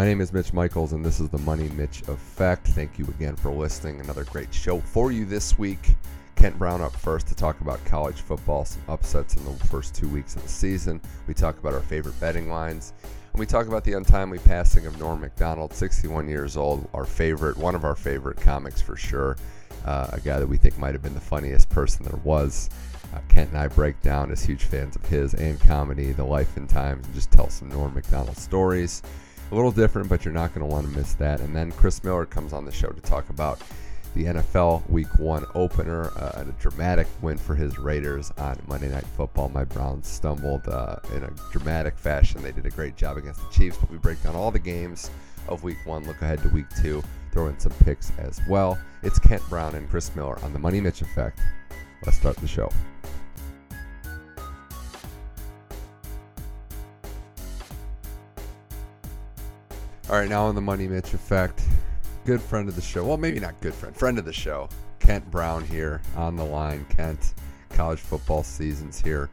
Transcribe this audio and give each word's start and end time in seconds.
My 0.00 0.06
name 0.06 0.22
is 0.22 0.32
Mitch 0.32 0.54
Michaels, 0.54 0.94
and 0.94 1.04
this 1.04 1.20
is 1.20 1.28
the 1.28 1.36
Money 1.36 1.68
Mitch 1.76 2.00
Effect. 2.08 2.68
Thank 2.68 2.98
you 2.98 3.04
again 3.08 3.36
for 3.36 3.50
listening. 3.50 4.00
Another 4.00 4.24
great 4.24 4.54
show 4.54 4.80
for 4.80 5.12
you 5.12 5.26
this 5.26 5.58
week. 5.58 5.94
Kent 6.36 6.58
Brown 6.58 6.80
up 6.80 6.96
first 6.96 7.26
to 7.26 7.34
talk 7.34 7.60
about 7.60 7.84
college 7.84 8.22
football, 8.22 8.64
some 8.64 8.80
upsets 8.88 9.36
in 9.36 9.44
the 9.44 9.52
first 9.66 9.94
two 9.94 10.08
weeks 10.08 10.36
of 10.36 10.42
the 10.42 10.48
season. 10.48 11.02
We 11.26 11.34
talk 11.34 11.58
about 11.58 11.74
our 11.74 11.82
favorite 11.82 12.18
betting 12.18 12.48
lines. 12.48 12.94
And 13.34 13.38
we 13.40 13.44
talk 13.44 13.66
about 13.66 13.84
the 13.84 13.92
untimely 13.92 14.38
passing 14.38 14.86
of 14.86 14.98
Norm 14.98 15.20
Macdonald, 15.20 15.74
61 15.74 16.28
years 16.28 16.56
old, 16.56 16.88
our 16.94 17.04
favorite, 17.04 17.58
one 17.58 17.74
of 17.74 17.84
our 17.84 17.94
favorite 17.94 18.40
comics 18.40 18.80
for 18.80 18.96
sure. 18.96 19.36
Uh, 19.84 20.08
a 20.12 20.20
guy 20.20 20.38
that 20.38 20.46
we 20.46 20.56
think 20.56 20.78
might 20.78 20.94
have 20.94 21.02
been 21.02 21.12
the 21.12 21.20
funniest 21.20 21.68
person 21.68 22.06
there 22.06 22.18
was. 22.24 22.70
Uh, 23.14 23.18
Kent 23.28 23.50
and 23.50 23.58
I 23.58 23.68
break 23.68 24.00
down 24.00 24.32
as 24.32 24.42
huge 24.42 24.64
fans 24.64 24.96
of 24.96 25.04
his 25.04 25.34
and 25.34 25.60
comedy, 25.60 26.12
the 26.12 26.24
life 26.24 26.56
and 26.56 26.66
times, 26.66 27.04
and 27.04 27.14
just 27.14 27.30
tell 27.30 27.50
some 27.50 27.68
Norm 27.68 27.92
Macdonald 27.92 28.38
stories. 28.38 29.02
A 29.50 29.54
little 29.54 29.72
different, 29.72 30.08
but 30.08 30.24
you're 30.24 30.32
not 30.32 30.54
going 30.54 30.66
to 30.66 30.72
want 30.72 30.86
to 30.86 30.96
miss 30.96 31.14
that. 31.14 31.40
And 31.40 31.54
then 31.54 31.72
Chris 31.72 32.04
Miller 32.04 32.24
comes 32.24 32.52
on 32.52 32.64
the 32.64 32.70
show 32.70 32.90
to 32.90 33.00
talk 33.00 33.28
about 33.30 33.60
the 34.14 34.24
NFL 34.24 34.88
Week 34.88 35.08
One 35.18 35.44
opener 35.54 36.10
uh, 36.16 36.32
and 36.36 36.48
a 36.48 36.52
dramatic 36.52 37.06
win 37.20 37.36
for 37.36 37.54
his 37.54 37.78
Raiders 37.78 38.32
on 38.38 38.60
Monday 38.68 38.88
Night 38.88 39.06
Football. 39.16 39.48
My 39.48 39.64
Browns 39.64 40.08
stumbled 40.08 40.68
uh, 40.68 40.96
in 41.14 41.24
a 41.24 41.30
dramatic 41.50 41.98
fashion. 41.98 42.42
They 42.42 42.52
did 42.52 42.66
a 42.66 42.70
great 42.70 42.96
job 42.96 43.16
against 43.16 43.40
the 43.40 43.50
Chiefs, 43.50 43.76
but 43.76 43.90
we 43.90 43.98
break 43.98 44.22
down 44.22 44.36
all 44.36 44.50
the 44.50 44.58
games 44.58 45.10
of 45.48 45.62
Week 45.64 45.78
One. 45.84 46.06
Look 46.06 46.22
ahead 46.22 46.42
to 46.42 46.48
Week 46.48 46.66
Two. 46.80 47.02
Throw 47.32 47.46
in 47.46 47.58
some 47.58 47.72
picks 47.84 48.12
as 48.18 48.40
well. 48.48 48.78
It's 49.02 49.18
Kent 49.18 49.42
Brown 49.48 49.74
and 49.74 49.88
Chris 49.88 50.14
Miller 50.16 50.38
on 50.44 50.52
the 50.52 50.58
Money 50.58 50.80
Mitch 50.80 51.02
Effect. 51.02 51.40
Let's 52.04 52.18
start 52.18 52.36
the 52.36 52.48
show. 52.48 52.70
All 60.10 60.16
right, 60.16 60.28
now 60.28 60.46
on 60.46 60.56
the 60.56 60.60
Money 60.60 60.88
Mitch 60.88 61.14
Effect, 61.14 61.62
good 62.24 62.40
friend 62.40 62.68
of 62.68 62.74
the 62.74 62.82
show. 62.82 63.04
Well, 63.04 63.16
maybe 63.16 63.38
not 63.38 63.60
good 63.60 63.72
friend, 63.72 63.94
friend 63.94 64.18
of 64.18 64.24
the 64.24 64.32
show. 64.32 64.68
Kent 64.98 65.30
Brown 65.30 65.64
here 65.64 66.02
on 66.16 66.34
the 66.34 66.44
line. 66.44 66.84
Kent, 66.96 67.34
college 67.68 68.00
football 68.00 68.42
season's 68.42 69.00
here. 69.00 69.30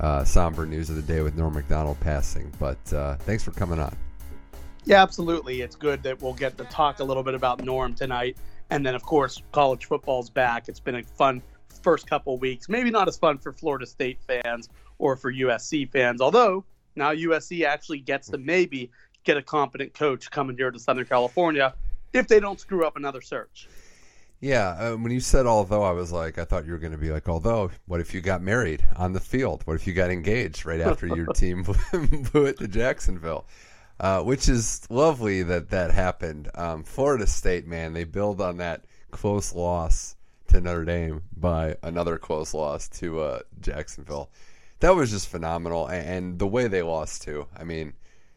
Uh, 0.00 0.24
somber 0.24 0.66
news 0.66 0.90
of 0.90 0.96
the 0.96 1.02
day 1.02 1.20
with 1.20 1.36
Norm 1.36 1.54
Macdonald 1.54 2.00
passing, 2.00 2.52
but 2.58 2.92
uh, 2.92 3.14
thanks 3.18 3.44
for 3.44 3.52
coming 3.52 3.78
on. 3.78 3.96
Yeah, 4.84 5.00
absolutely. 5.00 5.60
It's 5.60 5.76
good 5.76 6.02
that 6.02 6.20
we'll 6.20 6.34
get 6.34 6.58
to 6.58 6.64
talk 6.64 6.98
a 6.98 7.04
little 7.04 7.22
bit 7.22 7.34
about 7.34 7.62
Norm 7.62 7.94
tonight, 7.94 8.36
and 8.70 8.84
then 8.84 8.96
of 8.96 9.04
course 9.04 9.40
college 9.52 9.84
football's 9.84 10.28
back. 10.28 10.68
It's 10.68 10.80
been 10.80 10.96
a 10.96 11.04
fun 11.04 11.40
first 11.84 12.08
couple 12.08 12.36
weeks. 12.36 12.68
Maybe 12.68 12.90
not 12.90 13.06
as 13.06 13.16
fun 13.16 13.38
for 13.38 13.52
Florida 13.52 13.86
State 13.86 14.18
fans 14.26 14.70
or 14.98 15.14
for 15.14 15.32
USC 15.32 15.88
fans, 15.88 16.20
although 16.20 16.64
now 16.96 17.12
USC 17.12 17.64
actually 17.64 18.00
gets 18.00 18.28
to 18.30 18.38
maybe 18.38 18.90
get 19.26 19.36
a 19.36 19.42
competent 19.42 19.92
coach 19.92 20.30
coming 20.30 20.56
here 20.56 20.70
to 20.70 20.78
Southern 20.78 21.04
California 21.04 21.74
if 22.12 22.28
they 22.28 22.40
don't 22.40 22.58
screw 22.58 22.86
up 22.86 22.96
another 22.96 23.20
search. 23.20 23.68
Yeah, 24.40 24.68
uh, 24.68 24.96
when 24.96 25.12
you 25.12 25.20
said 25.20 25.46
although, 25.46 25.82
I 25.82 25.92
was 25.92 26.12
like, 26.12 26.38
I 26.38 26.44
thought 26.44 26.66
you 26.66 26.72
were 26.72 26.78
going 26.78 26.92
to 26.92 26.98
be 26.98 27.10
like, 27.10 27.28
although, 27.28 27.70
what 27.86 28.00
if 28.00 28.14
you 28.14 28.20
got 28.20 28.42
married 28.42 28.84
on 28.96 29.12
the 29.12 29.20
field? 29.20 29.62
What 29.64 29.74
if 29.74 29.86
you 29.86 29.92
got 29.92 30.10
engaged 30.10 30.64
right 30.64 30.80
after 30.80 31.06
your 31.06 31.26
team 31.34 31.62
blew 32.32 32.46
it 32.46 32.58
to 32.58 32.68
Jacksonville? 32.68 33.46
Uh, 33.98 34.22
which 34.22 34.46
is 34.48 34.86
lovely 34.90 35.42
that 35.42 35.70
that 35.70 35.90
happened. 35.90 36.50
Um, 36.54 36.84
Florida 36.84 37.26
State, 37.26 37.66
man, 37.66 37.94
they 37.94 38.04
build 38.04 38.42
on 38.42 38.58
that 38.58 38.84
close 39.10 39.54
loss 39.54 40.16
to 40.48 40.60
Notre 40.60 40.84
Dame 40.84 41.22
by 41.34 41.76
another 41.82 42.18
close 42.18 42.52
loss 42.52 42.88
to 42.90 43.20
uh, 43.20 43.40
Jacksonville. 43.60 44.30
That 44.80 44.94
was 44.94 45.10
just 45.10 45.28
phenomenal, 45.28 45.86
and, 45.86 46.08
and 46.08 46.38
the 46.38 46.46
way 46.46 46.68
they 46.68 46.82
lost 46.82 47.22
too. 47.22 47.46
I 47.56 47.64
mean, 47.64 47.94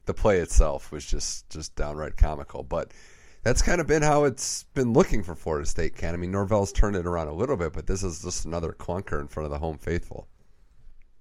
the 0.09 0.13
play 0.15 0.39
itself 0.39 0.91
was 0.91 1.05
just 1.05 1.47
just 1.51 1.75
downright 1.75 2.17
comical, 2.17 2.63
but 2.63 2.91
that's 3.43 3.61
kind 3.61 3.79
of 3.79 3.85
been 3.85 4.01
how 4.01 4.23
it's 4.23 4.63
been 4.73 4.91
looking 4.91 5.21
for 5.21 5.35
Florida 5.35 5.67
State, 5.67 5.95
Can 5.95 6.15
I 6.15 6.17
mean, 6.17 6.31
Norvell's 6.31 6.73
turned 6.73 6.95
it 6.95 7.05
around 7.05 7.27
a 7.27 7.33
little 7.33 7.55
bit, 7.55 7.73
but 7.73 7.85
this 7.85 8.01
is 8.01 8.23
just 8.23 8.43
another 8.43 8.71
clunker 8.71 9.21
in 9.21 9.27
front 9.27 9.45
of 9.45 9.51
the 9.51 9.59
home 9.59 9.77
faithful. 9.77 10.27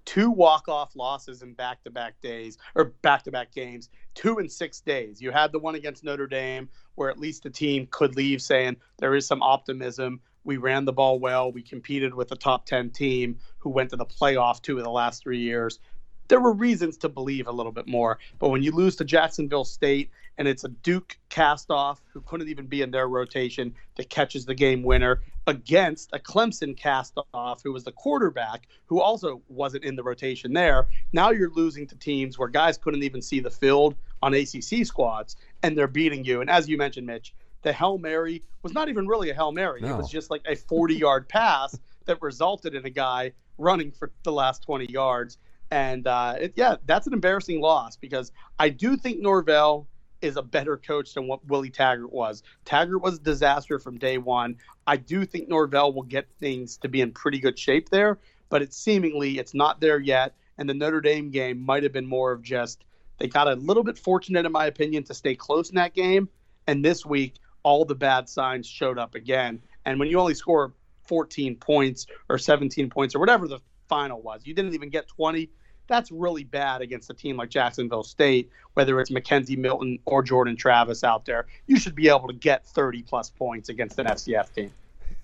Two 0.05 0.31
walk-off 0.31 0.95
losses 0.95 1.43
in 1.43 1.53
back-to-back 1.53 2.19
days 2.19 2.57
or 2.73 2.85
back-to-back 3.03 3.53
games, 3.53 3.89
two 4.15 4.39
in 4.39 4.49
six 4.49 4.81
days. 4.81 5.21
You 5.21 5.29
had 5.29 5.51
the 5.51 5.59
one 5.59 5.75
against 5.75 6.03
Notre 6.03 6.25
Dame, 6.25 6.67
where 6.95 7.11
at 7.11 7.19
least 7.19 7.43
the 7.43 7.51
team 7.51 7.87
could 7.91 8.15
leave 8.15 8.41
saying 8.41 8.75
there 8.97 9.13
is 9.13 9.27
some 9.27 9.43
optimism. 9.43 10.19
We 10.45 10.57
ran 10.57 10.85
the 10.85 10.93
ball 10.93 11.19
well. 11.19 11.51
We 11.51 11.61
competed 11.61 12.15
with 12.15 12.31
a 12.31 12.35
top 12.35 12.65
10 12.65 12.89
team 12.89 13.37
who 13.59 13.69
went 13.69 13.91
to 13.91 13.97
the 13.97 14.05
playoff 14.05 14.63
two 14.63 14.79
of 14.79 14.83
the 14.83 14.89
last 14.89 15.21
three 15.21 15.41
years 15.41 15.79
there 16.29 16.39
were 16.39 16.53
reasons 16.53 16.95
to 16.97 17.09
believe 17.09 17.47
a 17.47 17.51
little 17.51 17.71
bit 17.71 17.87
more. 17.87 18.19
But 18.37 18.49
when 18.49 18.63
you 18.63 18.71
lose 18.71 18.95
to 18.97 19.03
Jacksonville 19.03 19.65
State 19.65 20.09
and 20.37 20.47
it's 20.47 20.63
a 20.63 20.69
Duke 20.69 21.17
castoff 21.29 21.97
who 22.13 22.21
couldn't 22.21 22.47
even 22.47 22.67
be 22.67 22.81
in 22.81 22.91
their 22.91 23.09
rotation 23.09 23.75
that 23.97 24.09
catches 24.09 24.45
the 24.45 24.55
game 24.55 24.83
winner 24.83 25.21
against 25.47 26.11
a 26.13 26.19
Clemson 26.19 26.79
castoff 26.79 27.61
who 27.63 27.73
was 27.73 27.83
the 27.83 27.91
quarterback 27.91 28.67
who 28.85 29.01
also 29.01 29.41
wasn't 29.49 29.83
in 29.83 29.95
the 29.95 30.03
rotation 30.03 30.53
there, 30.53 30.87
now 31.11 31.31
you're 31.31 31.51
losing 31.51 31.87
to 31.87 31.95
teams 31.95 32.37
where 32.37 32.47
guys 32.47 32.77
couldn't 32.77 33.03
even 33.03 33.21
see 33.21 33.39
the 33.39 33.49
field 33.49 33.95
on 34.21 34.33
ACC 34.33 34.85
squads 34.85 35.35
and 35.63 35.77
they're 35.77 35.87
beating 35.87 36.23
you. 36.23 36.41
And 36.41 36.49
as 36.49 36.69
you 36.69 36.77
mentioned, 36.77 37.07
Mitch, 37.07 37.33
the 37.63 37.73
Hail 37.73 37.97
Mary 37.97 38.43
was 38.61 38.73
not 38.73 38.87
even 38.87 39.07
really 39.07 39.31
a 39.31 39.33
Hail 39.33 39.51
Mary. 39.51 39.81
No. 39.81 39.95
It 39.95 39.97
was 39.97 40.09
just 40.09 40.29
like 40.29 40.43
a 40.47 40.55
40 40.55 40.95
yard 40.95 41.27
pass 41.27 41.77
that 42.05 42.21
resulted 42.21 42.75
in 42.75 42.85
a 42.85 42.89
guy 42.89 43.33
running 43.57 43.91
for 43.91 44.11
the 44.23 44.31
last 44.31 44.63
20 44.63 44.85
yards 44.89 45.37
and 45.71 46.07
uh, 46.07 46.35
it, 46.39 46.53
yeah, 46.55 46.75
that's 46.85 47.07
an 47.07 47.13
embarrassing 47.13 47.61
loss 47.61 47.95
because 47.95 48.31
I 48.57 48.69
do 48.69 48.97
think 48.97 49.19
Norvell 49.19 49.87
is 50.21 50.35
a 50.35 50.41
better 50.41 50.77
coach 50.77 51.13
than 51.13 51.27
what 51.27 51.45
Willie 51.47 51.69
Taggart 51.69 52.11
was. 52.11 52.43
Taggart 52.65 53.01
was 53.01 53.15
a 53.15 53.21
disaster 53.21 53.79
from 53.79 53.97
day 53.97 54.17
one. 54.17 54.57
I 54.85 54.97
do 54.97 55.25
think 55.25 55.47
Norvell 55.47 55.93
will 55.93 56.03
get 56.03 56.27
things 56.39 56.77
to 56.77 56.89
be 56.89 57.01
in 57.01 57.11
pretty 57.11 57.39
good 57.39 57.57
shape 57.57 57.89
there, 57.89 58.19
but 58.49 58.61
it's 58.61 58.77
seemingly 58.77 59.37
it's 59.37 59.53
not 59.53 59.79
there 59.79 59.99
yet. 59.99 60.35
And 60.57 60.67
the 60.69 60.73
Notre 60.73 60.99
Dame 60.99 61.29
game 61.29 61.63
might 61.65 61.83
have 61.83 61.93
been 61.93 62.07
more 62.07 62.31
of 62.31 62.41
just 62.41 62.83
they 63.17 63.27
got 63.27 63.47
a 63.47 63.55
little 63.55 63.83
bit 63.83 63.97
fortunate, 63.97 64.45
in 64.45 64.51
my 64.51 64.65
opinion, 64.65 65.03
to 65.03 65.13
stay 65.13 65.35
close 65.35 65.69
in 65.69 65.75
that 65.75 65.93
game. 65.93 66.29
And 66.67 66.83
this 66.83 67.05
week, 67.05 67.35
all 67.63 67.85
the 67.85 67.95
bad 67.95 68.27
signs 68.27 68.65
showed 68.65 68.97
up 68.97 69.15
again. 69.15 69.61
And 69.85 69.99
when 69.99 70.09
you 70.09 70.19
only 70.19 70.33
score 70.33 70.73
14 71.07 71.55
points 71.55 72.07
or 72.29 72.37
17 72.37 72.89
points 72.89 73.15
or 73.15 73.19
whatever 73.19 73.47
the 73.47 73.59
final 73.87 74.21
was, 74.21 74.41
you 74.45 74.53
didn't 74.53 74.73
even 74.73 74.89
get 74.89 75.07
20 75.07 75.49
that's 75.89 76.11
really 76.11 76.45
bad 76.45 76.81
against 76.81 77.09
a 77.09 77.13
team 77.13 77.35
like 77.35 77.49
Jacksonville 77.49 78.03
State, 78.03 78.49
whether 78.75 79.01
it's 79.01 79.09
McKenzie 79.09 79.57
Milton 79.57 79.99
or 80.05 80.23
Jordan 80.23 80.55
Travis 80.55 81.03
out 81.03 81.25
there. 81.25 81.47
You 81.67 81.77
should 81.77 81.95
be 81.95 82.07
able 82.07 82.27
to 82.27 82.33
get 82.33 82.65
30 82.65 83.01
plus 83.01 83.29
points 83.29 83.67
against 83.67 83.99
an 83.99 84.05
FCS 84.05 84.53
team. 84.53 84.71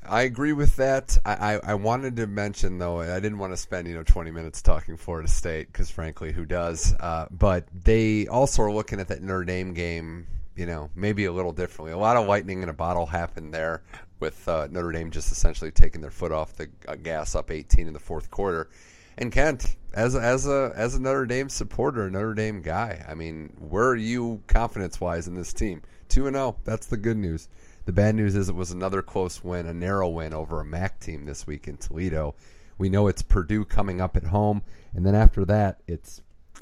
I 0.07 0.23
agree 0.23 0.53
with 0.53 0.75
that. 0.75 1.17
I, 1.25 1.33
I, 1.33 1.59
I, 1.71 1.73
wanted 1.73 2.15
to 2.17 2.27
mention 2.27 2.77
though 2.77 2.99
I 2.99 3.19
didn't 3.19 3.39
want 3.39 3.53
to 3.53 3.57
spend 3.57 3.87
you 3.87 3.95
know 3.95 4.03
20 4.03 4.29
minutes 4.29 4.61
talking 4.61 4.97
Florida 4.97 5.27
State 5.27 5.71
because 5.71 5.89
frankly 5.89 6.31
who 6.31 6.45
does? 6.45 6.93
Uh, 6.99 7.25
but 7.31 7.65
they 7.83 8.27
also 8.27 8.61
are 8.63 8.71
looking 8.71 8.99
at 8.99 9.07
that 9.07 9.23
Notre 9.23 9.45
Dame 9.45 9.73
game, 9.73 10.27
you 10.55 10.67
know, 10.67 10.89
maybe 10.95 11.25
a 11.25 11.31
little 11.31 11.51
differently. 11.51 11.91
A 11.91 11.97
lot 11.97 12.17
of 12.17 12.27
lightning 12.27 12.61
in 12.61 12.69
a 12.69 12.73
bottle 12.73 13.07
happened 13.07 13.53
there 13.53 13.81
with 14.19 14.47
uh, 14.47 14.67
Notre 14.69 14.91
Dame 14.91 15.09
just 15.09 15.31
essentially 15.31 15.71
taking 15.71 16.01
their 16.01 16.11
foot 16.11 16.31
off 16.31 16.53
the 16.53 16.69
uh, 16.87 16.95
gas 16.95 17.35
up 17.35 17.49
18 17.49 17.87
in 17.87 17.93
the 17.93 17.99
fourth 17.99 18.29
quarter. 18.29 18.69
And 19.17 19.31
Kent, 19.31 19.77
as 19.93 20.15
as 20.15 20.45
a 20.45 20.73
as 20.75 20.95
a 20.95 21.01
Notre 21.01 21.25
Dame 21.25 21.49
supporter, 21.49 22.09
Notre 22.09 22.33
Dame 22.33 22.61
guy, 22.61 23.05
I 23.07 23.13
mean, 23.13 23.53
where 23.57 23.89
are 23.89 23.95
you 23.95 24.41
confidence 24.47 24.99
wise 24.99 25.27
in 25.27 25.35
this 25.35 25.53
team? 25.53 25.81
Two 26.09 26.27
and 26.27 26.35
zero. 26.35 26.47
Oh, 26.47 26.55
that's 26.65 26.87
the 26.87 26.97
good 26.97 27.17
news. 27.17 27.47
The 27.85 27.93
bad 27.93 28.15
news 28.15 28.35
is 28.35 28.49
it 28.49 28.55
was 28.55 28.71
another 28.71 29.01
close 29.01 29.43
win, 29.43 29.67
a 29.67 29.73
narrow 29.73 30.09
win 30.09 30.33
over 30.33 30.59
a 30.59 30.65
MAC 30.65 30.99
team 30.99 31.25
this 31.25 31.47
week 31.47 31.67
in 31.67 31.77
Toledo. 31.77 32.35
We 32.77 32.89
know 32.89 33.07
it's 33.07 33.21
Purdue 33.21 33.63
coming 33.63 34.01
up 34.01 34.17
at 34.17 34.25
home, 34.25 34.63
and 34.93 35.05
then 35.05 35.15
after 35.15 35.45
that, 35.45 35.81
it's 35.87 36.21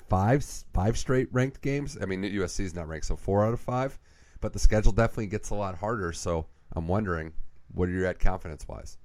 five 0.10 0.46
five 0.74 0.98
straight 0.98 1.30
ranked 1.32 1.62
games. 1.62 1.98
I 2.00 2.06
mean, 2.06 2.22
USC 2.22 2.60
is 2.60 2.76
not 2.76 2.88
ranked, 2.88 3.08
so 3.08 3.16
four 3.16 3.46
out 3.46 3.54
of 3.54 3.60
five. 3.60 3.98
But 4.42 4.54
the 4.54 4.60
schedule 4.60 4.92
definitely 4.92 5.28
gets 5.28 5.50
a 5.50 5.56
lot 5.56 5.78
harder. 5.78 6.12
So 6.12 6.48
I'm 6.74 6.88
wondering, 6.88 7.32
what 7.74 7.90
are 7.90 7.94
you 7.94 8.06
at 8.06 8.20
confidence 8.20 8.68
wise? 8.68 8.98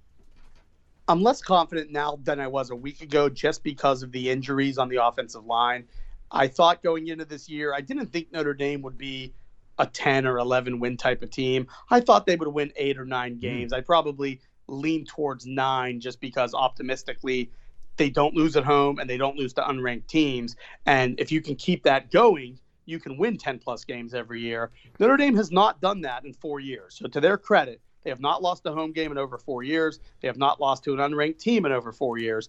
I'm 1.08 1.22
less 1.22 1.40
confident 1.40 1.90
now 1.90 2.18
than 2.22 2.38
I 2.38 2.46
was 2.46 2.68
a 2.68 2.76
week 2.76 3.00
ago 3.00 3.30
just 3.30 3.64
because 3.64 4.02
of 4.02 4.12
the 4.12 4.28
injuries 4.28 4.76
on 4.76 4.90
the 4.90 5.02
offensive 5.02 5.46
line. 5.46 5.84
I 6.30 6.48
thought 6.48 6.82
going 6.82 7.08
into 7.08 7.24
this 7.24 7.48
year, 7.48 7.72
I 7.72 7.80
didn't 7.80 8.08
think 8.08 8.30
Notre 8.30 8.52
Dame 8.52 8.82
would 8.82 8.98
be 8.98 9.32
a 9.78 9.86
10 9.86 10.26
or 10.26 10.36
11 10.36 10.78
win 10.80 10.98
type 10.98 11.22
of 11.22 11.30
team. 11.30 11.66
I 11.90 12.00
thought 12.00 12.26
they 12.26 12.36
would 12.36 12.48
win 12.48 12.72
eight 12.76 12.98
or 12.98 13.06
nine 13.06 13.34
hmm. 13.34 13.40
games. 13.40 13.72
Mm. 13.72 13.78
I 13.78 13.80
probably 13.80 14.40
lean 14.66 15.06
towards 15.06 15.46
nine 15.46 15.98
just 15.98 16.20
because 16.20 16.52
optimistically 16.52 17.50
they 17.96 18.10
don't 18.10 18.34
lose 18.34 18.54
at 18.56 18.64
home 18.64 18.98
and 18.98 19.08
they 19.08 19.16
don't 19.16 19.36
lose 19.36 19.54
to 19.54 19.62
unranked 19.62 20.08
teams. 20.08 20.56
And 20.84 21.18
if 21.18 21.32
you 21.32 21.40
can 21.40 21.56
keep 21.56 21.84
that 21.84 22.10
going, 22.10 22.58
you 22.84 23.00
can 23.00 23.16
win 23.16 23.38
10 23.38 23.60
plus 23.60 23.84
games 23.84 24.12
every 24.12 24.42
year. 24.42 24.70
Notre 24.98 25.16
Dame 25.16 25.36
has 25.36 25.50
not 25.50 25.80
done 25.80 26.02
that 26.02 26.26
in 26.26 26.34
four 26.34 26.60
years. 26.60 26.96
So, 26.96 27.08
to 27.08 27.20
their 27.20 27.38
credit, 27.38 27.80
they 28.04 28.10
have 28.10 28.20
not 28.20 28.42
lost 28.42 28.66
a 28.66 28.72
home 28.72 28.92
game 28.92 29.12
in 29.12 29.18
over 29.18 29.38
four 29.38 29.62
years. 29.62 30.00
They 30.20 30.28
have 30.28 30.36
not 30.36 30.60
lost 30.60 30.84
to 30.84 30.92
an 30.92 30.98
unranked 30.98 31.38
team 31.38 31.66
in 31.66 31.72
over 31.72 31.92
four 31.92 32.18
years. 32.18 32.48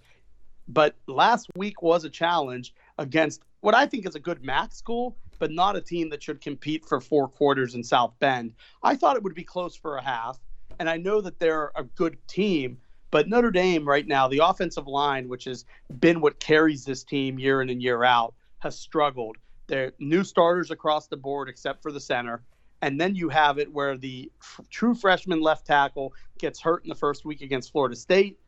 But 0.67 0.95
last 1.07 1.47
week 1.55 1.81
was 1.81 2.03
a 2.05 2.09
challenge 2.09 2.73
against 2.97 3.41
what 3.61 3.75
I 3.75 3.87
think 3.87 4.07
is 4.07 4.15
a 4.15 4.19
good 4.19 4.43
MAC 4.43 4.73
school, 4.73 5.17
but 5.39 5.51
not 5.51 5.75
a 5.75 5.81
team 5.81 6.09
that 6.09 6.21
should 6.21 6.41
compete 6.41 6.85
for 6.85 7.01
four 7.01 7.27
quarters 7.27 7.75
in 7.75 7.83
South 7.83 8.13
Bend. 8.19 8.53
I 8.83 8.95
thought 8.95 9.15
it 9.15 9.23
would 9.23 9.35
be 9.35 9.43
close 9.43 9.75
for 9.75 9.97
a 9.97 10.03
half, 10.03 10.39
and 10.79 10.89
I 10.89 10.97
know 10.97 11.21
that 11.21 11.39
they're 11.39 11.71
a 11.75 11.83
good 11.83 12.17
team, 12.27 12.77
but 13.11 13.27
Notre 13.27 13.51
Dame 13.51 13.87
right 13.87 14.07
now, 14.07 14.27
the 14.27 14.45
offensive 14.45 14.87
line, 14.87 15.27
which 15.27 15.45
has 15.45 15.65
been 15.99 16.21
what 16.21 16.39
carries 16.39 16.85
this 16.85 17.03
team 17.03 17.39
year 17.39 17.61
in 17.61 17.69
and 17.69 17.81
year 17.81 18.03
out, 18.03 18.35
has 18.59 18.77
struggled. 18.77 19.37
They're 19.67 19.93
new 19.99 20.23
starters 20.23 20.71
across 20.71 21.07
the 21.07 21.17
board, 21.17 21.49
except 21.49 21.81
for 21.81 21.91
the 21.91 21.99
center. 21.99 22.43
And 22.81 22.99
then 22.99 23.15
you 23.15 23.29
have 23.29 23.57
it 23.57 23.71
where 23.71 23.97
the 23.97 24.31
f- 24.41 24.61
true 24.69 24.95
freshman 24.95 25.41
left 25.41 25.65
tackle 25.65 26.13
gets 26.37 26.59
hurt 26.59 26.83
in 26.83 26.89
the 26.89 26.95
first 26.95 27.25
week 27.25 27.41
against 27.41 27.71
Florida 27.71 27.95
State. 27.95 28.39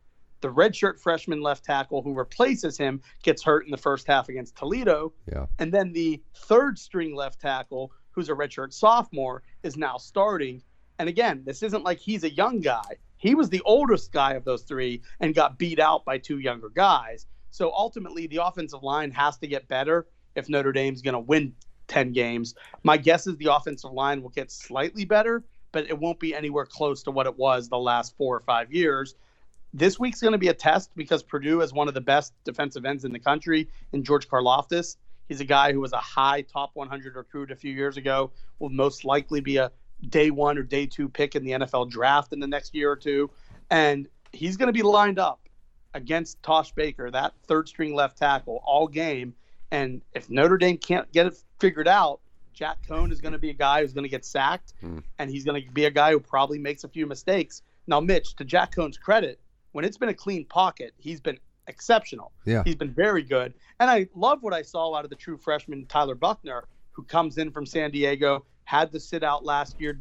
The 0.42 0.48
redshirt 0.48 1.00
freshman 1.00 1.42
left 1.42 1.64
tackle 1.64 2.02
who 2.02 2.14
replaces 2.14 2.78
him 2.78 3.02
gets 3.22 3.44
hurt 3.44 3.66
in 3.66 3.72
the 3.72 3.78
first 3.78 4.08
half 4.08 4.30
against 4.30 4.56
Toledo. 4.56 5.14
Yeah. 5.32 5.46
And 5.60 5.72
then 5.72 5.94
the 5.94 6.22
third 6.34 6.80
string 6.80 7.16
left 7.16 7.40
tackle, 7.40 7.92
who's 8.12 8.30
a 8.30 8.34
redshirt 8.34 8.74
sophomore, 8.74 9.44
is 9.64 9.78
now 9.78 9.98
starting. 9.98 10.64
And 10.98 11.08
again, 11.08 11.44
this 11.46 11.62
isn't 11.62 11.84
like 11.84 12.00
he's 12.00 12.24
a 12.24 12.32
young 12.32 12.60
guy. 12.60 12.98
He 13.18 13.36
was 13.36 13.50
the 13.50 13.62
oldest 13.66 14.12
guy 14.12 14.34
of 14.34 14.44
those 14.46 14.64
three 14.64 15.02
and 15.20 15.36
got 15.36 15.60
beat 15.60 15.80
out 15.80 16.06
by 16.06 16.18
two 16.18 16.40
younger 16.40 16.70
guys. 16.70 17.28
So 17.52 17.72
ultimately, 17.72 18.26
the 18.26 18.38
offensive 18.38 18.82
line 18.82 19.12
has 19.12 19.38
to 19.40 19.48
get 19.48 19.68
better 19.68 20.08
if 20.36 20.50
Notre 20.50 20.72
Dame's 20.72 21.02
going 21.02 21.14
to 21.14 21.20
win 21.20 21.54
10 21.92 22.14
games. 22.14 22.56
My 22.84 22.96
guess 22.96 23.28
is 23.28 23.36
the 23.36 23.54
offensive 23.54 23.92
line 23.92 24.22
will 24.22 24.30
get 24.30 24.50
slightly 24.50 25.04
better, 25.04 25.44
but 25.74 25.90
it 25.90 26.00
won't 26.00 26.20
be 26.22 26.34
anywhere 26.34 26.66
close 26.66 27.04
to 27.04 27.12
what 27.12 27.28
it 27.28 27.38
was 27.38 27.68
the 27.68 27.78
last 27.78 28.16
four 28.16 28.38
or 28.38 28.40
five 28.40 28.72
years. 28.72 29.16
This 29.74 30.00
week's 30.00 30.22
going 30.22 30.32
to 30.32 30.38
be 30.38 30.48
a 30.48 30.54
test 30.54 30.90
because 30.96 31.22
Purdue 31.22 31.60
has 31.60 31.74
one 31.74 31.90
of 31.90 31.94
the 31.94 32.02
best 32.02 32.34
defensive 32.46 32.86
ends 32.86 33.04
in 33.04 33.12
the 33.12 33.20
country 33.20 33.68
in 33.92 34.04
George 34.06 34.30
Karlaftis. 34.30 34.96
He's 35.28 35.42
a 35.42 35.46
guy 35.46 35.74
who 35.74 35.82
was 35.82 35.92
a 35.92 35.98
high 35.98 36.42
top 36.42 36.72
100 36.76 37.16
recruit 37.16 37.52
a 37.52 37.56
few 37.56 37.74
years 37.74 37.98
ago, 37.98 38.32
will 38.60 38.70
most 38.70 39.04
likely 39.04 39.42
be 39.42 39.58
a 39.58 39.70
day 40.10 40.32
one 40.32 40.58
or 40.58 40.64
day 40.64 40.86
two 40.86 41.10
pick 41.10 41.36
in 41.36 41.44
the 41.44 41.52
NFL 41.52 41.90
draft 41.90 42.32
in 42.32 42.40
the 42.40 42.48
next 42.48 42.74
year 42.74 42.90
or 42.90 42.96
two. 42.96 43.30
And 43.70 44.08
he's 44.32 44.56
going 44.56 44.68
to 44.68 44.74
be 44.74 44.82
lined 44.82 45.20
up 45.20 45.42
against 45.94 46.42
Tosh 46.42 46.72
Baker, 46.72 47.12
that 47.12 47.34
third 47.48 47.68
string 47.68 47.94
left 47.94 48.18
tackle, 48.18 48.62
all 48.66 48.88
game. 48.88 49.34
And 49.72 50.02
if 50.14 50.30
Notre 50.30 50.58
Dame 50.58 50.78
can't 50.78 51.12
get 51.12 51.26
it 51.28 51.36
figured 51.60 51.88
out, 51.88 52.20
Jack 52.54 52.78
Coan 52.88 53.12
is 53.12 53.22
going 53.22 53.32
to 53.32 53.40
be 53.40 53.50
a 53.50 53.54
guy 53.54 53.82
who's 53.82 53.94
going 53.94 54.04
to 54.04 54.10
get 54.10 54.26
sacked, 54.26 54.74
Hmm. 54.82 55.00
and 55.18 55.30
he's 55.30 55.46
going 55.46 55.64
to 55.64 55.72
be 55.72 55.86
a 55.86 55.92
guy 55.92 56.12
who 56.12 56.20
probably 56.20 56.60
makes 56.60 56.84
a 56.84 56.90
few 56.90 57.06
mistakes. 57.08 57.62
Now, 57.88 58.00
Mitch, 58.00 58.36
to 58.36 58.44
Jack 58.44 58.76
Coan's 58.76 58.98
credit, 58.98 59.40
when 59.72 59.86
it's 59.86 59.98
been 59.98 60.10
a 60.10 60.14
clean 60.14 60.46
pocket, 60.46 60.94
he's 60.98 61.22
been 61.22 61.40
exceptional. 61.68 62.32
Yeah. 62.46 62.64
He's 62.66 62.76
been 62.76 62.94
very 62.94 63.24
good. 63.24 63.54
And 63.80 63.90
I 63.90 64.08
love 64.16 64.44
what 64.44 64.54
I 64.54 64.62
saw 64.62 64.94
out 64.96 65.06
of 65.06 65.10
the 65.10 65.16
true 65.16 65.38
freshman 65.38 65.86
Tyler 65.86 66.16
Buchner, 66.16 66.66
who 66.92 67.04
comes 67.04 67.38
in 67.38 67.52
from 67.52 67.66
San 67.66 67.92
Diego, 67.92 68.46
had 68.66 68.92
to 68.92 69.00
sit 69.00 69.24
out 69.24 69.46
last 69.46 69.80
year 69.80 69.98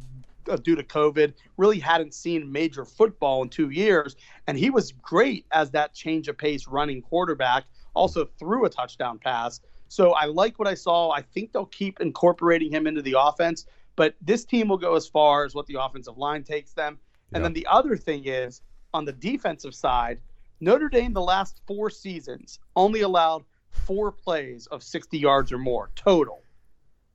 uh, 0.49 0.57
due 0.57 0.75
to 0.75 0.83
COVID, 0.83 1.33
really 1.57 1.79
hadn't 1.79 2.13
seen 2.13 2.51
major 2.51 2.83
football 2.83 3.41
in 3.43 3.49
two 3.49 3.69
years. 3.69 4.15
And 4.47 4.57
he 4.57 4.69
was 4.69 4.91
great 4.91 5.45
as 5.51 5.71
that 5.71 5.93
change 5.93 6.27
of 6.27 6.37
pace 6.37 6.67
running 6.67 7.01
quarterback, 7.01 7.63
also 7.93 8.25
threw 8.25 8.65
a 8.65 8.69
touchdown 8.69 9.19
pass. 9.19 9.61
So 9.87 10.11
I 10.11 10.25
like 10.25 10.57
what 10.57 10.67
I 10.67 10.73
saw. 10.73 11.11
I 11.11 11.21
think 11.21 11.51
they'll 11.51 11.65
keep 11.65 11.99
incorporating 11.99 12.71
him 12.71 12.87
into 12.87 13.01
the 13.01 13.15
offense, 13.19 13.65
but 13.95 14.15
this 14.21 14.45
team 14.45 14.67
will 14.69 14.77
go 14.77 14.95
as 14.95 15.07
far 15.07 15.43
as 15.45 15.53
what 15.53 15.65
the 15.67 15.75
offensive 15.81 16.17
line 16.17 16.43
takes 16.43 16.73
them. 16.73 16.97
And 17.33 17.41
Yeah. 17.41 17.43
then 17.47 17.53
the 17.53 17.67
other 17.67 17.97
thing 17.97 18.25
is 18.25 18.61
on 18.93 19.05
the 19.05 19.11
defensive 19.13 19.75
side, 19.75 20.21
Notre 20.59 20.89
Dame 20.89 21.13
the 21.13 21.21
last 21.21 21.61
four 21.65 21.89
seasons 21.89 22.59
only 22.75 23.01
allowed 23.01 23.43
four 23.69 24.11
plays 24.11 24.67
of 24.67 24.83
60 24.83 25.17
yards 25.17 25.51
or 25.51 25.57
more 25.57 25.91
total. 25.95 26.43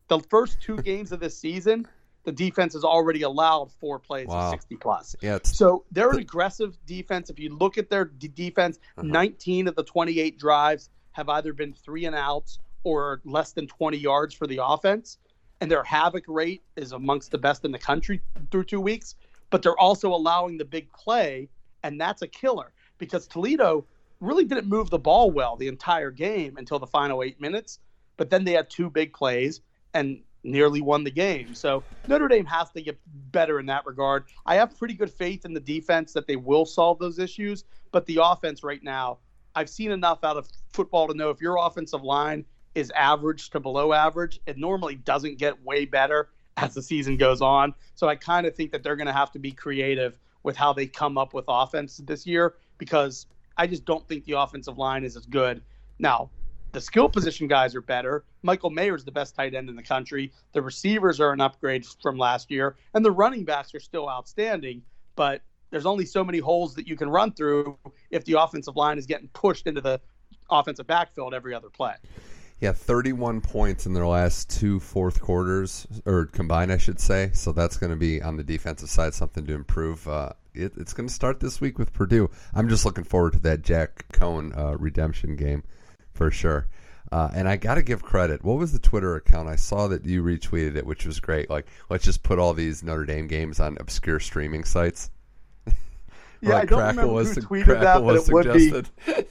The 0.09 0.21
first 0.21 0.61
two 0.61 0.77
games 0.83 1.13
of 1.13 1.21
this 1.21 1.39
season, 1.39 1.87
the 2.27 2.33
defense 2.33 2.75
has 2.75 2.83
already 2.85 3.23
allowed 3.23 3.71
four 3.81 3.99
plays 3.99 4.27
Wow. 4.27 4.49
of 4.49 4.51
60 4.51 4.77
plus. 4.77 5.15
Yeah. 5.23 5.39
So 5.45 5.85
they're 5.93 6.11
an 6.11 6.19
aggressive 6.19 6.77
defense. 6.85 7.31
If 7.31 7.39
you 7.39 7.55
look 7.57 7.79
at 7.79 7.89
their 7.89 8.05
d- 8.05 8.29
defense, 8.29 8.79
Uh-huh. 8.99 9.07
19 9.07 9.69
of 9.69 9.77
the 9.77 9.85
28 9.85 10.37
drives 10.39 10.91
have 11.13 11.29
either 11.29 11.53
been 11.53 11.73
three 11.73 12.05
and 12.05 12.15
outs 12.17 12.59
or 12.83 13.21
less 13.25 13.53
than 13.53 13.67
20 13.69 13.97
yards 13.97 14.35
for 14.35 14.47
the 14.47 14.61
offense. 14.63 15.19
And 15.61 15.71
their 15.71 15.85
havoc 15.85 16.25
rate 16.27 16.63
is 16.75 16.93
amongst 16.93 17.31
the 17.31 17.39
best 17.39 17.65
in 17.65 17.71
the 17.73 17.79
country 17.79 18.21
through 18.51 18.65
two 18.65 18.81
weeks. 18.81 19.15
But 19.51 19.63
they're 19.63 19.79
also 19.79 20.13
allowing 20.13 20.59
the 20.59 20.65
big 20.65 20.93
play, 20.93 21.49
and 21.85 22.01
that's 22.01 22.23
a 22.23 22.27
killer 22.27 22.73
because 22.99 23.27
Toledo 23.29 23.87
really 24.21 24.45
didn't 24.45 24.67
move 24.67 24.91
the 24.91 24.99
ball 24.99 25.31
well 25.31 25.55
the 25.57 25.69
entire 25.69 26.11
game 26.11 26.57
until 26.57 26.81
the 26.81 26.87
final 26.89 27.23
eight 27.23 27.41
minutes. 27.41 27.79
But 28.17 28.31
then 28.31 28.45
they 28.45 28.53
had 28.53 28.69
two 28.69 28.91
big 28.91 29.13
plays 29.15 29.61
and 29.95 30.23
nearly 30.47 30.81
won 30.81 31.05
the 31.05 31.11
game. 31.11 31.55
So 31.55 31.85
Notre 32.07 32.29
Dame 32.29 32.47
has 32.47 32.71
to 32.71 32.83
get 32.83 32.99
better 33.33 33.61
in 33.61 33.67
that 33.67 33.85
regard. 33.87 34.25
I 34.47 34.55
have 34.57 34.79
pretty 34.79 34.95
good 34.95 35.11
faith 35.11 35.45
in 35.45 35.53
the 35.53 35.61
defense 35.61 36.13
that 36.13 36.27
they 36.27 36.37
will 36.37 36.65
solve 36.65 36.99
those 36.99 37.19
issues, 37.19 37.65
but 37.93 38.07
the 38.07 38.21
offense 38.23 38.63
right 38.63 38.83
now, 38.83 39.19
I've 39.55 39.71
seen 39.71 39.91
enough 39.91 40.23
out 40.23 40.37
of 40.37 40.49
football 40.73 41.09
to 41.09 41.15
know 41.15 41.31
if 41.31 41.41
your 41.41 41.57
offensive 41.59 42.03
line 42.03 42.45
is 42.75 42.91
average 42.95 43.51
to 43.51 43.61
below 43.61 43.93
average, 43.93 44.41
it 44.47 44.59
normally 44.59 44.97
doesn't 44.97 45.39
get 45.39 45.63
way 45.65 45.87
better 45.87 46.29
as 46.59 46.75
the 46.75 46.83
season 46.83 47.17
goes 47.17 47.41
on. 47.41 47.75
So 47.95 48.09
I 48.09 48.17
kind 48.17 48.47
of 48.47 48.55
think 48.55 48.73
that 48.73 48.83
they're 48.83 48.97
going 48.97 49.07
to 49.07 49.13
have 49.13 49.33
to 49.33 49.39
be 49.39 49.53
creative 49.53 50.19
with 50.43 50.57
how 50.57 50.73
they 50.73 50.87
come 50.87 51.19
up 51.19 51.35
with 51.35 51.45
offense 51.49 52.01
this 52.05 52.27
year 52.27 52.55
because 52.79 53.27
I 53.57 53.67
just 53.67 53.85
don't 53.85 54.07
think 54.07 54.25
the 54.25 54.33
offensive 54.33 54.79
line 54.79 55.05
is 55.05 55.17
as 55.17 55.27
good. 55.27 55.63
Now, 55.99 56.31
the 56.77 56.81
skill 56.83 57.09
position 57.09 57.49
guys 57.49 57.75
are 57.75 57.81
better. 57.81 58.23
Michael 58.43 58.69
Mayer 58.69 58.95
is 58.95 59.03
the 59.03 59.11
best 59.11 59.35
tight 59.35 59.55
end 59.55 59.71
in 59.71 59.77
the 59.77 59.83
country. 59.83 60.31
The 60.53 60.61
receivers 60.61 61.21
are 61.21 61.33
an 61.33 61.41
upgrade 61.41 61.87
from 62.03 62.19
last 62.19 62.51
year, 62.51 62.77
and 62.93 63.03
the 63.03 63.11
running 63.11 63.47
backs 63.47 63.75
are 63.75 63.81
still 63.81 64.11
outstanding. 64.11 64.83
But 65.15 65.41
there's 65.71 65.87
only 65.87 66.05
so 66.05 66.23
many 66.23 66.37
holes 66.37 66.75
that 66.75 66.87
you 66.87 66.95
can 66.95 67.09
run 67.09 67.33
through 67.33 67.79
if 68.11 68.27
the 68.27 68.39
offensive 68.39 68.77
line 68.77 68.99
is 68.99 69.07
getting 69.07 69.29
pushed 69.29 69.67
into 69.67 69.81
the 69.81 70.03
offensive 70.51 70.87
backfield 70.87 71.33
every 71.33 71.55
other 71.55 71.71
play. 71.71 71.95
yeah, 72.61 72.73
31 72.73 73.41
points 73.41 73.87
in 73.87 73.95
their 73.95 74.07
last 74.07 74.51
two 74.51 74.79
fourth 74.79 75.19
quarters, 75.19 75.87
or 76.05 76.27
combined, 76.27 76.71
I 76.71 76.77
should 76.77 77.01
say. 77.01 77.31
So 77.33 77.53
that's 77.53 77.79
going 77.79 77.91
to 77.91 77.97
be 77.97 78.21
on 78.21 78.37
the 78.37 78.45
defensive 78.45 78.91
side 78.91 79.15
something 79.15 79.47
to 79.47 79.55
improve. 79.55 80.07
Uh, 80.07 80.35
it, 80.53 80.75
it's 80.77 80.93
going 80.93 81.09
to 81.09 81.15
start 81.15 81.41
this 81.41 81.59
week 81.59 81.79
with 81.79 81.95
Purdue. 81.95 82.29
I'm 82.53 82.69
just 82.69 82.85
looking 82.85 83.05
forward 83.05 83.33
to 83.33 83.41
that 83.41 83.63
Jack 83.63 84.05
Coan 84.13 84.55
uh, 84.55 84.77
redemption 84.77 85.37
game 85.37 85.63
for 86.17 86.31
sure. 86.31 86.67
Uh, 87.13 87.31
and 87.35 87.49
I 87.49 87.57
got 87.57 87.77
to 87.77 87.83
give 87.83 88.03
credit. 88.03 88.43
What 88.43 88.59
was 88.59 88.73
the 88.73 88.81
Twitter 88.81 89.15
account? 89.15 89.49
I 89.49 89.55
saw 89.55 89.87
that 89.89 90.05
you 90.05 90.25
retweeted 90.25 90.75
it, 90.77 90.85
which 90.85 91.07
was 91.07 91.21
great. 91.21 91.49
Like, 91.49 91.67
let's 91.89 92.05
just 92.05 92.25
put 92.25 92.39
all 92.41 92.53
these 92.53 92.83
Notre 92.83 93.05
Dame 93.05 93.29
games 93.29 93.61
on 93.61 93.77
obscure 93.79 94.19
streaming 94.21 94.65
sites. 94.65 95.11
Yeah, 96.43 96.51
Like 96.51 96.65
I 96.65 96.67
don't 96.67 96.79
Crackle 96.79 97.03
remember 97.03 97.13
was 97.15 97.35
who 97.35 97.41
tweeted 97.41 97.65
Crackle 97.65 98.07
that, 98.07 98.27
but 98.27 98.29
it 98.29 98.33
would 98.33 98.53
be. 99.07 99.25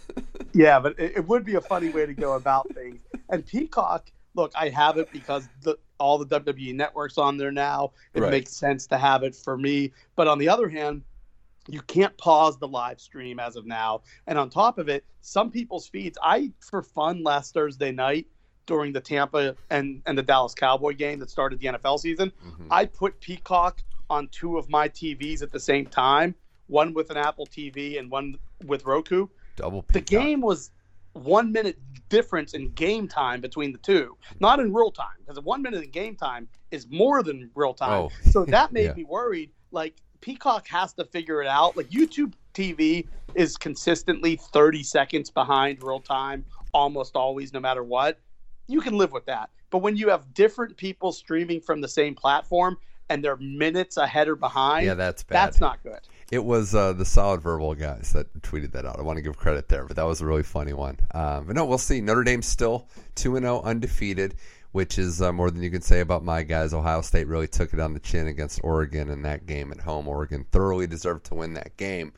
Yeah, 0.54 0.80
but 0.80 0.98
it, 1.00 1.18
it 1.18 1.28
would 1.28 1.46
be 1.46 1.54
a 1.56 1.62
funny 1.62 1.90
way 1.90 2.06
to 2.08 2.14
go 2.16 2.34
about 2.34 2.68
things. 2.74 3.00
And 3.30 3.46
Peacock, 3.46 4.10
look, 4.34 4.52
I 4.56 4.70
have 4.70 4.98
it 4.98 5.12
because 5.12 5.48
the, 5.62 5.78
all 6.00 6.18
the 6.18 6.40
WWE 6.40 6.74
networks 6.74 7.20
on 7.20 7.38
there 7.38 7.52
now. 7.52 7.92
It 8.16 8.22
Right. 8.22 8.32
makes 8.32 8.54
sense 8.54 8.88
to 8.88 8.98
have 8.98 9.22
it 9.22 9.36
for 9.36 9.56
me. 9.56 9.92
But 10.16 10.28
on 10.28 10.40
the 10.40 10.50
other 10.50 10.68
hand, 10.68 11.04
you 11.68 11.82
can't 11.82 12.16
pause 12.18 12.58
the 12.58 12.68
live 12.68 13.00
stream 13.00 13.40
as 13.40 13.56
of 13.56 13.66
now. 13.66 14.02
And 14.28 14.38
on 14.38 14.50
top 14.50 14.78
of 14.78 14.88
it, 14.90 15.04
some 15.22 15.50
people's 15.52 15.88
feeds. 15.88 16.18
I, 16.22 16.52
for 16.60 16.82
fun, 16.84 17.24
last 17.24 17.54
Thursday 17.54 17.92
night 17.92 18.28
during 18.68 18.94
the 18.94 19.02
Tampa 19.02 19.56
and 19.70 20.02
and 20.06 20.18
the 20.18 20.24
Dallas 20.24 20.54
Cowboy 20.56 20.94
game 20.96 21.20
that 21.20 21.30
started 21.30 21.60
the 21.60 21.68
NFL 21.68 22.00
season, 22.00 22.32
Mhm. 22.46 22.68
I 22.72 22.86
put 22.86 23.20
Peacock 23.20 23.82
on 24.10 24.28
two 24.30 24.58
of 24.58 24.70
my 24.70 24.88
TVs 24.90 25.42
at 25.42 25.52
the 25.52 25.60
same 25.60 25.86
time. 25.86 26.36
One 26.68 26.94
with 26.94 27.10
an 27.12 27.18
Apple 27.18 27.46
TV 27.46 27.98
and 28.00 28.10
one 28.10 28.38
with 28.66 28.86
Roku 28.86 29.28
Double 29.56 29.86
the 29.94 30.02
game 30.02 30.42
was 30.42 30.72
one 31.14 31.52
minute 31.52 31.78
difference 32.10 32.54
in 32.54 32.72
game 32.72 33.08
time 33.08 33.40
between 33.40 33.72
the 33.72 33.78
two, 33.78 34.18
not 34.40 34.60
in 34.60 34.74
real 34.74 34.92
time, 34.92 35.16
because 35.20 35.40
one 35.40 35.62
minute 35.62 35.84
in 35.84 35.90
game 35.92 36.16
time 36.16 36.48
is 36.72 36.88
more 36.90 37.24
than 37.24 37.50
real 37.56 37.74
time. 37.74 37.92
Oh, 38.06 38.10
So 38.32 38.46
that 38.46 38.72
made 38.74 38.86
yeah. 38.86 38.94
me 38.94 39.04
worried. 39.06 39.52
Like 39.72 39.96
Peacock 40.26 40.68
has 40.70 40.92
to 40.94 41.06
figure 41.06 41.44
it 41.44 41.48
out. 41.48 41.78
Like 41.78 41.92
YouTube 41.92 42.34
TV 42.56 43.06
is 43.36 43.58
consistently 43.58 44.38
30 44.38 44.82
seconds 44.82 45.30
behind 45.30 45.84
real 45.84 46.00
time, 46.00 46.44
almost 46.74 47.16
always, 47.16 47.54
no 47.54 47.60
matter 47.60 47.84
what. 47.84 48.18
You 48.66 48.82
can 48.82 48.98
live 48.98 49.12
with 49.12 49.28
that. 49.28 49.52
But 49.70 49.80
when 49.84 49.96
you 49.96 50.10
have 50.10 50.34
different 50.34 50.78
people 50.78 51.12
streaming 51.12 51.62
from 51.62 51.80
the 51.80 51.88
same 51.88 52.16
platform 52.16 52.80
and 53.10 53.24
they're 53.24 53.38
minutes 53.38 53.98
ahead 53.98 54.28
or 54.28 54.36
behind, 54.36 54.88
Yeah, 54.88 54.96
that's 54.96 55.22
bad. 55.22 55.36
that's 55.36 55.62
not 55.62 55.84
good. 55.84 56.00
It 56.32 56.44
was 56.44 56.74
uh, 56.74 56.94
the 56.94 57.06
solid 57.06 57.42
verbal 57.44 57.76
guys 57.76 58.12
that 58.14 58.34
tweeted 58.42 58.72
that 58.72 58.84
out. 58.84 58.98
I 58.98 59.04
want 59.04 59.18
to 59.18 59.22
give 59.22 59.38
credit 59.38 59.70
there, 59.70 59.86
but 59.86 59.96
that 59.96 60.08
was 60.08 60.22
a 60.22 60.26
really 60.26 60.42
funny 60.42 60.74
one. 60.74 60.98
Um, 61.14 61.46
but 61.46 61.56
no, 61.56 61.66
we'll 61.66 61.78
see. 61.78 62.02
Notre 62.02 62.24
Dame's 62.24 62.48
still 62.48 62.90
two 63.14 63.36
and 63.36 63.44
zero, 63.44 63.62
undefeated, 63.62 64.34
which 64.76 65.00
is 65.00 65.22
uh, 65.22 65.32
more 65.32 65.50
than 65.50 65.64
you 65.64 65.72
can 65.72 65.82
say 65.82 66.02
about 66.02 66.22
my 66.22 66.44
guys. 66.44 66.74
Ohio 66.74 67.00
State 67.00 67.30
really 67.30 67.48
took 67.48 67.74
it 67.74 67.80
on 67.80 67.94
the 67.94 68.00
chin 68.02 68.28
against 68.28 68.60
Oregon 68.62 69.10
in 69.10 69.22
that 69.22 69.46
game 69.46 69.72
at 69.72 69.80
home. 69.80 70.06
Oregon 70.06 70.46
thoroughly 70.52 70.86
deserved 70.86 71.28
to 71.28 71.34
win 71.34 71.54
that 71.54 71.78
game, 71.78 72.12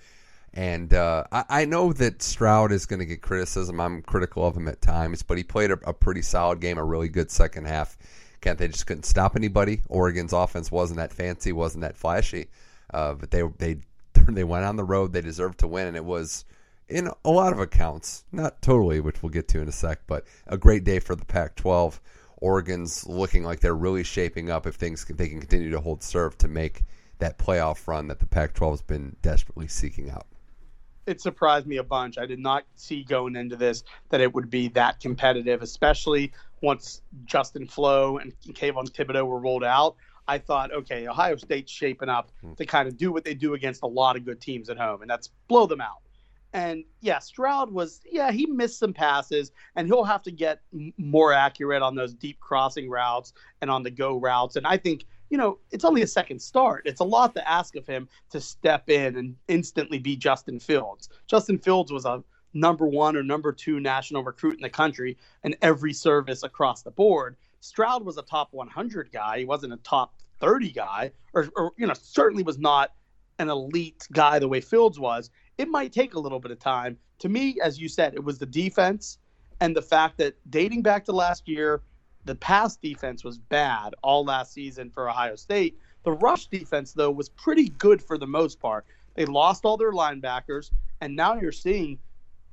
And 0.56 0.92
uh, 0.92 1.26
I, 1.32 1.44
I, 1.50 1.66
know 1.66 1.94
that 1.94 2.24
Stroud 2.24 2.72
is 2.72 2.88
going 2.88 2.98
to 2.98 3.06
get 3.06 3.22
criticism. 3.22 3.80
I'm 3.80 4.02
critical 4.02 4.44
of 4.44 4.58
him 4.58 4.68
at 4.68 4.82
times, 4.82 5.22
but 5.22 5.38
he 5.38 5.44
played 5.44 5.70
a, 5.70 5.78
a, 5.88 5.94
pretty 5.94 6.24
solid 6.24 6.60
game, 6.60 6.80
a 6.80 6.84
really 6.84 7.10
good 7.10 7.30
second 7.30 7.68
half. 7.68 7.96
Can't 8.42 8.58
they 8.58 8.70
just 8.70 8.88
couldn't 8.88 9.06
stop 9.06 9.36
anybody? 9.36 9.82
Oregon's 9.88 10.34
offense 10.34 10.72
wasn't 10.72 10.98
that 10.98 11.14
fancy, 11.14 11.52
wasn't 11.52 11.84
that 11.84 11.96
flashy, 11.96 12.48
uh, 12.92 13.14
but 13.14 13.30
they 13.30 13.44
they 13.60 13.78
they 14.30 14.44
went 14.44 14.66
on 14.66 14.78
the 14.78 14.84
road. 14.84 15.14
They 15.14 15.22
deserved 15.22 15.60
to 15.60 15.68
win, 15.68 15.86
and 15.86 15.96
it 15.96 16.06
was 16.06 16.44
in 16.90 17.12
a 17.24 17.30
lot 17.30 17.54
of 17.54 17.60
accounts, 17.60 18.24
not 18.32 18.64
totally, 18.64 19.00
which 19.00 19.22
we'll 19.22 19.30
get 19.30 19.48
to 19.50 19.62
in 19.62 19.68
a 19.68 19.72
sec, 19.72 20.00
but 20.08 20.26
a 20.48 20.58
great 20.58 20.84
day 20.84 20.98
for 20.98 21.16
the 21.16 21.26
Pac-12. 21.26 22.00
Oregon's 22.38 23.06
looking 23.08 23.44
like 23.44 23.60
they're 23.60 23.76
really 23.76 24.04
shaping 24.04 24.50
up 24.50 24.68
if 24.68 24.76
things 24.76 25.06
if 25.10 25.18
they 25.18 25.28
can 25.28 25.40
continue 25.40 25.72
to 25.72 25.80
hold 25.80 26.04
serve 26.04 26.38
to 26.40 26.48
make 26.48 26.84
that 27.20 27.38
playoff 27.38 27.88
run 27.88 28.08
that 28.08 28.20
the 28.20 28.28
Pac-12 28.28 28.70
has 28.72 28.82
been 28.82 29.16
desperately 29.22 29.68
seeking 29.68 30.10
out. 30.10 30.28
It 31.08 31.22
surprised 31.22 31.66
me 31.66 31.78
a 31.78 31.84
bunch. 31.84 32.18
I 32.18 32.26
did 32.26 32.40
not 32.40 32.66
see 32.76 33.04
going 33.04 33.36
into 33.36 33.56
this 33.56 33.84
that 34.10 34.22
it 34.22 34.34
would 34.34 34.50
be 34.50 34.68
that 34.70 35.00
competitive, 35.00 35.62
especially 35.62 36.34
once 36.62 37.02
Justin 37.26 37.66
Flowe 37.66 38.18
and 38.18 38.34
Kayvon 38.42 38.92
Thibodeaux 38.92 39.26
were 39.26 39.40
rolled 39.40 39.64
out. 39.64 39.96
I 40.28 40.38
thought, 40.38 40.74
okay, 40.74 41.08
Ohio 41.08 41.38
State's 41.38 41.72
shaping 41.72 42.10
up 42.10 42.32
hmm. 42.42 42.54
to 42.54 42.66
kind 42.66 42.88
of 42.88 42.98
do 42.98 43.14
what 43.14 43.24
they 43.24 43.34
do 43.34 43.54
against 43.54 43.84
a 43.84 43.88
lot 43.88 44.18
of 44.18 44.26
good 44.26 44.42
teams 44.42 44.70
at 44.70 44.78
home, 44.78 45.02
and 45.02 45.10
that's 45.10 45.30
blow 45.48 45.66
them 45.66 45.80
out. 45.80 46.02
And 46.54 46.84
yeah, 47.02 47.20
Stroud 47.20 47.72
was, 47.72 48.02
yeah, 48.10 48.32
he 48.32 48.46
missed 48.46 48.80
some 48.80 48.94
passes, 48.94 49.52
and 49.76 49.88
he'll 49.88 50.04
have 50.04 50.24
to 50.24 50.32
get 50.32 50.62
m- 50.74 50.94
more 50.98 51.34
accurate 51.34 51.82
on 51.82 51.96
those 51.96 52.14
deep 52.14 52.40
crossing 52.40 52.90
routes 52.90 53.34
and 53.62 53.70
on 53.70 53.84
the 53.84 53.92
go 53.92 54.18
routes. 54.18 54.56
And 54.56 54.66
I 54.66 54.78
think, 54.78 55.06
you 55.30 55.38
know, 55.38 55.60
it's 55.72 55.84
only 55.86 56.04
a 56.04 56.08
second 56.08 56.42
start. 56.42 56.84
It's 56.86 57.02
a 57.02 57.06
lot 57.06 57.36
to 57.36 57.50
ask 57.50 57.76
of 57.76 57.86
him 57.86 58.08
to 58.32 58.40
step 58.40 58.90
in 58.90 59.18
and 59.18 59.36
instantly 59.48 60.00
be 60.00 60.16
Justin 60.16 60.60
Fields. 60.60 61.10
Justin 61.28 61.58
Fields 61.58 61.92
was 61.92 62.06
a 62.06 62.24
number 62.54 62.88
one 62.88 63.16
or 63.16 63.24
number 63.24 63.52
two 63.52 63.80
national 63.80 64.24
recruit 64.24 64.56
in 64.56 64.62
the 64.62 64.70
country 64.70 65.18
in 65.44 65.56
every 65.62 65.94
service 65.94 66.44
across 66.44 66.82
the 66.82 66.92
board. 66.92 67.36
Stroud 67.60 68.06
was 68.06 68.18
a 68.18 68.22
top 68.22 68.50
100 68.52 69.12
guy. 69.12 69.40
He 69.40 69.46
wasn't 69.46 69.74
a 69.74 69.78
top 69.78 70.14
30 70.40 70.72
guy, 70.72 71.12
or, 71.34 71.50
or 71.56 71.74
you 71.78 71.88
know, 71.88 71.94
certainly 71.94 72.44
was 72.44 72.58
not 72.58 72.94
an 73.40 73.50
elite 73.50 74.08
guy 74.12 74.40
the 74.40 74.48
way 74.48 74.62
Fields 74.62 75.00
was 75.00 75.30
it 75.58 75.68
might 75.68 75.92
take 75.92 76.14
a 76.14 76.20
little 76.20 76.40
bit 76.40 76.52
of 76.52 76.60
time. 76.60 76.98
To 77.20 77.30
me, 77.30 77.58
as 77.62 77.80
you 77.80 77.90
said, 77.90 78.14
it 78.14 78.24
was 78.24 78.38
the 78.38 78.46
defense 78.46 79.18
and 79.60 79.76
the 79.76 79.82
fact 79.82 80.18
that 80.18 80.36
dating 80.50 80.84
back 80.84 81.06
to 81.06 81.12
last 81.12 81.48
year, 81.48 81.82
the 82.26 82.36
pass 82.36 82.76
defense 82.76 83.24
was 83.24 83.38
bad 83.38 83.96
all 84.04 84.24
last 84.24 84.54
season 84.54 84.90
for 84.90 85.10
Ohio 85.10 85.36
State. 85.36 85.78
The 86.04 86.12
rush 86.12 86.48
defense, 86.48 86.94
though, 86.94 87.12
was 87.12 87.30
pretty 87.30 87.70
good 87.70 88.02
for 88.02 88.18
the 88.18 88.28
most 88.28 88.60
part. 88.60 88.86
They 89.16 89.26
lost 89.26 89.66
all 89.66 89.78
their 89.78 89.94
linebackers, 89.94 90.70
and 91.02 91.16
now 91.16 91.36
you're 91.36 91.52
seeing 91.52 91.98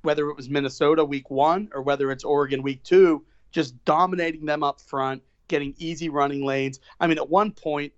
whether 0.02 0.28
it 0.30 0.36
was 0.36 0.48
Minnesota 0.48 1.04
week 1.04 1.30
one 1.30 1.68
or 1.74 1.82
whether 1.82 2.10
it's 2.10 2.24
Oregon 2.24 2.62
week 2.62 2.82
two, 2.82 3.24
just 3.52 3.82
dominating 3.84 4.44
them 4.46 4.62
up 4.62 4.80
front, 4.80 5.22
getting 5.48 5.74
easy 5.78 6.08
running 6.08 6.44
lanes. 6.44 6.80
I 7.00 7.06
mean, 7.06 7.18
at 7.18 7.28
one 7.28 7.52
point, 7.52 7.92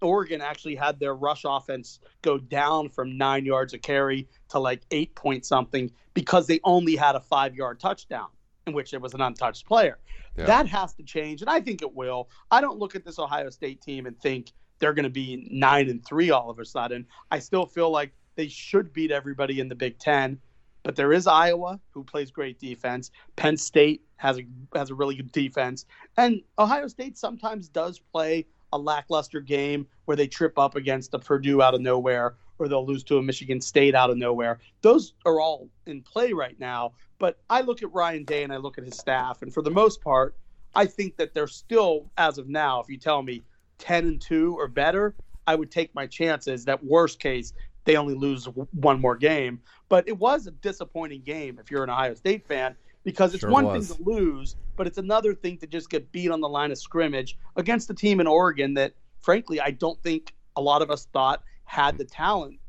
Oregon 0.00 0.40
actually 0.40 0.76
had 0.76 1.00
their 1.00 1.14
rush 1.14 1.42
offense 1.44 2.00
go 2.22 2.38
down 2.38 2.88
from 2.88 3.16
nine 3.16 3.44
yards 3.44 3.74
a 3.74 3.78
carry 3.78 4.28
to 4.50 4.58
like 4.58 4.82
eight 4.90 5.14
point 5.14 5.44
something 5.44 5.90
because 6.14 6.46
they 6.46 6.60
only 6.64 6.96
had 6.96 7.14
a 7.14 7.20
five 7.20 7.54
yard 7.54 7.80
touchdown 7.80 8.28
in 8.66 8.72
which 8.74 8.94
it 8.94 9.00
was 9.00 9.14
an 9.14 9.20
untouched 9.20 9.66
player. 9.66 9.98
Yeah. 10.36 10.46
That 10.46 10.66
has 10.68 10.94
to 10.94 11.02
change, 11.02 11.40
and 11.40 11.50
I 11.50 11.60
think 11.60 11.82
it 11.82 11.94
will. 11.94 12.28
I 12.50 12.60
don't 12.60 12.78
look 12.78 12.94
at 12.94 13.04
this 13.04 13.18
Ohio 13.18 13.50
State 13.50 13.80
team 13.80 14.06
and 14.06 14.18
think 14.20 14.52
they're 14.78 14.94
going 14.94 15.04
to 15.04 15.10
be 15.10 15.48
nine 15.50 15.88
and 15.88 16.04
three 16.04 16.30
all 16.30 16.48
of 16.50 16.60
a 16.60 16.64
sudden. 16.64 17.06
I 17.30 17.40
still 17.40 17.66
feel 17.66 17.90
like 17.90 18.12
they 18.36 18.46
should 18.46 18.92
beat 18.92 19.10
everybody 19.10 19.58
in 19.58 19.68
the 19.68 19.74
Big 19.74 19.98
Ten, 19.98 20.38
but 20.84 20.94
there 20.94 21.12
is 21.12 21.26
Iowa 21.26 21.80
who 21.90 22.04
plays 22.04 22.30
great 22.30 22.60
defense. 22.60 23.10
Penn 23.34 23.56
State 23.56 24.02
has 24.16 24.38
a 24.38 24.46
has 24.74 24.90
a 24.90 24.94
really 24.94 25.16
good 25.16 25.32
defense, 25.32 25.86
and 26.16 26.42
Ohio 26.58 26.86
State 26.86 27.18
sometimes 27.18 27.68
does 27.68 27.98
play 27.98 28.46
a 28.72 28.78
lackluster 28.78 29.40
game 29.40 29.86
where 30.04 30.16
they 30.16 30.26
trip 30.26 30.58
up 30.58 30.76
against 30.76 31.14
a 31.14 31.18
Purdue 31.18 31.62
out 31.62 31.74
of 31.74 31.80
nowhere 31.80 32.36
or 32.58 32.68
they'll 32.68 32.86
lose 32.86 33.04
to 33.04 33.18
a 33.18 33.22
Michigan 33.22 33.60
State 33.60 33.94
out 33.94 34.10
of 34.10 34.16
nowhere. 34.16 34.58
Those 34.82 35.14
are 35.24 35.40
all 35.40 35.68
in 35.86 36.02
play 36.02 36.32
right 36.32 36.58
now. 36.58 36.92
But 37.18 37.38
I 37.48 37.62
look 37.62 37.82
at 37.82 37.92
Ryan 37.92 38.24
Day 38.24 38.42
and 38.42 38.52
I 38.52 38.56
look 38.56 38.78
at 38.78 38.84
his 38.84 38.96
staff, 38.96 39.42
and 39.42 39.52
for 39.52 39.62
the 39.62 39.70
most 39.70 40.00
part, 40.02 40.36
I 40.74 40.86
think 40.86 41.16
that 41.16 41.34
they're 41.34 41.48
still, 41.48 42.10
as 42.16 42.38
of 42.38 42.48
now, 42.48 42.80
if 42.80 42.88
you 42.88 42.96
tell 42.96 43.22
me 43.22 43.42
10 43.78 44.06
and 44.06 44.20
2 44.20 44.56
or 44.56 44.68
better, 44.68 45.14
I 45.46 45.54
would 45.54 45.70
take 45.70 45.94
my 45.94 46.06
chances 46.06 46.64
that 46.66 46.84
worst 46.84 47.18
case 47.18 47.52
they 47.84 47.96
only 47.96 48.14
lose 48.14 48.46
one 48.72 49.00
more 49.00 49.16
game. 49.16 49.60
But 49.88 50.06
it 50.06 50.18
was 50.18 50.46
a 50.46 50.50
disappointing 50.50 51.22
game 51.22 51.58
if 51.58 51.70
you're 51.70 51.82
an 51.82 51.88
Ohio 51.88 52.14
State 52.14 52.46
fan 52.46 52.76
because 53.08 53.32
it's 53.32 53.40
sure 53.40 53.50
one 53.50 53.64
was. 53.64 53.88
thing 53.88 54.04
to 54.04 54.10
lose, 54.10 54.54
but 54.76 54.86
it's 54.86 54.98
another 54.98 55.32
thing 55.32 55.56
to 55.56 55.66
just 55.66 55.88
get 55.88 56.12
beat 56.12 56.30
on 56.30 56.42
the 56.42 56.48
line 56.48 56.70
of 56.70 56.76
scrimmage 56.76 57.38
against 57.56 57.88
a 57.88 57.94
team 57.94 58.20
in 58.20 58.26
Oregon 58.26 58.74
that, 58.74 58.92
frankly, 59.22 59.62
I 59.62 59.70
don't 59.70 59.98
think 60.02 60.34
a 60.56 60.60
lot 60.60 60.82
of 60.82 60.90
us 60.90 61.06
thought 61.10 61.42
had 61.64 61.96
the 61.96 62.04
talent 62.04 62.60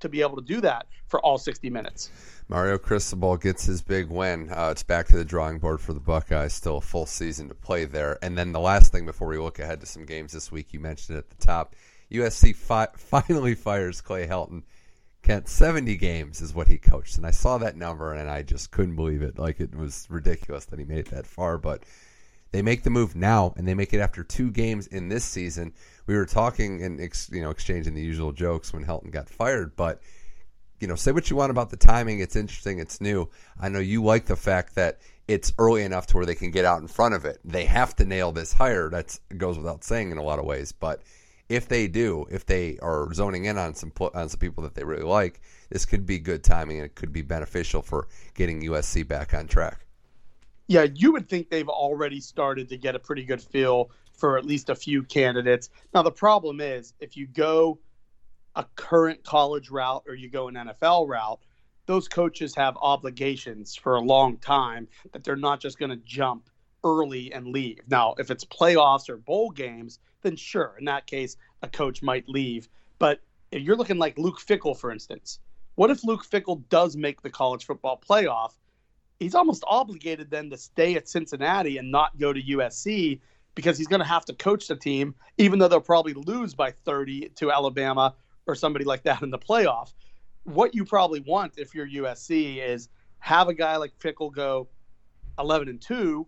to 0.00 0.10
be 0.10 0.20
able 0.20 0.36
to 0.36 0.42
do 0.42 0.60
that 0.60 0.84
for 1.08 1.18
all 1.20 1.38
60 1.38 1.70
minutes. 1.70 2.10
Mario 2.46 2.76
Cristobal 2.76 3.38
gets 3.38 3.64
his 3.64 3.80
big 3.80 4.10
win. 4.10 4.50
Uh, 4.52 4.68
it's 4.70 4.82
back 4.82 5.06
to 5.06 5.16
the 5.16 5.24
drawing 5.24 5.58
board 5.58 5.80
for 5.80 5.94
the 5.94 6.00
Buckeyes. 6.00 6.52
Still 6.52 6.76
a 6.76 6.82
full 6.82 7.06
season 7.06 7.48
to 7.48 7.54
play 7.54 7.86
there. 7.86 8.18
And 8.20 8.36
then 8.36 8.52
the 8.52 8.60
last 8.60 8.92
thing 8.92 9.06
before 9.06 9.28
we 9.28 9.38
look 9.38 9.58
ahead 9.58 9.80
to 9.80 9.86
some 9.86 10.04
games 10.04 10.32
this 10.32 10.52
week, 10.52 10.74
you 10.74 10.78
mentioned 10.78 11.16
at 11.16 11.30
the 11.30 11.36
top, 11.36 11.74
USC 12.12 12.54
fi- 12.54 12.88
finally 12.98 13.54
fires 13.54 14.02
Clay 14.02 14.26
Helton 14.26 14.62
Kent, 15.26 15.48
70 15.48 15.96
games 15.96 16.40
is 16.40 16.54
what 16.54 16.68
he 16.68 16.78
coached. 16.78 17.16
And 17.16 17.26
I 17.26 17.32
saw 17.32 17.58
that 17.58 17.76
number 17.76 18.14
and 18.14 18.30
I 18.30 18.44
just 18.44 18.70
couldn't 18.70 18.94
believe 18.94 19.22
it. 19.22 19.40
Like, 19.40 19.58
it 19.58 19.74
was 19.74 20.06
ridiculous 20.08 20.66
that 20.66 20.78
he 20.78 20.84
made 20.84 21.00
it 21.00 21.10
that 21.10 21.26
far. 21.26 21.58
But 21.58 21.82
they 22.52 22.62
make 22.62 22.84
the 22.84 22.90
move 22.90 23.16
now 23.16 23.52
and 23.56 23.66
they 23.66 23.74
make 23.74 23.92
it 23.92 23.98
after 23.98 24.22
two 24.22 24.52
games 24.52 24.86
in 24.86 25.08
this 25.08 25.24
season. 25.24 25.72
We 26.06 26.14
were 26.14 26.26
talking 26.26 26.80
and, 26.84 27.00
ex, 27.00 27.28
you 27.32 27.42
know, 27.42 27.50
exchanging 27.50 27.94
the 27.94 28.02
usual 28.02 28.30
jokes 28.30 28.72
when 28.72 28.84
Helton 28.84 29.10
got 29.10 29.28
fired. 29.28 29.74
But, 29.74 30.00
you 30.78 30.86
know, 30.86 30.94
say 30.94 31.10
what 31.10 31.28
you 31.28 31.34
want 31.34 31.50
about 31.50 31.70
the 31.70 31.76
timing. 31.76 32.20
It's 32.20 32.36
interesting. 32.36 32.78
It's 32.78 33.00
new. 33.00 33.28
I 33.60 33.68
know 33.68 33.80
you 33.80 34.04
like 34.04 34.26
the 34.26 34.36
fact 34.36 34.76
that 34.76 35.00
it's 35.26 35.52
early 35.58 35.82
enough 35.82 36.06
to 36.06 36.18
where 36.18 36.26
they 36.26 36.36
can 36.36 36.52
get 36.52 36.64
out 36.64 36.82
in 36.82 36.86
front 36.86 37.16
of 37.16 37.24
it. 37.24 37.40
They 37.44 37.64
have 37.64 37.96
to 37.96 38.04
nail 38.04 38.30
this 38.30 38.52
hire. 38.52 38.88
That 38.90 39.18
goes 39.36 39.58
without 39.58 39.82
saying 39.82 40.12
in 40.12 40.18
a 40.18 40.22
lot 40.22 40.38
of 40.38 40.44
ways. 40.44 40.70
But 40.70 41.02
if 41.48 41.68
they 41.68 41.86
do, 41.86 42.26
if 42.30 42.44
they 42.46 42.78
are 42.82 43.12
zoning 43.14 43.44
in 43.44 43.56
on 43.58 43.74
some 43.74 43.92
on 44.14 44.28
some 44.28 44.40
people 44.40 44.64
that 44.64 44.74
they 44.74 44.84
really 44.84 45.04
like, 45.04 45.40
this 45.70 45.86
could 45.86 46.06
be 46.06 46.18
good 46.18 46.42
timing 46.42 46.78
and 46.78 46.86
it 46.86 46.94
could 46.94 47.12
be 47.12 47.22
beneficial 47.22 47.82
for 47.82 48.08
getting 48.34 48.62
USC 48.62 49.06
back 49.06 49.34
on 49.34 49.46
track. 49.46 49.86
Yeah, 50.66 50.86
you 50.94 51.12
would 51.12 51.28
think 51.28 51.48
they've 51.48 51.68
already 51.68 52.20
started 52.20 52.68
to 52.70 52.76
get 52.76 52.96
a 52.96 52.98
pretty 52.98 53.24
good 53.24 53.40
feel 53.40 53.90
for 54.12 54.36
at 54.36 54.44
least 54.44 54.70
a 54.70 54.74
few 54.74 55.02
candidates. 55.04 55.70
Now 55.94 56.02
the 56.02 56.10
problem 56.10 56.60
is 56.60 56.94
if 57.00 57.16
you 57.16 57.26
go 57.26 57.78
a 58.56 58.64
current 58.74 59.22
college 59.22 59.70
route 59.70 60.02
or 60.08 60.14
you 60.14 60.28
go 60.28 60.48
an 60.48 60.54
NFL 60.54 61.06
route, 61.08 61.38
those 61.84 62.08
coaches 62.08 62.54
have 62.56 62.76
obligations 62.78 63.76
for 63.76 63.94
a 63.94 64.00
long 64.00 64.38
time 64.38 64.88
that 65.12 65.22
they're 65.22 65.36
not 65.36 65.60
just 65.60 65.78
going 65.78 65.90
to 65.90 65.96
jump 66.04 66.50
early 66.82 67.32
and 67.32 67.46
leave. 67.46 67.80
Now, 67.88 68.14
if 68.18 68.30
it's 68.30 68.44
playoffs 68.44 69.08
or 69.08 69.16
bowl 69.16 69.50
games, 69.50 70.00
then 70.26 70.36
sure, 70.36 70.74
in 70.78 70.84
that 70.86 71.06
case, 71.06 71.36
a 71.62 71.68
coach 71.68 72.02
might 72.02 72.28
leave. 72.28 72.68
But 72.98 73.20
if 73.50 73.62
you're 73.62 73.76
looking 73.76 73.98
like 73.98 74.18
Luke 74.18 74.40
Fickell, 74.40 74.76
for 74.76 74.90
instance, 74.90 75.38
what 75.76 75.90
if 75.90 76.04
Luke 76.04 76.26
Fickell 76.28 76.62
does 76.68 76.96
make 76.96 77.22
the 77.22 77.30
college 77.30 77.64
football 77.64 78.00
playoff? 78.06 78.52
He's 79.20 79.34
almost 79.34 79.64
obligated 79.66 80.30
then 80.30 80.50
to 80.50 80.56
stay 80.56 80.96
at 80.96 81.08
Cincinnati 81.08 81.78
and 81.78 81.90
not 81.90 82.18
go 82.18 82.32
to 82.32 82.42
USC 82.42 83.20
because 83.54 83.78
he's 83.78 83.86
going 83.86 84.00
to 84.00 84.06
have 84.06 84.24
to 84.26 84.34
coach 84.34 84.68
the 84.68 84.76
team, 84.76 85.14
even 85.38 85.58
though 85.58 85.68
they'll 85.68 85.80
probably 85.80 86.12
lose 86.12 86.54
by 86.54 86.70
30 86.70 87.30
to 87.36 87.50
Alabama 87.50 88.14
or 88.46 88.54
somebody 88.54 88.84
like 88.84 89.02
that 89.04 89.22
in 89.22 89.30
the 89.30 89.38
playoff. 89.38 89.94
What 90.44 90.74
you 90.74 90.84
probably 90.84 91.20
want 91.20 91.54
if 91.56 91.74
you're 91.74 91.88
USC 91.88 92.58
is 92.58 92.88
have 93.18 93.48
a 93.48 93.54
guy 93.54 93.76
like 93.76 93.98
Fickell 93.98 94.32
go 94.32 94.68
11 95.38 95.68
and 95.68 95.80
2 95.80 96.26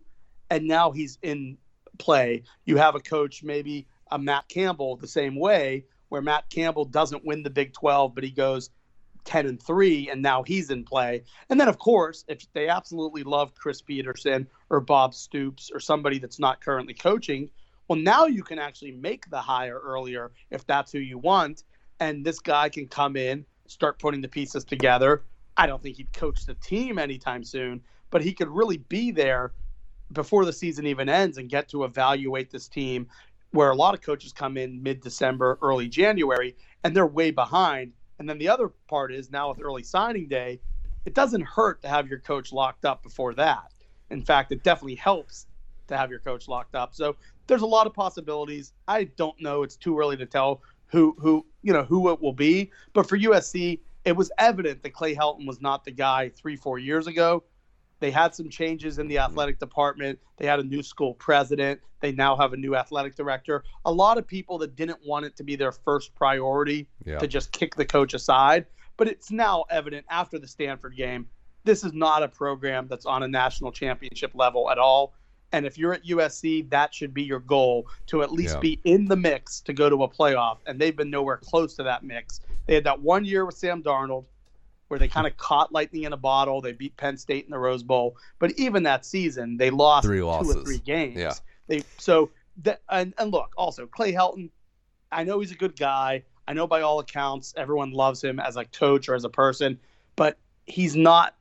and 0.50 0.67
now 0.67 0.90
he's 0.90 1.19
in 1.23 1.59
play. 1.99 2.43
You 2.64 2.76
have 2.76 2.95
a 2.95 3.00
coach, 3.00 3.43
maybe 3.43 3.87
a 4.11 4.19
Matt 4.19 4.49
Campbell, 4.49 4.97
the 4.97 5.09
same 5.09 5.37
way, 5.37 5.85
where 6.09 6.23
Matt 6.23 6.49
Campbell 6.50 6.85
doesn't 6.85 7.25
win 7.25 7.43
the 7.43 7.50
Big 7.50 7.73
12, 7.73 8.14
but 8.14 8.25
he 8.25 8.31
goes 8.31 8.71
10 9.25 9.47
and 9.47 9.62
3, 9.62 10.09
and 10.11 10.23
now 10.23 10.43
he's 10.43 10.71
in 10.71 10.85
play. 10.85 11.23
And 11.50 11.61
then, 11.61 11.69
of 11.69 11.78
course, 11.78 12.25
if 12.28 12.50
they 12.55 12.69
absolutely 12.69 13.25
love 13.25 13.55
Chris 13.55 13.83
Petersen 13.83 14.47
or 14.71 14.81
Bob 14.81 15.14
Stoops 15.14 15.71
or 15.73 15.81
somebody 15.81 16.19
that's 16.19 16.38
not 16.38 16.61
currently 16.62 16.95
coaching, 16.95 17.50
well, 17.88 17.99
now 17.99 18.26
you 18.26 18.43
can 18.43 18.59
actually 18.59 18.93
make 18.93 19.28
the 19.31 19.40
hire 19.40 19.78
earlier 19.78 20.33
if 20.50 20.67
that's 20.67 20.93
who 20.93 20.99
you 20.99 21.19
want. 21.19 21.64
And 22.00 22.25
this 22.25 22.38
guy 22.38 22.69
can 22.69 22.87
come 22.87 23.17
in, 23.17 23.45
start 23.67 23.99
putting 23.99 24.21
the 24.21 24.28
pieces 24.28 24.64
together. 24.64 25.25
I 25.57 25.67
don't 25.67 25.83
think 25.83 25.97
he'd 25.97 26.12
coach 26.12 26.47
the 26.47 26.55
team 26.55 26.99
anytime 26.99 27.43
soon, 27.43 27.83
but 28.11 28.23
he 28.23 28.33
could 28.33 28.49
really 28.49 28.76
be 28.78 29.11
there 29.11 29.52
before 30.12 30.44
the 30.44 30.52
season 30.52 30.86
even 30.86 31.08
ends 31.08 31.38
and 31.38 31.48
get 31.48 31.68
to 31.68 31.84
evaluate 31.84 32.50
this 32.50 32.68
team 32.68 33.06
where 33.52 33.70
a 33.70 33.74
lot 33.74 33.94
of 33.94 34.00
coaches 34.00 34.32
come 34.32 34.56
in 34.56 34.82
mid 34.82 35.00
December, 35.00 35.58
early 35.62 35.88
January, 35.88 36.56
and 36.84 36.94
they're 36.94 37.06
way 37.06 37.30
behind. 37.30 37.92
And 38.18 38.28
then 38.28 38.38
the 38.38 38.48
other 38.48 38.68
part 38.88 39.12
is 39.12 39.30
now 39.30 39.48
with 39.48 39.62
early 39.62 39.82
signing 39.82 40.28
day, 40.28 40.60
it 41.04 41.14
doesn't 41.14 41.42
hurt 41.42 41.80
to 41.82 41.88
have 41.88 42.08
your 42.08 42.18
coach 42.18 42.52
locked 42.52 42.84
up 42.84 43.02
before 43.02 43.34
that. 43.34 43.72
In 44.10 44.22
fact, 44.22 44.52
it 44.52 44.62
definitely 44.62 44.96
helps 44.96 45.46
to 45.86 45.96
have 45.96 46.10
your 46.10 46.18
coach 46.18 46.48
locked 46.48 46.74
up. 46.74 46.94
So 46.94 47.16
there's 47.46 47.62
a 47.62 47.66
lot 47.66 47.86
of 47.86 47.94
possibilities. 47.94 48.72
I 48.86 49.04
don't 49.04 49.40
know. 49.40 49.62
It's 49.62 49.76
too 49.76 49.98
early 49.98 50.16
to 50.16 50.26
tell 50.26 50.62
who 50.86 51.14
who 51.18 51.44
you 51.62 51.72
know 51.72 51.84
who 51.84 52.10
it 52.10 52.20
will 52.20 52.32
be. 52.32 52.70
But 52.92 53.08
for 53.08 53.18
USC, 53.18 53.80
it 54.04 54.16
was 54.16 54.30
evident 54.38 54.82
that 54.82 54.92
Clay 54.92 55.14
Helton 55.14 55.46
was 55.46 55.60
not 55.60 55.84
the 55.84 55.90
guy 55.90 56.30
three 56.30 56.56
four 56.56 56.78
years 56.78 57.06
ago. 57.06 57.42
They 58.00 58.11
had 58.11 58.35
some 58.35 58.49
changes 58.49 58.99
in 58.99 59.09
the 59.09 59.17
mm-hmm. 59.17 59.31
athletic 59.31 59.59
department. 59.59 60.19
They 60.37 60.47
had 60.47 60.61
a 60.61 60.64
new 60.64 60.83
school 60.83 61.14
president. 61.14 61.81
They 62.00 62.12
now 62.12 62.37
have 62.37 62.52
a 62.52 62.57
new 62.57 62.76
athletic 62.76 63.17
director. 63.17 63.64
A 63.85 63.93
lot 63.93 64.19
of 64.19 64.26
people 64.26 64.59
that 64.59 64.76
didn't 64.76 65.00
want 65.05 65.26
it 65.26 65.37
to 65.37 65.45
be 65.45 65.57
their 65.57 65.73
first 65.73 66.14
priority 66.14 66.87
Yeah. 67.05 67.19
to 67.19 67.26
just 67.26 67.52
kick 67.52 67.75
the 67.75 67.85
coach 67.85 68.14
aside. 68.14 68.67
But 68.97 69.09
it's 69.09 69.31
now 69.31 69.64
evident 69.71 70.07
after 70.11 70.38
the 70.38 70.47
Stanford 70.47 70.97
game, 70.97 71.28
this 71.64 71.85
is 71.85 71.93
not 71.93 72.23
a 72.23 72.28
program 72.28 72.87
that's 72.88 73.07
on 73.07 73.23
a 73.23 73.28
national 73.28 73.73
championship 73.73 74.33
level 74.35 74.71
at 74.71 74.78
all. 74.78 75.14
And 75.52 75.64
if 75.64 75.78
you're 75.78 75.95
at 75.95 76.05
USC, 76.05 76.69
that 76.71 76.95
should 76.95 77.14
be 77.14 77.23
your 77.23 77.40
goal 77.40 77.88
to 78.07 78.23
at 78.23 78.31
least 78.33 78.57
Yeah. 78.57 78.61
be 78.61 78.81
in 78.85 79.07
the 79.07 79.17
mix 79.17 79.61
to 79.62 79.73
go 79.73 79.88
to 79.88 80.02
a 80.05 80.09
playoff. 80.09 80.59
And 80.67 80.78
they've 80.81 80.97
been 80.97 81.11
nowhere 81.11 81.38
close 81.38 81.75
to 81.76 81.83
that 81.85 82.02
mix. 82.02 82.40
They 82.67 82.75
had 82.75 82.85
that 82.85 83.00
one 83.00 83.25
year 83.25 83.47
with 83.47 83.57
Sam 83.57 83.83
Darnold 83.83 84.26
where 84.88 84.99
they 84.99 85.07
hmm. 85.07 85.12
kind 85.12 85.26
of 85.26 85.37
caught 85.37 85.73
lightning 85.73 86.04
in 86.04 86.12
a 86.12 86.16
bottle. 86.16 86.61
They 86.61 86.73
beat 86.73 86.97
Penn 86.97 87.16
State 87.16 87.45
in 87.45 87.50
the 87.50 87.59
Rose 87.59 87.83
Bowl. 87.83 88.16
But 88.38 88.52
even 88.59 88.83
that 88.83 89.07
season, 89.07 89.57
they 89.57 89.71
lost 89.71 90.07
Three 90.07 90.18
two 90.18 90.28
or 90.28 90.45
three 90.45 90.78
games. 90.78 91.16
Yeah. 91.16 91.35
They 91.68 91.85
so 91.99 92.30
that 92.62 92.83
and, 92.88 93.14
and 93.18 93.30
look, 93.30 93.52
also 93.57 93.87
Clay 93.87 94.12
Helton, 94.12 94.50
I 95.12 95.25
know 95.25 95.40
he's 95.40 95.52
a 95.52 95.57
good 95.57 95.76
guy. 95.76 96.25
I 96.47 96.54
know 96.54 96.66
by 96.66 96.80
all 96.80 96.99
accounts 96.99 97.54
everyone 97.57 97.92
loves 97.92 98.25
him 98.25 98.40
as 98.40 98.57
a 98.57 98.64
coach 98.64 99.09
or 99.09 99.14
as 99.14 99.25
a 99.25 99.28
person, 99.28 99.78
but 100.16 100.38
he's 100.66 100.97
not 100.97 101.35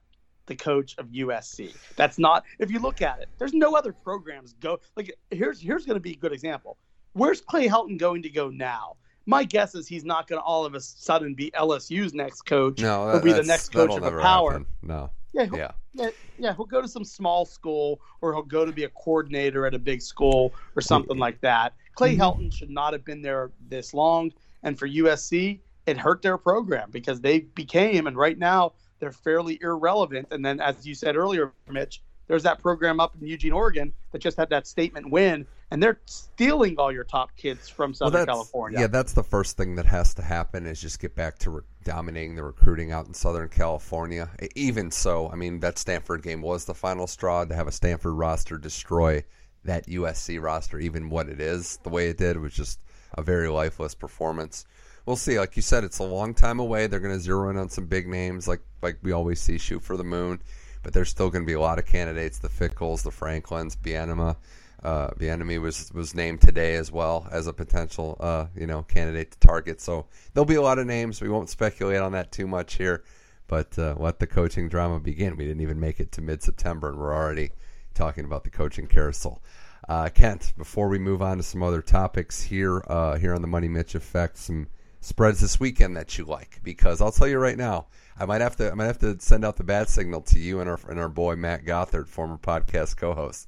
the 0.47 0.55
coach 0.55 0.95
of 0.97 1.07
USC. 1.07 1.75
That's 1.95 2.17
not 2.17 2.43
if 2.59 2.71
you 2.71 2.79
look 2.79 3.01
at 3.01 3.21
it, 3.21 3.29
there's 3.37 3.53
no 3.53 3.75
other 3.75 3.93
programs 3.93 4.53
go 4.53 4.79
like 4.95 5.17
here's 5.31 5.61
here's 5.61 5.85
gonna 5.85 5.99
be 5.99 6.11
a 6.11 6.17
good 6.17 6.33
example. 6.33 6.77
Where's 7.13 7.41
Clay 7.41 7.67
Helton 7.67 7.97
going 7.97 8.21
to 8.23 8.29
go 8.29 8.49
now? 8.49 8.97
My 9.27 9.43
guess 9.43 9.75
is 9.75 9.87
he's 9.87 10.05
not 10.05 10.27
going 10.27 10.39
to 10.39 10.43
all 10.43 10.65
of 10.65 10.73
a 10.73 10.79
sudden 10.79 11.33
be 11.33 11.51
LSU's 11.51 12.13
next 12.13 12.43
coach 12.43 12.79
No, 12.79 13.03
or 13.03 13.13
that, 13.13 13.23
be 13.23 13.33
the 13.33 13.43
next 13.43 13.69
coach 13.73 13.91
of 13.91 14.03
a 14.03 14.21
power. 14.21 14.51
happen. 14.53 14.65
No. 14.81 15.09
Yeah, 15.33 15.47
Yeah. 15.53 15.71
yeah, 15.93 16.09
yeah, 16.39 16.55
he'll 16.55 16.65
go 16.65 16.81
to 16.81 16.87
some 16.87 17.03
small 17.03 17.45
school 17.45 17.99
or 18.21 18.33
he'll 18.33 18.41
go 18.41 18.65
to 18.65 18.71
be 18.71 18.85
a 18.85 18.89
coordinator 18.89 19.65
at 19.67 19.73
a 19.75 19.79
big 19.79 20.01
school 20.01 20.53
or 20.75 20.81
something 20.81 21.17
like 21.17 21.41
that. 21.41 21.73
Clay 21.95 22.15
Mhm. 22.15 22.19
Helton 22.19 22.53
should 22.53 22.69
not 22.69 22.93
have 22.93 23.03
been 23.03 23.21
there 23.21 23.51
this 23.67 23.93
long, 23.93 24.31
and 24.63 24.79
for 24.79 24.87
USC, 24.87 25.59
it 25.85 25.97
hurt 25.97 26.21
their 26.21 26.37
program 26.37 26.89
because 26.89 27.19
they 27.21 27.39
became 27.41 28.07
and 28.07 28.15
right 28.17 28.37
now 28.37 28.73
they're 28.99 29.11
fairly 29.11 29.59
irrelevant. 29.61 30.27
And 30.31 30.43
then, 30.43 30.59
as 30.61 30.87
you 30.87 30.95
said 30.95 31.15
earlier, 31.17 31.51
Mitch, 31.69 32.01
there's 32.27 32.43
that 32.43 32.59
program 32.59 32.99
up 32.99 33.15
in 33.19 33.27
Eugene, 33.27 33.51
Oregon 33.53 33.93
that 34.11 34.19
just 34.19 34.37
had 34.37 34.49
that 34.49 34.65
statement 34.67 35.09
win, 35.11 35.45
and 35.69 35.83
they're 35.83 35.99
stealing 36.05 36.75
all 36.77 36.91
your 36.91 37.03
top 37.03 37.35
kids 37.35 37.67
from 37.67 37.93
Southern 37.93 38.21
that's, 38.21 38.25
California. 38.25 38.79
Yeah, 38.79 38.87
that's 38.87 39.13
the 39.13 39.23
first 39.23 39.57
thing 39.57 39.75
that 39.75 39.85
has 39.85 40.13
to 40.15 40.21
happen 40.21 40.65
is 40.65 40.81
just 40.81 40.99
get 40.99 41.15
back 41.15 41.37
to 41.39 41.49
re- 41.49 41.61
dominating 41.83 42.35
the 42.35 42.43
recruiting 42.43 42.91
out 42.91 43.07
in 43.07 43.13
Southern 43.13 43.49
California. 43.49 44.29
Even 44.55 44.91
so, 44.91 45.29
I 45.29 45.35
mean, 45.35 45.59
that 45.59 45.77
Stanford 45.77 46.23
game 46.23 46.41
was 46.41 46.65
the 46.65 46.73
final 46.73 47.07
straw 47.07 47.43
to 47.43 47.55
have 47.55 47.67
a 47.67 47.71
Stanford 47.71 48.13
roster 48.13 48.57
destroy 48.57 49.23
that 49.65 49.87
USC 49.87 50.41
roster, 50.41 50.79
even 50.79 51.09
what 51.09 51.27
it 51.27 51.41
is, 51.41 51.77
the 51.83 51.89
way 51.89 52.07
it 52.07 52.17
did 52.17 52.37
was 52.37 52.53
just 52.53 52.79
a 53.13 53.21
very 53.21 53.49
lifeless 53.49 53.93
performance. 53.93 54.65
We'll 55.05 55.15
see. 55.15 55.39
Like 55.39 55.55
you 55.55 55.61
said, 55.61 55.83
it's 55.83 55.99
a 55.99 56.03
long 56.03 56.33
time 56.33 56.59
away. 56.59 56.87
They're 56.87 56.99
going 56.99 57.15
to 57.15 57.19
zero 57.19 57.49
in 57.49 57.57
on 57.57 57.69
some 57.69 57.85
big 57.85 58.07
names, 58.07 58.47
like 58.47 58.61
like 58.81 58.97
we 59.03 59.11
always 59.11 59.39
see, 59.39 59.57
shoot 59.57 59.83
for 59.83 59.95
the 59.95 60.03
moon. 60.03 60.41
But 60.83 60.93
there's 60.93 61.09
still 61.09 61.29
going 61.29 61.43
to 61.43 61.47
be 61.47 61.53
a 61.53 61.59
lot 61.59 61.79
of 61.79 61.85
candidates: 61.85 62.39
the 62.39 62.49
Fickells, 62.49 63.03
the 63.03 63.11
Franklins, 63.11 63.75
Bielema. 63.75 64.35
Uh, 64.83 65.09
enemy 65.19 65.57
was 65.57 65.91
was 65.93 66.13
named 66.13 66.41
today 66.41 66.75
as 66.75 66.91
well 66.91 67.27
as 67.31 67.47
a 67.47 67.53
potential, 67.53 68.15
uh, 68.19 68.45
you 68.55 68.67
know, 68.67 68.83
candidate 68.83 69.31
to 69.31 69.39
target. 69.39 69.81
So 69.81 70.05
there'll 70.33 70.45
be 70.45 70.55
a 70.55 70.61
lot 70.61 70.79
of 70.79 70.85
names. 70.85 71.21
We 71.21 71.29
won't 71.29 71.49
speculate 71.49 71.99
on 71.99 72.11
that 72.11 72.31
too 72.31 72.47
much 72.47 72.75
here, 72.75 73.03
but 73.47 73.77
uh, 73.79 73.95
let 73.97 74.19
the 74.19 74.27
coaching 74.27 74.69
drama 74.69 74.99
begin. 74.99 75.35
We 75.35 75.45
didn't 75.45 75.61
even 75.61 75.79
make 75.79 75.99
it 75.99 76.11
to 76.13 76.21
mid-September, 76.21 76.89
and 76.89 76.99
we're 76.99 77.15
already 77.15 77.51
talking 77.95 78.25
about 78.25 78.43
the 78.43 78.51
coaching 78.51 78.87
carousel. 78.87 79.41
Uh, 79.89 80.09
Kent, 80.09 80.53
before 80.57 80.89
we 80.89 80.99
move 80.99 81.21
on 81.21 81.37
to 81.37 81.43
some 81.43 81.63
other 81.63 81.81
topics 81.81 82.43
here, 82.43 82.83
uh, 82.87 83.17
here 83.17 83.33
on 83.33 83.41
the 83.41 83.47
Money 83.47 83.67
Mitch 83.67 83.95
Effect, 83.95 84.37
some 84.37 84.67
spreads 84.99 85.39
this 85.39 85.59
weekend 85.59 85.95
that 85.95 86.17
you 86.17 86.25
like, 86.25 86.59
because 86.63 87.01
I'll 87.01 87.11
tell 87.11 87.27
you 87.27 87.39
right 87.39 87.57
now, 87.57 87.87
I 88.19 88.25
might 88.25 88.41
have 88.41 88.55
to, 88.57 88.71
I 88.71 88.73
might 88.73 88.85
have 88.85 88.99
to 88.99 89.19
send 89.19 89.45
out 89.45 89.55
the 89.55 89.63
bad 89.63 89.87
signal 89.87 90.21
to 90.23 90.39
you 90.39 90.59
and 90.59 90.69
our 90.69 90.79
and 90.89 90.99
our 90.99 91.09
boy 91.09 91.35
Matt 91.35 91.65
Gothard, 91.65 92.07
former 92.07 92.37
podcast 92.37 92.97
co-host, 92.97 93.47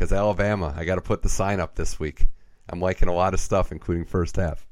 because 0.00 0.14
Alabama, 0.14 0.72
I 0.74 0.86
got 0.86 0.94
to 0.94 1.02
put 1.02 1.20
the 1.20 1.28
sign 1.28 1.60
up 1.60 1.74
this 1.74 2.00
week. 2.00 2.26
I'm 2.70 2.80
liking 2.80 3.10
a 3.10 3.12
lot 3.12 3.34
of 3.34 3.40
stuff, 3.40 3.70
including 3.70 4.06
first 4.06 4.36
half. 4.36 4.66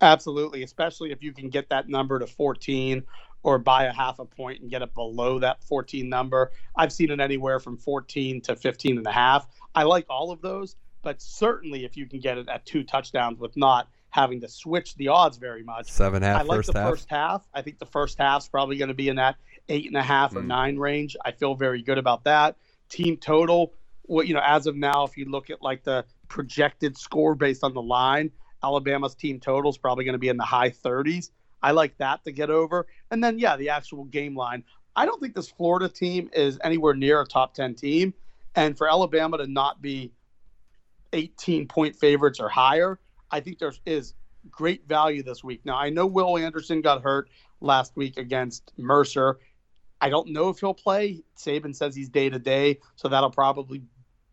Absolutely, 0.00 0.62
especially 0.62 1.10
if 1.10 1.20
you 1.20 1.32
can 1.32 1.48
get 1.48 1.68
that 1.70 1.88
number 1.88 2.16
to 2.20 2.28
14 2.28 3.02
or 3.42 3.58
buy 3.58 3.86
a 3.86 3.92
half 3.92 4.20
a 4.20 4.24
point 4.24 4.60
and 4.60 4.70
get 4.70 4.82
it 4.82 4.94
below 4.94 5.40
that 5.40 5.64
14 5.64 6.08
number. 6.08 6.52
I've 6.76 6.92
seen 6.92 7.10
it 7.10 7.18
anywhere 7.18 7.58
from 7.58 7.76
14 7.76 8.40
to 8.42 8.54
15 8.54 8.98
and 8.98 9.06
a 9.08 9.10
half. 9.10 9.48
I 9.74 9.82
like 9.82 10.06
all 10.08 10.30
of 10.30 10.40
those, 10.42 10.76
but 11.02 11.20
certainly 11.20 11.84
if 11.84 11.96
you 11.96 12.06
can 12.06 12.20
get 12.20 12.38
it 12.38 12.48
at 12.48 12.64
two 12.64 12.84
touchdowns 12.84 13.40
with 13.40 13.56
not 13.56 13.88
having 14.10 14.40
to 14.42 14.48
switch 14.48 14.94
the 14.94 15.08
odds 15.08 15.38
very 15.38 15.64
much. 15.64 15.90
Seven 15.90 16.22
half 16.22 16.42
I 16.42 16.44
like 16.44 16.58
first 16.58 16.72
the 16.72 16.78
half. 16.80 16.90
first 16.90 17.10
half. 17.10 17.48
I 17.52 17.62
think 17.62 17.80
the 17.80 17.86
first 17.86 18.16
half's 18.16 18.46
probably 18.46 18.76
going 18.76 18.88
to 18.90 18.94
be 18.94 19.08
in 19.08 19.16
that 19.16 19.34
eight 19.68 19.86
and 19.88 19.96
a 19.96 20.02
half 20.02 20.36
or 20.36 20.40
Mm. 20.42 20.46
nine 20.46 20.76
range. 20.76 21.16
I 21.24 21.32
feel 21.32 21.56
very 21.56 21.82
good 21.82 21.98
about 21.98 22.22
that. 22.24 22.54
Team 22.88 23.16
total, 23.16 23.72
what 24.10 24.26
you 24.26 24.34
know, 24.34 24.42
as 24.44 24.66
of 24.66 24.74
now, 24.74 25.04
if 25.04 25.16
you 25.16 25.24
look 25.26 25.50
at 25.50 25.62
like 25.62 25.84
the 25.84 26.04
projected 26.28 26.98
score 26.98 27.36
based 27.36 27.62
on 27.62 27.74
the 27.74 27.82
line, 27.82 28.30
Alabama's 28.62 29.14
team 29.14 29.38
total 29.38 29.70
is 29.70 29.78
probably 29.78 30.04
going 30.04 30.14
to 30.14 30.18
be 30.18 30.28
in 30.28 30.36
the 30.36 30.44
high 30.44 30.70
30s. 30.70 31.30
I 31.62 31.70
like 31.70 31.96
that 31.98 32.24
to 32.24 32.32
get 32.32 32.50
over. 32.50 32.86
And 33.10 33.22
then, 33.22 33.38
yeah, 33.38 33.56
the 33.56 33.68
actual 33.68 34.04
game 34.04 34.34
line. 34.34 34.64
I 34.96 35.06
don't 35.06 35.20
think 35.20 35.34
this 35.34 35.50
Florida 35.50 35.88
team 35.88 36.28
is 36.32 36.58
anywhere 36.64 36.94
near 36.94 37.20
a 37.20 37.26
top 37.26 37.54
10 37.54 37.76
team. 37.76 38.12
And 38.56 38.76
for 38.76 38.90
Alabama 38.90 39.38
to 39.38 39.46
not 39.46 39.80
be 39.80 40.10
18 41.12 41.68
point 41.68 41.94
favorites 41.94 42.40
or 42.40 42.48
higher, 42.48 42.98
I 43.30 43.38
think 43.38 43.60
there 43.60 43.72
is 43.86 44.14
great 44.50 44.88
value 44.88 45.22
this 45.22 45.44
week. 45.44 45.60
Now, 45.64 45.76
I 45.76 45.88
know 45.90 46.06
Will 46.06 46.36
Anderson 46.36 46.80
got 46.80 47.02
hurt 47.02 47.30
last 47.60 47.96
week 47.96 48.18
against 48.18 48.72
Mercer. 48.76 49.38
I 50.00 50.08
don't 50.08 50.30
know 50.30 50.48
if 50.48 50.58
he'll 50.58 50.74
play. 50.74 51.22
Saban 51.36 51.76
says 51.76 51.94
he's 51.94 52.08
day 52.08 52.28
to 52.28 52.38
day, 52.38 52.80
so 52.96 53.06
that'll 53.06 53.30
probably 53.30 53.82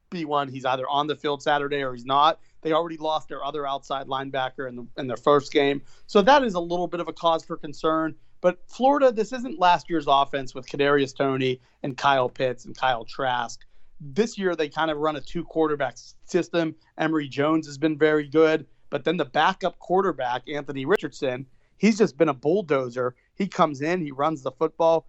be 0.09 0.25
one. 0.25 0.47
He's 0.47 0.65
either 0.65 0.87
on 0.87 1.07
the 1.07 1.15
field 1.15 1.41
Saturday 1.41 1.83
or 1.83 1.93
he's 1.93 2.05
not. 2.05 2.39
They 2.61 2.71
already 2.71 2.97
lost 2.97 3.29
their 3.29 3.43
other 3.43 3.67
outside 3.67 4.07
linebacker 4.07 4.67
in, 4.67 4.75
the, 4.75 4.87
in 4.97 5.07
their 5.07 5.17
first 5.17 5.51
game, 5.51 5.81
so 6.07 6.21
that 6.21 6.43
is 6.43 6.55
a 6.55 6.59
little 6.59 6.87
bit 6.87 6.99
of 6.99 7.07
a 7.07 7.13
cause 7.13 7.45
for 7.45 7.57
concern. 7.57 8.15
But 8.41 8.59
Florida, 8.67 9.11
this 9.11 9.33
isn't 9.33 9.59
last 9.59 9.89
year's 9.89 10.05
offense 10.07 10.53
with 10.53 10.67
Kadarius 10.67 11.15
Toney 11.15 11.59
and 11.83 11.97
Kyle 11.97 12.29
Pitts 12.29 12.65
and 12.65 12.77
Kyle 12.77 13.03
Trask. 13.03 13.65
This 13.99 14.37
year 14.37 14.55
they 14.55 14.69
kind 14.69 14.91
of 14.91 14.97
run 14.97 15.15
a 15.15 15.21
two 15.21 15.43
quarterback 15.43 15.97
system. 16.25 16.75
Emory 16.97 17.27
Jones 17.27 17.65
has 17.65 17.77
been 17.77 17.97
very 17.97 18.27
good, 18.27 18.65
but 18.89 19.03
then 19.03 19.17
the 19.17 19.25
backup 19.25 19.79
quarterback 19.79 20.43
Anthony 20.47 20.85
Richardson, 20.85 21.45
he's 21.77 21.97
just 21.97 22.17
been 22.17 22.29
a 22.29 22.33
bulldozer. 22.33 23.15
He 23.35 23.47
comes 23.47 23.81
in, 23.81 24.01
he 24.01 24.11
runs 24.11 24.43
the 24.43 24.51
football. 24.51 25.07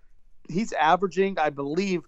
He's 0.49 0.73
averaging, 0.73 1.39
I 1.39 1.51
believe, 1.51 2.03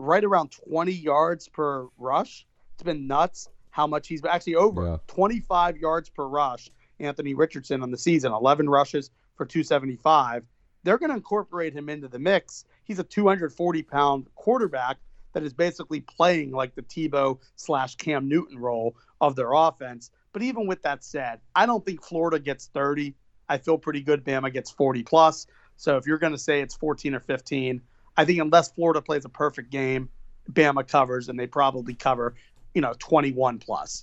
right 0.00 0.24
around 0.24 0.50
20 0.50 0.92
yards 0.92 1.48
per 1.48 1.86
rush. 1.98 2.46
It's 2.74 2.82
been 2.82 3.06
nuts 3.06 3.48
how 3.70 3.86
much 3.86 4.08
he's 4.08 4.24
actually 4.24 4.56
over 4.56 4.84
Yeah. 4.84 4.96
25 5.06 5.76
yards 5.76 6.08
per 6.08 6.26
rush. 6.26 6.70
Anthony 6.98 7.34
Richardson 7.34 7.82
on 7.82 7.90
the 7.90 7.98
season, 7.98 8.32
11 8.32 8.68
rushes 8.68 9.10
for 9.36 9.46
275. 9.46 10.44
They're 10.82 10.98
going 10.98 11.10
to 11.10 11.16
incorporate 11.16 11.74
him 11.74 11.88
into 11.88 12.08
the 12.08 12.18
mix. 12.18 12.64
He's 12.84 12.98
a 12.98 13.04
240 13.04 13.82
pound 13.82 14.26
quarterback 14.34 14.98
that 15.32 15.42
is 15.42 15.52
basically 15.52 16.00
playing 16.00 16.50
like 16.50 16.74
the 16.74 16.82
Tebow 16.82 17.38
slash 17.56 17.94
Cam 17.96 18.28
Newton 18.28 18.58
role 18.58 18.96
of 19.20 19.36
their 19.36 19.52
offense. 19.52 20.10
But 20.32 20.42
even 20.42 20.66
with 20.66 20.82
that 20.82 21.04
said, 21.04 21.40
I 21.54 21.66
don't 21.66 21.84
think 21.84 22.02
Florida 22.02 22.38
gets 22.38 22.66
30. 22.68 23.14
I 23.48 23.58
feel 23.58 23.78
pretty 23.78 24.00
good 24.00 24.24
Bama 24.24 24.52
gets 24.52 24.70
40 24.70 25.02
plus. 25.04 25.46
So 25.76 25.96
if 25.96 26.06
you're 26.06 26.18
going 26.18 26.32
to 26.32 26.38
say 26.38 26.60
it's 26.60 26.74
14 26.74 27.14
or 27.14 27.20
15, 27.20 27.80
I 28.20 28.26
think 28.26 28.38
unless 28.38 28.70
Florida 28.72 29.00
plays 29.00 29.24
a 29.24 29.30
perfect 29.30 29.70
game, 29.70 30.10
Bama 30.52 30.86
covers 30.86 31.30
and 31.30 31.40
they 31.40 31.46
probably 31.46 31.94
cover, 31.94 32.34
you 32.74 32.82
know, 32.82 32.92
21 32.98 33.58
plus. 33.60 34.02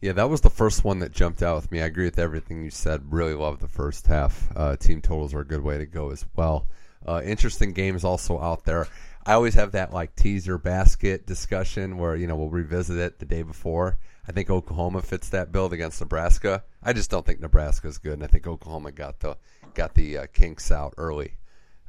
Yeah, 0.00 0.10
that 0.12 0.28
was 0.28 0.40
the 0.40 0.50
first 0.50 0.82
one 0.82 0.98
that 0.98 1.12
jumped 1.12 1.40
out 1.40 1.54
with 1.54 1.70
me. 1.70 1.80
I 1.80 1.84
agree 1.84 2.06
with 2.06 2.18
everything 2.18 2.64
you 2.64 2.70
said. 2.70 3.12
Really 3.12 3.34
love 3.34 3.60
the 3.60 3.68
first 3.68 4.08
half. 4.08 4.48
Uh, 4.56 4.74
team 4.74 5.00
totals 5.00 5.34
are 5.34 5.40
a 5.40 5.46
good 5.46 5.62
way 5.62 5.78
to 5.78 5.86
go 5.86 6.10
as 6.10 6.26
well. 6.34 6.66
Uh, 7.06 7.22
interesting 7.24 7.72
games 7.72 8.02
also 8.02 8.40
out 8.40 8.64
there. 8.64 8.88
I 9.24 9.34
always 9.34 9.54
have 9.54 9.70
that 9.70 9.92
like 9.92 10.16
teaser 10.16 10.58
basket 10.58 11.24
discussion 11.24 11.96
where 11.96 12.16
you 12.16 12.26
know 12.26 12.34
we'll 12.34 12.50
revisit 12.50 12.98
it 12.98 13.20
the 13.20 13.24
day 13.24 13.42
before. 13.42 13.98
I 14.26 14.32
think 14.32 14.50
Oklahoma 14.50 15.00
fits 15.02 15.28
that 15.28 15.52
build 15.52 15.72
against 15.72 16.00
Nebraska. 16.00 16.64
I 16.82 16.92
just 16.92 17.08
don't 17.08 17.24
think 17.24 17.38
Nebraska 17.38 17.86
is 17.86 17.98
good, 17.98 18.14
and 18.14 18.24
I 18.24 18.26
think 18.26 18.48
Oklahoma 18.48 18.90
got 18.90 19.20
the 19.20 19.36
got 19.74 19.94
the 19.94 20.18
uh, 20.18 20.26
kinks 20.32 20.72
out 20.72 20.94
early 20.96 21.34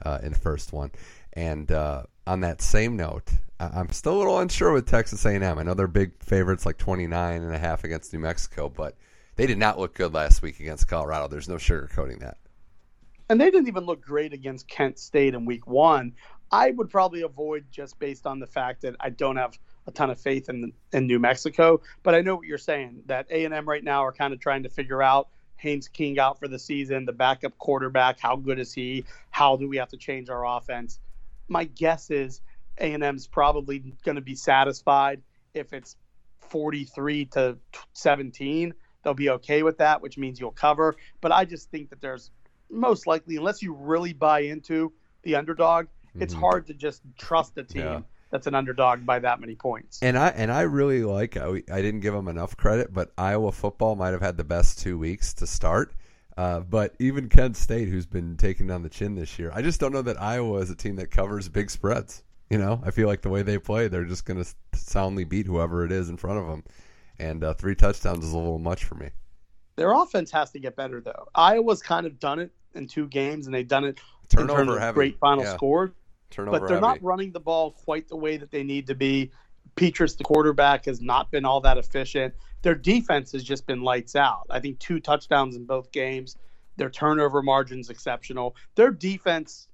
uh, 0.03 0.19
in 0.21 0.33
the 0.33 0.39
first 0.39 0.73
one. 0.73 0.91
And 1.33 1.71
uh, 1.71 2.03
on 2.27 2.41
that 2.41 2.61
same 2.61 2.95
note, 2.95 3.31
I- 3.59 3.79
am 3.79 3.89
still 3.91 4.15
a 4.15 4.19
little 4.19 4.39
unsure 4.39 4.73
with 4.73 4.87
Texas 4.87 5.25
A&M. 5.25 5.43
I 5.43 5.63
know 5.63 5.73
they're 5.73 5.87
big 5.87 6.21
favorites, 6.23 6.65
like 6.65 6.77
29 6.77 7.41
and 7.41 7.53
a 7.53 7.59
half 7.59 7.83
against 7.83 8.13
New 8.13 8.19
Mexico, 8.19 8.69
but 8.69 8.95
they 9.35 9.47
did 9.47 9.57
not 9.57 9.79
look 9.79 9.93
good 9.93 10.13
last 10.13 10.41
week 10.41 10.59
against 10.59 10.87
Colorado. 10.87 11.27
There's 11.27 11.49
no 11.49 11.55
sugarcoating 11.55 12.19
that. 12.19 12.37
And 13.29 13.39
they 13.39 13.51
didn't 13.51 13.67
even 13.67 13.85
look 13.85 14.01
great 14.01 14.33
against 14.33 14.67
Kent 14.67 14.97
State 14.97 15.35
in 15.35 15.45
week 15.45 15.67
one. 15.67 16.13
I 16.51 16.71
would 16.71 16.89
probably 16.89 17.21
avoid 17.21 17.65
just 17.71 17.99
based 17.99 18.25
on 18.25 18.39
the 18.39 18.47
fact 18.47 18.81
that 18.81 18.95
I 18.99 19.11
don't 19.11 19.35
have 19.35 19.57
a 19.85 19.91
ton 19.91 20.09
of 20.09 20.19
faith 20.19 20.49
in 20.49 20.73
in 20.93 21.07
New 21.07 21.19
Mexico. 21.19 21.81
But 22.01 22.15
I 22.15 22.21
know 22.21 22.35
what 22.35 22.47
you're 22.47 22.57
saying 22.57 23.03
that 23.05 23.27
A 23.29 23.45
and 23.45 23.53
M 23.53 23.69
right 23.69 23.83
now 23.83 24.03
are 24.03 24.11
kind 24.11 24.33
of 24.33 24.39
trying 24.39 24.63
to 24.63 24.69
figure 24.69 25.03
out 25.03 25.29
Haynes 25.57 25.87
King 25.87 26.19
out 26.19 26.39
for 26.39 26.47
the 26.47 26.57
season, 26.57 27.05
the 27.05 27.13
backup 27.13 27.57
quarterback. 27.57 28.19
How 28.19 28.35
good 28.35 28.59
is 28.59 28.73
he? 28.73 29.05
How 29.29 29.57
do 29.57 29.67
we 29.67 29.77
have 29.77 29.89
to 29.89 29.97
change 29.97 30.29
our 30.29 30.45
offense? 30.45 30.99
My 31.49 31.65
guess 31.65 32.09
is 32.09 32.41
A 32.79 32.93
and 32.93 33.03
M's 33.03 33.27
probably 33.27 33.79
going 34.03 34.15
to 34.15 34.21
be 34.21 34.35
satisfied 34.35 35.21
if 35.53 35.73
it's 35.73 35.95
43 36.39 37.25
to 37.25 37.57
17. 37.93 38.73
They'll 39.03 39.13
be 39.13 39.29
okay 39.31 39.63
with 39.63 39.77
that, 39.79 40.01
which 40.01 40.17
means 40.17 40.39
you'll 40.39 40.51
cover. 40.51 40.95
But 41.21 41.31
I 41.31 41.45
just 41.45 41.69
think 41.71 41.89
that 41.89 42.01
there's 42.01 42.31
most 42.69 43.07
likely, 43.07 43.37
unless 43.37 43.61
you 43.61 43.73
really 43.73 44.13
buy 44.13 44.41
into 44.41 44.93
the 45.23 45.35
underdog, 45.35 45.85
mm-hmm. 45.85 46.21
it's 46.21 46.33
hard 46.33 46.67
to 46.67 46.73
just 46.73 47.01
trust 47.17 47.57
a 47.57 47.63
team. 47.63 47.81
Yeah 47.81 48.01
that's 48.31 48.47
an 48.47 48.55
underdog 48.55 49.05
by 49.05 49.19
that 49.19 49.39
many 49.39 49.55
points. 49.55 49.99
And 50.01 50.17
I 50.17 50.29
and 50.29 50.51
I 50.51 50.61
really 50.61 51.03
like 51.03 51.37
I, 51.37 51.63
I 51.71 51.81
didn't 51.81 52.01
give 52.01 52.13
them 52.13 52.27
enough 52.27 52.55
credit, 52.55 52.93
but 52.93 53.11
Iowa 53.17 53.51
football 53.51 53.95
might 53.95 54.11
have 54.11 54.21
had 54.21 54.37
the 54.37 54.43
best 54.43 54.79
two 54.79 54.97
weeks 54.97 55.33
to 55.35 55.47
start. 55.47 55.93
Uh, 56.39 56.61
but 56.61 56.95
even 56.99 57.27
Kent 57.27 57.57
State, 57.57 57.89
who's 57.89 58.05
been 58.05 58.37
taken 58.37 58.65
down 58.65 58.81
the 58.81 58.87
chin 58.87 59.13
this 59.13 59.37
year, 59.37 59.51
I 59.53 59.61
just 59.61 59.77
don't 59.77 59.91
know 59.91 60.03
that 60.03 60.21
Iowa 60.21 60.59
is 60.59 60.69
a 60.69 60.75
team 60.75 60.95
that 60.95 61.11
covers 61.11 61.49
big 61.49 61.69
spreads. 61.69 62.23
You 62.49 62.57
know, 62.57 62.81
I 62.85 62.91
feel 62.91 63.09
like 63.09 63.21
the 63.21 63.29
way 63.29 63.41
they 63.41 63.57
play, 63.57 63.89
they're 63.89 64.05
just 64.05 64.23
going 64.23 64.41
to 64.41 64.49
soundly 64.73 65.25
beat 65.25 65.47
whoever 65.47 65.83
it 65.83 65.91
is 65.91 66.07
in 66.07 66.15
front 66.15 66.39
of 66.39 66.47
them. 66.47 66.63
And 67.19 67.43
uh, 67.43 67.55
three 67.55 67.75
touchdowns 67.75 68.23
is 68.23 68.31
a 68.31 68.37
little 68.37 68.57
much 68.57 68.85
for 68.85 68.95
me. 68.95 69.09
Their 69.75 69.91
offense 69.91 70.31
has 70.31 70.49
to 70.51 70.59
get 70.59 70.77
better, 70.77 71.01
though. 71.01 71.27
Iowa's 71.35 71.81
kind 71.81 72.05
of 72.05 72.21
done 72.21 72.39
it 72.39 72.51
in 72.73 72.87
two 72.87 73.09
games, 73.09 73.45
and 73.45 73.53
they've 73.53 73.67
done 73.67 73.83
it 73.83 73.99
turnover 74.29 74.61
in 74.61 74.67
terms 74.67 74.81
of 74.81 74.95
great 74.95 75.19
final 75.19 75.43
yeah. 75.43 75.55
score. 75.55 75.93
Turnover 76.29 76.57
but 76.57 76.67
they're 76.69 76.77
heavy. 76.77 76.87
not 76.87 77.03
running 77.03 77.33
the 77.33 77.41
ball 77.41 77.71
quite 77.71 78.07
the 78.07 78.15
way 78.15 78.37
that 78.37 78.49
they 78.49 78.63
need 78.63 78.87
to 78.87 78.95
be. 78.95 79.29
Petras, 79.75 80.15
the 80.15 80.23
quarterback, 80.23 80.85
has 80.85 81.01
not 81.01 81.31
been 81.31 81.43
all 81.43 81.59
that 81.59 81.77
efficient. 81.77 82.33
Their 82.61 82.75
defense 82.75 83.31
has 83.31 83.43
just 83.43 83.65
been 83.65 83.81
lights 83.81 84.15
out. 84.15 84.45
I 84.49 84.59
think 84.59 84.79
two 84.79 84.99
touchdowns 84.99 85.55
in 85.55 85.65
both 85.65 85.91
games. 85.91 86.37
Their 86.77 86.89
turnover 86.89 87.41
margin's 87.41 87.89
exceptional. 87.89 88.55
Their 88.75 88.91
defense 88.91 89.67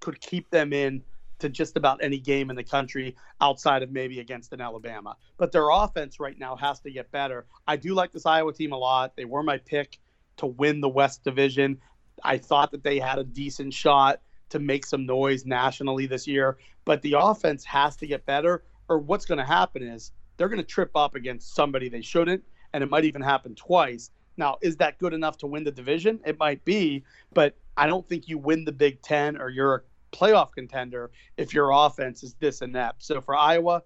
could 0.00 0.20
keep 0.20 0.50
them 0.50 0.72
in 0.72 1.02
to 1.38 1.48
just 1.48 1.76
about 1.76 2.02
any 2.02 2.18
game 2.18 2.50
in 2.50 2.56
the 2.56 2.64
country 2.64 3.16
outside 3.40 3.82
of 3.82 3.90
maybe 3.90 4.20
against 4.20 4.52
an 4.52 4.60
Alabama. 4.60 5.16
But 5.38 5.50
their 5.50 5.70
offense 5.70 6.20
right 6.20 6.38
now 6.38 6.56
has 6.56 6.80
to 6.80 6.90
get 6.90 7.10
better. 7.10 7.46
I 7.66 7.76
do 7.76 7.94
like 7.94 8.12
this 8.12 8.26
Iowa 8.26 8.52
team 8.52 8.72
a 8.72 8.78
lot. 8.78 9.16
They 9.16 9.24
were 9.24 9.42
my 9.42 9.58
pick 9.58 9.98
to 10.36 10.46
win 10.46 10.80
the 10.80 10.88
West 10.88 11.24
Division. 11.24 11.78
I 12.22 12.38
thought 12.38 12.70
that 12.70 12.84
they 12.84 12.98
had 12.98 13.18
a 13.18 13.24
decent 13.24 13.74
shot 13.74 14.20
to 14.50 14.58
make 14.58 14.86
some 14.86 15.06
noise 15.06 15.44
nationally 15.46 16.06
this 16.06 16.26
year, 16.26 16.58
but 16.84 17.02
the 17.02 17.14
offense 17.18 17.64
has 17.64 17.96
to 17.96 18.06
get 18.06 18.26
better, 18.26 18.64
or 18.88 18.98
what's 18.98 19.24
going 19.24 19.38
to 19.38 19.44
happen 19.44 19.82
is 19.82 20.12
they're 20.42 20.48
going 20.48 20.58
to 20.58 20.66
trip 20.66 20.90
up 20.96 21.14
against 21.14 21.54
somebody 21.54 21.88
they 21.88 22.00
shouldn't, 22.00 22.42
and 22.72 22.82
it 22.82 22.90
might 22.90 23.04
even 23.04 23.22
happen 23.22 23.54
twice. 23.54 24.10
Now, 24.36 24.56
is 24.60 24.76
that 24.78 24.98
good 24.98 25.12
enough 25.12 25.38
to 25.38 25.46
win 25.46 25.62
the 25.62 25.70
division? 25.70 26.18
It 26.26 26.36
might 26.36 26.64
be, 26.64 27.04
but 27.32 27.54
I 27.76 27.86
don't 27.86 28.08
think 28.08 28.26
you 28.26 28.38
win 28.38 28.64
the 28.64 28.72
Big 28.72 29.00
Ten 29.02 29.40
or 29.40 29.50
you're 29.50 29.74
a 29.76 30.16
playoff 30.16 30.50
contender 30.50 31.12
if 31.36 31.54
your 31.54 31.70
offense 31.70 32.24
is 32.24 32.34
this 32.40 32.60
inept. 32.60 33.04
So 33.04 33.20
for 33.20 33.36
Iowa, 33.36 33.84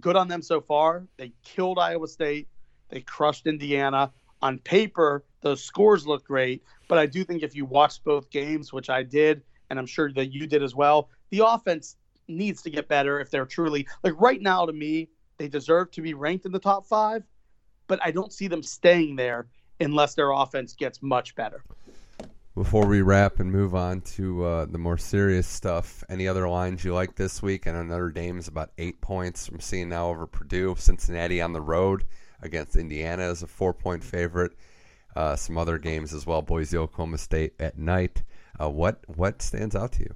good 0.00 0.16
on 0.16 0.26
them 0.26 0.42
so 0.42 0.60
far. 0.60 1.06
They 1.18 1.32
killed 1.44 1.78
Iowa 1.78 2.08
State, 2.08 2.48
they 2.88 3.02
crushed 3.02 3.46
Indiana. 3.46 4.10
On 4.42 4.58
paper, 4.58 5.24
those 5.40 5.62
scores 5.62 6.04
look 6.04 6.24
great, 6.24 6.64
but 6.88 6.98
I 6.98 7.06
do 7.06 7.22
think 7.22 7.44
if 7.44 7.54
you 7.54 7.64
watch 7.64 8.02
both 8.02 8.28
games, 8.30 8.72
which 8.72 8.90
I 8.90 9.04
did, 9.04 9.42
and 9.70 9.78
I'm 9.78 9.86
sure 9.86 10.12
that 10.14 10.32
you 10.32 10.48
did 10.48 10.64
as 10.64 10.74
well. 10.74 11.10
The 11.30 11.46
offense 11.46 11.94
needs 12.26 12.60
to 12.62 12.70
get 12.70 12.88
better 12.88 13.20
if 13.20 13.30
they're 13.30 13.46
truly 13.46 13.86
like 14.02 14.20
right 14.20 14.42
now 14.42 14.66
to 14.66 14.72
me, 14.72 15.10
they 15.38 15.48
deserve 15.48 15.90
to 15.92 16.02
be 16.02 16.14
ranked 16.14 16.46
in 16.46 16.52
the 16.52 16.58
top 16.58 16.86
five, 16.86 17.24
but 17.86 18.00
I 18.02 18.10
don't 18.10 18.32
see 18.32 18.48
them 18.48 18.62
staying 18.62 19.16
there 19.16 19.46
unless 19.80 20.14
their 20.14 20.30
offense 20.30 20.74
gets 20.74 21.02
much 21.02 21.34
better. 21.34 21.62
Before 22.54 22.86
we 22.86 23.02
wrap 23.02 23.38
and 23.38 23.52
move 23.52 23.74
on 23.74 24.00
to 24.00 24.44
uh, 24.44 24.64
the 24.64 24.78
more 24.78 24.96
serious 24.96 25.46
stuff, 25.46 26.02
any 26.08 26.26
other 26.26 26.48
lines 26.48 26.82
you 26.84 26.94
like 26.94 27.14
this 27.14 27.42
week? 27.42 27.66
And 27.66 27.90
Notre 27.90 28.10
Dame's 28.10 28.48
about 28.48 28.70
eight 28.78 28.98
points. 29.02 29.48
I'm 29.48 29.60
seeing 29.60 29.90
now 29.90 30.08
over 30.08 30.26
Purdue, 30.26 30.74
Cincinnati 30.78 31.42
on 31.42 31.52
the 31.52 31.60
road 31.60 32.04
against 32.40 32.76
Indiana 32.76 33.24
as 33.24 33.42
a 33.42 33.46
four 33.46 33.74
point 33.74 34.02
favorite. 34.02 34.52
Uh, 35.14 35.36
some 35.36 35.58
other 35.58 35.76
games 35.76 36.14
as 36.14 36.26
well. 36.26 36.40
Boise, 36.40 36.78
Oklahoma 36.78 37.18
State 37.18 37.52
at 37.58 37.78
night. 37.78 38.22
Uh, 38.58 38.70
what 38.70 39.00
what 39.06 39.42
stands 39.42 39.76
out 39.76 39.92
to 39.92 40.00
you? 40.00 40.14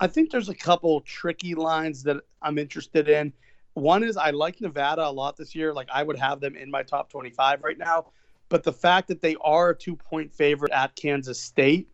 I 0.00 0.08
think 0.08 0.30
there's 0.30 0.48
a 0.48 0.54
couple 0.54 1.00
tricky 1.02 1.54
lines 1.54 2.02
that 2.02 2.16
I'm 2.42 2.58
interested 2.58 3.08
in. 3.08 3.32
One 3.76 4.02
is 4.02 4.16
I 4.16 4.30
like 4.30 4.62
Nevada 4.62 5.06
a 5.06 5.12
lot 5.12 5.36
this 5.36 5.54
year. 5.54 5.74
Like 5.74 5.88
I 5.92 6.02
would 6.02 6.18
have 6.18 6.40
them 6.40 6.56
in 6.56 6.70
my 6.70 6.82
top 6.82 7.10
25 7.10 7.62
right 7.62 7.76
now, 7.76 8.06
but 8.48 8.62
the 8.62 8.72
fact 8.72 9.06
that 9.08 9.20
they 9.20 9.36
are 9.42 9.70
a 9.70 9.76
two 9.76 9.94
point 9.94 10.32
favorite 10.32 10.72
at 10.72 10.96
Kansas 10.96 11.38
State 11.38 11.86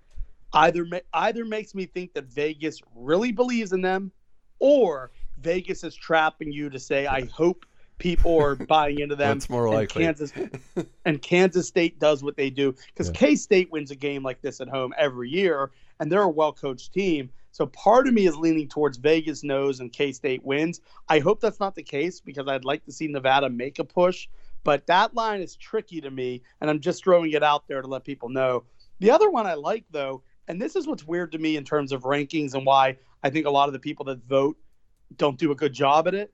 either 0.53 0.87
either 1.13 1.45
makes 1.45 1.75
me 1.75 1.87
think 1.87 2.15
that 2.15 2.27
Vegas 2.27 2.81
really 2.95 3.33
believes 3.33 3.73
in 3.73 3.81
them, 3.81 4.13
or 4.61 5.11
Vegas 5.39 5.83
is 5.83 5.97
trapping 5.97 6.53
you 6.53 6.71
to 6.71 6.79
say, 6.79 7.09
I 7.09 7.25
hope 7.25 7.67
people 7.99 8.41
are 8.41 8.55
buying 8.69 9.01
into 9.01 9.17
them. 9.17 9.39
That's 9.39 9.51
more 9.51 9.69
likely. 9.69 10.05
And 10.05 10.17
Kansas, 10.17 10.87
and 11.05 11.21
Kansas 11.21 11.67
State 11.67 11.99
does 11.99 12.23
what 12.23 12.37
they 12.37 12.49
do 12.49 12.77
because 12.95 13.09
yeah. 13.09 13.15
K 13.15 13.35
State 13.35 13.73
wins 13.73 13.91
a 13.91 13.97
game 13.97 14.23
like 14.23 14.41
this 14.41 14.61
at 14.61 14.69
home 14.69 14.95
every 14.97 15.31
year, 15.31 15.73
and 15.99 16.13
they're 16.13 16.23
a 16.23 16.29
well 16.29 16.53
coached 16.53 16.93
team. 16.93 17.29
So 17.53 17.67
part 17.67 18.09
of 18.09 18.15
me 18.15 18.27
is 18.27 18.37
leaning 18.37 18.69
towards 18.69 18.97
Vegas 18.97 19.45
knows 19.45 19.81
and 19.81 19.93
K 19.93 20.13
State 20.13 20.43
wins. 20.45 20.81
I 21.09 21.19
hope 21.21 21.41
that's 21.41 21.61
not 21.61 21.75
the 21.75 21.83
case 21.83 22.19
because 22.19 22.49
I'd 22.49 22.65
like 22.65 22.85
to 22.87 22.93
see 22.93 23.07
Nevada 23.07 23.49
make 23.49 23.79
a 23.79 23.85
push. 23.85 24.27
But 24.65 24.87
that 24.87 25.15
line 25.15 25.41
is 25.41 25.57
tricky 25.57 26.01
to 26.01 26.11
me, 26.11 26.43
and 26.61 26.71
I'm 26.71 26.81
just 26.81 27.05
throwing 27.05 27.33
it 27.33 27.43
out 27.43 27.67
there 27.69 27.83
to 27.83 27.89
let 27.89 28.05
people 28.05 28.29
know. 28.29 28.65
The 29.01 29.11
other 29.11 29.31
one 29.31 29.47
I 29.47 29.55
like, 29.55 29.85
though, 29.91 30.23
and 30.49 30.61
this 30.61 30.77
is 30.77 30.87
what's 30.87 31.07
weird 31.07 31.33
to 31.33 31.39
me 31.39 31.57
in 31.57 31.65
terms 31.65 31.93
of 31.93 32.03
rankings 32.03 32.55
and 32.55 32.65
why 32.65 32.97
I 33.23 33.31
think 33.31 33.47
a 33.47 33.51
lot 33.51 33.69
of 33.69 33.73
the 33.73 33.79
people 33.79 34.05
that 34.07 34.25
vote 34.27 34.57
don't 35.17 35.39
do 35.39 35.53
a 35.53 35.57
good 35.57 35.73
job 35.73 36.09
at 36.09 36.15
it. 36.15 36.33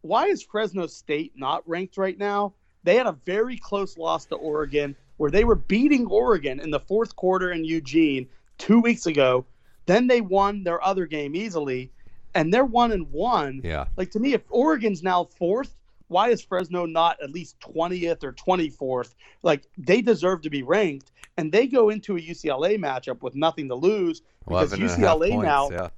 Why 0.00 0.26
is 0.26 0.42
Fresno 0.42 0.86
State 0.86 1.32
not 1.36 1.68
ranked 1.68 1.96
right 1.96 2.16
now? 2.16 2.54
They 2.84 2.96
had 2.96 3.06
a 3.06 3.18
very 3.24 3.56
close 3.56 3.98
loss 3.98 4.26
to 4.26 4.36
Oregon 4.36 4.94
where 5.16 5.30
they 5.30 5.44
were 5.44 5.54
beating 5.54 6.06
Oregon 6.06 6.60
in 6.60 6.70
the 6.70 6.80
fourth 6.80 7.16
quarter 7.16 7.52
in 7.52 7.64
Eugene 7.64 8.28
two 8.58 8.80
weeks 8.80 9.06
ago. 9.06 9.46
Then 9.86 10.06
they 10.06 10.20
won 10.20 10.64
their 10.64 10.82
other 10.84 11.06
game 11.06 11.34
easily, 11.34 11.90
and 12.34 12.52
they're 12.52 12.64
one 12.64 12.92
and 12.92 13.10
one. 13.10 13.60
Yeah. 13.62 13.86
Like 13.96 14.10
to 14.12 14.20
me, 14.20 14.34
if 14.34 14.42
Oregon's 14.50 15.02
now 15.02 15.24
fourth, 15.24 15.76
why 16.08 16.28
is 16.28 16.42
Fresno 16.42 16.86
not 16.86 17.22
at 17.22 17.30
least 17.30 17.58
20th 17.60 18.24
or 18.24 18.32
24th? 18.32 19.14
Like 19.42 19.64
they 19.78 20.02
deserve 20.02 20.42
to 20.42 20.50
be 20.50 20.62
ranked, 20.62 21.12
and 21.36 21.50
they 21.50 21.66
go 21.66 21.90
into 21.90 22.16
a 22.16 22.20
UCLA 22.20 22.78
matchup 22.78 23.22
with 23.22 23.34
nothing 23.34 23.68
to 23.68 23.74
lose 23.74 24.22
because 24.46 24.72
UCLA 24.72 25.30
points, 25.30 25.44
now, 25.44 25.70
yeah. 25.70 25.88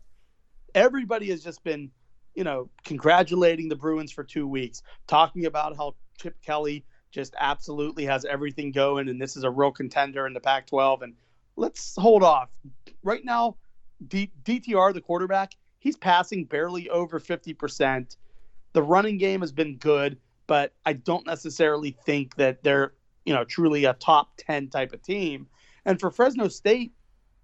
everybody 0.75 1.31
has 1.31 1.43
just 1.43 1.63
been, 1.65 1.91
you 2.35 2.45
know, 2.45 2.69
congratulating 2.85 3.69
the 3.69 3.77
Bruins 3.77 4.13
for 4.13 4.25
two 4.25 4.47
weeks, 4.47 4.83
talking 5.07 5.47
about 5.47 5.77
how 5.77 5.95
Chip 6.19 6.41
Kelly 6.43 6.85
just 7.11 7.35
absolutely 7.39 8.05
has 8.05 8.25
everything 8.25 8.73
going, 8.73 9.09
and 9.09 9.21
this 9.21 9.37
is 9.37 9.45
a 9.45 9.51
real 9.51 9.71
contender 9.71 10.27
in 10.27 10.33
the 10.33 10.41
Pac-12. 10.41 11.03
And 11.03 11.15
let's 11.57 11.97
hold 11.97 12.23
off. 12.23 12.51
Right 13.03 13.25
now, 13.25 13.57
D- 14.09 14.33
DTR, 14.45 14.93
the 14.95 15.01
quarterback, 15.01 15.53
he's 15.79 15.97
passing 15.97 16.45
barely 16.45 16.89
over 16.91 17.19
50%. 17.19 18.17
The 18.73 18.83
running 18.83 19.19
game 19.19 19.41
has 19.41 19.53
been 19.53 19.77
good, 19.77 20.19
but 20.47 20.75
I 20.85 20.95
don't 20.95 21.27
necessarily 21.27 21.97
think 22.05 22.37
that 22.37 22.63
they're, 22.63 22.93
you 23.25 23.35
know, 23.35 23.45
truly 23.45 23.85
a 23.85 23.95
top 23.95 24.31
10 24.39 24.69
type 24.69 24.93
of 24.93 25.03
team. 25.03 25.47
And 25.85 25.99
for 25.99 26.11
Fresno 26.11 26.49
State, 26.49 26.93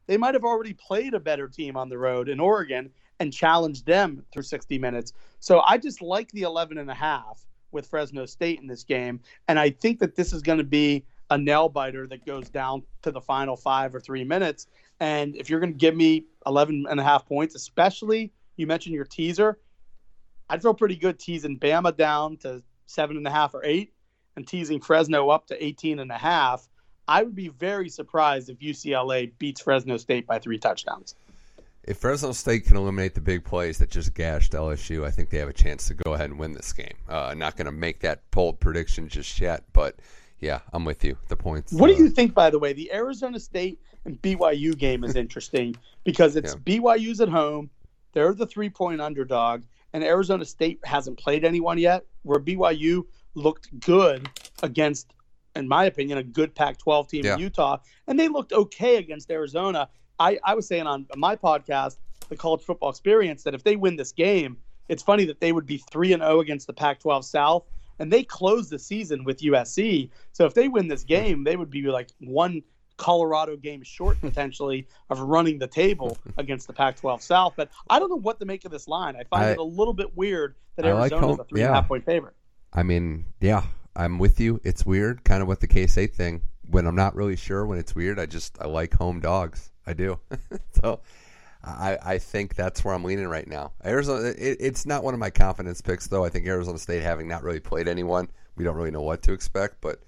they 0.07 0.17
might 0.17 0.35
have 0.35 0.45
already 0.45 0.75
played 0.75 1.15
a 1.15 1.21
better 1.21 1.49
team 1.49 1.77
on 1.77 1.89
the 1.89 1.99
road 1.99 2.29
in 2.29 2.41
Oregon 2.41 2.91
and 3.21 3.33
challenged 3.33 3.87
them 3.87 4.25
through 4.33 4.43
60 4.43 4.79
minutes. 4.79 5.13
So 5.39 5.63
I 5.67 5.79
just 5.79 6.03
like 6.03 6.31
the 6.33 6.43
11 6.43 6.79
and 6.79 6.91
a 6.91 6.95
half 6.95 7.47
with 7.71 7.87
Fresno 7.87 8.27
State 8.27 8.61
in 8.61 8.67
this 8.67 8.85
game. 8.85 9.21
And 9.49 9.59
I 9.59 9.71
think 9.71 10.01
that 10.01 10.15
this 10.15 10.33
is 10.33 10.43
going 10.43 10.59
to 10.59 10.65
be 10.65 11.05
a 11.31 11.39
nail 11.39 11.69
biter 11.69 12.07
that 12.09 12.27
goes 12.27 12.51
down 12.51 12.83
to 13.03 13.11
the 13.11 13.21
final 13.21 13.57
five 13.57 13.95
or 13.95 14.01
three 14.01 14.25
minutes. 14.25 14.67
And 15.03 15.35
if 15.35 15.51
you're 15.51 15.59
going 15.59 15.73
to 15.73 15.79
give 15.79 15.97
me 15.97 16.27
11 16.47 16.87
and 16.89 17.01
a 17.01 17.03
half 17.03 17.27
points, 17.27 17.57
especially 17.57 18.33
you 18.55 18.69
mentioned 18.69 18.95
your 18.95 19.05
teaser, 19.05 19.59
I'd 20.49 20.63
feel 20.63 20.75
pretty 20.75 20.95
good 20.95 21.19
teasing 21.19 21.59
Bama 21.59 21.97
down 21.97 22.37
to 22.39 22.63
seven 22.87 23.17
and 23.17 23.27
a 23.27 23.31
half 23.31 23.53
or 23.53 23.65
eight 23.65 23.95
and 24.37 24.47
teasing 24.47 24.81
Fresno 24.81 25.29
up 25.31 25.49
to 25.49 25.65
18 25.65 25.99
and 25.99 26.13
a 26.13 26.17
half. 26.17 26.69
I 27.09 27.25
would 27.25 27.35
be 27.35 27.49
very 27.49 27.89
surprised 27.89 28.49
if 28.49 28.61
UCLA 28.61 29.33
beats 29.41 29.61
Fresno 29.61 29.97
State 29.97 30.25
by 30.25 30.39
three 30.39 30.59
touchdowns. 30.59 31.17
If 31.83 31.99
Fresno 31.99 32.31
State 32.31 32.67
can 32.67 32.77
eliminate 32.77 33.17
the 33.17 33.21
big 33.21 33.45
plays 33.45 33.79
that 33.79 33.91
just 33.91 34.15
gashed 34.15 34.53
LSU, 34.53 35.05
I 35.05 35.11
think 35.11 35.31
they 35.31 35.39
have 35.39 35.49
a 35.49 35.53
chance 35.53 35.89
to 35.89 35.95
go 35.95 36.15
ahead 36.15 36.31
and 36.31 36.39
win 36.39 36.53
this 36.53 36.73
game. 36.73 36.95
Uh, 37.09 37.35
not 37.37 37.57
going 37.57 37.67
to 37.67 37.73
make 37.73 37.99
that 38.03 38.31
bold 38.31 38.61
prediction 38.61 39.09
just 39.09 39.41
yet, 39.41 39.65
but 39.73 39.97
yeah, 40.43 40.59
I'm 40.73 40.85
with 40.85 41.05
you. 41.05 41.17
The 41.29 41.37
points. 41.37 41.73
What 41.73 41.89
uh, 41.89 41.95
do 41.95 42.03
you 42.03 42.11
think, 42.11 42.35
by 42.35 42.51
the 42.51 42.59
way? 42.59 42.73
The 42.73 42.93
Arizona 42.93 43.39
State 43.39 43.81
and 44.05 44.21
BYU 44.21 44.77
game 44.77 45.05
is 45.05 45.15
interesting 45.15 45.77
because 46.05 46.37
it's 46.37 46.55
yeah. 46.55 46.79
BYU's 46.79 47.21
at 47.21 47.29
home. 47.29 47.71
They're 48.13 48.35
the 48.35 48.47
three 48.47 48.69
point 48.69 49.01
underdog, 49.01 49.63
and 49.93 50.05
Arizona 50.05 50.45
State 50.45 50.81
hasn't 50.85 51.17
played 51.17 51.45
anyone 51.45 51.79
yet. 51.79 52.05
Where 52.25 52.41
BYU 52.41 53.07
looked 53.35 53.79
good 53.81 54.29
against, 54.63 55.15
in 55.57 55.69
my 55.69 55.85
opinion, 55.85 56.19
a 56.19 56.23
good 56.23 56.55
Pac 56.55 56.77
12 56.77 57.09
team 57.09 57.25
yeah. 57.25 57.35
in 57.35 57.41
Utah, 57.41 57.79
and 58.09 58.19
they 58.19 58.29
looked 58.29 58.53
okay 58.53 58.97
against 58.97 59.31
Arizona. 59.31 59.89
I, 60.19 60.39
I 60.45 60.55
was 60.55 60.67
saying 60.67 60.87
on 60.87 61.07
my 61.17 61.37
podcast, 61.37 61.99
the 62.29 62.37
college 62.37 62.63
football 62.63 62.91
experience, 62.91 63.45
that 63.45 63.55
if 63.55 63.63
they 63.63 63.77
win 63.77 63.97
this 63.97 64.13
game, 64.13 64.57
it's 64.89 65.03
funny 65.03 65.25
that 65.27 65.41
they 65.41 65.53
would 65.53 65.67
be 65.67 65.79
3 65.79 66.13
and 66.13 66.23
0 66.23 66.41
against 66.41 66.67
the 66.67 66.73
Pac 66.73 67.01
12 67.01 67.25
South, 67.25 67.65
and 67.99 68.13
they 68.13 68.23
close 68.23 68.69
the 68.69 68.79
season 68.79 69.25
with 69.25 69.41
USC. 69.41 70.11
So 70.33 70.45
if 70.45 70.55
they 70.55 70.69
win 70.69 70.89
this 70.89 71.05
game, 71.05 71.45
they 71.45 71.57
would 71.57 71.71
be 71.71 71.83
like 71.83 72.09
one 72.19 72.63
Colorado 72.97 73.57
game 73.57 73.83
short 73.83 74.21
potentially 74.21 74.87
of 75.11 75.21
running 75.21 75.59
the 75.59 75.67
table 75.67 76.17
against 76.37 76.67
the 76.67 76.73
Pac-12 76.73 77.23
South. 77.23 77.55
But 77.57 77.71
I 77.91 77.99
don't 77.99 78.11
know 78.11 78.17
what 78.17 78.39
to 78.41 78.47
make 78.47 78.65
of 78.65 78.71
this 78.71 78.89
line. 78.89 79.17
I 79.17 79.25
find 79.25 79.45
I, 79.45 79.51
it 79.53 79.59
a 79.59 79.63
little 79.63 79.95
bit 79.95 80.17
weird 80.17 80.55
that 80.77 80.87
Arizona 80.87 81.27
like 81.27 81.41
a 81.41 81.45
three 81.45 81.61
yeah. 81.61 81.67
and 81.67 81.75
a 81.75 81.81
half 81.81 81.89
point 81.89 82.05
favorite. 82.05 82.35
I 82.73 82.83
mean, 82.83 83.27
yeah, 83.41 83.65
I'm 83.95 84.19
with 84.19 84.41
you. 84.41 84.61
It's 84.65 84.87
weird, 84.87 85.25
kind 85.25 85.43
of 85.43 85.49
with 85.49 85.61
the 85.61 85.67
K 85.67 85.87
State 85.87 86.15
thing. 86.15 86.43
When 86.71 86.87
I'm 86.87 86.97
not 86.97 87.15
really 87.15 87.37
sure 87.37 87.67
when 87.67 87.79
it's 87.79 87.95
weird, 87.95 88.19
I 88.19 88.27
just 88.27 88.57
I 88.61 88.67
like 88.67 88.95
home 88.95 89.21
dogs. 89.21 89.71
I 89.87 89.93
do. 89.93 90.19
so 90.71 91.01
I, 91.65 91.99
I 92.03 92.19
think 92.19 92.55
that's 92.55 92.85
where 92.85 92.95
I'm 92.95 93.05
leaning 93.05 93.29
right 93.29 93.47
now. 93.47 93.73
Arizona, 93.85 94.29
it, 94.29 94.57
it's 94.61 94.85
not 94.85 95.05
one 95.05 95.15
of 95.15 95.21
my 95.21 95.31
confidence 95.31 95.81
picks 95.81 96.07
though. 96.07 96.25
I 96.25 96.29
think 96.29 96.47
Arizona 96.47 96.79
State, 96.79 97.03
having 97.03 97.29
not 97.29 97.43
really 97.43 97.61
played 97.61 97.89
anyone, 97.89 98.29
we 98.57 98.65
don't 98.65 98.77
really 98.77 98.91
know 98.91 99.03
what 99.03 99.23
to 99.23 99.33
expect. 99.33 99.77
But 99.81 100.01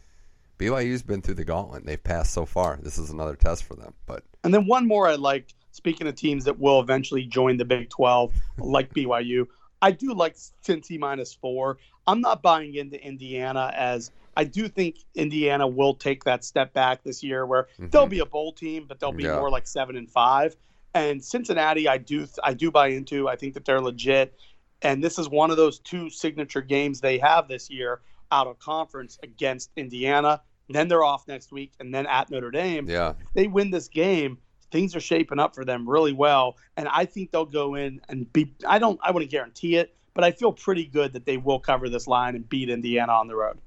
BYU's 0.59 1.03
been 1.03 1.23
through 1.23 1.35
the 1.35 1.45
gauntlet. 1.45 1.87
They've 1.87 2.03
passed 2.03 2.33
so 2.33 2.45
far. 2.45 2.79
This 2.83 2.99
is 2.99 3.11
another 3.11 3.37
test 3.37 3.65
for 3.65 3.75
them. 3.75 3.95
But 4.07 4.25
and 4.43 4.53
then 4.53 4.67
one 4.67 4.87
more 4.87 5.09
I 5.09 5.15
like. 5.15 5.55
Speaking 5.71 6.07
of 6.07 6.15
teams 6.15 6.45
that 6.45 6.61
will 6.61 6.79
eventually 6.79 7.25
join 7.25 7.57
the 7.57 7.65
Big 7.65 7.91
12, 7.91 8.33
like 8.59 8.95
BYU, 8.95 9.49
I 9.83 9.91
do 9.91 10.15
like 10.15 10.37
Cincy 10.37 11.01
minus 11.01 11.35
four. 11.35 11.79
I'm 12.07 12.21
not 12.21 12.43
buying 12.43 12.75
into 12.77 13.05
Indiana 13.05 13.73
as 13.75 14.13
I 14.37 14.45
do 14.45 14.69
think 14.69 14.97
Indiana 15.15 15.67
will 15.67 15.95
take 15.95 16.25
that 16.25 16.45
step 16.45 16.73
back 16.73 17.03
this 17.03 17.23
year, 17.23 17.47
where 17.47 17.65
mm-hmm. 17.75 17.89
they'll 17.89 18.07
be 18.07 18.21
a 18.21 18.27
bowl 18.27 18.53
team, 18.53 18.87
but 18.89 19.01
they'll 19.01 19.13
be 19.13 19.25
yeah. 19.25 19.37
more 19.37 19.51
like 19.51 19.67
seven 19.67 19.97
and 19.97 20.11
five. 20.11 20.57
And 20.95 21.23
Cincinnati, 21.23 21.89
I 21.89 21.99
do 21.99 22.27
I 22.43 22.55
do 22.55 22.71
buy 22.71 22.89
into. 22.89 23.29
I 23.29 23.37
think 23.37 23.55
that 23.55 23.65
they're 23.65 23.81
legit, 23.81 24.39
and 24.83 25.03
this 25.03 25.19
is 25.19 25.29
one 25.29 25.51
of 25.51 25.57
those 25.57 25.81
two 25.81 26.09
signature 26.09 26.63
games 26.63 27.01
they 27.01 27.19
have 27.19 27.49
this 27.49 27.69
year 27.69 28.01
out 28.31 28.47
of 28.47 28.59
conference 28.59 29.19
against 29.23 29.71
Indiana. 29.77 30.41
Then 30.69 30.89
they're 30.89 31.05
off 31.05 31.29
next 31.29 31.53
week, 31.53 31.73
and 31.81 31.93
then 31.93 32.07
at 32.07 32.31
Notre 32.31 32.51
Dame. 32.51 32.89
Yeah, 32.89 33.11
if 33.11 33.17
they 33.35 33.49
win 33.49 33.71
this 33.71 33.89
game 33.89 34.39
things 34.75 34.97
are 34.97 35.01
shaping 35.01 35.39
up 35.39 35.55
for 35.55 35.65
them 35.65 35.89
really 35.89 36.13
well, 36.13 36.57
and 36.77 36.89
I 36.89 37.05
think 37.05 37.31
they'll 37.31 37.45
go 37.45 37.77
in 37.77 38.01
and 38.09 38.31
be. 38.33 38.53
I 38.67 38.81
don't. 38.81 38.99
I 39.03 39.13
wouldn't 39.13 39.31
guarantee 39.31 39.77
it, 39.77 39.95
but 40.15 40.25
I 40.25 40.33
feel 40.33 40.53
pretty 40.53 40.85
good 40.85 41.13
that 41.13 41.25
they 41.25 41.37
will 41.37 41.61
cover 41.61 41.89
this 41.89 42.09
line 42.09 42.35
and 42.35 42.49
beat 42.49 42.69
Indiana 42.69 43.13
on 43.13 43.29
the 43.29 43.37
road. 43.37 43.59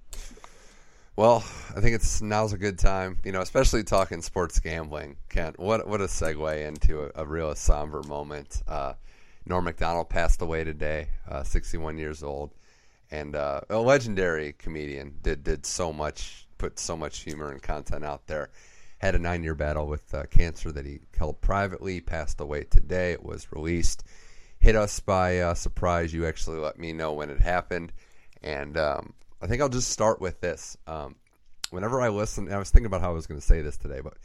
Well, 1.18 1.44
I 1.76 1.82
think 1.82 1.96
it's 1.96 2.22
now's 2.22 2.54
a 2.54 2.60
good 2.60 2.78
time, 2.78 3.18
you 3.26 3.32
know, 3.32 3.42
especially 3.42 3.84
talking 3.84 4.22
sports 4.22 4.60
gambling. 4.60 5.18
Kent, 5.30 5.58
what 5.58 5.88
what 5.88 6.00
a 6.00 6.04
segue 6.04 6.68
into 6.68 7.06
a, 7.06 7.24
a 7.24 7.26
real 7.26 7.56
somber 7.56 8.04
moment. 8.04 8.62
Uh, 8.68 8.94
Norm 9.44 9.66
Macdonald 9.66 10.10
passed 10.10 10.44
away 10.44 10.64
today, 10.64 11.08
uh, 11.28 11.42
61 11.42 11.98
years 11.98 12.22
old, 12.22 12.54
and 13.10 13.36
uh, 13.36 13.62
a 13.68 13.80
legendary 13.80 14.54
comedian. 14.54 15.16
Did 15.24 15.44
did 15.44 15.66
so 15.66 15.92
much, 15.92 16.46
put 16.60 16.78
so 16.78 16.96
much 16.96 17.22
humor 17.22 17.50
and 17.50 17.64
content 17.64 18.06
out 18.06 18.28
there 18.28 18.52
had 19.00 19.16
a 19.16 19.20
nine 19.20 19.44
year 19.44 19.56
battle 19.56 19.88
with 19.88 20.14
uh, 20.14 20.24
cancer 20.30 20.72
that 20.72 20.86
he 20.86 21.00
held 21.18 21.42
privately, 21.42 22.00
passed 22.00 22.40
away 22.40 22.64
today. 22.64 23.12
It 23.14 23.24
was 23.24 23.52
released. 23.52 24.04
Hit 24.60 24.76
us 24.76 25.00
by 25.00 25.40
uh, 25.40 25.56
surprise. 25.56 26.14
You 26.14 26.28
actually 26.28 26.60
let 26.60 26.78
me 26.78 26.94
know 26.94 27.14
when 27.14 27.32
it 27.32 27.40
happened. 27.40 27.92
And 28.44 28.78
um, 28.78 29.14
I 29.42 29.48
think 29.48 29.62
I'll 29.62 29.70
just 29.70 29.90
start 29.90 30.20
with 30.20 30.42
this. 30.42 30.78
Um, 30.88 31.16
whenever 31.70 32.02
I 32.02 32.10
listen, 32.10 32.52
I 32.52 32.58
was 32.58 32.70
thinking 32.70 32.88
about 32.88 33.02
how 33.02 33.12
I 33.12 33.14
was 33.14 33.28
going 33.28 33.40
to 33.40 33.46
say 33.46 33.62
this 33.62 33.78
today, 33.78 34.00
but 34.02 34.16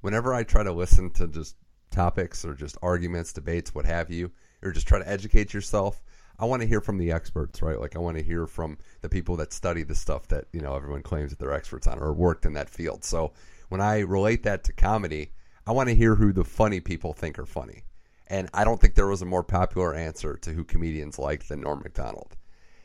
whenever 0.00 0.32
I 0.32 0.42
try 0.42 0.62
to 0.62 0.72
listen 0.72 1.10
to 1.12 1.28
just 1.28 1.56
topics 1.90 2.44
or 2.44 2.54
just 2.54 2.76
arguments, 2.82 3.32
debates, 3.32 3.74
what 3.74 3.84
have 3.84 4.10
you, 4.10 4.30
or 4.62 4.72
just 4.72 4.88
try 4.88 4.98
to 4.98 5.08
educate 5.08 5.52
yourself, 5.52 6.02
I 6.38 6.46
want 6.46 6.62
to 6.62 6.68
hear 6.68 6.80
from 6.80 6.98
the 6.98 7.12
experts, 7.12 7.62
right? 7.62 7.78
Like 7.78 7.96
I 7.96 8.00
want 8.00 8.16
to 8.16 8.22
hear 8.22 8.46
from 8.46 8.78
the 9.00 9.08
people 9.08 9.36
that 9.36 9.52
study 9.52 9.82
the 9.82 9.94
stuff 9.94 10.26
that 10.28 10.46
you 10.52 10.60
know 10.60 10.74
everyone 10.74 11.02
claims 11.02 11.30
that 11.30 11.38
they're 11.38 11.52
experts 11.52 11.86
on 11.86 11.98
or 11.98 12.12
worked 12.12 12.46
in 12.46 12.54
that 12.54 12.70
field. 12.70 13.04
So 13.04 13.32
when 13.68 13.80
I 13.80 14.00
relate 14.00 14.42
that 14.44 14.64
to 14.64 14.72
comedy, 14.72 15.32
I 15.66 15.72
want 15.72 15.88
to 15.88 15.94
hear 15.94 16.16
who 16.16 16.32
the 16.32 16.44
funny 16.44 16.80
people 16.80 17.12
think 17.12 17.38
are 17.38 17.46
funny. 17.46 17.84
And 18.26 18.48
I 18.54 18.64
don't 18.64 18.80
think 18.80 18.94
there 18.94 19.06
was 19.06 19.22
a 19.22 19.26
more 19.26 19.42
popular 19.42 19.94
answer 19.94 20.36
to 20.38 20.52
who 20.52 20.64
comedians 20.64 21.18
like 21.18 21.46
than 21.46 21.60
Norm 21.60 21.80
Macdonald. 21.80 22.36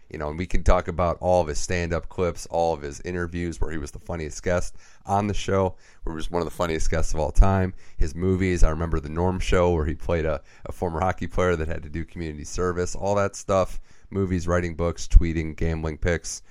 You 0.10 0.17
know, 0.17 0.30
and 0.30 0.38
we 0.38 0.46
can 0.46 0.63
talk 0.63 0.88
about 0.88 1.17
all 1.20 1.41
of 1.41 1.48
his 1.48 1.60
stand 1.60 1.93
up 1.93 2.08
clips, 2.08 2.46
all 2.48 2.74
of 2.74 2.82
his 2.82 3.02
interviews 3.02 3.60
where 3.60 3.72
he 3.72 3.78
was 3.78 3.91
the 3.91 4.00
funniest 4.00 4.41
guest 4.41 4.76
on 5.06 5.28
the 5.28 5.34
show, 5.34 5.76
where 6.04 6.13
he 6.13 6.17
was 6.17 6.32
one 6.32 6.41
of 6.41 6.48
the 6.48 6.56
funniest 6.56 6.89
guests 6.89 7.13
of 7.13 7.20
all 7.20 7.32
time. 7.32 7.74
His 7.98 8.15
movies, 8.15 8.63
I 8.63 8.70
remember 8.70 9.00
the 9.00 9.10
Norm 9.10 9.39
Show 9.39 9.72
where 9.72 9.86
he 9.86 9.96
played 9.96 10.26
a, 10.26 10.41
a 10.65 10.72
former 10.72 11.02
hockey 11.02 11.28
player 11.28 11.56
that 11.56 11.67
had 11.67 11.84
to 11.84 11.89
do 11.89 12.06
community 12.06 12.46
service, 12.46 12.96
all 12.96 13.15
that 13.15 13.36
stuff. 13.36 13.82
Movies, 14.10 14.48
writing 14.48 14.76
books, 14.76 15.08
tweeting, 15.08 15.56
gambling 15.56 15.98
picks. 15.98 16.41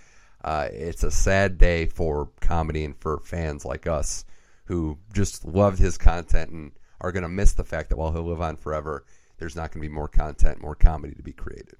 Uh, 0.44 0.68
it's 0.70 1.02
a 1.02 1.10
sad 1.10 1.56
day 1.56 1.86
for 1.86 2.30
comedy 2.40 2.84
and 2.84 2.96
for 2.98 3.20
fans 3.20 3.64
like 3.64 3.86
us 3.86 4.24
who 4.66 4.98
just 5.12 5.44
loved 5.44 5.78
his 5.78 5.96
content 5.96 6.50
and 6.50 6.72
are 7.00 7.12
going 7.12 7.22
to 7.22 7.28
miss 7.28 7.52
the 7.54 7.64
fact 7.64 7.88
that 7.88 7.96
while 7.96 8.12
he'll 8.12 8.22
live 8.22 8.40
on 8.40 8.56
forever, 8.56 9.04
there's 9.38 9.56
not 9.56 9.72
going 9.72 9.82
to 9.82 9.88
be 9.88 9.94
more 9.94 10.08
content, 10.08 10.60
more 10.60 10.74
comedy 10.74 11.14
to 11.14 11.22
be 11.22 11.32
created. 11.32 11.76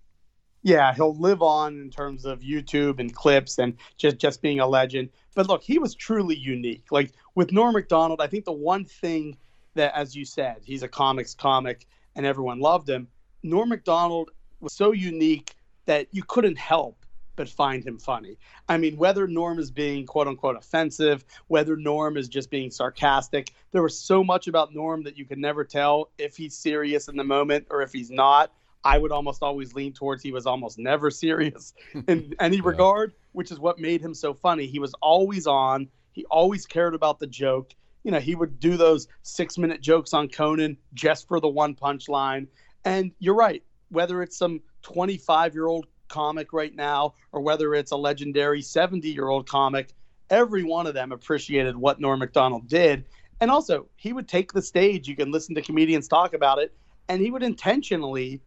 Yeah, 0.67 0.93
he'll 0.93 1.15
live 1.15 1.43
on 1.43 1.81
in 1.81 1.91
terms 1.91 2.25
of 2.25 2.41
YouTube 2.41 2.99
and 2.99 3.15
clips 3.15 3.59
and 3.61 3.77
just 3.99 4.19
just 4.19 4.43
being 4.43 4.59
a 4.59 4.67
legend. 4.67 5.11
But 5.37 5.47
look, 5.47 5.63
he 5.63 5.79
was 5.79 5.95
truly 5.95 6.35
unique. 6.35 6.87
Like 6.91 7.13
with 7.37 7.53
Norm 7.53 7.75
Macdonald, 7.75 8.21
I 8.21 8.27
think 8.27 8.45
the 8.45 8.51
one 8.51 8.85
thing 8.85 9.37
that, 9.77 9.95
as 9.95 10.17
you 10.17 10.25
said, 10.25 10.57
he's 10.65 10.83
a 10.83 10.89
comics 10.89 11.37
comic 11.37 11.87
and 12.17 12.27
everyone 12.27 12.59
loved 12.59 12.89
him. 12.89 13.07
Norm 13.45 13.69
Macdonald 13.69 14.33
was 14.59 14.73
so 14.73 14.91
unique 14.91 15.55
that 15.85 16.09
you 16.11 16.25
couldn't 16.25 16.59
help 16.59 17.07
but 17.37 17.49
find 17.49 17.87
him 17.87 17.97
funny. 17.97 18.37
I 18.69 18.77
mean, 18.77 18.97
whether 18.97 19.29
Norm 19.29 19.61
is 19.61 19.71
being 19.71 20.05
quote 20.05 20.27
unquote 20.27 20.57
offensive, 20.57 21.25
whether 21.47 21.77
Norm 21.77 22.17
is 22.17 22.27
just 22.29 22.51
being 22.51 22.73
sarcastic, 22.73 23.53
there 23.71 23.85
was 23.85 23.97
so 23.97 24.25
much 24.25 24.49
about 24.49 24.75
Norm 24.75 25.05
that 25.05 25.17
you 25.17 25.27
could 25.27 25.39
never 25.39 25.63
tell 25.63 26.11
if 26.19 26.37
he's 26.37 26.57
serious 26.57 27.07
in 27.07 27.15
the 27.15 27.23
moment 27.23 27.69
or 27.71 27.83
if 27.83 27.93
he's 27.93 28.11
not. 28.11 28.51
I 28.85 28.99
would 28.99 29.13
almost 29.13 29.43
always 29.43 29.75
lean 29.75 29.93
towards 29.93 30.23
he 30.23 30.33
was 30.33 30.47
almost 30.47 30.79
never 30.79 31.11
serious 31.11 31.75
in 32.09 32.35
any 32.39 32.57
yeah. 32.57 32.63
regard, 32.65 33.15
which 33.33 33.51
is 33.51 33.59
what 33.59 33.79
made 33.79 34.01
him 34.01 34.15
so 34.15 34.33
funny. 34.33 34.67
He 34.67 34.79
was 34.79 34.95
always 35.03 35.47
on, 35.47 35.89
he 36.13 36.25
always 36.27 36.67
cared 36.67 36.95
about 36.95 37.19
the 37.19 37.27
joke. 37.27 37.73
You 38.05 38.13
know, 38.13 38.21
he 38.21 38.37
would 38.37 38.61
do 38.61 38.77
those 38.77 39.09
six 39.23 39.59
minute 39.59 39.81
jokes 39.81 40.15
on 40.15 40.29
Conan 40.29 40.77
just 40.95 41.27
for 41.27 41.41
the 41.41 41.49
one 41.49 41.75
punchline. 41.75 42.47
And 42.85 43.11
you're 43.19 43.35
right, 43.35 43.63
whether 43.89 44.23
it's 44.23 44.39
some 44.39 44.61
25 44.83 45.55
year 45.55 45.67
old 45.67 45.87
comic 46.09 46.53
right 46.53 46.75
now 46.75 47.15
or 47.33 47.41
whether 47.41 47.75
it's 47.75 47.91
a 47.91 47.97
legendary 47.97 48.63
70 48.63 49.09
year 49.09 49.29
old 49.29 49.49
comic, 49.49 49.93
every 50.31 50.63
one 50.63 50.87
of 50.87 50.95
them 50.95 51.13
appreciated 51.13 51.77
what 51.77 52.01
Norm 52.01 52.21
Macdonald 52.21 52.69
did. 52.69 53.05
And 53.41 53.51
also, 53.51 53.87
he 53.97 54.13
would 54.13 54.29
take 54.29 54.53
the 54.53 54.63
stage. 54.63 55.09
You 55.09 55.17
can 55.17 55.31
listen 55.31 55.55
to 55.57 55.63
comedians 55.63 56.09
talk 56.09 56.33
about 56.33 56.59
it, 56.59 56.75
and 57.09 57.21
he 57.21 57.31
would 57.31 57.43
intentionally 57.43 58.41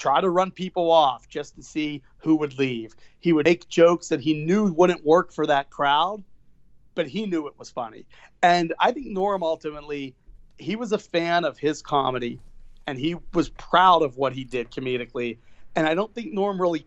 try 0.00 0.20
to 0.20 0.30
run 0.30 0.50
people 0.50 0.90
off 0.90 1.28
just 1.28 1.54
to 1.54 1.62
see 1.62 2.02
who 2.18 2.34
would 2.36 2.58
leave. 2.58 2.96
He 3.20 3.32
would 3.32 3.46
make 3.46 3.68
jokes 3.68 4.08
that 4.08 4.20
he 4.20 4.44
knew 4.44 4.72
wouldn't 4.72 5.04
work 5.04 5.30
for 5.30 5.46
that 5.46 5.68
crowd, 5.68 6.24
but 6.94 7.06
he 7.06 7.26
knew 7.26 7.46
it 7.46 7.58
was 7.58 7.70
funny. 7.70 8.06
And 8.42 8.72
I 8.80 8.92
think 8.92 9.08
Norm 9.08 9.42
ultimately, 9.42 10.14
he 10.58 10.74
was 10.74 10.92
a 10.92 10.98
fan 10.98 11.44
of 11.44 11.58
his 11.58 11.82
comedy 11.82 12.40
and 12.86 12.98
he 12.98 13.16
was 13.34 13.50
proud 13.50 14.02
of 14.02 14.16
what 14.16 14.32
he 14.32 14.42
did 14.42 14.70
comedically. 14.70 15.36
And 15.76 15.86
I 15.86 15.94
don't 15.94 16.12
think 16.14 16.32
Norm 16.32 16.60
really 16.60 16.84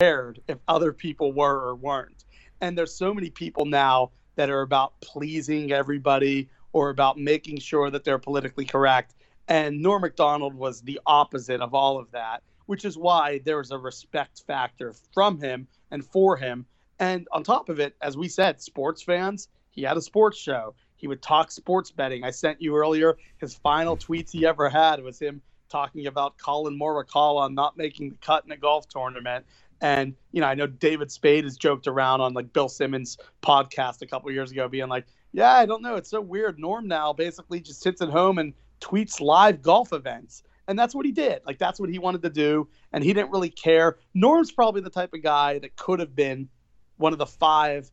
cared 0.00 0.40
if 0.48 0.58
other 0.68 0.94
people 0.94 1.32
were 1.32 1.68
or 1.68 1.74
weren't. 1.74 2.24
And 2.62 2.76
there's 2.76 2.94
so 2.94 3.12
many 3.12 3.28
people 3.28 3.66
now 3.66 4.10
that 4.36 4.48
are 4.48 4.62
about 4.62 4.98
pleasing 5.02 5.70
everybody 5.70 6.48
or 6.72 6.88
about 6.88 7.18
making 7.18 7.58
sure 7.58 7.90
that 7.90 8.04
they're 8.04 8.18
politically 8.18 8.64
correct. 8.64 9.14
And 9.50 9.82
Norm 9.82 10.02
Macdonald 10.02 10.54
was 10.54 10.80
the 10.80 11.00
opposite 11.06 11.60
of 11.60 11.74
all 11.74 11.98
of 11.98 12.08
that, 12.12 12.44
which 12.66 12.84
is 12.84 12.96
why 12.96 13.40
there 13.44 13.58
was 13.58 13.72
a 13.72 13.78
respect 13.78 14.44
factor 14.46 14.94
from 15.12 15.40
him 15.40 15.66
and 15.90 16.04
for 16.04 16.36
him. 16.36 16.64
And 17.00 17.26
on 17.32 17.42
top 17.42 17.68
of 17.68 17.80
it, 17.80 17.96
as 18.00 18.16
we 18.16 18.28
said, 18.28 18.62
sports 18.62 19.02
fans, 19.02 19.48
He 19.72 19.82
had 19.82 19.96
a 19.96 20.02
sports 20.02 20.38
show. 20.38 20.74
He 20.96 21.08
would 21.08 21.22
talk 21.22 21.50
sports 21.50 21.90
betting. 21.90 22.24
I 22.24 22.30
sent 22.30 22.60
you 22.60 22.76
earlier 22.76 23.16
his 23.38 23.54
final 23.54 23.96
tweets 23.96 24.30
he 24.30 24.46
ever 24.46 24.68
had 24.68 25.02
was 25.02 25.18
him 25.18 25.42
talking 25.68 26.06
about 26.06 26.36
Collin 26.38 26.78
Morikawa 26.78 27.52
not 27.52 27.76
making 27.76 28.10
the 28.10 28.16
cut 28.16 28.44
in 28.44 28.52
a 28.52 28.56
golf 28.56 28.88
tournament. 28.88 29.46
And 29.80 30.14
you 30.32 30.40
know, 30.40 30.46
I 30.46 30.54
know 30.54 30.66
David 30.66 31.10
Spade 31.10 31.44
has 31.44 31.56
joked 31.56 31.86
around 31.86 32.20
on 32.20 32.34
like 32.34 32.52
Bill 32.52 32.68
Simmons' 32.68 33.16
podcast 33.42 34.02
a 34.02 34.06
couple 34.06 34.30
years 34.30 34.50
ago, 34.50 34.68
being 34.68 34.88
like, 34.88 35.06
"Yeah, 35.32 35.52
I 35.52 35.66
don't 35.66 35.82
know, 35.82 35.94
it's 35.94 36.10
so 36.10 36.20
weird. 36.20 36.58
Norm 36.58 36.86
now 36.86 37.12
basically 37.12 37.60
just 37.60 37.80
sits 37.80 38.02
at 38.02 38.10
home 38.10 38.38
and 38.38 38.52
tweets 38.80 39.20
live 39.20 39.62
golf 39.62 39.92
events." 39.92 40.42
And 40.68 40.78
that's 40.78 40.94
what 40.94 41.04
he 41.04 41.10
did. 41.10 41.40
Like 41.44 41.58
that's 41.58 41.80
what 41.80 41.90
he 41.90 41.98
wanted 41.98 42.22
to 42.22 42.30
do, 42.30 42.68
and 42.92 43.02
he 43.02 43.12
didn't 43.12 43.30
really 43.30 43.50
care. 43.50 43.98
Norm's 44.14 44.52
probably 44.52 44.80
the 44.80 44.90
type 44.90 45.12
of 45.12 45.22
guy 45.22 45.58
that 45.58 45.74
could 45.76 45.98
have 45.98 46.14
been 46.14 46.48
one 46.96 47.12
of 47.12 47.18
the 47.18 47.26
five 47.26 47.90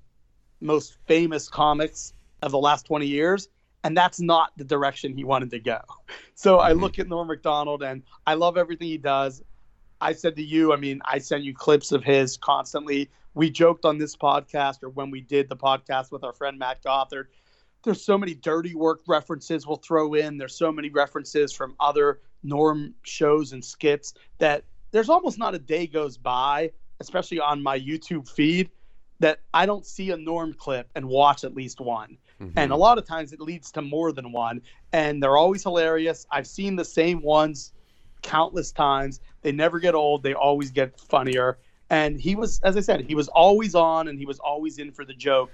most 0.59 0.97
famous 1.07 1.49
comics 1.49 2.13
of 2.41 2.51
the 2.51 2.59
last 2.59 2.85
20 2.85 3.07
years 3.07 3.49
and 3.83 3.95
that's 3.95 4.19
not 4.19 4.51
the 4.57 4.63
direction 4.63 5.13
he 5.13 5.23
wanted 5.23 5.49
to 5.51 5.59
go. 5.59 5.79
So 6.39 6.57
mm-hmm. 6.57 6.67
I 6.67 6.71
look 6.73 6.99
at 6.99 7.07
Norm 7.07 7.29
Macdonald 7.29 7.81
and 7.81 8.03
I 8.27 8.35
love 8.35 8.57
everything 8.57 8.89
he 8.89 8.99
does. 8.99 9.41
I 9.99 10.13
said 10.13 10.35
to 10.35 10.43
you, 10.43 10.71
I 10.71 10.75
mean, 10.75 11.01
I 11.03 11.17
send 11.17 11.43
you 11.43 11.51
clips 11.51 11.91
of 11.91 12.03
his 12.03 12.37
constantly. 12.37 13.09
We 13.33 13.49
joked 13.49 13.85
on 13.85 13.97
this 13.97 14.15
podcast 14.15 14.83
or 14.83 14.89
when 14.89 15.09
we 15.09 15.21
did 15.21 15.49
the 15.49 15.55
podcast 15.55 16.11
with 16.11 16.23
our 16.23 16.33
friend 16.33 16.59
Matt 16.59 16.83
Gothard. 16.83 17.29
There's 17.87 18.03
so 18.03 18.17
many 18.17 18.33
dirty 18.33 18.75
work 18.75 18.99
references 19.07 19.65
we'll 19.65 19.77
throw 19.77 20.13
in. 20.13 20.37
There's 20.37 20.57
so 20.57 20.73
many 20.73 20.89
references 20.89 21.53
from 21.53 21.73
other 21.79 22.19
Norm 22.43 22.93
shows 23.03 23.53
and 23.53 23.63
skits 23.63 24.13
that 24.39 24.65
there's 24.91 25.07
almost 25.07 25.39
not 25.39 25.55
a 25.55 25.59
day 25.59 25.87
goes 25.87 26.17
by, 26.17 26.71
especially 26.99 27.39
on 27.39 27.63
my 27.63 27.79
YouTube 27.79 28.27
feed, 28.27 28.69
that 29.19 29.39
I 29.53 29.65
don't 29.65 29.85
see 29.85 30.11
a 30.11 30.17
Norm 30.17 30.53
clip 30.53 30.89
and 30.95 31.07
watch 31.07 31.45
at 31.45 31.55
least 31.55 31.79
one. 31.79 32.17
Mm-hmm. 32.41 32.59
And 32.59 32.73
a 32.73 32.75
lot 32.75 32.97
of 32.97 33.05
times 33.05 33.31
it 33.31 33.39
leads 33.39 33.71
to 33.71 33.81
more 33.81 34.11
than 34.11 34.33
one. 34.33 34.61
And 34.91 35.23
they're 35.23 35.37
always 35.37 35.63
hilarious. 35.63 36.27
I've 36.29 36.45
seen 36.45 36.75
the 36.75 36.83
same 36.83 37.21
ones 37.21 37.71
countless 38.21 38.73
times. 38.73 39.21
They 39.43 39.53
never 39.53 39.79
get 39.79 39.95
old, 39.95 40.23
they 40.23 40.33
always 40.33 40.71
get 40.71 40.99
funnier. 40.99 41.57
And 41.89 42.19
he 42.19 42.35
was, 42.35 42.59
as 42.63 42.75
I 42.75 42.81
said, 42.81 43.05
he 43.07 43.15
was 43.15 43.29
always 43.29 43.75
on 43.75 44.09
and 44.09 44.19
he 44.19 44.25
was 44.25 44.39
always 44.39 44.77
in 44.77 44.91
for 44.91 45.05
the 45.05 45.13
joke. 45.13 45.51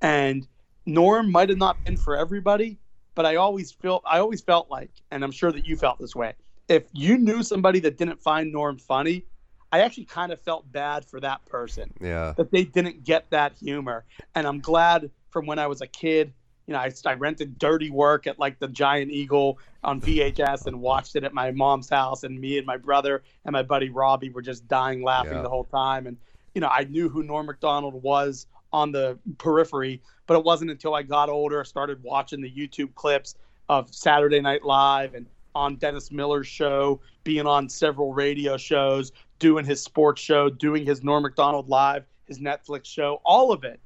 And 0.00 0.48
Norm 0.86 1.30
might 1.30 1.48
have 1.48 1.58
not 1.58 1.82
been 1.84 1.96
for 1.96 2.16
everybody, 2.16 2.78
but 3.14 3.24
I 3.26 3.36
always 3.36 3.72
felt 3.72 4.02
I 4.06 4.18
always 4.18 4.40
felt 4.40 4.70
like, 4.70 4.90
and 5.10 5.24
I'm 5.24 5.32
sure 5.32 5.52
that 5.52 5.66
you 5.66 5.76
felt 5.76 5.98
this 5.98 6.14
way, 6.14 6.34
if 6.68 6.84
you 6.92 7.18
knew 7.18 7.42
somebody 7.42 7.80
that 7.80 7.98
didn't 7.98 8.20
find 8.20 8.52
Norm 8.52 8.78
funny, 8.78 9.24
I 9.72 9.80
actually 9.80 10.04
kind 10.04 10.32
of 10.32 10.40
felt 10.40 10.70
bad 10.70 11.04
for 11.04 11.20
that 11.20 11.44
person. 11.46 11.92
Yeah. 12.00 12.32
That 12.36 12.50
they 12.50 12.64
didn't 12.64 13.04
get 13.04 13.28
that 13.30 13.54
humor. 13.58 14.04
And 14.34 14.46
I'm 14.46 14.60
glad 14.60 15.10
from 15.30 15.46
when 15.46 15.58
I 15.58 15.66
was 15.66 15.80
a 15.80 15.86
kid. 15.86 16.32
You 16.66 16.72
know, 16.72 16.78
I, 16.78 16.92
I 17.04 17.14
rented 17.14 17.58
Dirty 17.58 17.90
Work 17.90 18.26
at 18.26 18.38
like 18.38 18.58
the 18.58 18.68
Giant 18.68 19.10
Eagle 19.10 19.58
on 19.82 20.00
VHS 20.00 20.66
and 20.66 20.80
watched 20.80 21.16
it 21.16 21.24
at 21.24 21.34
my 21.34 21.50
mom's 21.50 21.90
house. 21.90 22.24
And 22.24 22.40
me 22.40 22.56
and 22.56 22.66
my 22.66 22.76
brother 22.76 23.22
and 23.44 23.52
my 23.52 23.62
buddy 23.62 23.90
Robbie 23.90 24.30
were 24.30 24.42
just 24.42 24.66
dying 24.68 25.02
laughing 25.02 25.34
yeah. 25.34 25.42
the 25.42 25.50
whole 25.50 25.64
time. 25.64 26.06
And, 26.06 26.16
you 26.54 26.60
know, 26.60 26.68
I 26.68 26.84
knew 26.84 27.08
who 27.08 27.22
Norm 27.22 27.46
Macdonald 27.46 28.00
was 28.02 28.46
on 28.74 28.90
the 28.90 29.16
periphery, 29.38 30.02
but 30.26 30.36
it 30.36 30.44
wasn't 30.44 30.68
until 30.68 30.96
I 30.96 31.04
got 31.04 31.28
older, 31.28 31.60
I 31.60 31.62
started 31.62 32.02
watching 32.02 32.40
the 32.40 32.50
YouTube 32.50 32.92
clips 32.96 33.36
of 33.68 33.94
Saturday 33.94 34.40
Night 34.40 34.64
Live 34.64 35.14
and 35.14 35.26
on 35.54 35.76
Dennis 35.76 36.10
Miller's 36.10 36.48
show, 36.48 37.00
being 37.22 37.46
on 37.46 37.68
several 37.68 38.12
radio 38.12 38.56
shows, 38.56 39.12
doing 39.38 39.64
his 39.64 39.80
sports 39.80 40.20
show, 40.20 40.50
doing 40.50 40.84
his 40.84 41.04
Norm 41.04 41.22
Macdonald 41.22 41.68
Live, 41.68 42.04
his 42.26 42.40
Netflix 42.40 42.86
show, 42.86 43.20
all 43.24 43.52
of 43.52 43.62
it 43.62 43.78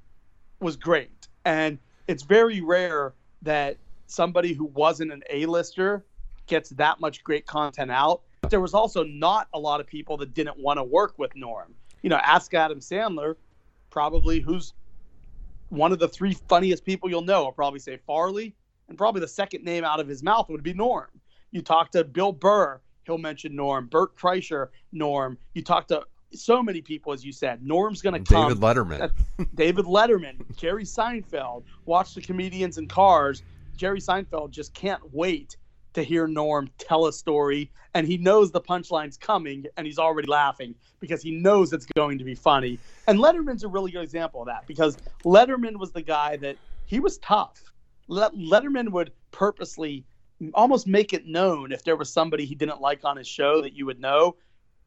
was 0.60 0.76
great. 0.76 1.28
And 1.44 1.78
it's 2.06 2.22
very 2.22 2.62
rare 2.62 3.12
that 3.42 3.76
somebody 4.06 4.54
who 4.54 4.64
wasn't 4.64 5.12
an 5.12 5.22
A-lister 5.28 6.02
gets 6.46 6.70
that 6.70 6.98
much 6.98 7.22
great 7.22 7.44
content 7.44 7.90
out. 7.90 8.22
There 8.48 8.60
was 8.60 8.72
also 8.72 9.04
not 9.04 9.48
a 9.52 9.58
lot 9.58 9.80
of 9.80 9.86
people 9.86 10.16
that 10.16 10.32
didn't 10.32 10.58
want 10.58 10.78
to 10.78 10.84
work 10.84 11.18
with 11.18 11.36
Norm. 11.36 11.74
You 12.00 12.08
know, 12.08 12.16
ask 12.16 12.54
Adam 12.54 12.80
Sandler, 12.80 13.36
probably 13.90 14.40
who's 14.40 14.74
one 15.68 15.92
of 15.92 15.98
the 15.98 16.08
three 16.08 16.34
funniest 16.48 16.84
people 16.84 17.10
you'll 17.10 17.22
know. 17.22 17.44
I'll 17.44 17.52
probably 17.52 17.80
say 17.80 17.98
Farley, 18.06 18.54
and 18.88 18.96
probably 18.96 19.20
the 19.20 19.28
second 19.28 19.64
name 19.64 19.84
out 19.84 20.00
of 20.00 20.08
his 20.08 20.22
mouth 20.22 20.48
would 20.48 20.62
be 20.62 20.74
Norm. 20.74 21.08
You 21.50 21.62
talk 21.62 21.90
to 21.92 22.04
Bill 22.04 22.32
Burr, 22.32 22.80
he'll 23.04 23.18
mention 23.18 23.54
Norm. 23.54 23.86
Bert 23.86 24.16
Kreischer, 24.16 24.68
Norm. 24.92 25.38
You 25.54 25.62
talk 25.62 25.88
to 25.88 26.04
so 26.32 26.62
many 26.62 26.82
people, 26.82 27.12
as 27.12 27.24
you 27.24 27.32
said. 27.32 27.64
Norm's 27.64 28.02
going 28.02 28.22
to 28.22 28.32
come. 28.32 28.48
David 28.48 28.62
Letterman. 28.62 29.10
David 29.54 29.86
Letterman, 29.86 30.56
Jerry 30.56 30.84
Seinfeld. 30.84 31.64
Watch 31.86 32.14
the 32.14 32.20
comedians 32.20 32.78
in 32.78 32.86
cars. 32.86 33.42
Jerry 33.76 34.00
Seinfeld 34.00 34.50
just 34.50 34.74
can't 34.74 35.02
wait 35.14 35.56
to 35.98 36.04
hear 36.04 36.26
Norm 36.26 36.70
tell 36.78 37.06
a 37.06 37.12
story, 37.12 37.70
and 37.94 38.06
he 38.06 38.16
knows 38.16 38.50
the 38.50 38.60
punchline's 38.60 39.16
coming, 39.16 39.66
and 39.76 39.86
he's 39.86 39.98
already 39.98 40.28
laughing 40.28 40.74
because 41.00 41.22
he 41.22 41.32
knows 41.32 41.72
it's 41.72 41.86
going 41.96 42.18
to 42.18 42.24
be 42.24 42.34
funny. 42.34 42.78
And 43.06 43.18
Letterman's 43.18 43.64
a 43.64 43.68
really 43.68 43.90
good 43.90 44.02
example 44.02 44.40
of 44.40 44.46
that 44.46 44.66
because 44.66 44.96
Letterman 45.24 45.78
was 45.78 45.92
the 45.92 46.02
guy 46.02 46.36
that 46.38 46.56
he 46.86 47.00
was 47.00 47.18
tough. 47.18 47.62
Letterman 48.08 48.90
would 48.90 49.12
purposely 49.30 50.04
almost 50.54 50.86
make 50.86 51.12
it 51.12 51.26
known 51.26 51.72
if 51.72 51.84
there 51.84 51.96
was 51.96 52.12
somebody 52.12 52.44
he 52.44 52.54
didn't 52.54 52.80
like 52.80 53.04
on 53.04 53.16
his 53.16 53.26
show 53.26 53.60
that 53.60 53.74
you 53.74 53.84
would 53.86 54.00
know 54.00 54.36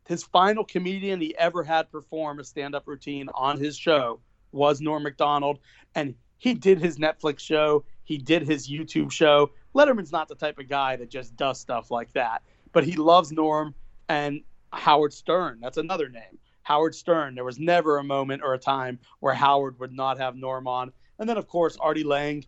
his 0.07 0.23
final 0.23 0.63
comedian 0.63 1.21
he 1.21 1.35
ever 1.37 1.63
had 1.63 1.91
perform 1.91 2.39
a 2.39 2.43
stand-up 2.43 2.87
routine 2.87 3.29
on 3.33 3.59
his 3.59 3.77
show 3.77 4.19
was 4.51 4.81
Norm 4.81 5.03
Macdonald, 5.03 5.59
and 5.95 6.15
he 6.37 6.53
did 6.53 6.79
his 6.79 6.97
Netflix 6.97 7.39
show, 7.39 7.85
he 8.03 8.17
did 8.17 8.41
his 8.47 8.69
YouTube 8.69 9.11
show. 9.11 9.51
Letterman's 9.73 10.11
not 10.11 10.27
the 10.27 10.35
type 10.35 10.59
of 10.59 10.67
guy 10.67 10.95
that 10.97 11.09
just 11.09 11.35
does 11.35 11.59
stuff 11.59 11.91
like 11.91 12.11
that, 12.13 12.43
but 12.71 12.83
he 12.83 12.93
loves 12.93 13.31
Norm 13.31 13.73
and 14.09 14.41
Howard 14.73 15.13
Stern. 15.13 15.59
That's 15.61 15.77
another 15.77 16.09
name. 16.09 16.37
Howard 16.63 16.95
Stern. 16.95 17.35
There 17.35 17.43
was 17.43 17.59
never 17.59 17.97
a 17.97 18.03
moment 18.03 18.41
or 18.43 18.53
a 18.53 18.59
time 18.59 18.99
where 19.19 19.33
Howard 19.33 19.79
would 19.79 19.91
not 19.91 20.17
have 20.19 20.35
Norm 20.35 20.67
on. 20.67 20.91
And 21.19 21.27
then, 21.27 21.37
of 21.37 21.47
course, 21.47 21.77
Artie 21.79 22.03
Lange. 22.03 22.45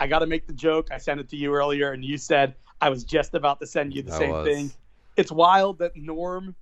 I 0.00 0.06
got 0.06 0.20
to 0.20 0.26
make 0.26 0.46
the 0.46 0.54
joke. 0.54 0.88
I 0.90 0.98
sent 0.98 1.20
it 1.20 1.28
to 1.30 1.36
you 1.36 1.52
earlier, 1.54 1.92
and 1.92 2.04
you 2.04 2.16
said 2.16 2.54
I 2.80 2.88
was 2.88 3.04
just 3.04 3.34
about 3.34 3.60
to 3.60 3.66
send 3.66 3.94
you 3.94 4.02
the 4.02 4.14
I 4.14 4.18
same 4.18 4.30
was. 4.30 4.46
thing. 4.46 4.70
It's 5.16 5.30
wild 5.30 5.78
that 5.78 5.96
Norm 5.96 6.54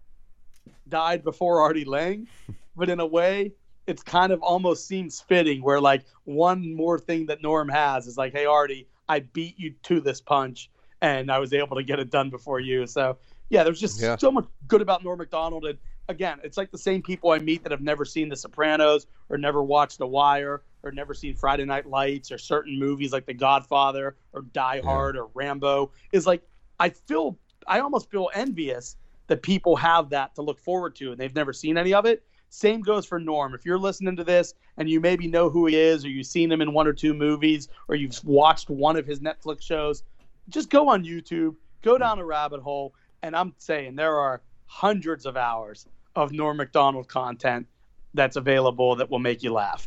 died 0.88 1.22
before 1.22 1.60
Artie 1.60 1.84
Lange, 1.84 2.26
but 2.76 2.90
in 2.90 2.98
a 2.98 3.06
way, 3.06 3.52
it's 3.86 4.02
kind 4.02 4.32
of 4.32 4.42
almost 4.42 4.86
seems 4.86 5.20
fitting 5.20 5.62
where 5.62 5.80
like 5.80 6.04
one 6.24 6.74
more 6.74 6.98
thing 6.98 7.26
that 7.26 7.42
Norm 7.42 7.68
has 7.68 8.06
is 8.06 8.18
like, 8.18 8.32
hey 8.32 8.46
Artie, 8.46 8.86
I 9.10 9.18
beat 9.18 9.58
you 9.58 9.74
to 9.82 10.00
this 10.00 10.20
punch, 10.20 10.70
and 11.02 11.32
I 11.32 11.40
was 11.40 11.52
able 11.52 11.76
to 11.76 11.82
get 11.82 11.98
it 11.98 12.10
done 12.10 12.30
before 12.30 12.60
you. 12.60 12.86
So 12.86 13.18
yeah, 13.48 13.64
there's 13.64 13.80
just 13.80 14.00
yeah. 14.00 14.16
so 14.16 14.30
much 14.30 14.46
good 14.68 14.80
about 14.80 15.02
Norm 15.02 15.18
Macdonald, 15.18 15.64
and 15.64 15.78
again, 16.08 16.38
it's 16.44 16.56
like 16.56 16.70
the 16.70 16.78
same 16.78 17.02
people 17.02 17.30
I 17.32 17.40
meet 17.40 17.64
that 17.64 17.72
have 17.72 17.80
never 17.80 18.04
seen 18.04 18.28
The 18.28 18.36
Sopranos 18.36 19.08
or 19.28 19.36
never 19.36 19.64
watched 19.64 19.98
The 19.98 20.06
Wire 20.06 20.62
or 20.84 20.92
never 20.92 21.12
seen 21.12 21.34
Friday 21.34 21.64
Night 21.64 21.86
Lights 21.86 22.30
or 22.30 22.38
certain 22.38 22.78
movies 22.78 23.12
like 23.12 23.26
The 23.26 23.34
Godfather 23.34 24.16
or 24.32 24.42
Die 24.42 24.80
Hard 24.82 25.16
yeah. 25.16 25.22
or 25.22 25.30
Rambo. 25.34 25.90
Is 26.12 26.24
like 26.24 26.42
I 26.78 26.90
feel 26.90 27.36
I 27.66 27.80
almost 27.80 28.12
feel 28.12 28.30
envious 28.32 28.96
that 29.26 29.42
people 29.42 29.74
have 29.74 30.10
that 30.10 30.36
to 30.36 30.42
look 30.42 30.60
forward 30.60 30.94
to 30.96 31.10
and 31.10 31.20
they've 31.20 31.34
never 31.34 31.52
seen 31.52 31.76
any 31.76 31.94
of 31.94 32.06
it. 32.06 32.22
Same 32.50 32.82
goes 32.82 33.06
for 33.06 33.20
Norm. 33.20 33.54
If 33.54 33.64
you're 33.64 33.78
listening 33.78 34.16
to 34.16 34.24
this 34.24 34.54
and 34.76 34.90
you 34.90 35.00
maybe 35.00 35.28
know 35.28 35.48
who 35.48 35.66
he 35.66 35.76
is 35.76 36.04
or 36.04 36.08
you've 36.08 36.26
seen 36.26 36.50
him 36.50 36.60
in 36.60 36.72
one 36.72 36.86
or 36.86 36.92
two 36.92 37.14
movies 37.14 37.68
or 37.88 37.94
you've 37.94 38.22
watched 38.24 38.68
one 38.68 38.96
of 38.96 39.06
his 39.06 39.20
Netflix 39.20 39.62
shows, 39.62 40.02
just 40.48 40.68
go 40.68 40.88
on 40.88 41.04
YouTube, 41.04 41.54
go 41.82 41.96
down 41.96 42.18
a 42.18 42.24
rabbit 42.24 42.60
hole, 42.60 42.92
and 43.22 43.36
I'm 43.36 43.54
saying 43.58 43.94
there 43.94 44.16
are 44.16 44.42
hundreds 44.66 45.26
of 45.26 45.36
hours 45.36 45.86
of 46.16 46.32
Norm 46.32 46.56
Macdonald 46.56 47.08
content 47.08 47.66
that's 48.14 48.34
available 48.36 48.96
that 48.96 49.08
will 49.08 49.20
make 49.20 49.44
you 49.44 49.52
laugh. 49.52 49.86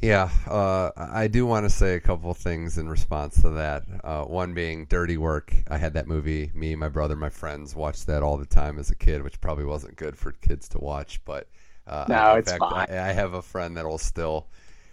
Yeah, 0.00 0.28
uh, 0.46 0.90
I 0.96 1.26
do 1.26 1.46
want 1.46 1.64
to 1.64 1.70
say 1.70 1.94
a 1.94 2.00
couple 2.00 2.32
things 2.34 2.76
in 2.76 2.88
response 2.88 3.40
to 3.40 3.50
that. 3.50 3.84
Uh, 4.04 4.24
one 4.24 4.52
being 4.52 4.84
Dirty 4.84 5.16
Work. 5.16 5.54
I 5.68 5.78
had 5.78 5.94
that 5.94 6.06
movie. 6.06 6.50
Me, 6.54 6.74
my 6.76 6.88
brother, 6.88 7.16
my 7.16 7.30
friends 7.30 7.74
watched 7.74 8.06
that 8.08 8.22
all 8.22 8.36
the 8.36 8.46
time 8.46 8.78
as 8.78 8.90
a 8.90 8.94
kid, 8.94 9.22
which 9.22 9.40
probably 9.40 9.64
wasn't 9.64 9.96
good 9.96 10.16
for 10.18 10.32
kids 10.32 10.68
to 10.70 10.78
watch. 10.78 11.20
But 11.24 11.48
uh, 11.86 12.04
no, 12.08 12.34
it's 12.34 12.50
fact, 12.50 12.60
fine. 12.60 12.88
I, 12.90 13.08
I, 13.08 13.12
have 13.12 13.32
a 13.32 13.42
friend 13.42 13.76
that 13.78 13.86
will 13.86 13.96
still 13.96 14.48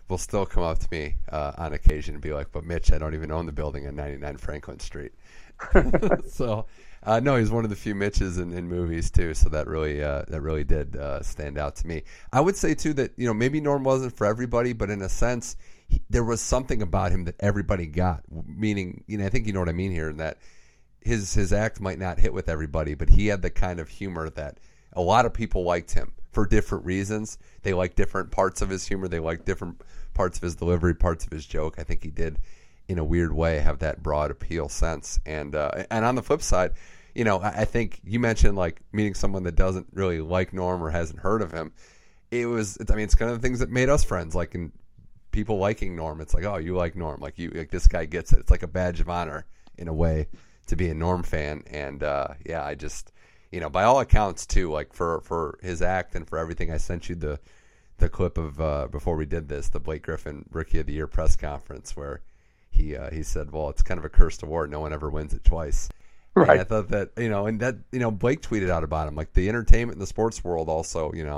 will 0.07 0.17
still 0.17 0.45
come 0.45 0.63
up 0.63 0.79
to 0.79 0.87
me 0.89 1.15
uh, 1.29 1.51
on 1.57 1.73
occasion 1.73 2.15
and 2.15 2.21
be 2.21 2.33
like, 2.33 2.53
"But 2.53 2.63
Mitch, 2.63 2.93
I 2.93 2.97
don't 2.97 3.13
even 3.13 3.31
own 3.31 3.45
the 3.45 3.51
building 3.51 3.85
at 3.85 3.93
99 3.93 4.37
Franklin 4.37 4.79
Street." 4.79 5.11
so 6.29 6.65
uh, 7.05 7.19
no, 7.19 7.35
he's 7.35 7.51
one 7.51 7.63
of 7.63 7.69
the 7.69 7.75
few 7.75 7.95
Mitches 7.95 8.37
in, 8.37 8.53
in 8.53 8.67
movies 8.67 9.11
too, 9.11 9.33
so 9.33 9.49
that 9.49 9.67
really 9.67 10.01
uh, 10.03 10.23
that 10.29 10.41
really 10.41 10.63
did 10.63 10.95
uh, 10.95 11.21
stand 11.21 11.57
out 11.57 11.75
to 11.77 11.87
me. 11.87 12.03
I 12.31 12.39
would 12.39 12.55
say 12.55 12.73
too 12.73 12.93
that 12.93 13.11
you 13.17 13.27
know 13.27 13.33
maybe 13.33 13.59
Norm 13.59 13.83
wasn't 13.83 14.15
for 14.15 14.25
everybody, 14.25 14.73
but 14.73 14.89
in 14.89 15.01
a 15.01 15.09
sense, 15.09 15.55
he, 15.87 16.01
there 16.09 16.23
was 16.23 16.41
something 16.41 16.81
about 16.81 17.11
him 17.11 17.25
that 17.25 17.35
everybody 17.39 17.85
got. 17.87 18.23
Meaning, 18.47 19.03
you 19.07 19.17
know, 19.17 19.25
I 19.25 19.29
think 19.29 19.47
you 19.47 19.53
know 19.53 19.59
what 19.59 19.69
I 19.69 19.73
mean 19.73 19.91
here, 19.91 20.09
in 20.09 20.17
that 20.17 20.37
his 21.01 21.33
his 21.33 21.51
act 21.51 21.81
might 21.81 21.99
not 21.99 22.19
hit 22.19 22.33
with 22.33 22.49
everybody, 22.49 22.93
but 22.93 23.09
he 23.09 23.27
had 23.27 23.41
the 23.41 23.49
kind 23.49 23.79
of 23.79 23.89
humor 23.89 24.29
that 24.29 24.59
a 24.93 25.01
lot 25.01 25.25
of 25.25 25.33
people 25.33 25.63
liked 25.63 25.93
him 25.93 26.13
for 26.31 26.45
different 26.45 26.85
reasons. 26.85 27.37
They 27.61 27.73
liked 27.73 27.95
different 27.95 28.31
parts 28.31 28.61
of 28.61 28.69
his 28.69 28.87
humor. 28.87 29.07
They 29.07 29.19
liked 29.19 29.45
different 29.45 29.81
parts 30.13 30.37
of 30.37 30.43
his 30.43 30.55
delivery, 30.55 30.95
parts 30.95 31.25
of 31.25 31.31
his 31.31 31.45
joke. 31.45 31.75
I 31.77 31.83
think 31.83 32.03
he 32.03 32.11
did, 32.11 32.39
in 32.87 32.97
a 32.97 33.03
weird 33.03 33.33
way, 33.33 33.59
have 33.59 33.79
that 33.79 34.01
broad 34.01 34.31
appeal 34.31 34.69
sense. 34.69 35.19
And 35.25 35.55
uh, 35.55 35.83
and 35.91 36.05
on 36.05 36.15
the 36.15 36.23
flip 36.23 36.41
side, 36.41 36.71
you 37.15 37.23
know, 37.23 37.39
I, 37.39 37.49
I 37.49 37.65
think 37.65 38.01
you 38.03 38.19
mentioned 38.19 38.55
like 38.57 38.81
meeting 38.91 39.13
someone 39.13 39.43
that 39.43 39.55
doesn't 39.55 39.87
really 39.93 40.21
like 40.21 40.53
Norm 40.53 40.81
or 40.81 40.89
hasn't 40.89 41.19
heard 41.19 41.41
of 41.41 41.51
him. 41.51 41.71
It 42.31 42.45
was, 42.47 42.77
I 42.89 42.95
mean, 42.95 43.05
it's 43.05 43.15
kind 43.15 43.31
of 43.31 43.39
the 43.41 43.45
things 43.45 43.59
that 43.59 43.69
made 43.69 43.89
us 43.89 44.03
friends. 44.03 44.33
Like 44.33 44.55
in 44.55 44.71
people 45.31 45.57
liking 45.57 45.95
Norm, 45.95 46.21
it's 46.21 46.33
like, 46.33 46.45
oh, 46.45 46.57
you 46.57 46.75
like 46.75 46.95
Norm, 46.95 47.19
like 47.21 47.37
you, 47.37 47.49
like 47.51 47.71
this 47.71 47.87
guy 47.87 48.05
gets 48.05 48.33
it. 48.33 48.39
It's 48.39 48.51
like 48.51 48.63
a 48.63 48.67
badge 48.67 48.99
of 48.99 49.09
honor 49.09 49.45
in 49.77 49.87
a 49.87 49.93
way 49.93 50.27
to 50.67 50.75
be 50.75 50.89
a 50.89 50.93
Norm 50.93 51.23
fan. 51.23 51.63
And 51.67 52.01
uh, 52.03 52.29
yeah, 52.45 52.63
I 52.63 52.75
just 52.75 53.11
you 53.53 53.59
know, 53.59 53.69
by 53.69 53.83
all 53.83 53.99
accounts 53.99 54.47
too, 54.47 54.71
like 54.71 54.93
for 54.93 55.21
for 55.21 55.59
his 55.61 55.83
act 55.83 56.15
and 56.15 56.27
for 56.27 56.39
everything, 56.39 56.71
I 56.71 56.77
sent 56.77 57.07
you 57.07 57.13
the 57.13 57.39
the 57.99 58.09
clip 58.09 58.39
of 58.39 58.59
uh, 58.59 58.87
before 58.87 59.15
we 59.15 59.27
did 59.27 59.47
this, 59.47 59.69
the 59.69 59.79
Blake 59.79 60.01
Griffin 60.01 60.43
Rookie 60.49 60.79
of 60.79 60.87
the 60.87 60.93
Year 60.93 61.05
press 61.05 61.35
conference 61.35 61.95
where 61.95 62.21
he 62.71 62.95
uh, 62.95 63.11
he 63.11 63.21
said, 63.21 63.51
"Well, 63.51 63.69
it's 63.69 63.83
kind 63.83 63.99
of 63.99 64.05
a 64.05 64.09
cursed 64.09 64.41
award. 64.41 64.71
No 64.71 64.79
one 64.79 64.91
ever 64.91 65.07
wins 65.07 65.35
it 65.35 65.43
twice." 65.43 65.87
Right. 66.35 66.49
And 66.49 66.61
I 66.61 66.63
thought 66.63 66.89
that 66.89 67.11
you 67.15 67.29
know, 67.29 67.45
and 67.45 67.59
that 67.59 67.75
you 67.91 67.99
know, 67.99 68.09
Blake 68.09 68.41
tweeted 68.41 68.71
out 68.71 68.83
about 68.83 69.07
him, 69.07 69.15
like 69.15 69.33
the 69.33 69.47
entertainment 69.47 69.97
and 69.97 70.01
the 70.01 70.07
sports 70.07 70.43
world. 70.43 70.67
Also, 70.67 71.13
you 71.13 71.23
know, 71.23 71.37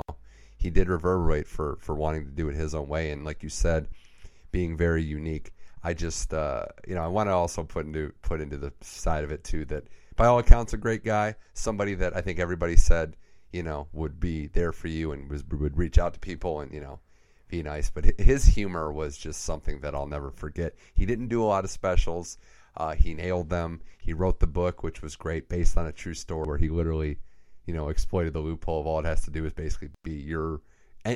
he 0.56 0.70
did 0.70 0.88
reverberate 0.88 1.46
for 1.46 1.76
for 1.82 1.94
wanting 1.94 2.24
to 2.24 2.30
do 2.30 2.48
it 2.48 2.54
his 2.54 2.74
own 2.74 2.88
way, 2.88 3.10
and 3.10 3.22
like 3.22 3.42
you 3.42 3.50
said, 3.50 3.88
being 4.52 4.74
very 4.74 5.02
unique. 5.02 5.52
I 5.84 5.92
just 5.92 6.32
uh, 6.32 6.64
you 6.88 6.94
know, 6.94 7.02
I 7.02 7.08
want 7.08 7.28
to 7.28 7.34
also 7.34 7.62
put 7.62 7.84
into 7.84 8.10
put 8.22 8.40
into 8.40 8.56
the 8.56 8.72
side 8.80 9.22
of 9.22 9.30
it 9.30 9.44
too 9.44 9.66
that 9.66 9.84
by 10.16 10.26
all 10.26 10.38
accounts, 10.38 10.72
a 10.72 10.78
great 10.78 11.04
guy. 11.04 11.36
Somebody 11.52 11.94
that 11.94 12.16
I 12.16 12.22
think 12.22 12.38
everybody 12.38 12.76
said, 12.76 13.16
you 13.52 13.62
know, 13.62 13.86
would 13.92 14.18
be 14.18 14.48
there 14.48 14.72
for 14.72 14.88
you 14.88 15.12
and 15.12 15.30
was, 15.30 15.44
would 15.44 15.76
reach 15.76 15.98
out 15.98 16.14
to 16.14 16.20
people 16.20 16.60
and, 16.60 16.72
you 16.72 16.80
know, 16.80 17.00
be 17.48 17.62
nice. 17.62 17.90
But 17.90 18.18
his 18.18 18.44
humor 18.44 18.92
was 18.92 19.16
just 19.16 19.44
something 19.44 19.80
that 19.80 19.94
I'll 19.94 20.06
never 20.06 20.30
forget. 20.30 20.74
He 20.94 21.06
didn't 21.06 21.28
do 21.28 21.42
a 21.42 21.46
lot 21.46 21.64
of 21.64 21.70
specials. 21.70 22.38
Uh, 22.76 22.94
he 22.94 23.14
nailed 23.14 23.50
them. 23.50 23.80
He 23.98 24.12
wrote 24.12 24.40
the 24.40 24.46
book, 24.46 24.82
which 24.82 25.02
was 25.02 25.16
great, 25.16 25.48
based 25.48 25.76
on 25.76 25.86
a 25.86 25.92
true 25.92 26.14
story 26.14 26.46
where 26.46 26.58
he 26.58 26.68
literally, 26.68 27.18
you 27.64 27.74
know, 27.74 27.88
exploited 27.88 28.32
the 28.32 28.40
loophole 28.40 28.80
of 28.80 28.86
all 28.86 28.98
it 29.00 29.04
has 29.06 29.22
to 29.22 29.30
do 29.30 29.44
is 29.44 29.52
basically 29.52 29.90
be 30.02 30.12
your 30.12 30.60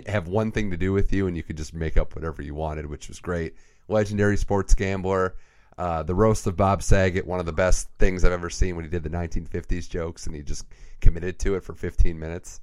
have 0.06 0.28
one 0.28 0.52
thing 0.52 0.70
to 0.70 0.76
do 0.76 0.92
with 0.92 1.12
you, 1.12 1.26
and 1.26 1.36
you 1.36 1.42
could 1.42 1.56
just 1.56 1.74
make 1.74 1.96
up 1.96 2.14
whatever 2.14 2.42
you 2.42 2.54
wanted, 2.54 2.86
which 2.86 3.08
was 3.08 3.18
great. 3.18 3.54
Legendary 3.88 4.36
sports 4.36 4.74
gambler. 4.74 5.34
Uh, 5.78 6.02
the 6.02 6.14
roast 6.14 6.46
of 6.46 6.56
Bob 6.56 6.82
Saget, 6.82 7.26
one 7.26 7.40
of 7.40 7.46
the 7.46 7.52
best 7.52 7.88
things 7.98 8.22
I've 8.22 8.32
ever 8.32 8.50
seen 8.50 8.76
when 8.76 8.84
he 8.84 8.90
did 8.90 9.02
the 9.02 9.08
1950s 9.08 9.88
jokes 9.88 10.26
and 10.26 10.36
he 10.36 10.42
just 10.42 10.66
committed 11.00 11.38
to 11.38 11.54
it 11.54 11.64
for 11.64 11.72
15 11.72 12.18
minutes. 12.18 12.61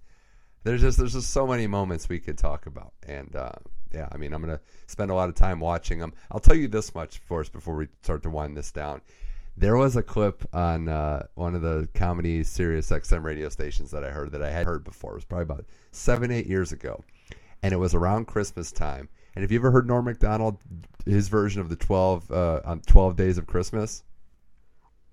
There's 0.64 0.82
just 0.82 1.00
there's 1.00 1.14
just 1.14 1.32
so 1.32 1.48
many 1.48 1.66
moments 1.66 2.10
we 2.10 2.20
could 2.20 2.38
talk 2.38 2.68
about, 2.68 2.93
and 3.08 3.36
uh, 3.36 3.54
yeah, 3.94 4.08
I 4.12 4.18
mean 4.18 4.34
I'm 4.34 4.42
gonna 4.42 4.60
spend 4.88 5.12
a 5.12 5.14
lot 5.14 5.30
of 5.30 5.36
time 5.36 5.60
watching 5.60 6.00
them. 6.00 6.14
I'll 6.32 6.40
tell 6.40 6.56
you 6.56 6.68
this 6.68 6.94
much 6.94 7.20
first 7.20 7.52
before 7.52 7.76
we 7.76 7.88
start 8.04 8.24
to 8.24 8.30
wind 8.30 8.58
this 8.58 8.72
down. 8.72 9.02
There 9.56 9.76
was 9.76 9.96
a 9.96 10.04
clip 10.04 10.44
on 10.54 10.88
uh, 10.88 11.26
one 11.34 11.56
of 11.56 11.64
the 11.64 11.88
comedy 11.96 12.44
Sirius 12.44 12.92
XM 12.92 13.24
radio 13.24 13.50
stations 13.50 13.90
that 13.92 14.04
I 14.04 14.12
heard 14.12 14.32
that 14.32 14.44
I 14.44 14.52
had 14.52 14.68
heard 14.68 14.84
before. 14.84 15.12
It 15.12 15.16
was 15.16 15.26
probably 15.26 15.44
about 15.44 15.66
seven 15.92 16.32
eight 16.32 16.46
years 16.46 16.72
ago, 16.72 17.04
and 17.64 17.74
it 17.74 17.78
was 17.78 17.96
around 17.96 18.28
Christmas 18.28 18.72
time 18.72 19.10
and 19.38 19.44
have 19.44 19.52
you 19.52 19.60
ever 19.60 19.70
heard 19.70 19.86
Norm 19.86 20.06
Macdonald 20.06 20.58
his 21.06 21.28
version 21.28 21.62
of 21.62 21.70
the 21.70 21.76
twelve 21.76 22.32
uh, 22.32 22.60
on 22.66 22.80
Twelve 22.88 23.16
Days 23.16 23.38
of 23.38 23.46
Christmas? 23.46 24.04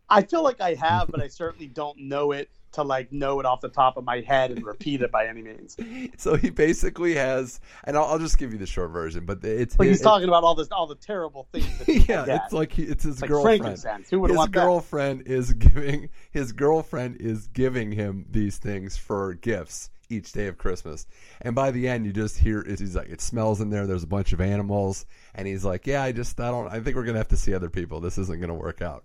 I 0.09 0.23
feel 0.23 0.43
like 0.43 0.61
I 0.61 0.75
have, 0.75 1.09
but 1.09 1.23
I 1.23 1.29
certainly 1.29 1.67
don't 1.67 1.99
know 1.99 2.33
it 2.33 2.51
to 2.75 2.83
like 2.83 3.13
know 3.13 3.41
it 3.41 3.47
off 3.47 3.61
the 3.61 3.69
top 3.69 3.97
of 3.97 4.05
my 4.05 4.21
head 4.21 4.51
and 4.51 4.65
repeat 4.65 5.01
it 5.01 5.11
by 5.11 5.27
any 5.27 5.43
means. 5.43 5.77
So 6.17 6.37
he 6.37 6.51
basically 6.51 7.15
has, 7.15 7.61
and 7.85 7.97
I'll, 7.97 8.05
I'll 8.05 8.19
just 8.19 8.39
give 8.39 8.53
you 8.53 8.59
the 8.59 8.67
short 8.67 8.91
version, 8.91 9.25
but 9.25 9.45
it's 9.45 9.77
but 9.77 9.87
he's 9.87 10.01
talking 10.01 10.29
about 10.29 10.45
all 10.45 10.55
this, 10.55 10.69
all 10.69 10.87
the 10.87 10.95
terrible 10.95 11.49
things. 11.53 11.67
yeah, 12.09 12.25
it's 12.45 12.53
like 12.53 12.73
he, 12.73 12.83
it's 12.83 13.05
his 13.05 13.21
like 13.21 13.31
girlfriend. 13.31 14.07
Who 14.11 14.21
would 14.21 14.31
his 14.31 14.37
want 14.37 14.53
girlfriend 14.53 15.21
that? 15.21 15.33
is 15.33 15.53
giving 15.55 16.09
his 16.31 16.53
girlfriend 16.53 17.17
is 17.21 17.47
giving 17.49 17.93
him 17.93 18.27
these 18.31 18.59
things 18.59 18.97
for 18.97 19.35
gifts 19.35 19.91
each 20.09 20.33
day 20.33 20.47
of 20.47 20.59
Christmas. 20.59 21.07
And 21.41 21.55
by 21.55 21.71
the 21.71 21.89
end, 21.89 22.07
you 22.07 22.13
just 22.13 22.39
hear 22.39 22.65
he's 22.67 22.97
like, 22.97 23.09
it 23.09 23.21
smells 23.21 23.61
in 23.61 23.71
there. 23.71 23.87
There's 23.87 24.05
a 24.05 24.09
bunch 24.09 24.33
of 24.33 24.41
animals, 24.41 25.07
and 25.35 25.47
he's 25.47 25.65
like, 25.65 25.87
yeah, 25.87 26.03
I 26.03 26.13
just 26.13 26.39
I 26.41 26.51
don't. 26.51 26.69
I 26.69 26.81
think 26.81 26.97
we're 26.97 27.05
gonna 27.05 27.19
have 27.19 27.29
to 27.29 27.37
see 27.37 27.55
other 27.55 27.71
people. 27.71 28.01
This 28.01 28.19
isn't 28.19 28.41
gonna 28.41 28.55
work 28.55 28.83
out. 28.83 29.05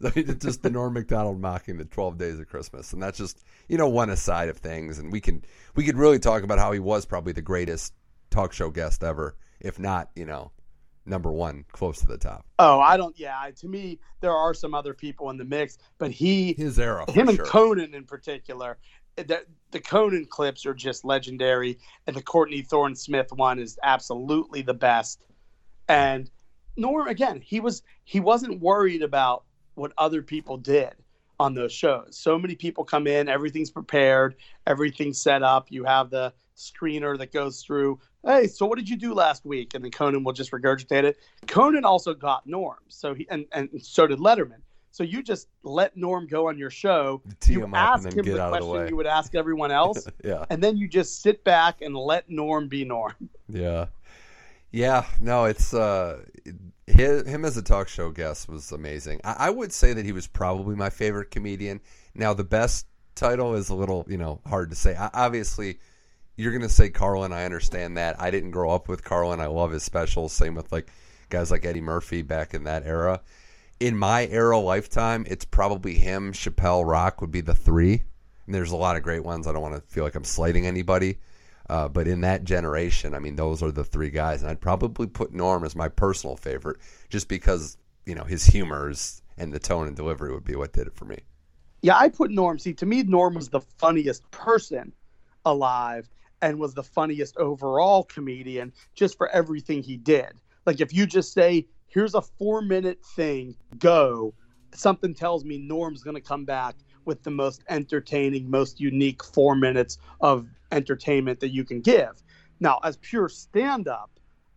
it's 0.14 0.44
just 0.44 0.62
the 0.62 0.70
Norm 0.70 0.94
Macdonald 0.94 1.40
mocking 1.40 1.76
the 1.76 1.84
12 1.84 2.18
days 2.18 2.38
of 2.38 2.48
Christmas, 2.48 2.92
and 2.92 3.02
that's 3.02 3.18
just 3.18 3.42
you 3.68 3.76
know 3.76 3.88
one 3.88 4.10
aside 4.10 4.48
of 4.48 4.58
things. 4.58 4.98
And 4.98 5.12
we 5.12 5.20
can 5.20 5.44
we 5.74 5.84
could 5.84 5.96
really 5.96 6.18
talk 6.18 6.42
about 6.42 6.58
how 6.58 6.72
he 6.72 6.78
was 6.78 7.04
probably 7.04 7.32
the 7.32 7.42
greatest 7.42 7.94
talk 8.30 8.52
show 8.52 8.70
guest 8.70 9.02
ever, 9.02 9.36
if 9.60 9.78
not 9.78 10.10
you 10.14 10.24
know 10.24 10.52
number 11.08 11.32
one, 11.32 11.64
close 11.72 11.98
to 12.00 12.06
the 12.06 12.18
top. 12.18 12.46
Oh, 12.58 12.80
I 12.80 12.96
don't. 12.96 13.18
Yeah, 13.18 13.50
to 13.56 13.66
me, 13.66 13.98
there 14.20 14.34
are 14.34 14.54
some 14.54 14.74
other 14.74 14.94
people 14.94 15.30
in 15.30 15.36
the 15.36 15.44
mix, 15.44 15.78
but 15.98 16.10
he, 16.10 16.52
his 16.52 16.78
era, 16.78 17.10
him 17.10 17.28
and 17.28 17.36
sure. 17.36 17.46
Conan 17.46 17.94
in 17.94 18.04
particular, 18.04 18.78
the, 19.16 19.44
the 19.70 19.80
Conan 19.80 20.26
clips 20.26 20.66
are 20.66 20.74
just 20.74 21.04
legendary, 21.04 21.78
and 22.06 22.14
the 22.14 22.22
Courtney 22.22 22.62
Thorne 22.62 22.94
Smith 22.94 23.32
one 23.32 23.58
is 23.58 23.78
absolutely 23.82 24.62
the 24.62 24.74
best. 24.74 25.24
And 25.88 26.30
Norm, 26.76 27.08
again, 27.08 27.40
he 27.40 27.60
was 27.60 27.82
he 28.04 28.20
wasn't 28.20 28.60
worried 28.60 29.02
about 29.02 29.44
what 29.78 29.92
other 29.96 30.22
people 30.22 30.56
did 30.56 30.92
on 31.40 31.54
those 31.54 31.72
shows. 31.72 32.18
So 32.18 32.38
many 32.38 32.54
people 32.54 32.84
come 32.84 33.06
in, 33.06 33.28
everything's 33.28 33.70
prepared, 33.70 34.34
everything's 34.66 35.20
set 35.20 35.42
up. 35.42 35.70
You 35.70 35.84
have 35.84 36.10
the 36.10 36.32
screener 36.56 37.16
that 37.18 37.32
goes 37.32 37.62
through. 37.62 38.00
Hey, 38.26 38.48
so 38.48 38.66
what 38.66 38.76
did 38.78 38.88
you 38.88 38.96
do 38.96 39.14
last 39.14 39.44
week? 39.44 39.74
And 39.74 39.84
then 39.84 39.92
Conan 39.92 40.24
will 40.24 40.32
just 40.32 40.50
regurgitate 40.50 41.04
it. 41.04 41.18
Conan 41.46 41.84
also 41.84 42.12
got 42.12 42.46
Norm, 42.46 42.78
so 42.88 43.14
he 43.14 43.26
and 43.30 43.46
and 43.52 43.68
so 43.80 44.06
did 44.06 44.18
Letterman. 44.18 44.60
So 44.90 45.04
you 45.04 45.22
just 45.22 45.48
let 45.62 45.96
Norm 45.96 46.26
go 46.26 46.48
on 46.48 46.58
your 46.58 46.70
show. 46.70 47.22
Tee 47.40 47.52
you 47.52 47.62
him 47.62 47.74
ask 47.74 48.10
him 48.10 48.24
the 48.24 48.32
the 48.32 48.48
question 48.48 48.68
way. 48.68 48.88
you 48.88 48.96
would 48.96 49.06
ask 49.06 49.34
everyone 49.36 49.70
else, 49.70 50.08
yeah, 50.24 50.44
and 50.50 50.62
then 50.62 50.76
you 50.76 50.88
just 50.88 51.22
sit 51.22 51.44
back 51.44 51.82
and 51.82 51.96
let 51.96 52.28
Norm 52.28 52.66
be 52.66 52.84
Norm. 52.84 53.14
yeah, 53.48 53.86
yeah. 54.72 55.04
No, 55.20 55.44
it's 55.44 55.72
uh, 55.72 56.24
him 56.88 57.44
as 57.44 57.56
a 57.56 57.62
talk 57.62 57.88
show 57.88 58.10
guest 58.10 58.48
was 58.48 58.72
amazing. 58.72 59.20
I, 59.24 59.36
I 59.38 59.50
would 59.50 59.72
say 59.72 59.92
that 59.92 60.04
he 60.04 60.12
was 60.12 60.26
probably 60.26 60.74
my 60.74 60.90
favorite 60.90 61.30
comedian. 61.30 61.80
Now, 62.14 62.34
the 62.34 62.44
best 62.44 62.86
title 63.14 63.54
is 63.54 63.68
a 63.68 63.74
little, 63.74 64.06
you 64.08 64.16
know, 64.16 64.40
hard 64.46 64.70
to 64.70 64.76
say. 64.76 64.96
I, 64.96 65.10
obviously, 65.12 65.78
you're 66.36 66.52
going 66.52 66.62
to 66.62 66.68
say 66.68 66.88
Carlin. 66.88 67.32
I 67.32 67.44
understand 67.44 67.96
that. 67.96 68.20
I 68.20 68.30
didn't 68.30 68.52
grow 68.52 68.70
up 68.70 68.88
with 68.88 69.04
Carlin. 69.04 69.40
I 69.40 69.46
love 69.46 69.72
his 69.72 69.82
specials. 69.82 70.32
Same 70.32 70.54
with 70.54 70.70
like 70.72 70.90
guys 71.30 71.50
like 71.50 71.64
Eddie 71.64 71.80
Murphy 71.80 72.22
back 72.22 72.54
in 72.54 72.64
that 72.64 72.86
era. 72.86 73.20
In 73.80 73.96
my 73.96 74.26
era 74.26 74.58
lifetime, 74.58 75.24
it's 75.28 75.44
probably 75.44 75.94
him, 75.94 76.32
Chappelle, 76.32 76.88
Rock 76.88 77.20
would 77.20 77.30
be 77.30 77.40
the 77.40 77.54
three. 77.54 78.02
And 78.46 78.54
there's 78.54 78.72
a 78.72 78.76
lot 78.76 78.96
of 78.96 79.02
great 79.02 79.24
ones. 79.24 79.46
I 79.46 79.52
don't 79.52 79.62
want 79.62 79.74
to 79.74 79.82
feel 79.92 80.04
like 80.04 80.14
I'm 80.14 80.24
slighting 80.24 80.66
anybody. 80.66 81.18
Uh, 81.68 81.88
but 81.88 82.08
in 82.08 82.22
that 82.22 82.44
generation, 82.44 83.14
I 83.14 83.18
mean, 83.18 83.36
those 83.36 83.62
are 83.62 83.70
the 83.70 83.84
three 83.84 84.10
guys. 84.10 84.42
And 84.42 84.50
I'd 84.50 84.60
probably 84.60 85.06
put 85.06 85.32
Norm 85.32 85.64
as 85.64 85.76
my 85.76 85.88
personal 85.88 86.36
favorite 86.36 86.78
just 87.10 87.28
because, 87.28 87.76
you 88.06 88.14
know, 88.14 88.24
his 88.24 88.46
humor 88.46 88.90
is, 88.90 89.22
and 89.36 89.52
the 89.52 89.58
tone 89.58 89.86
and 89.86 89.94
delivery 89.94 90.32
would 90.32 90.44
be 90.44 90.56
what 90.56 90.72
did 90.72 90.86
it 90.86 90.94
for 90.94 91.04
me. 91.04 91.18
Yeah, 91.82 91.96
I 91.96 92.08
put 92.08 92.30
Norm. 92.30 92.58
See, 92.58 92.72
to 92.74 92.86
me, 92.86 93.02
Norm 93.02 93.34
was 93.34 93.50
the 93.50 93.60
funniest 93.60 94.28
person 94.30 94.92
alive 95.44 96.08
and 96.40 96.58
was 96.58 96.74
the 96.74 96.82
funniest 96.82 97.36
overall 97.36 98.04
comedian 98.04 98.72
just 98.94 99.16
for 99.16 99.28
everything 99.28 99.82
he 99.82 99.96
did. 99.96 100.32
Like, 100.66 100.80
if 100.80 100.92
you 100.92 101.06
just 101.06 101.32
say, 101.32 101.66
here's 101.86 102.14
a 102.14 102.22
four 102.22 102.62
minute 102.62 103.04
thing, 103.04 103.56
go, 103.78 104.34
something 104.74 105.14
tells 105.14 105.44
me 105.44 105.58
Norm's 105.58 106.02
going 106.02 106.16
to 106.16 106.20
come 106.20 106.44
back 106.44 106.76
with 107.08 107.22
the 107.22 107.30
most 107.30 107.64
entertaining, 107.70 108.48
most 108.48 108.78
unique 108.78 109.24
four 109.24 109.56
minutes 109.56 109.96
of 110.20 110.46
entertainment 110.70 111.40
that 111.40 111.48
you 111.48 111.64
can 111.64 111.80
give. 111.80 112.22
Now, 112.60 112.78
as 112.84 112.98
pure 112.98 113.30
stand 113.30 113.88
up, 113.88 114.10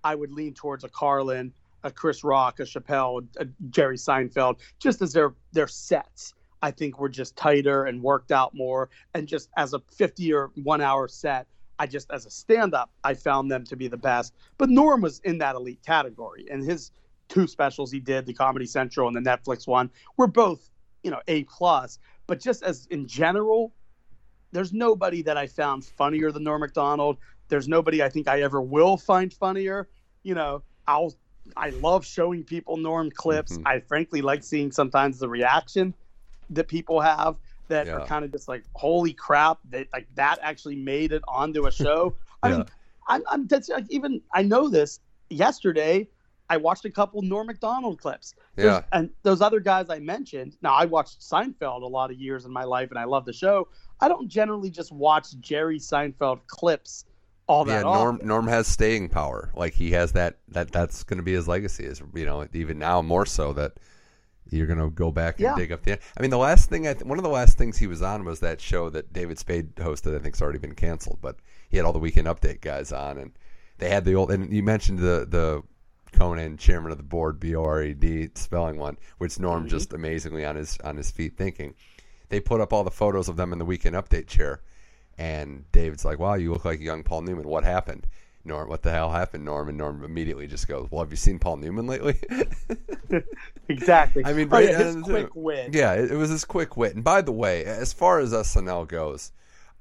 I 0.03 0.15
would 0.15 0.33
lean 0.33 0.53
towards 0.53 0.83
a 0.83 0.89
Carlin, 0.89 1.53
a 1.83 1.89
Chris 1.89 2.23
Rock, 2.25 2.59
a 2.59 2.63
Chappelle, 2.63 3.25
a 3.37 3.47
Jerry 3.69 3.95
Seinfeld, 3.95 4.59
just 4.79 5.01
as 5.01 5.13
their 5.13 5.33
their 5.53 5.67
sets. 5.67 6.33
I 6.61 6.69
think 6.69 6.99
were 6.99 7.09
just 7.09 7.35
tighter 7.35 7.85
and 7.85 8.03
worked 8.03 8.31
out 8.31 8.53
more. 8.53 8.89
And 9.15 9.27
just 9.27 9.49
as 9.57 9.73
a 9.73 9.79
50 9.79 10.31
or 10.33 10.51
one 10.61 10.79
hour 10.79 11.07
set, 11.07 11.47
I 11.79 11.87
just 11.87 12.11
as 12.11 12.27
a 12.27 12.29
stand 12.29 12.75
up, 12.75 12.91
I 13.03 13.15
found 13.15 13.49
them 13.49 13.63
to 13.63 13.75
be 13.75 13.87
the 13.87 13.97
best. 13.97 14.35
But 14.59 14.69
Norm 14.69 15.01
was 15.01 15.19
in 15.19 15.39
that 15.39 15.55
elite 15.55 15.81
category, 15.83 16.45
and 16.51 16.63
his 16.63 16.91
two 17.29 17.47
specials 17.47 17.91
he 17.91 18.01
did, 18.01 18.25
the 18.25 18.33
Comedy 18.33 18.65
Central 18.65 19.07
and 19.07 19.15
the 19.15 19.21
Netflix 19.21 19.65
one, 19.65 19.89
were 20.17 20.27
both 20.27 20.69
you 21.03 21.11
know 21.11 21.21
a 21.27 21.43
plus. 21.45 21.99
But 22.31 22.39
just 22.39 22.63
as 22.63 22.85
in 22.89 23.07
general, 23.07 23.73
there's 24.53 24.71
nobody 24.71 25.21
that 25.23 25.35
I 25.35 25.47
found 25.47 25.83
funnier 25.83 26.31
than 26.31 26.45
Norm 26.45 26.61
Macdonald. 26.61 27.17
There's 27.49 27.67
nobody 27.67 28.01
I 28.01 28.07
think 28.07 28.29
I 28.29 28.41
ever 28.41 28.61
will 28.61 28.95
find 28.95 29.33
funnier. 29.33 29.89
You 30.23 30.35
know, 30.35 30.63
I'll 30.87 31.13
I 31.57 31.71
love 31.71 32.05
showing 32.05 32.45
people 32.45 32.77
Norm 32.77 33.11
clips. 33.11 33.57
Mhm. 33.57 33.63
I 33.65 33.81
frankly 33.81 34.21
like 34.21 34.45
seeing 34.45 34.71
sometimes 34.71 35.19
the 35.19 35.27
reaction 35.27 35.93
that 36.51 36.69
people 36.69 37.01
have. 37.01 37.35
that 37.67 37.87
Yeah. 37.87 37.95
are 37.95 38.05
kind 38.05 38.23
of 38.23 38.31
just 38.31 38.47
like, 38.47 38.63
holy 38.75 39.11
crap, 39.13 39.59
that 39.71 39.87
like 39.91 40.07
that 40.15 40.39
actually 40.41 40.77
made 40.77 41.11
it 41.11 41.23
onto 41.27 41.65
a 41.67 41.71
show. 41.71 42.15
I 42.43 42.49
Yeah. 42.49 42.57
mean, 42.59 42.65
I'm, 43.09 43.23
I'm 43.29 43.47
that's 43.47 43.67
like 43.67 43.87
even 43.89 44.21
I 44.33 44.41
know 44.43 44.69
this. 44.69 45.01
Yesterday, 45.29 46.07
I 46.51 46.57
watched 46.57 46.83
a 46.85 46.89
couple 46.89 47.21
Norm 47.21 47.47
Macdonald 47.47 47.99
clips. 48.01 48.35
There's- 48.55 48.83
Yeah. 48.83 48.97
and 48.99 49.09
those 49.23 49.41
other 49.41 49.59
guys 49.61 49.89
I 49.89 49.99
mentioned. 49.99 50.57
Now 50.61 50.73
I 50.73 50.85
watched 50.85 51.21
Seinfeld 51.21 51.81
a 51.81 51.87
lot 51.87 52.11
of 52.11 52.17
years 52.19 52.45
in 52.45 52.51
my 52.51 52.63
life, 52.65 52.89
and 52.89 52.99
I 52.99 53.05
love 53.05 53.25
the 53.25 53.33
show. 53.33 53.69
I 54.01 54.07
don't 54.09 54.27
generally 54.27 54.69
just 54.69 54.91
watch 54.91 55.27
Jerry 55.39 55.79
Seinfeld 55.79 56.39
clips 56.47 57.05
all 57.47 57.65
Yeah, 57.67 57.77
that 57.77 57.83
Norm 57.83 58.15
often. 58.15 58.27
Norm 58.27 58.47
has 58.47 58.67
staying 58.67 59.09
power. 59.09 59.51
Like 59.55 59.73
he 59.73 59.91
has 59.91 60.11
that 60.13 60.37
that 60.49 60.71
that's 60.71 61.03
going 61.03 61.17
to 61.17 61.23
be 61.23 61.33
his 61.33 61.47
legacy. 61.47 61.85
Is 61.85 62.01
you 62.13 62.25
know 62.25 62.45
even 62.53 62.77
now 62.79 63.01
more 63.01 63.25
so 63.25 63.53
that 63.53 63.73
you're 64.49 64.67
going 64.67 64.79
to 64.79 64.89
go 64.89 65.11
back 65.11 65.35
and 65.35 65.43
Yeah. 65.45 65.55
dig 65.55 65.71
up 65.71 65.83
the. 65.83 65.93
I 66.17 66.21
mean, 66.21 66.31
the 66.31 66.37
last 66.37 66.69
thing 66.69 66.85
I 66.87 66.93
th- 66.93 67.05
one 67.05 67.17
of 67.17 67.23
the 67.23 67.29
last 67.29 67.57
things 67.57 67.77
he 67.77 67.87
was 67.87 68.01
on 68.01 68.25
was 68.25 68.41
that 68.41 68.59
show 68.59 68.89
that 68.89 69.13
David 69.13 69.39
Spade 69.39 69.75
hosted. 69.77 70.07
I 70.09 70.11
think 70.11 70.23
think's 70.23 70.41
already 70.41 70.59
been 70.59 70.75
canceled, 70.75 71.19
but 71.21 71.37
he 71.69 71.77
had 71.77 71.85
all 71.85 71.93
the 71.93 71.99
weekend 71.99 72.27
update 72.27 72.59
guys 72.61 72.91
on, 72.91 73.17
and 73.17 73.31
they 73.77 73.89
had 73.89 74.03
the 74.05 74.13
old. 74.15 74.29
And 74.31 74.51
you 74.53 74.61
mentioned 74.63 74.99
the 74.99 75.25
the 75.29 75.63
Conan 76.11 76.57
chairman 76.57 76.91
of 76.91 76.97
the 76.97 77.03
board, 77.03 77.39
B 77.39 77.55
O 77.55 77.63
R 77.63 77.83
E 77.83 77.93
D 77.93 78.29
spelling 78.35 78.77
one, 78.77 78.97
which 79.17 79.39
Norm 79.39 79.65
Mhm. 79.65 79.69
just 79.69 79.93
amazingly 79.93 80.45
on 80.45 80.55
his 80.55 80.77
on 80.83 80.97
his 80.97 81.11
feet 81.11 81.37
thinking. 81.37 81.73
They 82.29 82.39
put 82.39 82.61
up 82.61 82.71
all 82.73 82.83
the 82.83 82.91
photos 82.91 83.27
of 83.29 83.35
them 83.37 83.51
in 83.53 83.59
the 83.59 83.65
weekend 83.65 83.95
update 83.95 84.27
chair. 84.27 84.61
And 85.17 85.65
David's 85.71 86.05
like, 86.05 86.19
"Wow, 86.19 86.35
you 86.35 86.51
look 86.53 86.65
like 86.65 86.79
a 86.79 86.83
young 86.83 87.03
Paul 87.03 87.21
Newman. 87.21 87.47
What 87.47 87.63
happened?" 87.63 88.07
Norm, 88.43 88.69
what 88.69 88.81
the 88.81 88.89
hell 88.91 89.11
happened, 89.11 89.45
Norm? 89.45 89.69
And 89.69 89.77
Norm 89.77 90.03
immediately 90.03 90.47
just 90.47 90.67
goes, 90.67 90.87
"Well, 90.89 91.03
have 91.03 91.11
you 91.11 91.17
seen 91.17 91.37
Paul 91.39 91.57
Newman 91.57 91.85
lately?" 91.87 92.17
Exactly. 93.69 94.23
I 94.25 94.33
mean, 94.33 94.47
oh, 94.51 94.57
right, 94.57 94.69
his 94.69 94.95
and- 94.95 95.03
quick 95.03 95.35
win. 95.35 95.71
yeah, 95.73 95.93
it, 95.93 96.11
it 96.11 96.15
was 96.15 96.29
his 96.29 96.45
quick 96.45 96.75
wit. 96.77 96.95
And 96.95 97.03
by 97.03 97.21
the 97.21 97.31
way, 97.31 97.63
as 97.65 97.93
far 97.93 98.19
as 98.19 98.31
SNL 98.33 98.87
goes, 98.87 99.31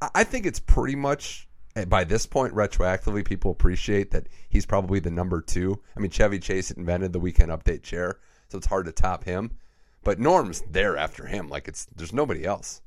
I, 0.01 0.11
I 0.17 0.25
think 0.25 0.47
it's 0.47 0.61
pretty 0.61 0.97
much 0.97 1.49
by 1.89 2.05
this 2.05 2.27
point 2.27 2.55
retroactively 2.55 3.25
people 3.25 3.51
appreciate 3.51 4.11
that 4.11 4.29
he's 4.49 4.67
probably 4.67 5.01
the 5.01 5.11
number 5.11 5.41
two. 5.41 5.81
I 5.97 6.01
mean, 6.01 6.11
Chevy 6.11 6.39
Chase 6.39 6.71
invented 6.71 7.13
the 7.13 7.21
weekend 7.21 7.51
update 7.51 7.83
chair, 7.83 8.19
so 8.49 8.59
it's 8.59 8.67
hard 8.67 8.87
to 8.87 8.93
top 8.93 9.25
him. 9.25 9.53
But 10.03 10.19
Norm's 10.19 10.63
there 10.71 10.97
after 10.97 11.27
him. 11.27 11.49
Like 11.49 11.69
it's 11.69 11.87
there's 11.95 12.13
nobody 12.13 12.45
else. 12.45 12.81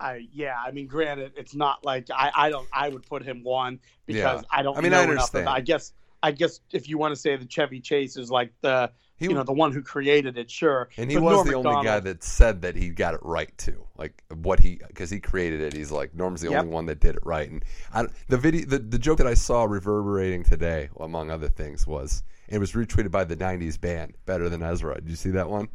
I 0.00 0.26
yeah, 0.32 0.56
I 0.64 0.70
mean, 0.70 0.86
granted, 0.86 1.32
it's 1.36 1.54
not 1.54 1.84
like 1.84 2.06
I, 2.12 2.30
I 2.34 2.50
don't 2.50 2.66
I 2.72 2.88
would 2.88 3.06
put 3.06 3.22
him 3.22 3.42
one 3.44 3.80
because 4.06 4.42
Yeah. 4.42 4.48
I 4.50 4.62
don't. 4.62 4.76
I 4.76 4.80
mean, 4.80 4.92
know 4.92 5.00
I 5.00 5.02
understand. 5.04 5.48
I 5.48 5.60
guess 5.60 5.92
I 6.22 6.32
guess 6.32 6.60
if 6.72 6.88
you 6.88 6.98
want 6.98 7.14
to 7.14 7.20
say 7.20 7.36
that 7.36 7.48
Chevy 7.48 7.80
Chase 7.80 8.16
is 8.16 8.30
like 8.30 8.52
the 8.62 8.90
He 9.20 9.26
you 9.26 9.34
know 9.34 9.42
the 9.44 9.52
one 9.52 9.70
who 9.72 9.82
created 9.82 10.38
it, 10.38 10.50
sure. 10.50 10.88
And 10.96 11.10
he 11.10 11.16
But 11.18 11.22
was 11.24 11.34
Norm 11.36 11.48
the 11.48 11.54
only 11.54 11.84
guy 11.84 12.00
that 12.00 12.24
said 12.24 12.62
that 12.62 12.74
he 12.74 12.88
got 12.88 13.12
it 13.12 13.20
right 13.22 13.56
too. 13.58 13.84
Like 13.98 14.22
what 14.42 14.58
he 14.60 14.80
because 14.88 15.10
he 15.10 15.20
created 15.20 15.60
it. 15.60 15.74
He's 15.74 15.90
like 15.90 16.14
Norm's 16.14 16.40
the 16.40 16.50
Yep. 16.50 16.60
only 16.62 16.72
one 16.72 16.86
that 16.86 17.00
did 17.00 17.16
it 17.16 17.22
right. 17.22 17.48
And 17.50 17.62
I, 17.92 18.06
the 18.28 18.38
video, 18.38 18.64
the, 18.64 18.78
the 18.78 18.98
joke 18.98 19.18
that 19.18 19.26
I 19.26 19.34
saw 19.34 19.64
reverberating 19.64 20.42
today, 20.42 20.88
among 20.98 21.30
other 21.30 21.50
things, 21.50 21.86
was 21.86 22.22
it 22.48 22.58
was 22.58 22.72
retweeted 22.72 23.10
by 23.10 23.24
the 23.24 23.36
'90s 23.36 23.78
band 23.78 24.14
Better 24.24 24.48
Than 24.48 24.62
Ezra. 24.62 24.94
Did 24.94 25.10
you 25.10 25.16
see 25.16 25.30
that 25.32 25.50
one? 25.50 25.68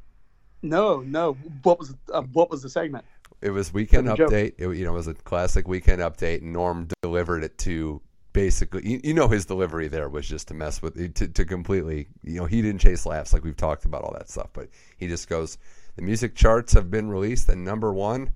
No, 0.64 1.02
no. 1.02 1.34
What 1.62 1.78
was 1.78 1.94
uh, 2.12 2.24
what 2.34 2.50
was 2.50 2.64
the 2.64 2.70
segment? 2.70 3.06
It 3.42 3.52
was 3.52 3.72
weekend 3.72 4.08
update. 4.08 4.54
It, 4.58 4.76
you 4.76 4.86
know, 4.86 4.94
it 4.94 4.96
was 4.96 5.08
a 5.08 5.14
classic 5.14 5.68
weekend 5.68 6.02
update. 6.02 6.42
And 6.42 6.52
Norm 6.52 6.88
delivered 7.04 7.44
it 7.44 7.60
to 7.60 8.02
basically, 8.36 8.86
you, 8.86 9.00
you 9.02 9.14
know, 9.14 9.30
his 9.30 9.46
delivery 9.46 9.88
there 9.88 10.10
was 10.10 10.28
just 10.28 10.50
to 10.50 10.54
mess 10.54 10.82
with 10.82 11.16
to, 11.16 11.28
to 11.30 11.46
completely. 11.46 12.08
You 12.22 12.42
know, 12.42 12.46
he 12.46 12.62
didn't 12.62 12.82
chase 12.82 13.06
laughs 13.06 13.34
like 13.34 13.46
we've 13.46 13.56
talked 13.56 13.86
about 13.86 14.04
all 14.04 14.14
that 14.14 14.30
stuff, 14.30 14.50
but 14.54 14.68
he 14.98 15.08
just 15.08 15.30
goes. 15.30 15.58
The 15.96 16.02
music 16.02 16.36
charts 16.36 16.74
have 16.74 16.92
been 16.92 17.10
released, 17.10 17.48
and 17.48 17.64
number 17.64 17.94
one 17.94 18.34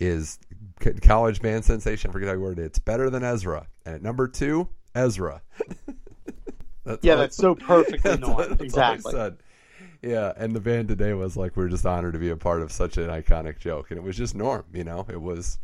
is 0.00 0.40
college 1.00 1.40
band 1.40 1.64
sensation. 1.64 2.10
I 2.10 2.12
forget 2.12 2.28
how 2.28 2.34
you 2.34 2.40
worded 2.40 2.64
it. 2.64 2.66
It's 2.66 2.80
better 2.80 3.08
than 3.08 3.22
Ezra, 3.22 3.68
and 3.86 3.94
at 3.94 4.02
number 4.02 4.26
two, 4.26 4.68
Ezra. 4.96 5.40
that's 6.84 7.04
Yeah, 7.04 7.14
that's 7.14 7.36
so 7.36 7.54
perfectly 7.54 8.16
that's 8.16 8.48
that's 8.48 8.60
Exactly. 8.60 9.30
Yeah, 10.02 10.32
and 10.36 10.54
the 10.54 10.60
band 10.60 10.88
today 10.88 11.14
was 11.14 11.36
like, 11.36 11.56
we're 11.56 11.68
just 11.68 11.86
honored 11.86 12.12
to 12.12 12.18
be 12.18 12.30
a 12.30 12.36
part 12.36 12.62
of 12.62 12.70
such 12.70 12.96
an 12.96 13.08
iconic 13.08 13.58
joke, 13.58 13.90
and 13.90 13.98
it 13.98 14.02
was 14.02 14.16
just 14.16 14.34
Norm. 14.34 14.64
You 14.72 14.84
know, 14.84 15.06
it 15.08 15.20
was. 15.20 15.58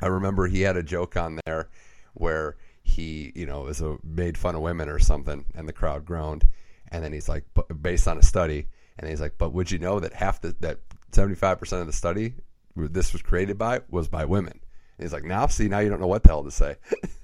I 0.00 0.06
remember 0.06 0.46
he 0.46 0.62
had 0.62 0.78
a 0.78 0.82
joke 0.82 1.18
on 1.18 1.38
there 1.44 1.68
where 2.14 2.56
he, 2.90 3.32
you 3.34 3.46
know, 3.46 3.62
was 3.62 3.80
a, 3.80 3.96
made 4.04 4.36
fun 4.36 4.54
of 4.54 4.60
women 4.62 4.88
or 4.88 4.98
something, 4.98 5.44
and 5.54 5.68
the 5.68 5.72
crowd 5.72 6.04
groaned, 6.04 6.44
and 6.90 7.02
then 7.02 7.12
he's 7.12 7.28
like, 7.28 7.44
based 7.80 8.06
on 8.08 8.18
a 8.18 8.22
study, 8.22 8.66
and 8.98 9.08
he's 9.08 9.20
like, 9.20 9.34
but 9.38 9.52
would 9.52 9.70
you 9.70 9.78
know 9.78 10.00
that 10.00 10.12
half 10.12 10.40
the 10.40 10.54
that 10.60 10.78
seventy 11.12 11.34
five 11.36 11.58
percent 11.58 11.80
of 11.80 11.86
the 11.86 11.92
study 11.92 12.34
this 12.76 13.12
was 13.12 13.22
created 13.22 13.56
by 13.58 13.80
was 13.90 14.08
by 14.08 14.24
women? 14.24 14.52
And 14.98 15.04
he's 15.04 15.12
like, 15.12 15.24
now 15.24 15.46
see, 15.46 15.68
now 15.68 15.78
you 15.78 15.88
don't 15.88 16.00
know 16.00 16.06
what 16.06 16.22
the 16.22 16.28
hell 16.28 16.44
to 16.44 16.50
say. 16.50 16.76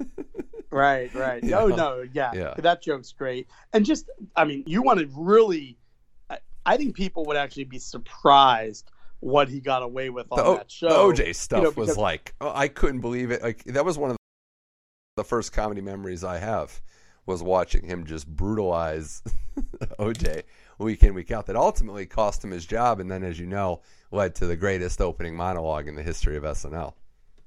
Right, 0.70 1.12
right. 1.14 1.42
You 1.42 1.50
No, 1.50 1.68
know? 1.68 1.76
no, 1.76 2.04
yeah. 2.12 2.32
Yeah. 2.34 2.54
That 2.58 2.82
joke's 2.82 3.12
great. 3.12 3.46
And 3.72 3.86
just, 3.86 4.10
I 4.34 4.44
mean, 4.44 4.62
you 4.66 4.82
want 4.82 5.00
to 5.00 5.08
really, 5.16 5.78
I, 6.28 6.38
I 6.66 6.76
think 6.76 6.94
people 6.94 7.24
would 7.26 7.36
actually 7.36 7.64
be 7.64 7.78
surprised 7.78 8.90
what 9.20 9.48
he 9.48 9.60
got 9.60 9.82
away 9.82 10.10
with 10.10 10.26
on 10.30 10.38
O- 10.40 10.56
that 10.56 10.70
show. 10.70 11.12
the 11.14 11.22
OJ 11.22 11.34
stuff 11.34 11.62
know, 11.62 11.70
was 11.76 11.96
like 11.96 12.34
oh, 12.42 12.52
I 12.54 12.68
couldn't 12.68 13.00
believe 13.00 13.30
it. 13.30 13.42
Like 13.42 13.64
that 13.64 13.84
was 13.86 13.96
one 13.96 14.10
of 14.10 14.16
the 15.16 15.24
first 15.24 15.52
comedy 15.52 15.80
memories 15.80 16.22
I 16.22 16.38
have 16.38 16.80
was 17.24 17.42
watching 17.42 17.86
him 17.86 18.04
just 18.04 18.28
brutalize 18.28 19.22
OJ 19.98 20.42
week 20.78 21.02
in 21.02 21.14
week 21.14 21.30
out. 21.30 21.46
That 21.46 21.56
ultimately 21.56 22.04
cost 22.06 22.44
him 22.44 22.50
his 22.50 22.66
job, 22.66 23.00
and 23.00 23.10
then, 23.10 23.24
as 23.24 23.38
you 23.38 23.46
know, 23.46 23.80
led 24.12 24.34
to 24.36 24.46
the 24.46 24.56
greatest 24.56 25.00
opening 25.00 25.34
monologue 25.34 25.88
in 25.88 25.94
the 25.96 26.02
history 26.02 26.36
of 26.36 26.44
SNL. 26.44 26.92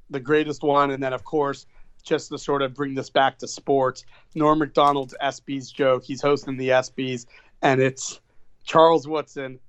the 0.09 0.19
greatest 0.19 0.63
one. 0.63 0.89
And 0.91 1.01
then, 1.01 1.13
of 1.13 1.23
course, 1.23 1.67
just 2.03 2.29
to 2.29 2.39
sort 2.39 2.63
of 2.63 2.73
bring 2.73 2.95
this 2.95 3.11
back 3.11 3.37
to 3.37 3.47
sports, 3.47 4.03
Norm 4.33 4.59
Macdonald's 4.59 5.13
ESPYS 5.21 5.71
joke. 5.71 6.03
He's 6.03 6.21
hosting 6.21 6.57
the 6.57 6.69
ESPYS, 6.69 7.27
and 7.61 7.79
it's 7.79 8.19
Charles 8.63 9.07
Woodson. 9.07 9.59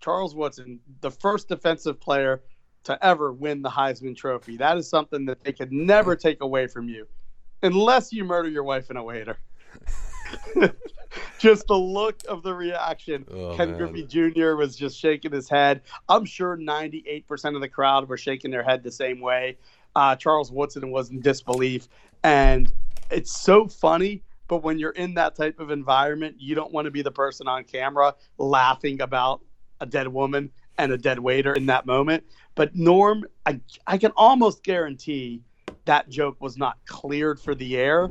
Charles 0.00 0.34
Woodson, 0.34 0.80
the 1.02 1.10
first 1.10 1.48
defensive 1.48 2.00
player 2.00 2.42
to 2.84 3.04
ever 3.04 3.32
win 3.32 3.62
the 3.62 3.70
Heisman 3.70 4.16
Trophy. 4.16 4.56
That 4.56 4.76
is 4.76 4.88
something 4.88 5.24
that 5.26 5.42
they 5.42 5.52
could 5.52 5.72
never 5.72 6.16
take 6.16 6.40
away 6.40 6.66
from 6.66 6.88
you, 6.88 7.06
unless 7.62 8.12
you 8.12 8.24
murder 8.24 8.48
your 8.48 8.64
wife 8.64 8.90
and 8.90 8.98
a 8.98 9.02
waiter. 9.02 9.38
just 11.38 11.66
the 11.66 11.76
look 11.76 12.20
of 12.28 12.42
the 12.42 12.54
reaction. 12.54 13.26
Oh, 13.30 13.56
Ken 13.56 13.70
man. 13.70 13.78
Griffey 13.78 14.04
Jr. 14.04 14.54
was 14.54 14.76
just 14.76 14.98
shaking 14.98 15.32
his 15.32 15.48
head. 15.48 15.82
I'm 16.08 16.24
sure 16.24 16.56
98% 16.56 17.54
of 17.54 17.60
the 17.60 17.68
crowd 17.68 18.08
were 18.08 18.16
shaking 18.16 18.50
their 18.50 18.62
head 18.62 18.82
the 18.82 18.92
same 18.92 19.20
way. 19.20 19.58
Uh, 19.94 20.16
Charles 20.16 20.50
Woodson 20.50 20.90
was 20.90 21.10
in 21.10 21.20
disbelief. 21.20 21.88
And 22.24 22.72
it's 23.10 23.32
so 23.32 23.66
funny, 23.68 24.22
but 24.48 24.62
when 24.62 24.78
you're 24.78 24.90
in 24.90 25.14
that 25.14 25.34
type 25.34 25.60
of 25.60 25.70
environment, 25.70 26.36
you 26.38 26.54
don't 26.54 26.72
want 26.72 26.86
to 26.86 26.90
be 26.90 27.02
the 27.02 27.10
person 27.10 27.48
on 27.48 27.64
camera 27.64 28.14
laughing 28.38 29.00
about 29.00 29.42
a 29.80 29.86
dead 29.86 30.08
woman 30.08 30.50
and 30.82 30.92
a 30.92 30.98
dead 30.98 31.18
waiter 31.18 31.52
in 31.54 31.66
that 31.66 31.86
moment. 31.86 32.24
But 32.54 32.74
Norm, 32.74 33.24
I, 33.46 33.60
I 33.86 33.98
can 33.98 34.12
almost 34.16 34.62
guarantee 34.62 35.42
that 35.84 36.08
joke 36.08 36.36
was 36.40 36.58
not 36.58 36.76
cleared 36.86 37.40
for 37.40 37.54
the 37.54 37.76
air. 37.76 38.10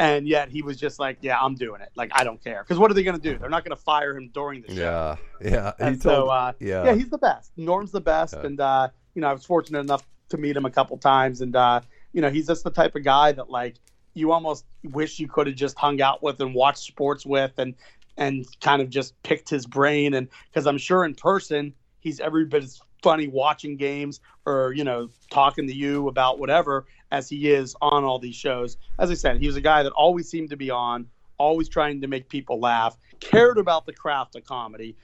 And 0.00 0.28
yet 0.28 0.48
he 0.48 0.62
was 0.62 0.76
just 0.76 1.00
like, 1.00 1.18
yeah, 1.22 1.38
I'm 1.40 1.56
doing 1.56 1.80
it. 1.80 1.90
Like, 1.96 2.10
I 2.14 2.22
don't 2.22 2.42
care. 2.42 2.62
Because 2.62 2.78
what 2.78 2.88
are 2.90 2.94
they 2.94 3.02
going 3.02 3.20
to 3.20 3.22
do? 3.22 3.36
They're 3.36 3.50
not 3.50 3.64
going 3.64 3.76
to 3.76 3.82
fire 3.82 4.16
him 4.16 4.30
during 4.32 4.62
the 4.62 4.74
show. 4.74 5.16
Yeah, 5.40 5.50
yeah. 5.50 5.72
He 5.76 5.84
And 5.84 6.00
told, 6.00 6.26
so, 6.26 6.28
uh, 6.28 6.52
yeah, 6.60 6.84
yeah, 6.84 6.94
he's 6.94 7.10
the 7.10 7.18
best. 7.18 7.50
Norm's 7.56 7.90
the 7.90 8.00
best, 8.00 8.34
Yeah. 8.34 8.46
and 8.46 8.60
uh, 8.60 8.88
you 9.14 9.22
know, 9.22 9.28
I 9.28 9.32
was 9.32 9.44
fortunate 9.44 9.80
enough 9.80 10.06
to 10.28 10.36
meet 10.36 10.56
him 10.56 10.64
a 10.66 10.70
couple 10.70 10.96
times, 10.98 11.40
and 11.40 11.56
uh, 11.56 11.80
you 12.12 12.20
know, 12.22 12.30
he's 12.30 12.46
just 12.46 12.62
the 12.62 12.70
type 12.70 12.94
of 12.94 13.02
guy 13.02 13.32
that 13.32 13.50
like 13.50 13.74
you 14.14 14.30
almost 14.30 14.66
wish 14.84 15.18
you 15.18 15.26
could 15.26 15.48
have 15.48 15.56
just 15.56 15.76
hung 15.76 16.00
out 16.00 16.22
with 16.22 16.40
and 16.40 16.54
watched 16.54 16.84
sports 16.84 17.26
with, 17.26 17.58
and 17.58 17.74
and 18.18 18.46
kind 18.60 18.82
of 18.82 18.90
just 18.90 19.20
picked 19.22 19.48
his 19.48 19.64
brain, 19.64 20.12
and 20.12 20.28
because 20.50 20.66
I'm 20.66 20.76
sure 20.76 21.04
in 21.04 21.14
person 21.14 21.72
he's 22.00 22.20
every 22.20 22.44
bit 22.44 22.64
as 22.64 22.80
funny 23.02 23.28
watching 23.28 23.76
games 23.76 24.20
or 24.44 24.72
you 24.74 24.84
know 24.84 25.08
talking 25.30 25.66
to 25.68 25.74
you 25.74 26.08
about 26.08 26.38
whatever 26.38 26.86
as 27.12 27.28
he 27.28 27.50
is 27.50 27.74
on 27.80 28.04
all 28.04 28.18
these 28.18 28.34
shows. 28.34 28.76
As 28.98 29.10
I 29.10 29.14
said, 29.14 29.40
he 29.40 29.46
was 29.46 29.56
a 29.56 29.62
guy 29.62 29.82
that 29.82 29.92
always 29.92 30.28
seemed 30.28 30.50
to 30.50 30.56
be 30.56 30.70
on, 30.70 31.06
always 31.38 31.68
trying 31.68 32.02
to 32.02 32.08
make 32.08 32.28
people 32.28 32.60
laugh, 32.60 32.98
cared 33.20 33.56
about 33.56 33.86
the 33.86 33.92
craft 33.92 34.36
of 34.36 34.44
comedy, 34.44 34.96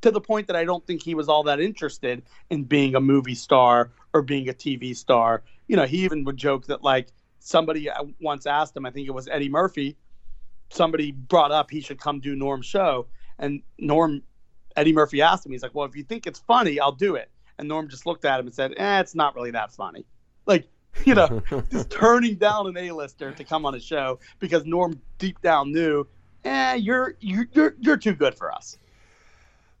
to 0.00 0.10
the 0.10 0.20
point 0.20 0.46
that 0.46 0.56
I 0.56 0.64
don't 0.64 0.86
think 0.86 1.02
he 1.02 1.14
was 1.14 1.28
all 1.28 1.42
that 1.44 1.60
interested 1.60 2.22
in 2.50 2.64
being 2.64 2.94
a 2.94 3.00
movie 3.00 3.34
star 3.34 3.90
or 4.14 4.22
being 4.22 4.48
a 4.48 4.54
TV 4.54 4.96
star. 4.96 5.42
You 5.66 5.76
know, 5.76 5.84
he 5.84 6.04
even 6.04 6.24
would 6.24 6.36
joke 6.36 6.66
that 6.66 6.82
like 6.82 7.08
somebody 7.38 7.90
uh, 7.90 8.04
once 8.20 8.46
asked 8.46 8.76
him, 8.76 8.86
I 8.86 8.90
think 8.90 9.08
it 9.08 9.12
was 9.12 9.28
Eddie 9.28 9.48
Murphy, 9.48 9.96
somebody 10.72 11.12
brought 11.12 11.52
up 11.52 11.70
he 11.70 11.80
should 11.80 12.00
come 12.00 12.20
do 12.20 12.34
Norm's 12.34 12.66
show, 12.66 13.06
and 13.38 13.62
Norm, 13.78 14.22
Eddie 14.76 14.92
Murphy 14.92 15.22
asked 15.22 15.46
him, 15.46 15.52
he's 15.52 15.62
like, 15.62 15.74
well, 15.74 15.86
if 15.86 15.96
you 15.96 16.02
think 16.02 16.26
it's 16.26 16.40
funny, 16.40 16.80
I'll 16.80 16.92
do 16.92 17.14
it. 17.14 17.30
And 17.58 17.68
Norm 17.68 17.88
just 17.88 18.06
looked 18.06 18.24
at 18.24 18.40
him 18.40 18.46
and 18.46 18.54
said, 18.54 18.74
eh, 18.76 19.00
it's 19.00 19.14
not 19.14 19.34
really 19.34 19.50
that 19.50 19.72
funny. 19.72 20.04
Like, 20.46 20.68
you 21.04 21.14
know, 21.14 21.42
just 21.70 21.90
turning 21.90 22.36
down 22.36 22.66
an 22.66 22.76
A-lister 22.76 23.32
to 23.32 23.44
come 23.44 23.66
on 23.66 23.74
a 23.74 23.80
show 23.80 24.18
because 24.38 24.64
Norm 24.64 25.00
deep 25.18 25.40
down 25.40 25.72
knew, 25.72 26.06
eh, 26.44 26.74
you're 26.74 27.16
you're 27.20 27.46
you're, 27.52 27.74
you're 27.80 27.96
too 27.96 28.14
good 28.14 28.34
for 28.34 28.52
us. 28.52 28.78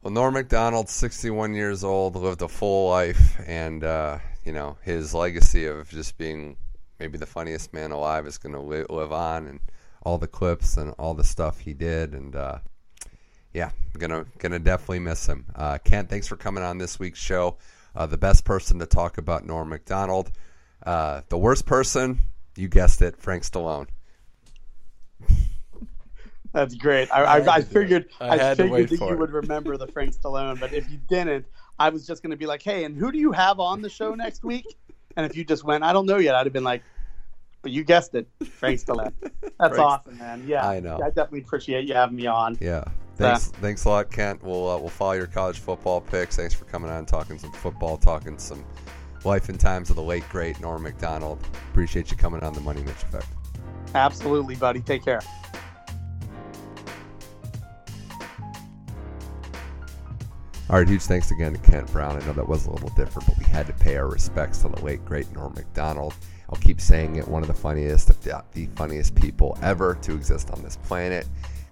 Well, 0.02 0.12
Norm 0.12 0.34
Macdonald, 0.34 0.88
61 0.88 1.54
years 1.54 1.84
old, 1.84 2.16
lived 2.16 2.42
a 2.42 2.48
full 2.48 2.88
life, 2.88 3.38
and 3.46 3.84
uh, 3.84 4.18
you 4.44 4.52
know 4.52 4.76
his 4.82 5.14
legacy 5.14 5.66
of 5.66 5.88
just 5.90 6.18
being 6.18 6.56
maybe 6.98 7.18
the 7.18 7.26
funniest 7.26 7.72
man 7.72 7.92
alive 7.92 8.26
is 8.26 8.38
going 8.38 8.54
to 8.54 8.60
li- 8.60 8.86
live 8.88 9.12
on, 9.12 9.46
and 9.46 9.60
all 10.04 10.18
the 10.18 10.26
clips 10.26 10.76
and 10.76 10.94
all 10.98 11.14
the 11.14 11.24
stuff 11.24 11.60
he 11.60 11.72
did, 11.72 12.14
and 12.14 12.34
uh, 12.34 12.58
yeah, 13.52 13.70
I'm 13.94 14.00
gonna 14.00 14.26
gonna 14.38 14.58
definitely 14.58 15.00
miss 15.00 15.26
him. 15.26 15.46
Uh, 15.54 15.78
Kent, 15.78 16.10
thanks 16.10 16.26
for 16.26 16.36
coming 16.36 16.64
on 16.64 16.78
this 16.78 16.98
week's 16.98 17.20
show. 17.20 17.56
Uh, 17.94 18.06
the 18.06 18.18
best 18.18 18.44
person 18.44 18.78
to 18.78 18.86
talk 18.86 19.18
about 19.18 19.44
Norm 19.44 19.68
Macdonald. 19.68 20.32
Uh, 20.84 21.22
the 21.28 21.38
worst 21.38 21.66
person, 21.66 22.18
you 22.56 22.68
guessed 22.68 23.02
it, 23.02 23.16
Frank 23.18 23.44
Stallone. 23.44 23.86
That's 26.52 26.74
great. 26.74 27.10
I, 27.10 27.22
I, 27.22 27.38
I, 27.38 27.54
I 27.54 27.62
figured 27.62 28.08
I, 28.20 28.50
I 28.50 28.54
figured 28.54 28.88
that 28.88 29.00
you 29.00 29.08
it. 29.10 29.18
would 29.18 29.30
remember 29.30 29.76
the 29.76 29.86
Frank 29.86 30.14
Stallone, 30.14 30.58
but 30.58 30.72
if 30.72 30.90
you 30.90 30.98
didn't, 31.08 31.46
I 31.78 31.88
was 31.88 32.06
just 32.06 32.22
going 32.22 32.30
to 32.30 32.36
be 32.36 32.46
like, 32.46 32.62
"Hey, 32.62 32.84
and 32.84 32.96
who 32.96 33.12
do 33.12 33.18
you 33.18 33.32
have 33.32 33.60
on 33.60 33.82
the 33.82 33.88
show 33.88 34.14
next 34.14 34.44
week?" 34.44 34.66
And 35.16 35.24
if 35.26 35.36
you 35.36 35.44
just 35.44 35.64
went, 35.64 35.84
"I 35.84 35.92
don't 35.92 36.06
know 36.06 36.18
yet," 36.18 36.34
I'd 36.34 36.46
have 36.46 36.52
been 36.52 36.64
like, 36.64 36.82
"But 37.62 37.72
you 37.72 37.84
guessed 37.84 38.14
it, 38.14 38.28
Frank 38.44 38.80
Stallone." 38.84 39.12
That's 39.58 39.78
awesome, 39.78 40.18
man. 40.18 40.44
Yeah, 40.46 40.68
I 40.68 40.80
know. 40.80 40.96
I 40.96 41.08
definitely 41.08 41.40
appreciate 41.40 41.88
you 41.88 41.94
having 41.94 42.16
me 42.16 42.26
on. 42.26 42.58
Yeah, 42.60 42.84
thanks. 43.16 43.48
Uh, 43.48 43.56
thanks 43.60 43.84
a 43.84 43.88
lot, 43.88 44.10
Kent. 44.10 44.42
We'll 44.42 44.68
uh, 44.68 44.78
we'll 44.78 44.88
follow 44.88 45.12
your 45.12 45.26
college 45.26 45.58
football 45.58 46.00
picks. 46.00 46.36
Thanks 46.36 46.54
for 46.54 46.64
coming 46.64 46.90
on, 46.90 47.06
talking 47.06 47.38
some 47.38 47.52
football, 47.52 47.96
talking 47.96 48.38
some 48.38 48.64
life 49.24 49.48
and 49.48 49.58
times 49.58 49.90
of 49.90 49.96
the 49.96 50.02
late 50.02 50.28
great 50.28 50.60
Norm 50.60 50.82
Macdonald. 50.82 51.38
Appreciate 51.70 52.10
you 52.10 52.16
coming 52.16 52.42
on 52.42 52.52
the 52.52 52.60
Money 52.60 52.82
Mitch 52.82 53.02
Effect. 53.02 53.28
Absolutely, 53.94 54.56
buddy. 54.56 54.80
Take 54.80 55.04
care. 55.04 55.20
All 60.72 60.78
right, 60.78 60.88
huge 60.88 61.02
thanks 61.02 61.30
again 61.30 61.52
to 61.52 61.58
Kent 61.58 61.92
Brown. 61.92 62.16
I 62.16 62.24
know 62.24 62.32
that 62.32 62.48
was 62.48 62.64
a 62.64 62.70
little 62.70 62.88
different, 62.96 63.28
but 63.28 63.36
we 63.36 63.44
had 63.44 63.66
to 63.66 63.74
pay 63.74 63.96
our 63.96 64.08
respects 64.08 64.62
to 64.62 64.68
the 64.68 64.82
late, 64.82 65.04
great 65.04 65.30
Norm 65.32 65.52
Macdonald. 65.54 66.14
I'll 66.52 66.58
keep 66.58 66.82
saying 66.82 67.16
it, 67.16 67.26
one 67.26 67.40
of 67.40 67.48
the 67.48 67.54
funniest, 67.54 68.08
the 68.22 68.68
funniest 68.76 69.14
people 69.14 69.58
ever 69.62 69.94
to 70.02 70.14
exist 70.14 70.50
on 70.50 70.62
this 70.62 70.76
planet. 70.76 71.26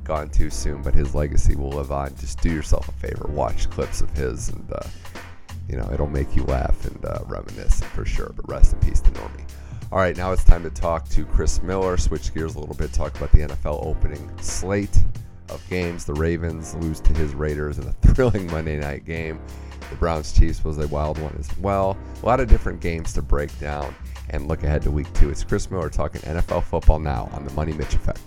Gone 0.05 0.31
too 0.31 0.49
soon, 0.49 0.81
but 0.81 0.95
his 0.95 1.15
legacy 1.15 1.55
will 1.55 1.69
live 1.69 1.93
on. 1.93 2.17
Just 2.17 2.41
do 2.41 2.49
yourself 2.49 2.89
a 2.89 2.93
favor, 2.93 3.29
watch 3.29 3.69
clips 3.69 4.01
of 4.01 4.09
his, 4.17 4.49
and 4.49 4.73
uh, 4.73 4.81
you 5.69 5.77
know 5.77 5.87
it'll 5.93 6.09
make 6.09 6.35
you 6.35 6.45
laugh 6.45 6.87
and 6.87 7.05
uh, 7.05 7.19
reminisce 7.27 7.83
for 7.83 8.07
sure. 8.07 8.33
But 8.35 8.49
rest 8.49 8.73
in 8.73 8.81
peace 8.81 9.01
to 9.03 9.11
Normie. 9.11 9.47
All 9.93 9.99
right, 9.99 10.17
now 10.17 10.33
it's 10.33 10.45
time 10.45 10.63
to 10.63 10.71
talk 10.71 11.07
to 11.11 11.27
Chris 11.27 11.63
Miller. 11.63 11.99
Switch 11.99 12.33
gears 12.33 12.55
a 12.55 12.59
little 12.59 12.75
bit, 12.75 12.91
talk 12.95 13.15
about 13.17 13.33
the 13.33 13.41
NFL 13.41 13.85
opening 13.85 14.31
slate 14.41 15.05
of 15.51 15.63
games. 15.69 16.07
The 16.07 16.15
Ravens 16.15 16.75
lose 16.77 17.01
to 17.01 17.13
his 17.13 17.35
Raiders 17.35 17.79
in 17.79 17.87
a 17.87 17.93
thrilling 18.15 18.51
Monday 18.51 18.81
night 18.81 19.05
game. 19.05 19.41
The 19.91 19.97
Browns 19.97 20.33
Chiefs 20.33 20.65
was 20.65 20.79
a 20.79 20.89
wild 20.89 21.19
one 21.19 21.37
as 21.39 21.55
well. 21.59 21.99
A 22.23 22.27
lot 22.27 22.41
of 22.41 22.49
different 22.49 22.81
games 22.81 23.13
to 23.13 23.21
break 23.21 23.57
down 23.59 23.95
and 24.29 24.47
look 24.47 24.63
ahead 24.63 24.83
to 24.83 24.91
week 24.91 25.13
two. 25.15 25.31
It's 25.31 25.43
Chris 25.43 25.71
Miller 25.71 25.89
talking 25.89 26.21
NFL 26.21 26.65
football 26.65 26.99
now 26.99 27.31
on 27.33 27.45
the 27.45 27.51
Money 27.53 27.73
Mitch 27.73 27.95
Effect. 27.95 28.21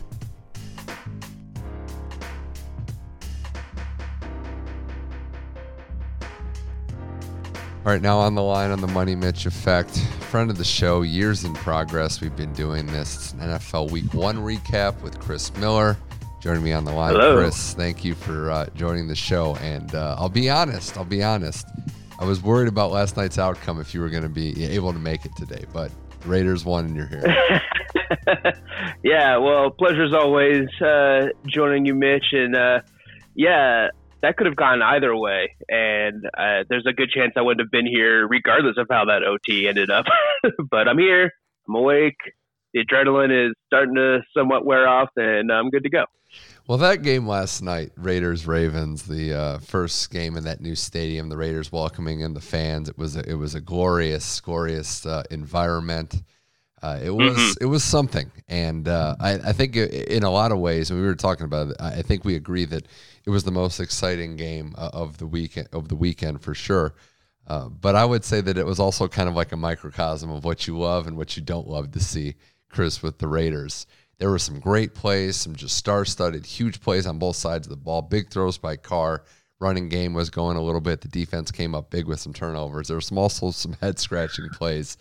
All 7.86 7.92
right, 7.92 8.02
now 8.02 8.18
on 8.20 8.34
the 8.34 8.42
line 8.42 8.72
on 8.72 8.80
the 8.80 8.88
Money 8.88 9.14
Mitch 9.14 9.46
Effect, 9.46 9.98
friend 10.30 10.50
of 10.50 10.58
the 10.58 10.64
show, 10.64 11.02
years 11.02 11.44
in 11.44 11.54
progress. 11.54 12.22
We've 12.22 12.36
been 12.36 12.54
doing 12.54 12.86
this. 12.86 13.16
It's 13.16 13.34
an 13.34 13.40
NFL 13.40 13.92
Week 13.92 14.14
One 14.14 14.38
recap 14.38 15.02
with 15.02 15.20
Chris 15.20 15.54
Miller 15.58 15.98
joining 16.44 16.64
me 16.64 16.74
on 16.74 16.84
the 16.84 16.92
line. 16.92 17.14
Hello. 17.14 17.38
Chris, 17.38 17.74
thank 17.74 18.04
you 18.04 18.16
for 18.16 18.52
uh, 18.52 18.66
joining 18.76 19.08
the 19.08 19.16
show. 19.16 19.56
And 19.58 19.96
uh, 19.96 20.18
I'll 20.20 20.28
be 20.28 20.50
honest, 20.50 20.98
I'll 20.98 21.06
be 21.06 21.24
honest. 21.24 21.66
I 22.24 22.26
was 22.26 22.42
worried 22.42 22.70
about 22.70 22.94
last 22.94 23.18
night's 23.18 23.38
outcome 23.38 23.82
if 23.82 23.94
you 23.94 24.00
were 24.00 24.08
going 24.08 24.24
to 24.24 24.30
be 24.30 24.64
able 24.64 24.94
to 24.94 25.00
make 25.00 25.26
it 25.26 25.36
today, 25.36 25.66
but 25.74 25.92
Raiders 26.26 26.64
won 26.64 26.86
and 26.86 26.96
you're 26.96 27.08
here. 27.08 27.62
yeah, 29.04 29.36
well, 29.36 29.72
pleasure 29.72 30.06
as 30.06 30.14
always 30.14 30.70
uh, 30.80 31.28
joining 31.46 31.86
you, 31.86 31.94
Mitch. 31.94 32.28
And 32.32 32.56
uh, 32.56 32.80
yeah, 33.36 33.90
that 34.22 34.38
could 34.38 34.46
have 34.46 34.56
gone 34.56 34.82
either 34.82 35.14
way. 35.14 35.54
And 35.68 36.26
uh, 36.28 36.64
there's 36.70 36.86
a 36.88 36.94
good 36.94 37.10
chance 37.10 37.34
I 37.36 37.42
wouldn't 37.42 37.60
have 37.60 37.72
been 37.72 37.86
here 37.86 38.26
regardless 38.26 38.78
of 38.78 38.88
how 38.90 39.04
that 39.04 39.24
OT 39.26 39.68
ended 39.68 39.90
up. 39.90 40.06
but 40.72 40.88
I'm 40.88 40.98
here, 40.98 41.30
I'm 41.68 41.76
awake. 41.76 42.16
The 42.74 42.86
adrenaline 42.86 43.50
is 43.50 43.54
starting 43.66 43.96
to 43.96 44.22
somewhat 44.34 44.66
wear 44.66 44.88
off, 44.88 45.10
and 45.18 45.52
I'm 45.52 45.70
good 45.70 45.84
to 45.84 45.90
go. 45.90 46.06
Well, 46.66 46.78
that 46.78 47.02
game 47.02 47.28
last 47.28 47.62
night, 47.62 47.92
Raiders 47.98 48.48
Ravens, 48.48 49.04
the 49.04 49.34
uh, 49.34 49.60
first 49.60 50.10
game 50.12 50.38
in 50.38 50.46
that 50.46 50.62
new 50.62 50.76
stadium, 50.76 51.28
the 51.28 51.36
Raiders 51.36 51.74
welcoming 51.74 52.22
in 52.22 52.34
the 52.34 52.40
fans. 52.40 52.88
It 52.88 52.98
was 52.98 53.18
a, 53.18 53.30
it 53.30 53.34
was 53.34 53.54
a 53.54 53.60
glorious, 53.60 54.40
glorious 54.40 55.06
uh, 55.06 55.24
environment. 55.30 56.24
Uh, 56.82 57.00
it 57.04 57.10
was 57.10 57.36
mm-hmm. 57.36 57.64
it 57.64 57.68
was 57.68 57.84
something, 57.84 58.32
and 58.48 58.88
uh, 58.88 59.16
I, 59.20 59.34
I, 59.34 59.52
think 59.52 59.76
in 59.76 60.24
a 60.24 60.30
lot 60.30 60.54
of 60.54 60.60
ways, 60.60 60.90
and 60.90 61.00
we 61.00 61.06
were 61.06 61.16
talking 61.16 61.46
about 61.46 61.70
it. 61.70 61.78
I 61.82 62.02
think 62.02 62.24
we 62.24 62.36
agree 62.36 62.64
that 62.66 62.88
it 63.26 63.30
was 63.30 63.44
the 63.44 63.52
most 63.52 63.82
exciting 63.82 64.38
game 64.38 64.74
uh, 64.78 64.90
of 64.94 65.18
the 65.18 65.28
weekend 65.28 65.68
of 65.74 65.90
the 65.90 65.96
weekend 65.96 66.42
for 66.42 66.54
sure. 66.54 66.94
Uh, 67.46 67.68
but 67.68 67.96
I 67.96 68.06
would 68.06 68.24
say 68.24 68.40
that 68.40 68.58
it 68.58 68.66
was 68.66 68.80
also 68.80 69.10
kind 69.10 69.28
of 69.28 69.36
like 69.36 69.52
a 69.52 69.58
microcosm 69.58 70.30
of 70.30 70.46
what 70.46 70.66
you 70.66 70.78
love 70.78 71.08
and 71.08 71.18
what 71.18 71.36
you 71.36 71.44
don't 71.44 71.68
love 71.68 71.92
to 71.92 72.00
see, 72.00 72.36
Chris, 72.70 73.04
with 73.04 73.18
the 73.20 73.28
Raiders. 73.28 73.86
There 74.24 74.32
were 74.32 74.40
some 74.40 74.62
great 74.62 74.94
plays, 74.94 75.36
some 75.36 75.54
just 75.54 75.76
star-studded, 75.76 76.46
huge 76.46 76.80
plays 76.80 77.06
on 77.06 77.20
both 77.20 77.36
sides 77.36 77.68
of 77.68 77.72
the 77.72 77.76
ball. 77.76 78.02
Big 78.02 78.30
throws 78.30 78.58
by 78.58 78.78
Carr. 78.78 79.26
Running 79.60 79.90
game 79.90 80.14
was 80.14 80.30
going 80.30 80.56
a 80.56 80.62
little 80.62 80.80
bit. 80.80 81.02
The 81.02 81.10
defense 81.10 81.52
came 81.52 81.76
up 81.76 81.90
big 81.90 82.06
with 82.06 82.22
some 82.22 82.32
turnovers. 82.32 82.88
There 82.88 82.96
was 82.96 83.08
some 83.08 83.18
also 83.18 83.52
some 83.52 83.76
head-scratching 83.82 84.48
plays 84.54 84.96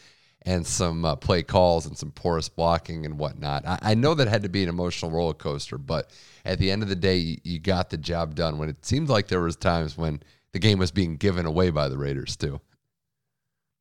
and 0.44 0.66
some 0.66 1.04
uh, 1.04 1.14
play 1.14 1.44
calls 1.44 1.86
and 1.86 1.96
some 1.96 2.10
porous 2.10 2.48
blocking 2.48 3.06
and 3.06 3.16
whatnot. 3.16 3.64
I, 3.64 3.78
I, 3.82 3.94
know 3.94 4.14
that 4.14 4.26
had 4.26 4.42
to 4.42 4.48
be 4.48 4.64
an 4.64 4.68
emotional 4.68 5.12
roller 5.12 5.34
coaster, 5.34 5.78
but 5.78 6.10
at 6.44 6.58
the 6.58 6.72
end 6.72 6.82
of 6.82 6.88
the 6.88 6.96
day, 6.96 7.18
you, 7.18 7.36
you 7.44 7.58
got 7.60 7.90
the 7.90 7.98
job 7.98 8.34
done. 8.34 8.58
When 8.58 8.68
it 8.68 8.84
seemed 8.84 9.08
like 9.08 9.28
there 9.28 9.40
was 9.40 9.54
times 9.54 9.96
when 9.96 10.20
the 10.50 10.58
game 10.58 10.80
was 10.80 10.90
being 10.90 11.16
given 11.16 11.46
away 11.46 11.70
by 11.70 11.88
the 11.88 11.96
Raiders 11.96 12.34
too. 12.34 12.60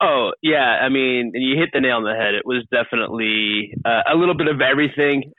Oh 0.02 0.32
yeah, 0.42 0.80
I 0.82 0.90
mean, 0.90 1.32
you 1.36 1.58
hit 1.58 1.70
the 1.74 1.80
nail 1.80 1.98
on 1.98 2.04
the 2.04 2.16
head. 2.16 2.34
It 2.34 2.46
was 2.46 2.66
definitely 2.72 3.74
uh, 3.86 4.02
a 4.12 4.16
little 4.16 4.36
bit 4.36 4.48
of 4.48 4.60
everything. 4.60 5.32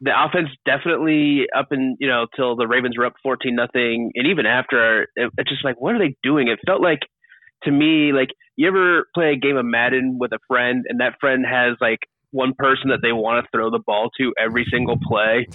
The 0.00 0.12
offense 0.14 0.50
definitely 0.64 1.46
up 1.56 1.68
in 1.72 1.96
you 1.98 2.06
know 2.06 2.26
till 2.36 2.54
the 2.54 2.68
Ravens 2.68 2.96
were 2.96 3.06
up 3.06 3.14
fourteen 3.22 3.56
nothing, 3.56 4.12
and 4.14 4.26
even 4.28 4.46
after, 4.46 5.08
it, 5.16 5.32
it's 5.36 5.50
just 5.50 5.64
like 5.64 5.80
what 5.80 5.96
are 5.96 5.98
they 5.98 6.14
doing? 6.22 6.46
It 6.46 6.60
felt 6.64 6.80
like 6.80 7.00
to 7.64 7.72
me 7.72 8.12
like 8.12 8.28
you 8.56 8.68
ever 8.68 9.08
play 9.14 9.32
a 9.32 9.36
game 9.36 9.56
of 9.56 9.64
Madden 9.64 10.16
with 10.20 10.32
a 10.32 10.38
friend, 10.46 10.84
and 10.88 11.00
that 11.00 11.14
friend 11.20 11.44
has 11.44 11.76
like 11.80 11.98
one 12.30 12.52
person 12.56 12.90
that 12.90 13.00
they 13.02 13.12
want 13.12 13.44
to 13.44 13.48
throw 13.50 13.70
the 13.70 13.80
ball 13.84 14.10
to 14.18 14.32
every 14.38 14.66
single 14.70 14.98
play. 15.02 15.46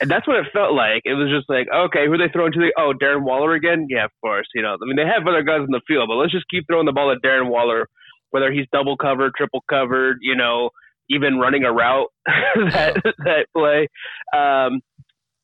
And 0.00 0.10
that's 0.10 0.26
what 0.26 0.36
it 0.36 0.46
felt 0.52 0.74
like. 0.74 1.02
It 1.04 1.14
was 1.14 1.30
just 1.30 1.48
like, 1.48 1.66
okay, 1.72 2.06
who 2.06 2.16
they 2.16 2.28
throwing 2.32 2.52
to? 2.52 2.58
The, 2.58 2.72
oh, 2.76 2.92
Darren 3.00 3.22
Waller 3.22 3.54
again? 3.54 3.86
Yeah, 3.88 4.04
of 4.04 4.10
course. 4.20 4.46
You 4.54 4.62
know, 4.62 4.74
I 4.74 4.84
mean, 4.86 4.96
they 4.96 5.06
have 5.06 5.26
other 5.26 5.42
guys 5.42 5.60
in 5.60 5.70
the 5.70 5.80
field, 5.86 6.08
but 6.08 6.16
let's 6.16 6.32
just 6.32 6.48
keep 6.50 6.64
throwing 6.66 6.86
the 6.86 6.92
ball 6.92 7.12
at 7.12 7.18
Darren 7.24 7.48
Waller, 7.48 7.88
whether 8.30 8.50
he's 8.50 8.66
double 8.72 8.96
covered, 8.96 9.32
triple 9.36 9.62
covered, 9.70 10.18
you 10.20 10.34
know, 10.34 10.70
even 11.10 11.38
running 11.38 11.64
a 11.64 11.72
route 11.72 12.08
that 12.26 12.96
that 13.24 13.46
play. 13.56 13.88
Um, 14.36 14.80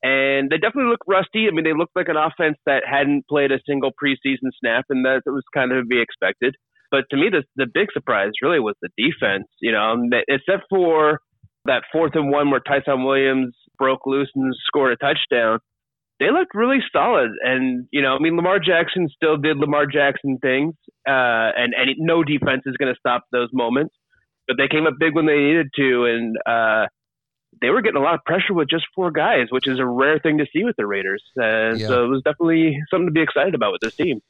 and 0.03 0.51
they 0.51 0.57
definitely 0.57 0.91
look 0.91 1.01
rusty. 1.07 1.47
I 1.47 1.51
mean, 1.51 1.63
they 1.63 1.73
looked 1.73 1.95
like 1.95 2.09
an 2.09 2.17
offense 2.17 2.57
that 2.67 2.83
hadn't 2.85 3.27
played 3.27 3.51
a 3.51 3.59
single 3.67 3.91
preseason 3.91 4.51
snap, 4.59 4.85
and 4.89 5.03
that 5.05 5.21
was 5.25 5.43
kind 5.53 5.71
of 5.71 5.83
to 5.83 5.87
be 5.87 5.99
expected. 5.99 6.55
But 6.91 7.05
to 7.11 7.17
me, 7.17 7.29
the 7.29 7.43
the 7.55 7.67
big 7.71 7.87
surprise 7.93 8.31
really 8.41 8.59
was 8.59 8.75
the 8.81 8.89
defense. 8.97 9.47
You 9.61 9.71
know, 9.71 9.95
except 10.27 10.63
for 10.69 11.19
that 11.65 11.83
fourth 11.91 12.15
and 12.15 12.31
one 12.31 12.51
where 12.51 12.59
Ty'Son 12.59 13.03
Williams 13.03 13.55
broke 13.77 14.05
loose 14.05 14.29
and 14.35 14.53
scored 14.67 14.93
a 14.93 14.97
touchdown, 14.97 15.59
they 16.19 16.31
looked 16.31 16.53
really 16.53 16.79
solid. 16.91 17.31
And 17.43 17.87
you 17.91 18.01
know, 18.01 18.15
I 18.15 18.19
mean, 18.19 18.35
Lamar 18.35 18.59
Jackson 18.59 19.09
still 19.13 19.37
did 19.37 19.57
Lamar 19.57 19.85
Jackson 19.85 20.37
things, 20.41 20.73
uh, 21.07 21.51
and 21.57 21.73
and 21.73 21.95
no 21.97 22.23
defense 22.23 22.63
is 22.65 22.75
going 22.77 22.93
to 22.93 22.99
stop 22.99 23.23
those 23.31 23.49
moments. 23.51 23.95
But 24.47 24.57
they 24.57 24.67
came 24.67 24.85
up 24.85 24.93
big 24.99 25.15
when 25.15 25.25
they 25.25 25.37
needed 25.37 25.67
to, 25.75 26.05
and 26.05 26.37
uh, 26.45 26.85
they 27.61 27.69
were 27.69 27.81
getting 27.81 27.99
a 27.99 28.03
lot 28.03 28.13
of 28.13 28.23
pressure 28.25 28.53
with 28.53 28.69
just 28.69 28.85
four 28.95 29.11
guys, 29.11 29.47
which 29.49 29.67
is 29.67 29.79
a 29.79 29.85
rare 29.85 30.19
thing 30.19 30.37
to 30.37 30.45
see 30.53 30.63
with 30.63 30.75
the 30.77 30.85
Raiders. 30.85 31.23
Uh, 31.37 31.73
yeah. 31.75 31.87
So 31.87 32.05
it 32.05 32.07
was 32.07 32.21
definitely 32.23 32.77
something 32.91 33.07
to 33.07 33.11
be 33.11 33.21
excited 33.21 33.55
about 33.55 33.71
with 33.71 33.81
this 33.81 33.95
team. 33.95 34.21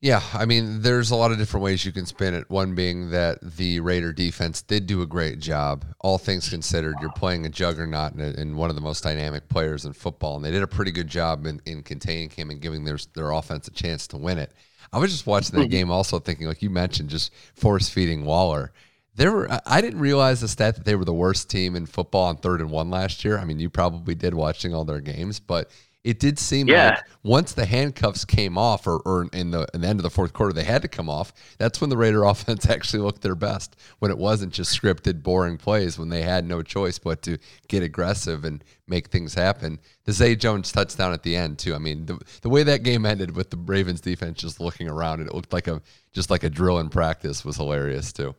Yeah, 0.00 0.22
I 0.34 0.44
mean, 0.44 0.82
there's 0.82 1.10
a 1.10 1.16
lot 1.16 1.32
of 1.32 1.38
different 1.38 1.64
ways 1.64 1.86
you 1.86 1.92
can 1.92 2.04
spin 2.04 2.34
it. 2.34 2.50
One 2.50 2.74
being 2.74 3.10
that 3.10 3.38
the 3.40 3.80
Raider 3.80 4.12
defense 4.12 4.60
did 4.60 4.86
do 4.86 5.00
a 5.00 5.06
great 5.06 5.38
job. 5.38 5.86
All 6.00 6.18
things 6.18 6.50
considered, 6.50 6.96
you're 7.00 7.10
playing 7.12 7.46
a 7.46 7.48
juggernaut 7.48 8.12
and, 8.12 8.20
and 8.36 8.56
one 8.56 8.68
of 8.68 8.76
the 8.76 8.82
most 8.82 9.02
dynamic 9.02 9.48
players 9.48 9.86
in 9.86 9.94
football, 9.94 10.36
and 10.36 10.44
they 10.44 10.50
did 10.50 10.62
a 10.62 10.66
pretty 10.66 10.90
good 10.90 11.08
job 11.08 11.46
in, 11.46 11.62
in 11.64 11.82
containing 11.82 12.28
him 12.28 12.50
and 12.50 12.60
giving 12.60 12.84
their 12.84 12.98
their 13.14 13.30
offense 13.30 13.66
a 13.66 13.70
chance 13.70 14.06
to 14.08 14.18
win 14.18 14.36
it. 14.36 14.52
I 14.92 14.98
was 14.98 15.10
just 15.10 15.26
watching 15.26 15.56
that 15.56 15.62
mm-hmm. 15.62 15.70
game, 15.70 15.90
also 15.90 16.18
thinking, 16.18 16.48
like 16.48 16.60
you 16.60 16.68
mentioned, 16.68 17.08
just 17.08 17.32
force 17.54 17.88
feeding 17.88 18.26
Waller. 18.26 18.72
There 19.14 19.32
were 19.32 19.48
I 19.64 19.80
didn't 19.80 20.00
realize 20.00 20.42
the 20.42 20.48
stat 20.48 20.74
that 20.74 20.84
they 20.84 20.96
were 20.96 21.06
the 21.06 21.14
worst 21.14 21.48
team 21.48 21.76
in 21.76 21.86
football 21.86 22.24
on 22.24 22.36
third 22.36 22.60
and 22.60 22.70
one 22.70 22.90
last 22.90 23.24
year. 23.24 23.38
I 23.38 23.44
mean, 23.46 23.58
you 23.58 23.70
probably 23.70 24.14
did 24.14 24.34
watching 24.34 24.74
all 24.74 24.84
their 24.84 25.00
games, 25.00 25.40
but 25.40 25.70
it 26.04 26.20
did 26.20 26.38
seem 26.38 26.68
Yeah. 26.68 26.90
like 26.90 27.04
once 27.22 27.52
the 27.52 27.64
handcuffs 27.64 28.24
came 28.26 28.58
off, 28.58 28.86
or, 28.86 28.98
or 29.06 29.26
in 29.32 29.50
the 29.50 29.66
in 29.72 29.80
the 29.80 29.88
end 29.88 29.98
of 29.98 30.02
the 30.02 30.10
fourth 30.10 30.32
quarter, 30.34 30.52
they 30.52 30.62
had 30.64 30.82
to 30.82 30.88
come 30.88 31.08
off. 31.08 31.32
That's 31.58 31.80
when 31.80 31.88
the 31.90 31.96
Raider 31.96 32.22
offense 32.32 32.68
actually 32.68 33.02
looked 33.02 33.22
their 33.22 33.34
best. 33.34 33.74
When 33.98 34.10
it 34.10 34.18
wasn't 34.18 34.52
just 34.52 34.78
scripted, 34.78 35.22
boring 35.22 35.56
plays. 35.56 35.98
When 35.98 36.10
they 36.10 36.22
had 36.22 36.46
no 36.46 36.62
choice 36.62 36.98
but 36.98 37.22
to 37.22 37.38
get 37.68 37.82
aggressive 37.82 38.44
and 38.44 38.62
make 38.86 39.08
things 39.08 39.32
happen. 39.34 39.80
The 40.04 40.12
Zay 40.12 40.36
Jones 40.36 40.70
touchdown 40.70 41.14
at 41.14 41.22
the 41.22 41.34
end 41.36 41.58
too. 41.58 41.74
I 41.74 41.78
mean, 41.78 42.04
the 42.06 42.18
the 42.42 42.50
way 42.50 42.62
that 42.64 42.82
game 42.82 43.06
ended 43.06 43.34
with 43.34 43.48
the 43.50 43.56
Ravens 43.56 44.02
defense 44.02 44.38
just 44.38 44.60
looking 44.60 44.88
around 44.88 45.20
and 45.20 45.28
it 45.28 45.34
looked 45.34 45.52
like 45.54 45.66
a 45.68 45.80
just 46.12 46.28
like 46.30 46.44
a 46.44 46.50
drill 46.50 46.78
in 46.78 46.90
practice 46.90 47.44
was 47.44 47.56
hilarious 47.56 48.12
too. 48.12 48.34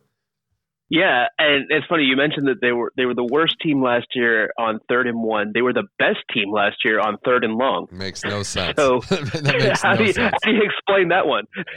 Yeah, 0.88 1.24
and 1.36 1.66
it's 1.68 1.84
funny 1.88 2.04
you 2.04 2.16
mentioned 2.16 2.46
that 2.46 2.60
they 2.60 2.70
were 2.70 2.92
they 2.96 3.06
were 3.06 3.14
the 3.14 3.26
worst 3.28 3.56
team 3.60 3.82
last 3.82 4.06
year 4.14 4.50
on 4.56 4.78
third 4.88 5.08
and 5.08 5.20
one. 5.20 5.50
They 5.52 5.60
were 5.62 5.72
the 5.72 5.86
best 5.98 6.18
team 6.32 6.52
last 6.52 6.76
year 6.84 7.00
on 7.00 7.18
third 7.24 7.42
and 7.42 7.54
long. 7.54 7.88
Makes 7.90 8.22
no 8.24 8.44
sense. 8.44 8.74
So 8.76 9.00
that 9.10 9.42
makes 9.42 9.82
how, 9.82 9.92
no 9.92 9.96
do 9.98 10.04
you, 10.04 10.12
sense. 10.12 10.34
how 10.44 10.50
do 10.52 10.56
you 10.56 10.62
explain 10.62 11.08
that 11.08 11.26
one? 11.26 11.44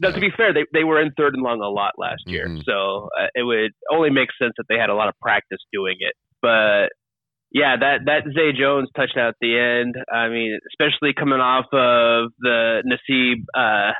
Now, 0.00 0.08
Yeah. 0.08 0.14
to 0.14 0.20
be 0.20 0.30
fair, 0.36 0.52
they 0.52 0.66
they 0.74 0.84
were 0.84 1.00
in 1.00 1.12
third 1.16 1.32
and 1.34 1.42
long 1.42 1.60
a 1.62 1.68
lot 1.68 1.92
last 1.96 2.22
year, 2.26 2.46
Mhm. 2.46 2.62
so 2.64 3.08
uh, 3.18 3.28
it 3.34 3.42
would 3.42 3.72
only 3.90 4.10
make 4.10 4.28
sense 4.40 4.52
that 4.58 4.64
they 4.68 4.76
had 4.76 4.90
a 4.90 4.94
lot 4.94 5.08
of 5.08 5.14
practice 5.22 5.60
doing 5.72 5.96
it. 6.00 6.12
But 6.42 6.88
yeah, 7.52 7.76
that 7.80 8.00
that 8.06 8.24
Zay 8.34 8.52
Jones 8.52 8.88
touchdown 8.94 9.28
at 9.28 9.34
the 9.40 9.58
end. 9.58 9.94
I 10.12 10.28
mean, 10.28 10.58
especially 10.72 11.14
coming 11.14 11.40
off 11.40 11.66
of 11.72 12.32
the 12.38 12.82
Nassib 12.84 13.44
uh, 13.56 13.92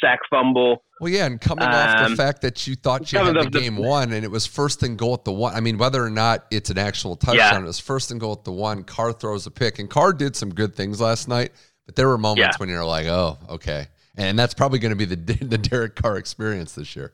sack 0.00 0.20
fumble. 0.30 0.82
Well, 1.00 1.12
yeah, 1.12 1.26
and 1.26 1.40
coming 1.40 1.64
off 1.66 1.98
the 1.98 2.04
Um, 2.06 2.16
fact 2.16 2.40
that 2.42 2.66
you 2.66 2.74
thought 2.74 3.12
you 3.12 3.18
had 3.18 3.34
the, 3.36 3.42
the- 3.50 3.60
game 3.60 3.76
won, 3.76 4.12
and 4.12 4.24
it 4.24 4.30
was 4.30 4.46
first 4.46 4.82
and 4.82 4.96
goal 4.98 5.14
at 5.14 5.24
the 5.24 5.32
one. 5.32 5.54
I 5.54 5.60
mean, 5.60 5.76
whether 5.78 6.02
or 6.02 6.10
not 6.10 6.46
it's 6.50 6.70
an 6.70 6.78
actual 6.78 7.16
touchdown, 7.16 7.64
it 7.64 7.66
was 7.66 7.78
first 7.80 8.10
and 8.10 8.18
goal 8.20 8.32
at 8.32 8.44
the 8.44 8.52
one. 8.52 8.82
Carr 8.84 9.12
throws 9.12 9.46
a 9.46 9.50
pick, 9.50 9.78
and 9.78 9.90
Carr 9.90 10.12
did 10.12 10.34
some 10.36 10.50
good 10.54 10.74
things 10.74 11.00
last 11.00 11.28
night, 11.28 11.52
but 11.84 11.96
there 11.96 12.08
were 12.08 12.16
moments 12.18 12.54
Yeah. 12.54 12.56
when 12.58 12.68
you're 12.70 12.84
like, 12.84 13.06
oh, 13.06 13.38
okay, 13.50 13.88
and 14.16 14.38
that's 14.38 14.54
probably 14.54 14.78
going 14.78 14.96
to 14.96 14.96
be 14.96 15.04
the 15.04 15.16
the 15.44 15.58
Derek 15.58 15.96
Carr 15.96 16.16
experience 16.16 16.74
this 16.74 16.96
year. 16.96 17.12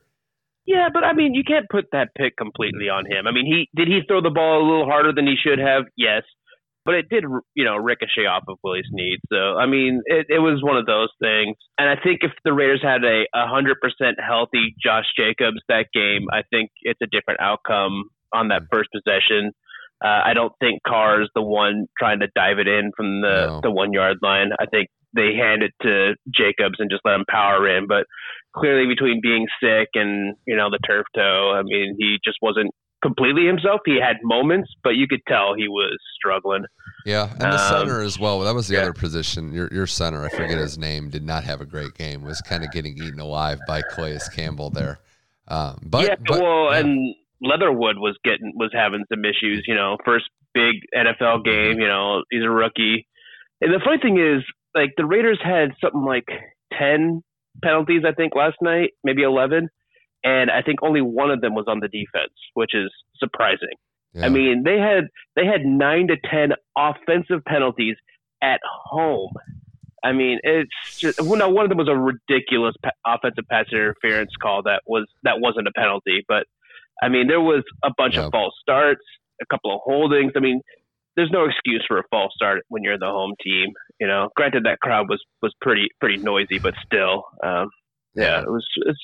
Yeah, 0.64 0.88
but 0.94 1.02
I 1.02 1.12
mean, 1.12 1.34
you 1.34 1.42
can't 1.42 1.66
put 1.68 1.86
that 1.90 2.14
pick 2.16 2.36
completely 2.36 2.88
on 2.88 3.04
him. 3.10 3.26
I 3.26 3.32
mean, 3.32 3.46
he 3.46 3.68
did 3.74 3.88
he 3.88 4.00
throw 4.06 4.20
the 4.20 4.30
ball 4.30 4.62
a 4.62 4.64
little 4.64 4.86
harder 4.86 5.12
than 5.12 5.26
he 5.26 5.34
should 5.36 5.58
have? 5.58 5.86
Yes, 5.96 6.22
but 6.84 6.94
it 6.94 7.06
did, 7.08 7.24
you 7.54 7.64
know, 7.64 7.76
ricochet 7.76 8.26
off 8.26 8.44
of 8.48 8.58
Willie 8.64 8.82
Snead. 8.90 9.20
So 9.32 9.56
I 9.56 9.66
mean, 9.66 10.02
it, 10.06 10.26
it 10.28 10.38
was 10.38 10.62
one 10.62 10.76
of 10.76 10.86
those 10.86 11.08
things. 11.20 11.56
And 11.78 11.88
I 11.88 11.96
think 12.02 12.20
if 12.22 12.32
the 12.44 12.52
Raiders 12.52 12.80
had 12.82 13.04
a 13.04 13.24
a 13.34 13.46
hundred 13.46 13.76
percent 13.80 14.18
healthy 14.20 14.74
Josh 14.82 15.06
Jacobs 15.16 15.58
that 15.68 15.86
game, 15.94 16.26
I 16.32 16.42
think 16.50 16.70
it's 16.82 17.00
a 17.02 17.06
different 17.06 17.40
outcome 17.40 18.04
on 18.32 18.48
that 18.48 18.62
first 18.70 18.88
possession. 18.94 19.52
Uh, 20.04 20.20
I 20.24 20.34
don't 20.34 20.52
think 20.58 20.80
Carr 20.86 21.22
is 21.22 21.28
the 21.34 21.42
one 21.42 21.86
trying 21.98 22.20
to 22.20 22.28
dive 22.34 22.58
it 22.58 22.66
in 22.66 22.90
from 22.96 23.20
the 23.20 23.46
No. 23.46 23.60
the 23.62 23.70
one 23.70 23.92
yard 23.92 24.18
line. 24.22 24.50
I 24.58 24.66
think 24.66 24.88
they 25.14 25.34
hand 25.34 25.62
it 25.62 25.72
to 25.82 26.14
Jacobs 26.34 26.76
and 26.78 26.90
just 26.90 27.02
let 27.04 27.14
him 27.14 27.24
power 27.28 27.68
in, 27.68 27.86
but 27.86 28.06
clearly 28.56 28.86
between 28.86 29.20
being 29.22 29.46
sick 29.62 29.88
and 29.94 30.34
you 30.46 30.56
know 30.56 30.68
the 30.70 30.78
turf 30.86 31.06
toe 31.16 31.54
i 31.56 31.62
mean 31.62 31.96
he 31.98 32.18
just 32.22 32.36
wasn't 32.42 32.70
completely 33.02 33.46
himself 33.46 33.80
he 33.84 33.98
had 34.00 34.16
moments 34.22 34.70
but 34.82 34.90
you 34.90 35.06
could 35.08 35.20
tell 35.28 35.54
he 35.54 35.68
was 35.68 35.98
struggling 36.16 36.64
Yeah, 37.04 37.28
and 37.32 37.52
the 37.52 37.58
Um, 37.58 37.58
center 37.58 38.00
as 38.00 38.16
well. 38.18 38.40
That 38.40 38.54
was 38.54 38.68
the 38.68 38.74
yeah. 38.74 38.82
other 38.82 38.92
position. 38.92 39.52
Your 39.52 39.68
your 39.72 39.88
center, 39.88 40.24
I 40.24 40.28
forget 40.28 40.58
his 40.58 40.78
name, 40.78 41.10
did 41.10 41.24
not 41.24 41.42
have 41.42 41.60
a 41.60 41.66
great 41.66 41.94
game. 41.94 42.22
Was 42.22 42.40
kind 42.42 42.62
of 42.62 42.70
getting 42.70 42.96
eaten 42.96 43.18
alive 43.18 43.58
by 43.66 43.82
Calais 43.82 44.20
Campbell 44.34 44.70
there. 44.70 45.00
Um, 45.48 45.80
but 45.82 46.06
yeah 46.06 46.14
but, 46.24 46.40
well 46.40 46.70
yeah. 46.70 46.78
and 46.78 47.14
leatherwood 47.42 47.98
was 47.98 48.16
getting 48.24 48.52
was 48.54 48.70
having 48.72 49.04
some 49.12 49.24
issues 49.24 49.64
you 49.66 49.74
know 49.74 49.96
first 50.04 50.26
big 50.54 50.76
nfl 50.96 51.44
game 51.44 51.80
you 51.80 51.88
know 51.88 52.22
he's 52.30 52.44
a 52.44 52.48
rookie 52.48 53.06
and 53.60 53.72
the 53.74 53.80
funny 53.84 53.98
thing 54.00 54.18
is 54.18 54.44
like 54.74 54.90
the 54.96 55.04
raiders 55.04 55.40
had 55.42 55.70
something 55.80 56.04
like 56.04 56.28
10 56.78 57.22
penalties 57.62 58.02
i 58.06 58.12
think 58.12 58.36
last 58.36 58.56
night 58.62 58.90
maybe 59.02 59.22
11 59.22 59.68
and 60.24 60.50
i 60.50 60.62
think 60.62 60.78
only 60.82 61.00
one 61.00 61.30
of 61.30 61.40
them 61.40 61.54
was 61.54 61.64
on 61.68 61.80
the 61.80 61.88
defense 61.88 62.32
which 62.54 62.74
is 62.74 62.90
surprising 63.16 63.76
Yeah. 64.14 64.26
I 64.26 64.28
mean, 64.28 64.62
they 64.62 64.78
had 64.78 65.04
they 65.36 65.46
had 65.46 65.64
nine 65.64 66.08
to 66.08 66.16
ten 66.30 66.52
offensive 66.76 67.42
penalties 67.46 67.96
at 68.42 68.60
home. 68.90 69.32
I 70.04 70.12
mean, 70.12 70.38
it's 70.42 70.98
just 70.98 71.20
well, 71.20 71.38
no, 71.38 71.48
one 71.48 71.64
of 71.64 71.70
them 71.70 71.78
was 71.78 71.88
a 71.88 71.96
ridiculous 71.96 72.74
offensive 73.06 73.46
pass 73.48 73.66
interference 73.72 74.32
call 74.42 74.64
that 74.64 74.82
was 74.86 75.06
that 75.22 75.40
wasn't 75.40 75.66
a 75.68 75.72
penalty, 75.72 76.24
but 76.28 76.44
I 77.02 77.08
mean, 77.08 77.26
there 77.26 77.40
was 77.40 77.64
a 77.82 77.90
bunch 77.96 78.16
of 78.16 78.30
false 78.32 78.54
starts, 78.60 79.00
a 79.40 79.46
couple 79.46 79.74
of 79.74 79.80
holdings. 79.82 80.32
I 80.36 80.40
mean, 80.40 80.60
there's 81.16 81.30
no 81.30 81.46
excuse 81.46 81.84
for 81.88 81.98
a 81.98 82.04
false 82.10 82.32
start 82.34 82.62
when 82.68 82.82
you're 82.82 82.98
the 82.98 83.06
home 83.06 83.34
team. 83.42 83.68
You 83.98 84.08
know, 84.08 84.28
granted 84.36 84.64
that 84.64 84.80
crowd 84.80 85.08
was 85.08 85.22
was 85.40 85.54
pretty 85.60 85.88
pretty 86.00 86.18
noisy, 86.18 86.58
but 86.58 86.74
still, 86.84 87.24
um, 87.42 87.70
yeah, 88.14 88.42
it 88.42 88.50
was 88.50 88.66
it's 88.86 89.00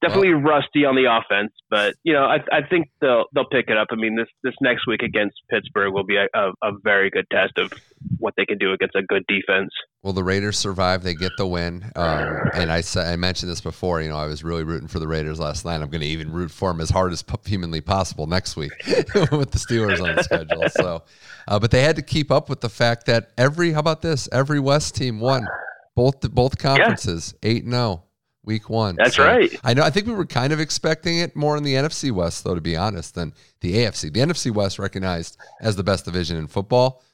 definitely 0.00 0.30
rusty 0.30 0.84
on 0.84 0.94
the 0.94 1.04
offense. 1.04 1.52
But 1.70 1.94
you 2.02 2.12
know, 2.12 2.24
I 2.24 2.38
I 2.52 2.62
think 2.68 2.88
they'll 3.00 3.24
they'll 3.34 3.48
pick 3.48 3.68
it 3.68 3.76
up. 3.76 3.88
I 3.90 3.96
mean, 3.96 4.16
this 4.16 4.28
this 4.42 4.54
next 4.60 4.86
week 4.86 5.02
against 5.02 5.36
Pittsburgh 5.50 5.92
will 5.92 6.04
be 6.04 6.16
a, 6.16 6.26
a, 6.34 6.50
a 6.62 6.72
very 6.82 7.10
good 7.10 7.26
test 7.30 7.58
of 7.58 7.72
what 8.18 8.34
they 8.36 8.46
can 8.46 8.58
do 8.58 8.72
against 8.72 8.94
a 8.94 9.02
good 9.02 9.24
defense. 9.26 9.70
Well, 10.02 10.12
the 10.12 10.24
Raiders 10.24 10.58
survive. 10.58 11.02
They 11.02 11.14
get 11.14 11.32
the 11.36 11.46
win. 11.46 11.90
Um, 11.96 12.50
and 12.54 12.70
I 12.70 12.80
said 12.80 13.06
I 13.06 13.16
mentioned 13.16 13.50
this 13.50 13.60
before. 13.60 14.00
You 14.00 14.08
know, 14.08 14.16
I 14.16 14.26
was 14.26 14.44
really 14.44 14.64
rooting 14.64 14.88
for 14.88 14.98
the 14.98 15.08
Raiders 15.08 15.40
last 15.40 15.64
night. 15.64 15.80
I'm 15.80 15.90
going 15.90 16.02
to 16.02 16.06
even 16.06 16.32
root 16.32 16.50
for 16.50 16.70
them 16.70 16.80
as 16.80 16.90
hard 16.90 17.12
as 17.12 17.24
humanly 17.44 17.80
possible 17.80 18.26
next 18.26 18.56
week 18.56 18.72
with 18.86 19.50
the 19.50 19.58
Steelers 19.58 20.00
on 20.02 20.14
the 20.16 20.22
schedule. 20.22 20.68
So, 20.70 21.02
uh, 21.48 21.58
but 21.58 21.70
they 21.70 21.82
had 21.82 21.96
to 21.96 22.02
keep 22.02 22.30
up 22.30 22.48
with 22.48 22.60
the 22.60 22.68
fact 22.68 23.06
that 23.06 23.30
every 23.36 23.72
how 23.72 23.80
about 23.80 24.02
this? 24.02 24.28
Every 24.32 24.60
West 24.60 24.94
team 24.94 25.20
won 25.20 25.46
both 25.94 26.20
both 26.32 26.58
conferences 26.58 27.34
eight 27.42 27.64
and 27.64 27.72
zero 27.72 28.04
week 28.48 28.68
one. 28.68 28.96
That's 28.96 29.14
So, 29.16 29.24
right. 29.24 29.54
I 29.62 29.74
know. 29.74 29.84
I 29.84 29.90
think 29.90 30.06
we 30.08 30.14
were 30.14 30.26
kind 30.26 30.52
of 30.52 30.58
expecting 30.58 31.18
it 31.18 31.36
more 31.36 31.56
in 31.56 31.62
the 31.62 31.74
NFC 31.74 32.10
West, 32.10 32.42
though, 32.42 32.56
to 32.56 32.60
be 32.60 32.76
honest, 32.76 33.14
than 33.14 33.32
the 33.60 33.74
AFC. 33.76 34.12
The 34.12 34.20
NFC 34.20 34.50
West 34.50 34.78
recognized 34.80 35.36
as 35.60 35.76
the 35.76 35.84
best 35.84 36.04
division 36.04 36.36
in 36.36 36.48
football. 36.48 37.04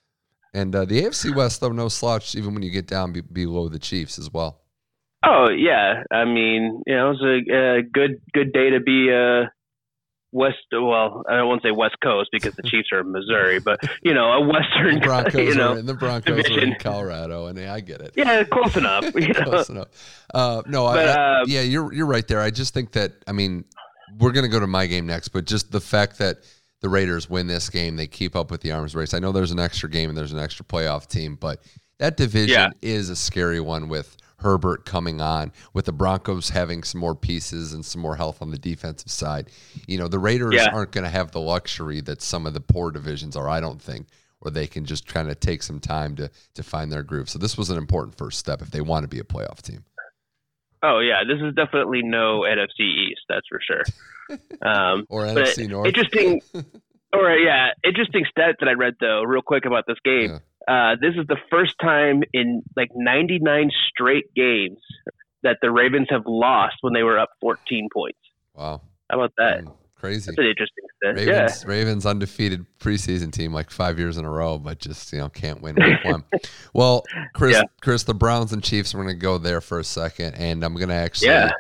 And 0.55 0.75
uh, 0.75 0.85
the 0.87 1.03
AFC 1.03 1.35
West, 1.35 1.61
though, 1.61 1.73
no 1.73 1.89
slouch, 1.89 2.35
even 2.37 2.55
when 2.55 2.63
you 2.63 2.71
get 2.71 2.87
down 2.87 3.13
be- 3.13 3.21
below 3.21 3.69
the 3.69 3.79
Chiefs 3.81 4.19
as 4.19 4.33
well. 4.33 4.61
Oh 5.27 5.49
yeah, 5.49 6.05
I 6.13 6.25
mean, 6.25 6.83
you 6.87 6.95
know, 6.95 7.11
it 7.11 7.19
was 7.19 7.23
a, 7.23 7.79
a 7.79 7.83
good 7.83 8.21
good 8.33 8.53
day 8.53 8.71
to 8.71 8.81
be 8.81 9.11
uh 9.11 9.49
west. 10.35 10.57
Well, 10.71 11.23
I 11.31 11.43
won't 11.43 11.63
say 11.63 11.71
West 11.71 11.97
Coast 12.03 12.29
because 12.33 12.55
the 12.57 12.63
Chiefs 12.65 12.89
are 12.93 13.01
in 13.01 13.13
Missouri, 13.13 13.61
but 13.61 13.81
you 14.03 14.13
know, 14.13 14.33
a 14.33 14.41
Western. 14.47 14.97
The 14.97 15.01
Broncos, 15.01 15.35
you 15.49 15.55
know, 15.55 15.73
are, 15.73 15.79
and 15.79 15.89
the 15.89 15.95
Broncos 15.95 16.35
are 16.35 16.39
in 16.39 16.43
division. 16.43 16.77
Colorado, 16.81 17.47
and 17.47 17.59
I 17.59 17.81
get 17.81 18.01
it. 18.03 18.13
yeah, 18.17 18.45
close 18.45 18.77
enough. 18.77 19.05
You 19.15 19.29
know? 19.33 19.45
Close 19.45 19.71
enough. 19.71 19.89
Uh, 20.35 20.63
no, 20.67 20.85
But, 20.87 21.09
I, 21.17 21.41
um, 21.41 21.45
yeah, 21.49 21.63
you're 21.63 21.91
you're 21.95 22.07
right 22.07 22.27
there. 22.29 22.41
I 22.41 22.51
just 22.51 22.75
think 22.75 22.93
that 22.93 23.13
I 23.27 23.33
mean, 23.33 23.65
we're 24.19 24.33
gonna 24.33 24.49
go 24.49 24.61
to 24.61 24.67
my 24.67 24.87
game 24.87 25.07
next, 25.07 25.29
but 25.29 25.47
just 25.47 25.73
the 25.73 25.81
fact 25.81 26.19
that 26.19 26.39
the 26.81 26.89
Raiders 26.91 27.31
win 27.31 27.47
this 27.47 27.71
game, 27.71 27.97
they 27.97 28.07
keep 28.07 28.37
up 28.37 28.51
with 28.51 28.61
the 28.61 28.73
arms 28.73 28.95
race. 28.95 29.15
I 29.15 29.19
know 29.19 29.33
there's 29.33 29.53
an 29.53 29.59
extra 29.61 29.89
game 29.89 30.11
and 30.11 30.19
there's 30.19 30.33
an 30.33 30.39
extra 30.39 30.67
playoff 30.67 31.07
team, 31.09 31.37
but 31.41 31.63
that 31.99 32.17
division 32.19 32.51
Yeah. 32.51 32.69
is 32.83 33.09
a 33.09 33.17
scary 33.17 33.61
one 33.61 33.89
with 33.89 34.17
Herbert 34.45 34.85
coming 34.85 35.21
on, 35.21 35.51
with 35.73 35.87
the 35.87 35.93
Broncos 35.93 36.51
having 36.51 36.83
some 36.85 37.01
more 37.01 37.15
pieces 37.17 37.73
and 37.73 37.85
some 37.85 38.01
more 38.03 38.15
health 38.17 38.41
on 38.43 38.51
the 38.51 38.59
defensive 38.59 39.11
side. 39.11 39.49
You 39.89 39.99
know, 39.99 40.07
the 40.07 40.19
Raiders 40.19 40.55
Yeah. 40.55 40.69
aren't 40.73 40.93
going 40.93 41.05
to 41.05 41.11
have 41.11 41.33
the 41.33 41.41
luxury 41.41 42.01
that 42.03 42.23
some 42.23 42.47
of 42.47 42.53
the 42.55 42.61
poor 42.61 42.91
divisions 42.91 43.35
are, 43.37 43.49
I 43.49 43.59
don't 43.61 43.81
think, 43.83 44.07
where 44.41 44.53
they 44.53 44.67
can 44.67 44.85
just 44.85 45.07
kind 45.07 45.31
of 45.31 45.41
take 45.41 45.63
some 45.63 45.81
time 45.81 46.15
to 46.17 46.31
to 46.55 46.63
find 46.63 46.93
their 46.93 47.03
groove. 47.03 47.31
So 47.31 47.39
this 47.39 47.57
was 47.57 47.71
an 47.71 47.79
important 47.79 48.19
first 48.19 48.39
step 48.39 48.61
if 48.61 48.71
they 48.71 48.83
want 48.83 49.05
to 49.05 49.09
be 49.09 49.19
a 49.19 49.25
playoff 49.25 49.63
team. 49.63 49.85
Oh 50.83 50.99
yeah, 50.99 51.23
this 51.27 51.41
is 51.43 51.55
definitely 51.55 52.03
no 52.03 52.41
NFC 52.43 52.81
East, 52.81 53.23
that's 53.29 53.47
for 53.49 53.59
sure. 53.67 53.83
Um, 54.63 55.05
Or 55.11 55.25
NFC 55.25 55.69
North. 55.69 55.87
interesting. 55.87 56.41
or 57.15 57.31
yeah, 57.37 57.69
interesting 57.85 58.25
stat 58.31 58.57
that 58.61 58.69
I 58.69 58.73
read 58.73 58.95
though, 59.01 59.23
real 59.23 59.43
quick 59.43 59.65
about 59.67 59.85
this 59.87 59.99
game. 60.05 60.31
Yeah. 60.31 60.39
Uh, 60.67 60.97
this 61.01 61.15
is 61.17 61.27
the 61.29 61.37
first 61.51 61.75
time 61.81 62.23
in 62.33 62.63
like 62.77 62.89
99 62.95 63.71
straight 63.89 64.33
games 64.35 64.79
that 65.43 65.59
the 65.61 65.71
Ravens 65.71 66.07
have 66.11 66.23
lost 66.27 66.77
when 66.81 66.93
they 66.95 67.03
were 67.03 67.19
up 67.19 67.31
14 67.41 67.89
points. 67.93 68.19
Wow. 68.55 68.81
How 69.11 69.19
about 69.21 69.33
that? 69.37 69.65
Mm, 69.65 69.75
Crazy. 69.97 70.27
That's 70.31 70.39
an 70.39 70.47
interesting 70.47 70.85
stat. 70.97 71.19
Yeah. 71.27 71.41
Ravens, 71.43 71.65
Ravens 71.67 72.07
undefeated 72.07 72.67
preseason 72.79 73.31
team 73.33 73.53
like 73.53 73.71
five 73.71 73.99
years 73.99 74.17
in 74.19 74.25
a 74.25 74.31
row, 74.31 74.59
but 74.59 74.79
just 74.79 75.13
you 75.13 75.19
know 75.19 75.29
can't 75.29 75.61
win 75.63 75.77
week 75.77 76.05
one. 76.05 76.25
Well, 76.75 77.05
Chris, 77.35 77.55
Yeah. 77.57 77.63
Chris, 77.81 78.05
the 78.05 78.15
Browns 78.15 78.53
and 78.53 78.63
Chiefs. 78.63 78.95
We're 78.95 79.03
gonna 79.03 79.15
go 79.15 79.39
there 79.39 79.61
for 79.61 79.79
a 79.79 79.85
second, 79.85 80.35
and 80.35 80.65
I'm 80.65 80.75
gonna 80.75 80.95
actually, 80.95 81.29
Yeah. 81.29 81.51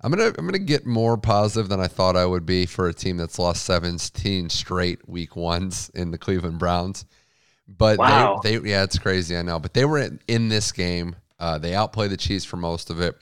I'm 0.00 0.10
gonna 0.12 0.32
I'm 0.38 0.46
gonna 0.46 0.58
get 0.60 0.86
more 0.86 1.16
positive 1.16 1.68
than 1.68 1.80
I 1.80 1.88
thought 1.88 2.16
I 2.16 2.24
would 2.26 2.46
be 2.46 2.66
for 2.66 2.88
a 2.88 2.94
team 2.94 3.16
that's 3.16 3.38
lost 3.38 3.64
17 3.64 4.48
straight 4.48 5.08
week 5.08 5.34
ones 5.34 5.90
in 5.94 6.10
the 6.12 6.18
Cleveland 6.18 6.58
Browns. 6.60 7.04
But 7.68 7.98
Wow. 7.98 8.40
they, 8.42 8.56
they, 8.56 8.70
yeah, 8.70 8.82
it's 8.82 8.98
crazy, 8.98 9.36
I 9.36 9.42
know. 9.42 9.58
But 9.58 9.74
they 9.74 9.84
were 9.84 9.98
in, 9.98 10.20
in 10.26 10.48
this 10.48 10.72
game. 10.72 11.14
Uh, 11.38 11.58
they 11.58 11.74
outplayed 11.74 12.10
the 12.10 12.16
Chiefs 12.16 12.44
for 12.44 12.56
most 12.56 12.90
of 12.90 13.00
it, 13.00 13.16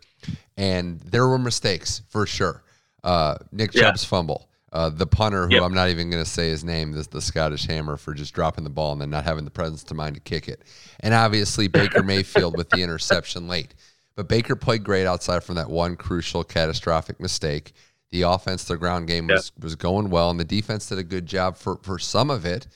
and 0.57 1.01
there 1.01 1.27
were 1.27 1.39
mistakes 1.39 2.03
for 2.09 2.27
sure. 2.27 2.63
Uh, 3.05 3.37
Nick 3.53 3.75
Yeah. 3.75 3.83
Chubb's 3.83 4.05
fumble. 4.05 4.49
Uh, 4.73 4.91
the 4.91 5.07
punter, 5.07 5.47
who 5.47 5.55
Yep. 5.55 5.63
I'm 5.63 5.75
not 5.75 5.89
even 5.91 6.11
going 6.11 6.23
to 6.23 6.29
say 6.29 6.49
his 6.49 6.65
name, 6.65 6.93
this 6.93 7.07
the 7.07 7.21
Scottish 7.21 7.67
Hammer 7.67 7.97
for 7.97 8.15
just 8.15 8.35
dropping 8.35 8.65
the 8.65 8.71
ball 8.71 8.93
and 8.93 9.01
then 9.01 9.11
not 9.11 9.25
having 9.25 9.45
the 9.45 9.51
presence 9.51 9.83
to 9.85 9.95
mind 9.95 10.15
to 10.17 10.21
kick 10.21 10.49
it, 10.49 10.63
and 11.01 11.15
obviously 11.15 11.69
Baker 11.69 12.03
Mayfield 12.05 12.57
with 12.57 12.69
the 12.71 12.83
interception 12.83 13.49
late. 13.49 13.75
But 14.17 14.29
Baker 14.29 14.57
played 14.57 14.83
great 14.83 15.07
outside 15.07 15.45
from 15.45 15.55
that 15.57 15.69
one 15.71 15.95
crucial, 15.97 16.43
catastrophic 16.43 17.21
mistake. 17.21 17.73
The 18.11 18.23
offense, 18.23 18.65
their 18.65 18.77
ground 18.77 19.07
game 19.09 19.27
was 19.29 19.53
was 19.61 19.77
going 19.77 20.11
well, 20.11 20.31
and 20.31 20.39
the 20.41 20.45
defense 20.45 20.89
did 20.89 20.99
a 20.99 21.05
good 21.05 21.27
job 21.27 21.57
for 21.57 21.77
for 21.83 21.99
some 21.99 22.31
of 22.31 22.45
it. 22.47 22.67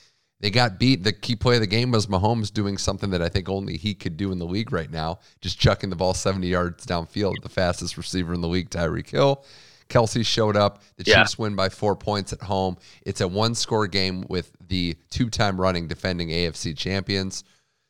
They 0.41 0.49
got 0.49 0.79
beat. 0.79 1.03
The 1.03 1.13
key 1.13 1.35
play 1.35 1.55
of 1.55 1.61
the 1.61 1.67
game 1.67 1.91
was 1.91 2.07
Mahomes 2.07 2.51
doing 2.51 2.77
something 2.77 3.11
that 3.11 3.21
I 3.21 3.29
think 3.29 3.47
only 3.47 3.77
he 3.77 3.93
could 3.93 4.17
do 4.17 4.31
in 4.31 4.39
the 4.39 4.45
league 4.45 4.71
right 4.71 4.89
now, 4.91 5.19
just 5.39 5.59
chucking 5.59 5.91
the 5.91 5.95
ball 5.95 6.13
70 6.15 6.47
yards 6.47 6.85
downfield. 6.85 7.41
The 7.43 7.49
fastest 7.49 7.95
receiver 7.95 8.33
in 8.33 8.41
the 8.41 8.47
league, 8.47 8.69
Tyreek 8.69 9.09
Hill. 9.09 9.45
Kelce 9.87 10.25
showed 10.25 10.57
up. 10.57 10.81
The 10.97 11.03
Yeah. 11.05 11.21
Chiefs 11.21 11.37
win 11.37 11.55
by 11.55 11.69
four 11.69 11.95
points 11.95 12.33
at 12.33 12.41
home. 12.41 12.77
It's 13.05 13.21
a 13.21 13.27
one 13.27 13.53
score 13.53 13.87
game 13.87 14.25
with 14.29 14.51
the 14.67 14.97
two 15.09 15.29
time 15.29 15.61
running 15.61 15.87
defending 15.87 16.29
AFC 16.29 16.73
champions. 16.75 17.43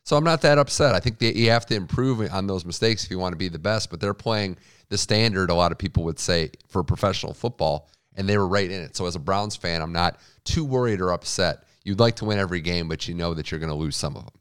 So 0.04 0.16
I'm 0.16 0.24
not 0.24 0.42
that 0.42 0.58
upset. 0.58 0.94
I 0.94 1.00
think 1.00 1.20
that 1.20 1.36
you 1.36 1.50
have 1.50 1.64
to 1.66 1.74
improve 1.76 2.28
on 2.32 2.46
those 2.48 2.64
mistakes 2.64 3.04
if 3.04 3.10
you 3.10 3.18
want 3.18 3.32
to 3.32 3.36
be 3.36 3.48
the 3.48 3.58
best, 3.58 3.88
but 3.88 4.00
they're 4.00 4.14
playing 4.14 4.58
the 4.88 4.98
standard, 4.98 5.48
a 5.48 5.54
lot 5.54 5.72
of 5.72 5.78
people 5.78 6.02
would 6.04 6.18
say, 6.18 6.50
for 6.68 6.82
professional 6.82 7.32
football, 7.32 7.88
and 8.16 8.28
they 8.28 8.36
were 8.36 8.48
right 8.48 8.70
in 8.70 8.82
it. 8.82 8.96
So 8.96 9.06
as 9.06 9.14
a 9.14 9.20
Browns 9.20 9.56
fan, 9.56 9.80
I'm 9.80 9.92
not 9.92 10.18
too 10.44 10.64
worried 10.64 11.00
or 11.00 11.12
upset. 11.12 11.64
You'd 11.84 12.00
like 12.00 12.16
to 12.16 12.24
win 12.24 12.38
every 12.38 12.60
game, 12.60 12.88
but 12.88 13.08
you 13.08 13.14
know 13.14 13.34
that 13.34 13.50
you're 13.50 13.60
going 13.60 13.70
to 13.70 13.76
lose 13.76 13.96
some 13.96 14.16
of 14.16 14.24
them. 14.24 14.34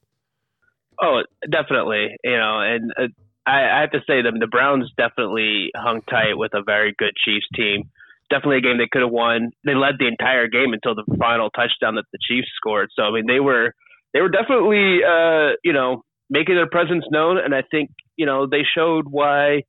Oh, 1.01 1.21
definitely. 1.49 2.15
You 2.23 2.37
know, 2.37 2.61
and 2.61 2.91
uh, 2.97 3.07
I, 3.45 3.77
I 3.77 3.81
have 3.81 3.91
to 3.91 4.01
say 4.07 4.21
them. 4.21 4.39
The 4.39 4.47
Browns 4.47 4.91
definitely 4.97 5.71
hung 5.75 6.01
tight 6.09 6.35
with 6.35 6.53
a 6.53 6.61
very 6.63 6.93
good 6.97 7.13
Chiefs 7.25 7.47
team. 7.55 7.89
Definitely 8.29 8.57
a 8.57 8.61
game 8.61 8.77
they 8.77 8.87
could 8.89 9.01
have 9.01 9.11
won. 9.11 9.51
They 9.65 9.75
led 9.75 9.95
the 9.99 10.07
entire 10.07 10.47
game 10.47 10.73
until 10.73 10.95
the 10.95 11.03
final 11.17 11.49
touchdown 11.49 11.95
that 11.95 12.05
the 12.13 12.19
Chiefs 12.25 12.47
scored. 12.55 12.89
So 12.95 13.03
I 13.03 13.11
mean, 13.11 13.25
they 13.27 13.39
were 13.39 13.73
they 14.13 14.21
were 14.21 14.29
definitely 14.29 15.01
uh, 15.03 15.57
you 15.63 15.73
know 15.73 16.03
making 16.29 16.55
their 16.55 16.69
presence 16.69 17.03
known, 17.11 17.37
and 17.37 17.53
I 17.53 17.63
think 17.69 17.89
you 18.15 18.25
know 18.25 18.47
they 18.47 18.61
showed 18.75 19.05
why 19.09 19.63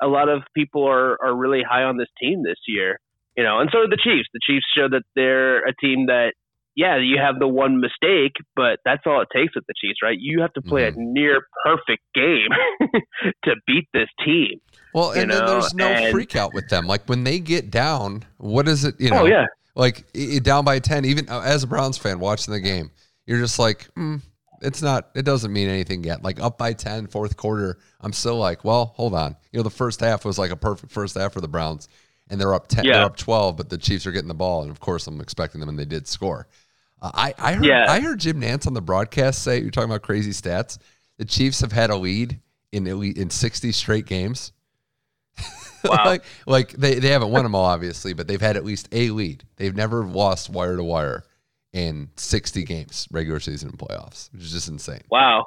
a 0.00 0.06
lot 0.06 0.28
of 0.28 0.42
people 0.54 0.86
are 0.86 1.16
are 1.20 1.34
really 1.34 1.62
high 1.68 1.82
on 1.82 1.96
this 1.96 2.08
team 2.20 2.42
this 2.44 2.60
year. 2.68 3.00
You 3.36 3.42
know, 3.42 3.58
and 3.58 3.68
so 3.72 3.80
did 3.80 3.90
the 3.90 4.00
Chiefs. 4.00 4.28
The 4.32 4.40
Chiefs 4.46 4.66
showed 4.76 4.92
that 4.92 5.02
they're 5.16 5.66
a 5.66 5.74
team 5.74 6.06
that 6.06 6.34
yeah, 6.76 6.96
you 6.98 7.18
have 7.20 7.38
the 7.38 7.48
one 7.48 7.80
mistake, 7.80 8.32
but 8.56 8.78
that's 8.84 9.02
all 9.06 9.20
it 9.22 9.28
takes 9.34 9.54
with 9.54 9.64
the 9.66 9.74
Chiefs, 9.80 9.98
right? 10.02 10.16
You 10.18 10.40
have 10.42 10.52
to 10.54 10.62
play 10.62 10.86
a 10.88 10.92
near 10.96 11.40
perfect 11.64 12.02
game 12.14 12.48
to 13.44 13.54
beat 13.66 13.88
this 13.92 14.08
team. 14.24 14.60
Well, 14.92 15.10
and 15.12 15.30
then 15.30 15.44
there's 15.46 15.74
no 15.74 15.86
and- 15.88 16.12
freak 16.12 16.36
out 16.36 16.52
with 16.54 16.68
them. 16.68 16.86
Like 16.86 17.04
when 17.08 17.24
they 17.24 17.38
get 17.40 17.70
down, 17.70 18.24
what 18.38 18.68
is 18.68 18.84
it? 18.84 18.94
You 19.00 19.10
know, 19.10 19.22
Oh 19.22 19.26
yeah, 19.26 19.46
like 19.74 20.04
down 20.42 20.64
by 20.64 20.78
10 20.78 21.04
even 21.04 21.28
uh, 21.28 21.40
as 21.40 21.62
a 21.64 21.66
browns 21.66 21.98
fan 21.98 22.20
watching 22.20 22.52
the 22.54 22.60
game 22.60 22.90
you're 23.26 23.40
just 23.40 23.58
like 23.58 23.88
mm, 23.96 24.20
it's 24.62 24.80
not 24.82 25.08
it 25.16 25.22
doesn't 25.24 25.52
mean 25.52 25.68
anything 25.68 26.04
yet 26.04 26.22
like 26.22 26.38
up 26.40 26.56
by 26.58 26.72
10 26.72 27.08
fourth 27.08 27.36
quarter 27.36 27.78
i'm 28.00 28.12
still 28.12 28.36
like 28.36 28.64
well 28.64 28.92
hold 28.96 29.14
on 29.14 29.34
you 29.50 29.58
know 29.58 29.64
the 29.64 29.70
first 29.70 29.98
half 29.98 30.24
was 30.24 30.38
like 30.38 30.52
a 30.52 30.56
perfect 30.56 30.92
first 30.92 31.16
half 31.18 31.32
for 31.32 31.40
the 31.40 31.48
browns 31.48 31.88
and 32.30 32.40
they're 32.40 32.54
up 32.54 32.68
10 32.68 32.84
Yeah. 32.84 32.92
they're 32.98 33.06
up 33.06 33.16
12 33.16 33.56
but 33.56 33.68
the 33.68 33.76
chiefs 33.78 34.06
are 34.06 34.12
getting 34.12 34.28
the 34.28 34.34
ball 34.34 34.62
and 34.62 34.70
of 34.70 34.78
course 34.78 35.08
i'm 35.08 35.20
expecting 35.20 35.58
them 35.58 35.68
and 35.68 35.76
they 35.78 35.84
did 35.84 36.06
score 36.06 36.46
uh, 37.04 37.10
i 37.14 37.34
i 37.38 37.52
heard 37.52 37.64
Yeah. 37.64 37.84
i 37.88 38.00
heard 38.00 38.18
Jim 38.20 38.40
Nantz 38.40 38.66
on 38.66 38.74
the 38.74 38.82
broadcast 38.82 39.42
say 39.42 39.60
you're 39.60 39.70
talking 39.70 39.90
about 39.90 40.02
crazy 40.02 40.30
stats 40.32 40.78
the 41.18 41.24
chiefs 41.24 41.60
have 41.60 41.70
had 41.72 41.90
a 41.90 41.96
lead 41.96 42.40
in 42.72 42.86
elite 42.88 43.16
in 43.18 43.30
60 43.30 43.70
straight 43.72 44.06
games 44.06 44.52
Wow. 45.84 46.02
like, 46.06 46.24
like 46.46 46.70
they, 46.72 46.94
they 46.94 47.08
haven't 47.10 47.30
won 47.30 47.42
them 47.42 47.54
all, 47.54 47.66
obviously, 47.66 48.14
but 48.14 48.26
they've 48.26 48.40
had 48.40 48.56
at 48.56 48.64
least 48.64 48.88
a 48.92 49.10
lead. 49.10 49.44
They've 49.56 49.76
never 49.76 50.02
lost 50.02 50.48
wire 50.48 50.76
to 50.78 50.82
wire 50.82 51.24
in 51.74 52.08
60 52.16 52.64
games, 52.64 53.06
regular 53.10 53.38
season 53.38 53.68
and 53.68 53.78
playoffs, 53.78 54.32
which 54.32 54.40
is 54.44 54.52
just 54.52 54.68
insane. 54.68 55.02
wow, 55.10 55.44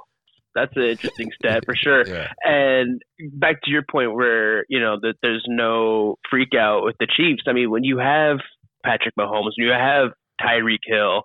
that's 0.54 0.72
an 0.76 0.84
interesting 0.84 1.32
stat 1.40 1.64
for 1.66 1.76
sure. 1.76 2.06
Yeah. 2.08 2.28
And 2.44 3.02
back 3.34 3.64
to 3.64 3.72
your 3.72 3.82
point 3.90 4.14
where, 4.14 4.64
you 4.70 4.80
know, 4.80 5.00
that 5.02 5.16
there's 5.24 5.44
no 5.48 6.18
freak 6.30 6.54
out 6.54 6.84
with 6.84 6.98
the 7.00 7.08
Chiefs. 7.08 7.42
I 7.48 7.54
mean, 7.54 7.72
when 7.72 7.84
you 7.84 7.98
have 7.98 8.38
Patrick 8.86 9.16
Mahomes, 9.20 9.54
when 9.58 9.66
you 9.68 9.72
have 9.72 10.10
Tyreek 10.40 10.82
Hill, 10.86 11.24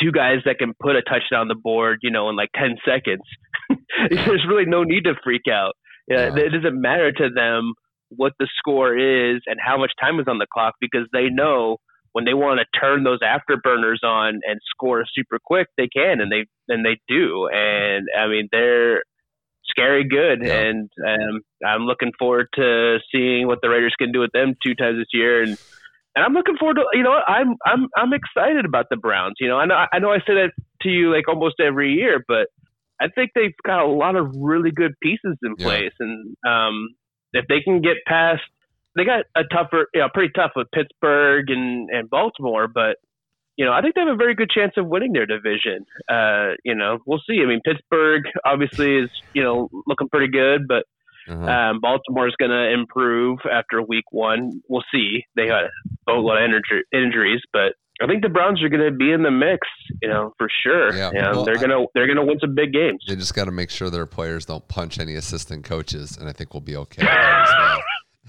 two 0.00 0.12
guys 0.12 0.38
that 0.44 0.58
can 0.58 0.72
put 0.80 0.96
a 0.96 1.02
touchdown 1.02 1.42
on 1.42 1.48
the 1.48 1.54
board, 1.54 1.98
you 2.02 2.10
know, 2.10 2.28
in 2.30 2.36
like 2.36 2.50
10 2.56 2.76
seconds, 2.84 3.22
there's 4.10 4.44
really 4.48 4.64
no 4.66 4.82
need 4.82 5.04
to 5.04 5.14
freak 5.22 5.42
out. 5.50 5.74
Yeah. 6.08 6.34
It 6.34 6.50
doesn't 6.52 6.80
matter 6.80 7.12
to 7.12 7.28
them 7.34 7.72
what 8.08 8.32
the 8.38 8.48
score 8.58 8.96
is 8.96 9.42
and 9.46 9.58
how 9.64 9.78
much 9.78 9.92
time 10.00 10.18
is 10.18 10.26
on 10.28 10.38
the 10.38 10.46
clock 10.52 10.74
because 10.80 11.06
they 11.12 11.28
know 11.28 11.76
when 12.12 12.24
they 12.24 12.34
want 12.34 12.58
to 12.58 12.80
turn 12.80 13.04
those 13.04 13.20
afterburners 13.20 14.02
on 14.02 14.40
and 14.44 14.58
score 14.70 15.04
super 15.14 15.38
quick, 15.44 15.68
they 15.76 15.86
can, 15.86 16.20
and 16.20 16.32
they 16.32 16.44
and 16.68 16.84
they 16.84 16.98
do. 17.06 17.48
And 17.52 18.08
I 18.18 18.26
mean, 18.26 18.48
they're 18.50 19.02
scary 19.66 20.02
good, 20.08 20.40
Yeah. 20.42 20.54
and 20.60 20.90
um, 21.06 21.40
I'm 21.64 21.82
looking 21.82 22.10
forward 22.18 22.48
to 22.56 22.98
seeing 23.12 23.46
what 23.46 23.60
the 23.62 23.68
Raiders 23.68 23.94
can 23.96 24.10
do 24.10 24.18
with 24.18 24.32
them 24.32 24.54
two 24.60 24.74
times 24.74 24.98
this 24.98 25.06
year. 25.12 25.42
And 25.44 25.56
and 26.14 26.24
I'm 26.24 26.32
looking 26.32 26.56
forward 26.58 26.76
to 26.76 26.84
you 26.92 27.02
know 27.02 27.12
I'm 27.26 27.56
I'm 27.66 27.88
I'm 27.96 28.12
excited 28.12 28.64
about 28.64 28.86
the 28.90 28.96
Browns. 28.96 29.34
You 29.40 29.48
know, 29.48 29.56
I 29.58 29.66
know 29.66 29.76
I 29.92 29.98
know 29.98 30.10
I 30.10 30.18
say 30.18 30.34
that 30.34 30.52
to 30.82 30.88
you 30.88 31.14
like 31.14 31.28
almost 31.28 31.60
every 31.60 31.92
year, 31.92 32.24
but 32.26 32.48
I 33.00 33.08
think 33.08 33.30
they've 33.34 33.54
got 33.66 33.80
a 33.82 33.86
lot 33.86 34.16
of 34.16 34.30
really 34.36 34.70
good 34.70 34.92
pieces 35.02 35.36
in 35.42 35.54
Yeah. 35.56 35.66
place, 35.66 35.92
and 36.00 36.36
um, 36.46 36.88
if 37.32 37.46
they 37.48 37.60
can 37.60 37.80
get 37.80 37.96
past, 38.06 38.42
they 38.96 39.04
got 39.04 39.24
a 39.36 39.42
tougher, 39.52 39.86
you 39.94 40.00
know, 40.00 40.08
pretty 40.12 40.32
tough 40.34 40.52
with 40.56 40.68
Pittsburgh 40.74 41.50
and 41.50 41.88
and 41.90 42.10
Baltimore, 42.10 42.68
but 42.68 42.96
you 43.56 43.66
know, 43.66 43.72
I 43.72 43.82
think 43.82 43.94
they 43.94 44.00
have 44.00 44.08
a 44.08 44.16
very 44.16 44.34
good 44.34 44.48
chance 44.50 44.72
of 44.78 44.86
winning 44.86 45.12
their 45.12 45.26
division. 45.26 45.84
Uh, 46.10 46.52
you 46.64 46.74
know, 46.74 46.98
we'll 47.06 47.20
see. 47.28 47.40
I 47.42 47.46
mean, 47.46 47.60
Pittsburgh 47.64 48.22
obviously 48.44 48.96
is 48.96 49.10
you 49.34 49.42
know 49.42 49.68
looking 49.86 50.08
pretty 50.08 50.28
good, 50.32 50.66
but 50.66 50.84
Uh-huh. 51.30 51.44
um, 51.46 51.80
Baltimore's 51.80 52.34
going 52.38 52.50
to 52.50 52.72
improve 52.72 53.38
after 53.50 53.80
week 53.82 54.04
one. 54.10 54.60
We'll 54.68 54.82
see. 54.92 55.24
They 55.36 55.46
got 55.46 55.64
a 55.64 55.68
boatload 56.06 56.42
of 56.42 56.50
injur- 56.50 56.98
injuries, 56.98 57.40
but 57.52 57.74
I 58.02 58.06
think 58.06 58.22
the 58.22 58.28
Browns 58.30 58.62
are 58.62 58.68
going 58.68 58.90
to 58.90 58.96
be 58.96 59.12
in 59.12 59.22
the 59.22 59.30
mix. 59.30 59.66
You 60.02 60.08
know, 60.08 60.32
for 60.38 60.48
sure. 60.62 60.94
Yeah. 60.96 61.10
Know, 61.10 61.30
Well, 61.32 61.44
they're 61.44 61.58
gonna 61.58 61.84
they're 61.94 62.06
gonna 62.06 62.24
win 62.24 62.38
some 62.40 62.54
big 62.54 62.72
games. 62.72 63.04
They 63.06 63.14
just 63.16 63.34
got 63.34 63.44
to 63.44 63.50
make 63.52 63.70
sure 63.70 63.90
their 63.90 64.06
players 64.06 64.46
don't 64.46 64.66
punch 64.68 64.98
any 64.98 65.14
assistant 65.14 65.64
coaches, 65.64 66.16
and 66.16 66.28
I 66.28 66.32
think 66.32 66.54
we'll 66.54 66.60
be 66.62 66.76
okay. 66.76 67.04
well. 67.04 67.80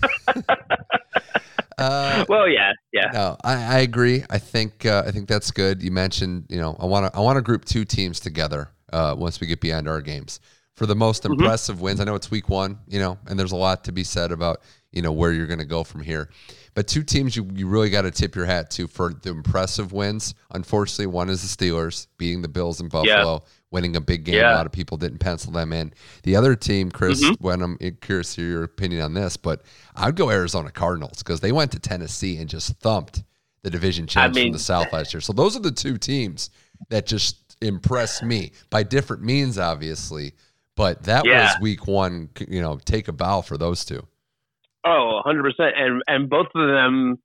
uh, 1.78 2.26
Well, 2.28 2.48
yeah, 2.48 2.72
yeah, 2.94 3.10
No, 3.14 3.38
I, 3.44 3.54
I 3.54 3.80
agree. 3.80 4.24
I 4.30 4.38
think 4.38 4.86
uh, 4.86 5.04
I 5.06 5.12
think 5.12 5.28
that's 5.28 5.52
good. 5.52 5.82
You 5.82 5.92
mentioned, 5.92 6.46
you 6.50 6.60
know, 6.60 6.76
I 6.80 6.86
want 6.86 7.12
to 7.12 7.18
I 7.18 7.22
want 7.22 7.38
to 7.38 7.42
group 7.42 7.66
two 7.66 7.86
teams 7.86 8.20
together 8.20 8.70
uh, 8.92 9.16
once 9.18 9.40
we 9.40 9.48
get 9.48 9.62
beyond 9.62 9.88
our 9.88 10.02
games 10.02 10.40
for 10.82 10.88
the 10.88 10.96
most 10.96 11.22
Mm-hmm. 11.24 11.34
impressive 11.34 11.80
wins. 11.80 12.00
I 12.00 12.06
know 12.06 12.16
it's 12.16 12.32
week 12.32 12.50
one, 12.50 12.80
you 12.88 12.98
know, 13.00 13.20
and 13.28 13.40
there's 13.40 13.52
a 13.52 13.56
lot 13.56 13.84
to 13.84 13.92
be 13.92 14.04
said 14.04 14.32
about 14.32 14.62
you 14.92 15.02
know 15.02 15.12
where 15.12 15.32
you're 15.32 15.46
going 15.48 15.60
to 15.60 15.66
go 15.66 15.84
from 15.84 16.02
here. 16.02 16.30
But 16.74 16.88
two 16.88 17.04
teams 17.04 17.36
you, 17.36 17.48
you 17.54 17.68
really 17.68 17.90
got 17.90 18.02
to 18.02 18.12
tip 18.12 18.36
your 18.36 18.46
hat 18.46 18.72
to 18.72 18.88
for 18.88 19.14
the 19.14 19.30
impressive 19.30 19.94
wins. 19.94 20.34
Unfortunately, 20.52 21.06
one 21.06 21.30
is 21.30 21.42
the 21.42 21.66
Steelers 21.66 22.08
beating 22.18 22.42
the 22.42 22.48
Bills 22.48 22.82
in 22.82 22.88
Buffalo, 22.90 23.44
winning 23.72 23.96
a 23.96 24.02
big 24.02 24.24
game. 24.26 24.36
A 24.54 24.56
lot 24.56 24.66
of 24.66 24.72
people 24.72 24.98
didn't 24.98 25.20
pencil 25.20 25.52
them 25.52 25.72
in. 25.72 25.94
The 26.24 26.36
other 26.36 26.56
team, 26.56 26.90
Chris, 26.92 27.24
Mm-hmm. 27.24 27.44
when 27.46 27.62
I'm 27.62 27.78
curious 28.02 28.34
to 28.36 28.42
your 28.42 28.64
opinion 28.64 29.02
on 29.02 29.14
this, 29.14 29.38
but 29.38 29.62
I'd 29.96 30.16
go 30.16 30.30
Arizona 30.32 30.72
Cardinals 30.72 31.20
because 31.20 31.40
they 31.42 31.52
went 31.52 31.72
to 31.74 31.80
Tennessee 31.80 32.38
and 32.38 32.50
just 32.50 32.74
thumped 32.80 33.24
the 33.64 33.70
division 33.70 34.08
champs 34.08 34.36
mean- 34.36 34.48
from 34.48 34.54
the 34.54 34.60
South 34.60 34.92
last 34.92 35.14
year. 35.14 35.22
So 35.22 35.34
those 35.34 35.56
are 35.56 35.62
the 35.62 35.72
two 35.72 35.98
teams 35.98 36.50
that 36.90 37.06
just 37.06 37.56
impressed 37.62 38.24
me 38.24 38.52
by 38.72 38.82
different 38.84 39.22
means, 39.24 39.60
obviously. 39.60 40.34
But 40.82 41.04
that 41.04 41.26
Yeah. 41.26 41.44
was 41.54 41.62
week 41.62 41.86
one. 41.86 42.30
You 42.48 42.60
know, 42.62 42.80
take 42.84 43.08
a 43.08 43.12
bow 43.12 43.42
for 43.42 43.56
those 43.56 43.86
two. 43.86 44.08
Oh, 44.84 45.22
100 45.24 45.44
percent. 45.44 45.74
And 45.78 46.02
and 46.08 46.28
both 46.28 46.48
of 46.56 46.68
them, 46.68 47.20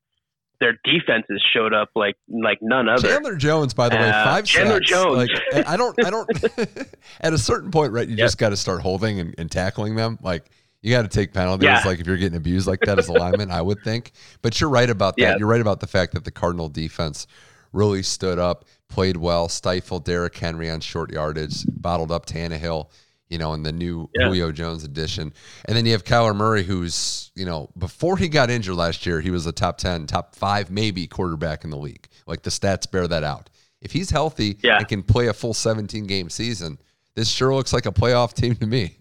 their 0.61 0.74
defenses 0.84 1.42
showed 1.54 1.72
up 1.72 1.88
like 1.94 2.16
like 2.28 2.59
none 2.61 2.86
other. 2.88 3.09
Chandler 3.09 3.34
Jones, 3.36 3.72
by 3.72 3.88
the 3.88 3.96
way, 3.96 4.11
Uh, 4.11 4.24
five 4.24 4.44
Chandler 4.44 4.74
sacks. 4.80 4.90
Jones. 4.90 5.16
Like 5.52 5.66
I 5.66 5.76
don't, 5.78 6.04
I 6.04 6.11
don't. 6.11 6.28
at 7.22 7.32
a 7.32 7.38
certain 7.38 7.70
point, 7.70 7.92
right? 7.92 8.07
You 8.07 8.16
Yep. 8.16 8.26
just 8.26 8.36
got 8.38 8.50
to 8.50 8.57
start 8.59 8.82
holding 8.82 9.20
and, 9.20 9.34
and 9.38 9.50
tackling 9.50 9.96
them. 9.96 10.18
Like 10.22 10.50
you 10.82 10.90
got 10.90 11.02
to 11.02 11.09
take 11.09 11.32
penalties. 11.32 11.64
Yeah. 11.64 11.82
Like 11.86 11.98
if 11.98 12.07
you're 12.07 12.18
getting 12.18 12.36
abused 12.36 12.66
like 12.66 12.80
that 12.80 12.98
as 12.98 13.09
a 13.09 13.12
lineman, 13.14 13.50
I 13.50 13.62
would 13.62 13.82
think. 13.82 14.12
But 14.42 14.61
you're 14.61 14.68
right 14.70 14.90
about 14.90 15.16
that. 15.16 15.22
Yeah. 15.22 15.36
You're 15.38 15.48
right 15.48 15.62
about 15.62 15.80
the 15.80 15.86
fact 15.86 16.12
that 16.12 16.24
the 16.24 16.30
Cardinal 16.30 16.68
defense 16.68 17.26
really 17.72 18.02
stood 18.02 18.38
up, 18.38 18.66
played 18.90 19.16
well, 19.16 19.48
stifled 19.48 20.04
Derrick 20.04 20.36
Henry 20.36 20.70
on 20.70 20.80
short 20.80 21.11
yardage, 21.11 21.64
bottled 21.70 22.12
up 22.12 22.26
Tannehill. 22.26 22.90
You 23.29 23.39
know, 23.39 23.55
in 23.55 23.62
the 23.64 23.72
new 23.72 24.09
Yeah. 24.14 24.27
Julio 24.27 24.53
Jones 24.53 24.85
edition, 24.85 25.33
and 25.64 25.77
then 25.77 25.85
you 25.85 25.93
have 25.93 26.05
Kyler 26.05 26.35
Murray, 26.35 26.62
who's 26.62 27.33
you 27.35 27.45
know 27.45 27.70
before 27.77 28.16
he 28.16 28.29
got 28.29 28.51
injured 28.51 28.77
last 28.77 29.05
year, 29.07 29.20
he 29.20 29.31
was 29.31 29.47
a 29.47 29.53
top 29.53 29.79
ten, 29.79 30.07
top 30.07 30.35
five, 30.37 30.70
maybe 30.70 31.07
quarterback 31.07 31.64
in 31.64 31.70
the 31.70 31.77
league. 31.77 32.07
Like 32.27 32.43
the 32.43 32.51
stats 32.51 32.91
bear 32.91 33.09
that 33.09 33.24
out. 33.24 33.51
If 33.81 33.93
he's 33.93 34.11
healthy 34.11 34.59
Yeah. 34.62 34.79
and 34.79 34.89
can 34.89 35.03
play 35.03 35.27
a 35.29 35.33
full 35.33 35.55
17 35.55 36.07
game 36.07 36.31
season, 36.31 36.79
this 37.14 37.29
sure 37.29 37.55
looks 37.55 37.72
like 37.72 37.85
a 37.87 37.93
playoff 37.93 38.33
team 38.33 38.55
to 38.57 38.66
me. 38.66 38.97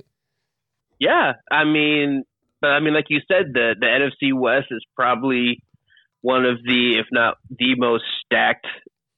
Yeah, 1.00 1.34
I 1.52 1.64
mean, 1.66 2.24
but 2.62 2.72
I 2.72 2.80
mean, 2.80 2.94
like 2.94 3.10
you 3.10 3.20
said, 3.28 3.54
the 3.54 3.76
the 3.80 3.86
NFC 3.86 4.34
West 4.34 4.68
is 4.72 4.84
probably 4.96 5.62
one 6.22 6.46
of 6.46 6.58
the, 6.64 6.98
if 6.98 7.06
not 7.12 7.38
the 7.50 7.76
most 7.76 8.04
stacked 8.26 8.66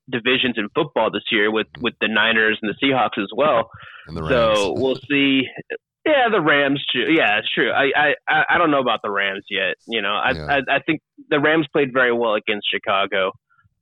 divisions 0.10 0.56
in 0.58 0.70
football 0.74 1.12
this 1.12 1.24
year 1.32 1.52
with 1.52 1.68
with 1.80 1.94
the 2.02 2.08
Niners 2.08 2.58
and 2.62 2.74
the 2.74 2.86
Seahawks 2.86 3.22
as 3.22 3.30
well. 3.36 3.70
So 4.08 4.74
we'll 4.78 4.96
see. 5.10 5.44
Yeah, 6.06 6.30
the 6.32 6.42
Rams. 6.42 6.84
Too. 6.94 7.12
Yeah, 7.12 7.40
it's 7.40 7.54
true. 7.54 7.72
I, 7.72 7.92
I 8.28 8.44
I 8.50 8.58
don't 8.58 8.72
know 8.72 8.80
about 8.80 9.02
the 9.04 9.12
Rams 9.12 9.44
yet. 9.50 9.76
You 9.88 10.02
know, 10.02 10.14
I, 10.14 10.32
yeah. 10.32 10.46
I 10.46 10.76
I 10.76 10.80
think 10.86 11.02
the 11.30 11.40
Rams 11.40 11.68
played 11.74 11.90
very 11.94 12.14
well 12.14 12.36
against 12.36 12.68
Chicago, 12.72 13.32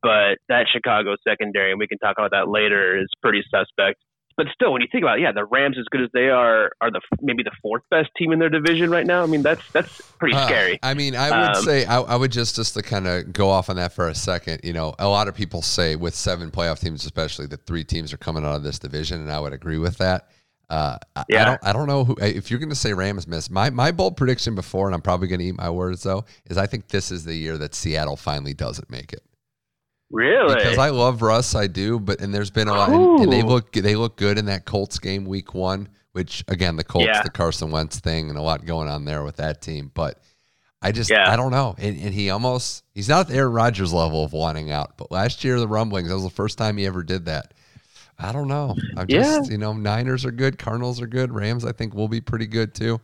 but 0.02 0.40
that 0.50 0.66
Chicago 0.72 1.16
secondary, 1.28 1.72
and 1.72 1.80
we 1.80 1.88
can 1.88 2.00
talk 2.00 2.16
about 2.18 2.32
that 2.32 2.50
later, 2.50 2.98
is 3.00 3.10
pretty 3.22 3.44
suspect 3.52 4.00
but 4.38 4.48
still, 4.54 4.74
when 4.74 4.82
you 4.82 4.88
think 4.92 5.04
about 5.04 5.20
it, 5.20 5.22
yeah, 5.22 5.32
the 5.32 5.46
Rams, 5.46 5.78
as 5.80 5.86
good 5.90 6.02
as 6.02 6.10
they 6.14 6.30
are, 6.30 6.72
are 6.82 6.92
the 6.92 7.00
maybe 7.22 7.42
the 7.44 7.52
fourth 7.62 7.84
best 7.90 8.10
team 8.18 8.34
in 8.34 8.40
their 8.40 8.50
division 8.50 8.90
right 8.90 9.06
now. 9.06 9.24
I 9.24 9.28
mean, 9.28 9.42
that's 9.42 9.62
that's 9.72 10.02
pretty 10.20 10.36
uh, 10.36 10.46
scary. 10.46 10.80
I 10.84 10.94
mean, 10.94 11.16
I 11.16 11.30
would 11.30 11.58
um, 11.58 11.64
say 11.64 11.86
I, 11.86 12.02
I, 12.02 12.16
would 12.16 12.32
just 12.32 12.56
just 12.56 12.74
to 12.74 12.82
kind 12.82 13.08
of 13.08 13.32
go 13.32 13.50
off 13.50 13.70
on 13.70 13.78
that 13.78 13.94
for 13.94 14.10
a 14.10 14.16
second. 14.16 14.62
You 14.64 14.74
know, 14.74 14.94
a 15.00 15.08
lot 15.08 15.30
of 15.30 15.36
people 15.36 15.62
say 15.62 15.96
with 15.96 16.16
seven 16.16 16.52
playoff 16.52 16.82
teams, 16.82 17.06
especially 17.06 17.48
that 17.48 17.66
three 17.66 17.86
teams 17.86 18.12
are 18.12 18.18
coming 18.18 18.44
out 18.44 18.56
of 18.56 18.64
this 18.64 18.78
division, 18.78 19.22
and 19.22 19.32
I 19.32 19.40
would 19.40 19.54
agree 19.54 19.78
with 19.78 19.98
that. 20.00 20.30
Uh, 20.70 20.98
yeah. 21.30 21.42
I 21.42 21.46
don't, 21.46 21.60
I 21.64 21.74
don't 21.74 21.88
know 21.88 22.04
who. 22.04 22.18
If 22.20 22.50
you're 22.50 22.60
going 22.60 22.70
to 22.70 22.76
say 22.76 22.94
Rams 22.94 23.28
miss, 23.28 23.50
my 23.50 23.70
my 23.70 23.92
bold 23.92 24.18
prediction 24.18 24.56
before, 24.56 24.88
and 24.88 24.96
I'm 24.96 25.02
probably 25.02 25.28
going 25.28 25.40
to 25.40 25.46
eat 25.46 25.58
my 25.58 25.70
words 25.70 26.04
though, 26.04 26.26
is 26.48 26.58
I 26.58 26.66
think 26.66 26.90
this 26.90 27.12
is 27.12 27.24
the 27.24 27.36
year 27.36 27.58
that 27.58 27.76
Seattle 27.76 28.18
finally 28.18 28.54
doesn't 28.54 28.90
make 28.90 29.14
it. 29.14 29.24
Really? 30.12 30.56
Because 30.56 30.78
I 30.78 30.90
love 30.90 31.22
Russ, 31.22 31.56
I 31.56 31.68
do. 31.68 32.00
But 32.00 32.22
and 32.22 32.34
there's 32.34 32.52
been 32.52 32.68
a 32.68 32.74
lot, 32.74 32.90
and, 32.90 33.22
and, 33.22 33.32
they 33.32 33.44
look 33.44 33.72
they 33.74 33.96
look 33.96 34.18
good 34.18 34.38
in 34.38 34.46
that 34.46 34.66
Colts 34.66 35.00
game 35.00 35.26
week 35.26 35.54
one. 35.54 35.90
Which 36.12 36.46
again, 36.48 36.78
the 36.78 36.84
Colts, 36.84 37.08
yeah. 37.08 37.24
the 37.24 37.30
Carson 37.30 37.72
Wentz 37.72 38.00
thing, 38.00 38.30
and 38.30 38.38
a 38.38 38.42
lot 38.42 38.66
going 38.66 38.88
on 38.88 39.04
there 39.04 39.24
with 39.24 39.38
that 39.38 39.62
team. 39.62 39.92
But 39.94 40.22
I 40.82 40.92
just 40.92 41.10
yeah. 41.10 41.30
I 41.30 41.36
don't 41.36 41.52
know. 41.52 41.76
And, 41.78 42.00
and 42.00 42.14
he 42.14 42.30
almost 42.30 42.84
he's 42.94 43.10
not 43.10 43.28
the 43.28 43.36
Aaron 43.36 43.54
Rodgers 43.54 43.92
level 43.92 44.24
of 44.24 44.34
wanting 44.34 44.72
out. 44.72 44.98
But 44.98 45.12
last 45.12 45.44
year 45.44 45.60
the 45.60 45.68
rumblings 45.68 46.10
that 46.10 46.14
was 46.14 46.24
the 46.24 46.30
first 46.30 46.58
time 46.58 46.78
he 46.78 46.86
ever 46.86 47.04
did 47.04 47.26
that. 47.26 47.54
I 48.18 48.32
don't 48.32 48.48
know. 48.48 48.76
I'm 48.96 49.08
just 49.08 49.46
yeah. 49.46 49.52
you 49.52 49.58
know 49.58 49.74
Niners 49.74 50.26
are 50.26 50.32
good, 50.32 50.60
Cardinals 50.60 51.02
are 51.02 51.08
good, 51.08 51.34
Rams 51.34 51.66
I 51.66 51.72
think 51.72 51.96
will 51.96 52.08
be 52.08 52.22
pretty 52.22 52.46
good 52.46 52.76
too. 52.76 53.02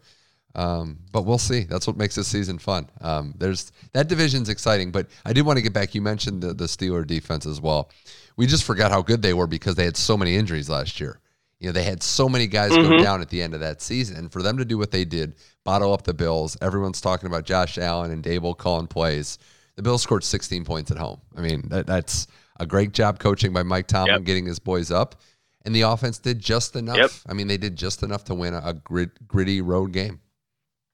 Um, 0.56 1.00
but 1.12 1.24
we'll 1.24 1.38
see. 1.38 1.62
That's 1.62 1.88
what 1.88 1.98
makes 1.98 2.16
this 2.16 2.28
season 2.28 2.58
fun. 2.58 2.90
Um, 3.02 3.34
there's 3.38 3.72
that 3.94 4.08
division's 4.08 4.50
exciting, 4.50 4.92
but 4.92 5.08
I 5.26 5.34
did 5.34 5.46
want 5.46 5.58
to 5.58 5.64
get 5.64 5.74
back. 5.74 5.96
You 5.96 6.02
mentioned 6.02 6.42
the, 6.42 6.54
the 6.54 6.66
Steeler 6.66 7.06
defense 7.06 7.46
as 7.46 7.62
well. 7.62 7.90
We 8.38 8.48
just 8.48 8.64
forgot 8.64 8.92
how 8.92 9.02
good 9.02 9.22
they 9.22 9.34
were 9.34 9.48
because 9.48 9.76
they 9.76 9.86
had 9.86 9.98
so 9.98 10.18
many 10.18 10.36
injuries 10.36 10.70
last 10.70 11.00
year. 11.00 11.20
You 11.60 11.68
know, 11.68 11.74
they 11.74 11.84
had 11.84 12.02
so 12.02 12.28
many 12.28 12.48
guys 12.48 12.72
mm-hmm. 12.72 12.90
go 12.90 13.04
down 13.04 13.22
at 13.22 13.30
the 13.30 13.42
end 13.42 13.54
of 13.54 13.60
that 13.60 13.82
season, 13.82 14.18
and 14.18 14.32
for 14.32 14.42
them 14.42 14.58
to 14.58 14.66
do 14.66 14.78
what 14.78 14.90
they 14.90 15.06
did, 15.06 15.36
bottle 15.64 15.94
up 15.94 16.04
the 16.04 16.14
Bills. 16.14 16.58
Everyone's 16.60 17.00
talking 17.00 17.28
about 17.28 17.46
Josh 17.46 17.78
Allen 17.78 18.12
and 18.12 18.24
Daboll 18.24 18.58
calling 18.58 18.88
plays. 18.88 19.38
The 19.76 19.84
Bills 19.84 20.02
scored 20.02 20.24
16 20.24 20.66
points 20.66 20.90
at 20.90 20.98
home. 20.98 21.22
I 21.38 21.42
mean, 21.42 21.64
that, 21.70 21.86
that's 21.86 22.28
a 22.60 22.66
great 22.66 22.94
job 22.94 23.20
coaching 23.20 23.54
by 23.54 23.64
Mike 23.64 23.88
Tomlin 23.88 24.16
yep. 24.16 24.24
getting 24.24 24.46
his 24.46 24.58
boys 24.58 24.90
up, 24.90 25.22
and 25.64 25.76
the 25.76 25.82
offense 25.82 26.18
did 26.18 26.40
just 26.40 26.76
enough. 26.76 26.98
Yep. 26.98 27.12
I 27.28 27.34
mean, 27.34 27.48
they 27.48 27.58
did 27.58 27.76
just 27.76 28.02
enough 28.02 28.24
to 28.26 28.34
win 28.34 28.56
a, 28.56 28.62
a 28.66 28.74
grit, 28.74 29.28
gritty 29.28 29.62
road 29.62 29.92
game. 29.92 30.20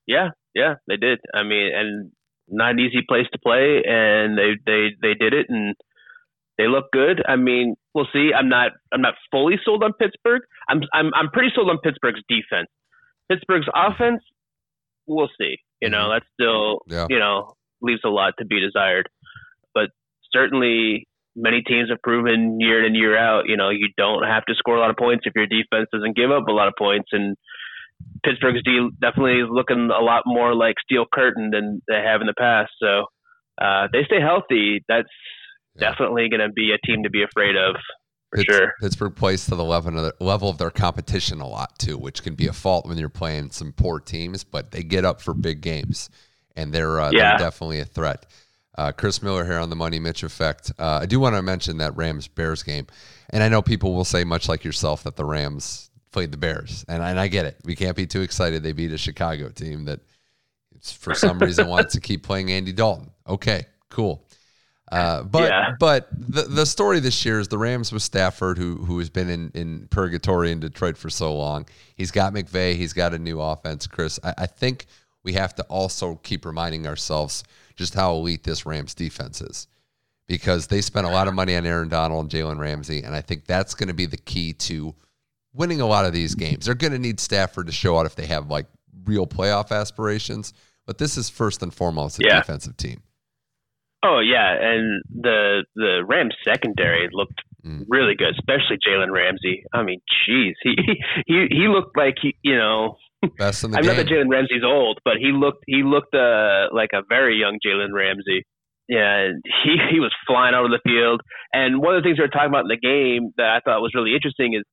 Yeah, 0.07 0.29
yeah, 0.55 0.75
they 0.87 0.97
did. 0.97 1.19
I 1.33 1.43
mean, 1.43 1.71
and 1.75 2.11
not 2.47 2.71
an 2.71 2.79
easy 2.79 3.03
place 3.07 3.27
to 3.33 3.39
play, 3.39 3.83
and 3.85 4.37
they 4.37 4.55
they 4.65 4.89
they 5.01 5.13
did 5.13 5.33
it, 5.33 5.47
and 5.49 5.75
they 6.57 6.67
look 6.67 6.85
good. 6.91 7.21
I 7.27 7.35
mean, 7.35 7.75
we'll 7.93 8.07
see. 8.11 8.31
I'm 8.37 8.49
not 8.49 8.71
I'm 8.91 9.01
not 9.01 9.15
fully 9.31 9.55
sold 9.63 9.83
on 9.83 9.93
Pittsburgh. 9.93 10.41
I'm 10.69 10.81
I'm 10.93 11.11
I'm 11.13 11.29
pretty 11.29 11.49
sold 11.53 11.69
on 11.69 11.77
Pittsburgh's 11.83 12.23
defense. 12.27 12.69
Pittsburgh's 13.29 13.67
offense, 13.75 14.21
we'll 15.05 15.29
see. 15.39 15.57
You 15.81 15.89
know, 15.89 16.09
mm-hmm. 16.09 16.13
that 16.13 16.23
still 16.33 16.79
yeah. 16.87 17.07
you 17.09 17.19
know 17.19 17.53
leaves 17.81 18.01
a 18.05 18.09
lot 18.09 18.33
to 18.39 18.45
be 18.45 18.59
desired, 18.59 19.09
but 19.73 19.89
certainly 20.31 21.07
many 21.35 21.61
teams 21.61 21.89
have 21.89 22.01
proven 22.01 22.59
year 22.59 22.79
in 22.79 22.87
and 22.87 22.95
year 22.95 23.17
out. 23.17 23.43
You 23.47 23.57
know, 23.57 23.69
you 23.69 23.89
don't 23.97 24.23
have 24.23 24.45
to 24.45 24.55
score 24.55 24.75
a 24.75 24.79
lot 24.79 24.89
of 24.89 24.97
points 24.97 25.25
if 25.25 25.33
your 25.35 25.45
defense 25.45 25.87
doesn't 25.93 26.15
give 26.15 26.31
up 26.31 26.47
a 26.47 26.51
lot 26.51 26.67
of 26.67 26.73
points, 26.77 27.09
and 27.11 27.35
Pittsburgh's 28.25 28.61
D 28.63 28.89
definitely 29.01 29.39
is 29.39 29.47
looking 29.49 29.89
a 29.89 30.03
lot 30.03 30.23
more 30.25 30.53
like 30.53 30.75
steel 30.83 31.05
curtain 31.11 31.49
than 31.51 31.81
they 31.87 32.01
have 32.05 32.21
in 32.21 32.27
the 32.27 32.33
past. 32.37 32.71
So 32.81 33.05
uh, 33.61 33.87
they 33.91 34.03
stay 34.05 34.19
healthy. 34.19 34.83
That's 34.87 35.07
yeah. 35.75 35.89
definitely 35.89 36.29
going 36.29 36.41
to 36.41 36.51
be 36.51 36.71
a 36.71 36.85
team 36.85 37.03
to 37.03 37.09
be 37.09 37.23
afraid 37.23 37.55
of. 37.55 37.75
For 38.29 38.37
Pitts, 38.37 38.53
sure. 38.53 38.73
Pittsburgh 38.81 39.15
plays 39.15 39.45
to 39.45 39.55
the 39.55 39.63
level 39.63 39.97
of, 39.97 40.13
the 40.19 40.23
level 40.23 40.49
of 40.49 40.57
their 40.57 40.71
competition 40.71 41.39
a 41.39 41.47
lot 41.47 41.79
too, 41.79 41.97
which 41.97 42.23
can 42.23 42.35
be 42.35 42.47
a 42.47 42.53
fault 42.53 42.85
when 42.85 42.97
you're 42.97 43.07
playing 43.07 43.51
some 43.51 43.71
poor 43.71 43.99
teams. 43.99 44.43
But 44.43 44.71
they 44.71 44.83
get 44.83 45.05
up 45.05 45.21
for 45.21 45.33
big 45.33 45.61
games, 45.61 46.09
and 46.55 46.73
they're, 46.73 46.99
uh, 46.99 47.11
yeah. 47.11 47.37
they're 47.37 47.47
definitely 47.47 47.79
a 47.79 47.85
threat. 47.85 48.25
Uh, 48.77 48.91
Chris 48.91 49.23
Miller 49.23 49.45
here 49.45 49.57
on 49.57 49.69
the 49.69 49.75
Money 49.75 49.97
Mitch 49.97 50.23
Effect. 50.23 50.71
Uh, 50.77 50.99
I 51.01 51.05
do 51.05 51.19
want 51.19 51.35
to 51.35 51.41
mention 51.41 51.77
that 51.77 51.95
Rams 51.95 52.27
Bears 52.27 52.61
game, 52.61 52.85
and 53.29 53.41
I 53.41 53.49
know 53.49 53.61
people 53.61 53.95
will 53.95 54.05
say 54.05 54.23
much 54.23 54.47
like 54.47 54.63
yourself 54.63 55.03
that 55.03 55.15
the 55.15 55.25
Rams 55.25 55.86
played 56.17 56.31
the 56.31 56.37
Bears, 56.37 56.83
and, 56.87 57.03
and 57.03 57.19
I 57.19 57.27
get 57.27 57.45
it. 57.45 57.57
We 57.63 57.75
can't 57.75 57.95
be 57.95 58.07
too 58.07 58.21
excited. 58.21 58.63
They 58.63 58.71
beat 58.71 58.91
a 58.91 58.97
Chicago 58.97 59.49
team 59.49 59.85
that, 59.85 59.99
for 60.81 61.13
some 61.13 61.37
reason, 61.37 61.67
wants 61.75 61.93
to 61.93 62.01
keep 62.01 62.23
playing 62.23 62.51
Andy 62.51 62.73
Dalton. 62.73 63.11
Okay, 63.27 63.67
cool. 63.91 64.25
Uh, 64.91 65.21
but 65.21 65.51
yeah. 65.51 65.75
but 65.79 66.07
the 66.11 66.41
the 66.41 66.65
story 66.65 66.99
this 66.99 67.23
year 67.23 67.39
is 67.39 67.49
the 67.49 67.57
Rams 67.59 67.91
with 67.91 68.01
Stafford, 68.01 68.57
who 68.57 68.77
who 68.77 68.97
has 68.97 69.11
been 69.11 69.29
in, 69.29 69.51
in 69.53 69.87
purgatory 69.91 70.51
in 70.51 70.59
Detroit 70.59 70.97
for 70.97 71.11
so 71.11 71.35
long. 71.35 71.67
He's 71.93 72.09
got 72.09 72.33
McVay. 72.33 72.73
He's 72.73 72.93
got 72.93 73.13
a 73.13 73.19
new 73.19 73.39
offense. 73.39 73.85
Chris, 73.85 74.19
I, 74.23 74.33
I 74.39 74.45
think 74.47 74.87
we 75.23 75.33
have 75.33 75.53
to 75.53 75.63
also 75.65 76.15
keep 76.23 76.45
reminding 76.45 76.87
ourselves 76.87 77.43
just 77.75 77.93
how 77.93 78.15
elite 78.15 78.43
this 78.43 78.65
Rams 78.65 78.95
defense 78.95 79.39
is 79.39 79.67
because 80.25 80.65
they 80.65 80.81
spent 80.81 81.05
a 81.05 81.11
lot 81.11 81.27
of 81.27 81.35
money 81.35 81.55
on 81.55 81.67
Aaron 81.67 81.89
Donald 81.89 82.23
and 82.23 82.31
Jalen 82.31 82.57
Ramsey, 82.57 83.03
and 83.03 83.13
I 83.13 83.21
think 83.21 83.45
that's 83.45 83.75
going 83.75 83.89
to 83.89 83.93
be 83.93 84.07
the 84.07 84.17
key 84.17 84.53
to 84.53 84.95
winning 85.57 85.81
a 85.81 85.87
lot 85.87 86.05
of 86.05 86.13
these 86.13 86.35
games. 86.35 86.65
They're 86.65 86.75
going 86.75 86.93
to 86.93 86.99
need 86.99 87.19
Stafford 87.19 87.67
to 87.67 87.73
show 87.73 87.97
out 87.97 88.05
if 88.05 88.15
they 88.15 88.27
have 88.27 88.49
like 88.49 88.67
real 89.05 89.27
playoff 89.27 89.71
aspirations. 89.71 90.53
But 90.85 90.97
this 90.99 91.17
is 91.17 91.29
first 91.29 91.61
and 91.61 91.73
foremost 91.73 92.19
a 92.19 92.23
yeah. 92.23 92.39
defensive 92.39 92.77
team. 92.77 93.01
Oh 94.03 94.19
yeah, 94.19 94.53
and 94.53 95.01
the 95.09 95.65
the 95.75 96.03
Rams 96.07 96.35
secondary 96.45 97.09
looked 97.11 97.41
mm. 97.65 97.83
really 97.89 98.15
good, 98.15 98.35
especially 98.37 98.77
Jalen 98.77 99.11
Ramsey. 99.11 99.63
I 99.73 99.83
mean, 99.83 100.01
jeez, 100.29 100.53
he 100.61 100.75
he 101.25 101.47
he 101.49 101.67
looked 101.67 101.97
like 101.97 102.15
he 102.21 102.35
you 102.43 102.57
know. 102.57 102.95
Best 103.37 103.63
in 103.63 103.71
the 103.71 103.77
I'm 103.79 103.83
game. 103.83 103.97
not 103.97 103.97
that 103.97 104.07
Jalen 104.07 104.29
Ramsey's 104.29 104.63
old, 104.63 104.99
but 105.03 105.15
he 105.19 105.31
looked 105.33 105.63
he 105.65 105.81
looked 105.83 106.13
uh, 106.13 106.67
like 106.71 106.91
a 106.93 107.01
very 107.09 107.37
young 107.37 107.59
Jalen 107.65 107.91
Ramsey. 107.91 108.45
Yeah, 108.87 109.29
he 109.65 109.75
he 109.91 109.99
was 109.99 110.13
flying 110.27 110.53
out 110.53 110.65
of 110.65 110.71
the 110.71 110.79
field. 110.85 111.21
And 111.51 111.81
one 111.81 111.95
of 111.95 112.03
the 112.03 112.07
things 112.07 112.19
we 112.19 112.23
were 112.23 112.29
talking 112.29 112.49
about 112.49 112.69
in 112.69 112.71
the 112.71 112.77
game 112.77 113.33
that 113.37 113.49
I 113.49 113.59
thought 113.59 113.81
was 113.81 113.91
really 113.95 114.13
interesting 114.13 114.53
is 114.53 114.63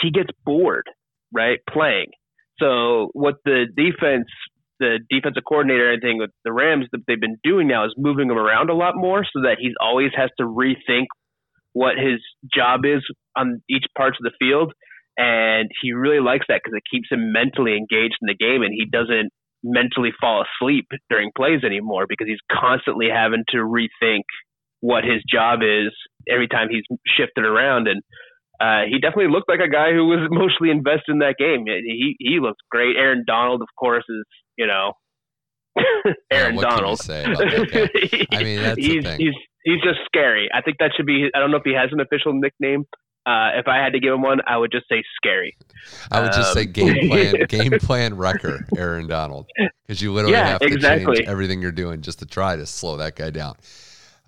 he 0.00 0.10
gets 0.10 0.30
bored, 0.44 0.86
right, 1.32 1.58
playing. 1.70 2.08
So 2.58 3.10
what 3.12 3.36
the 3.44 3.66
defense, 3.76 4.28
the 4.80 4.98
defensive 5.10 5.42
coordinator, 5.48 5.92
I 5.92 6.00
think 6.00 6.20
with 6.20 6.30
the 6.44 6.52
Rams 6.52 6.86
that 6.92 7.00
they've 7.06 7.20
been 7.20 7.38
doing 7.42 7.68
now 7.68 7.84
is 7.84 7.94
moving 7.96 8.30
him 8.30 8.38
around 8.38 8.70
a 8.70 8.74
lot 8.74 8.94
more, 8.96 9.24
so 9.24 9.42
that 9.42 9.56
he 9.58 9.72
always 9.80 10.10
has 10.16 10.30
to 10.38 10.44
rethink 10.44 11.06
what 11.72 11.96
his 11.96 12.20
job 12.54 12.80
is 12.84 13.02
on 13.36 13.60
each 13.68 13.84
parts 13.96 14.18
of 14.20 14.24
the 14.24 14.36
field. 14.38 14.72
And 15.16 15.70
he 15.82 15.92
really 15.92 16.20
likes 16.20 16.46
that 16.48 16.60
because 16.62 16.76
it 16.76 16.82
keeps 16.90 17.08
him 17.10 17.32
mentally 17.32 17.76
engaged 17.76 18.18
in 18.20 18.26
the 18.26 18.34
game, 18.34 18.62
and 18.62 18.72
he 18.72 18.84
doesn't 18.84 19.30
mentally 19.62 20.10
fall 20.20 20.44
asleep 20.44 20.86
during 21.08 21.30
plays 21.36 21.64
anymore 21.64 22.06
because 22.08 22.26
he's 22.28 22.42
constantly 22.52 23.06
having 23.12 23.44
to 23.48 23.58
rethink 23.58 24.22
what 24.80 25.04
his 25.04 25.22
job 25.26 25.60
is 25.62 25.90
every 26.28 26.46
time 26.48 26.68
he's 26.68 26.84
shifted 27.06 27.44
around. 27.44 27.88
And 27.88 28.02
uh, 28.60 28.82
he 28.88 29.00
definitely 29.00 29.32
looked 29.32 29.48
like 29.48 29.60
a 29.60 29.68
guy 29.68 29.92
who 29.92 30.06
was 30.06 30.28
mostly 30.30 30.70
invested 30.70 31.12
in 31.12 31.18
that 31.18 31.36
game. 31.38 31.64
He 31.66 32.16
he 32.18 32.40
looked 32.40 32.62
great. 32.70 32.96
Aaron 32.96 33.24
Donald, 33.26 33.62
of 33.62 33.68
course, 33.78 34.04
is 34.08 34.24
you 34.56 34.66
know 34.66 34.92
Aaron 36.30 36.56
Donald. 36.56 37.00
I 37.10 37.26
mean, 38.42 38.62
that's 38.62 38.76
he's 38.78 39.04
he's 39.16 39.34
he's 39.64 39.82
just 39.82 40.00
scary. 40.06 40.48
I 40.52 40.60
think 40.62 40.78
that 40.78 40.92
should 40.96 41.06
be. 41.06 41.28
I 41.34 41.38
don't 41.38 41.50
know 41.50 41.58
if 41.58 41.64
he 41.64 41.74
has 41.74 41.90
an 41.92 42.00
official 42.00 42.32
nickname. 42.32 42.84
Uh, 43.26 43.56
if 43.56 43.66
I 43.68 43.82
had 43.82 43.94
to 43.94 44.00
give 44.00 44.12
him 44.12 44.20
one, 44.20 44.40
I 44.46 44.58
would 44.58 44.70
just 44.70 44.86
say 44.86 45.02
scary. 45.16 45.56
I 46.12 46.20
would 46.20 46.32
just 46.32 46.50
um, 46.50 46.54
say 46.54 46.66
game 46.66 47.08
plan, 47.08 47.34
game 47.48 47.78
plan 47.78 48.14
wrecker, 48.18 48.66
Aaron 48.76 49.06
Donald, 49.06 49.46
because 49.86 50.02
you 50.02 50.12
literally 50.12 50.34
yeah, 50.34 50.46
have 50.48 50.60
to 50.60 50.66
exactly. 50.66 51.16
change 51.16 51.28
everything 51.28 51.62
you're 51.62 51.72
doing 51.72 52.02
just 52.02 52.18
to 52.18 52.26
try 52.26 52.54
to 52.54 52.66
slow 52.66 52.98
that 52.98 53.16
guy 53.16 53.30
down. 53.30 53.56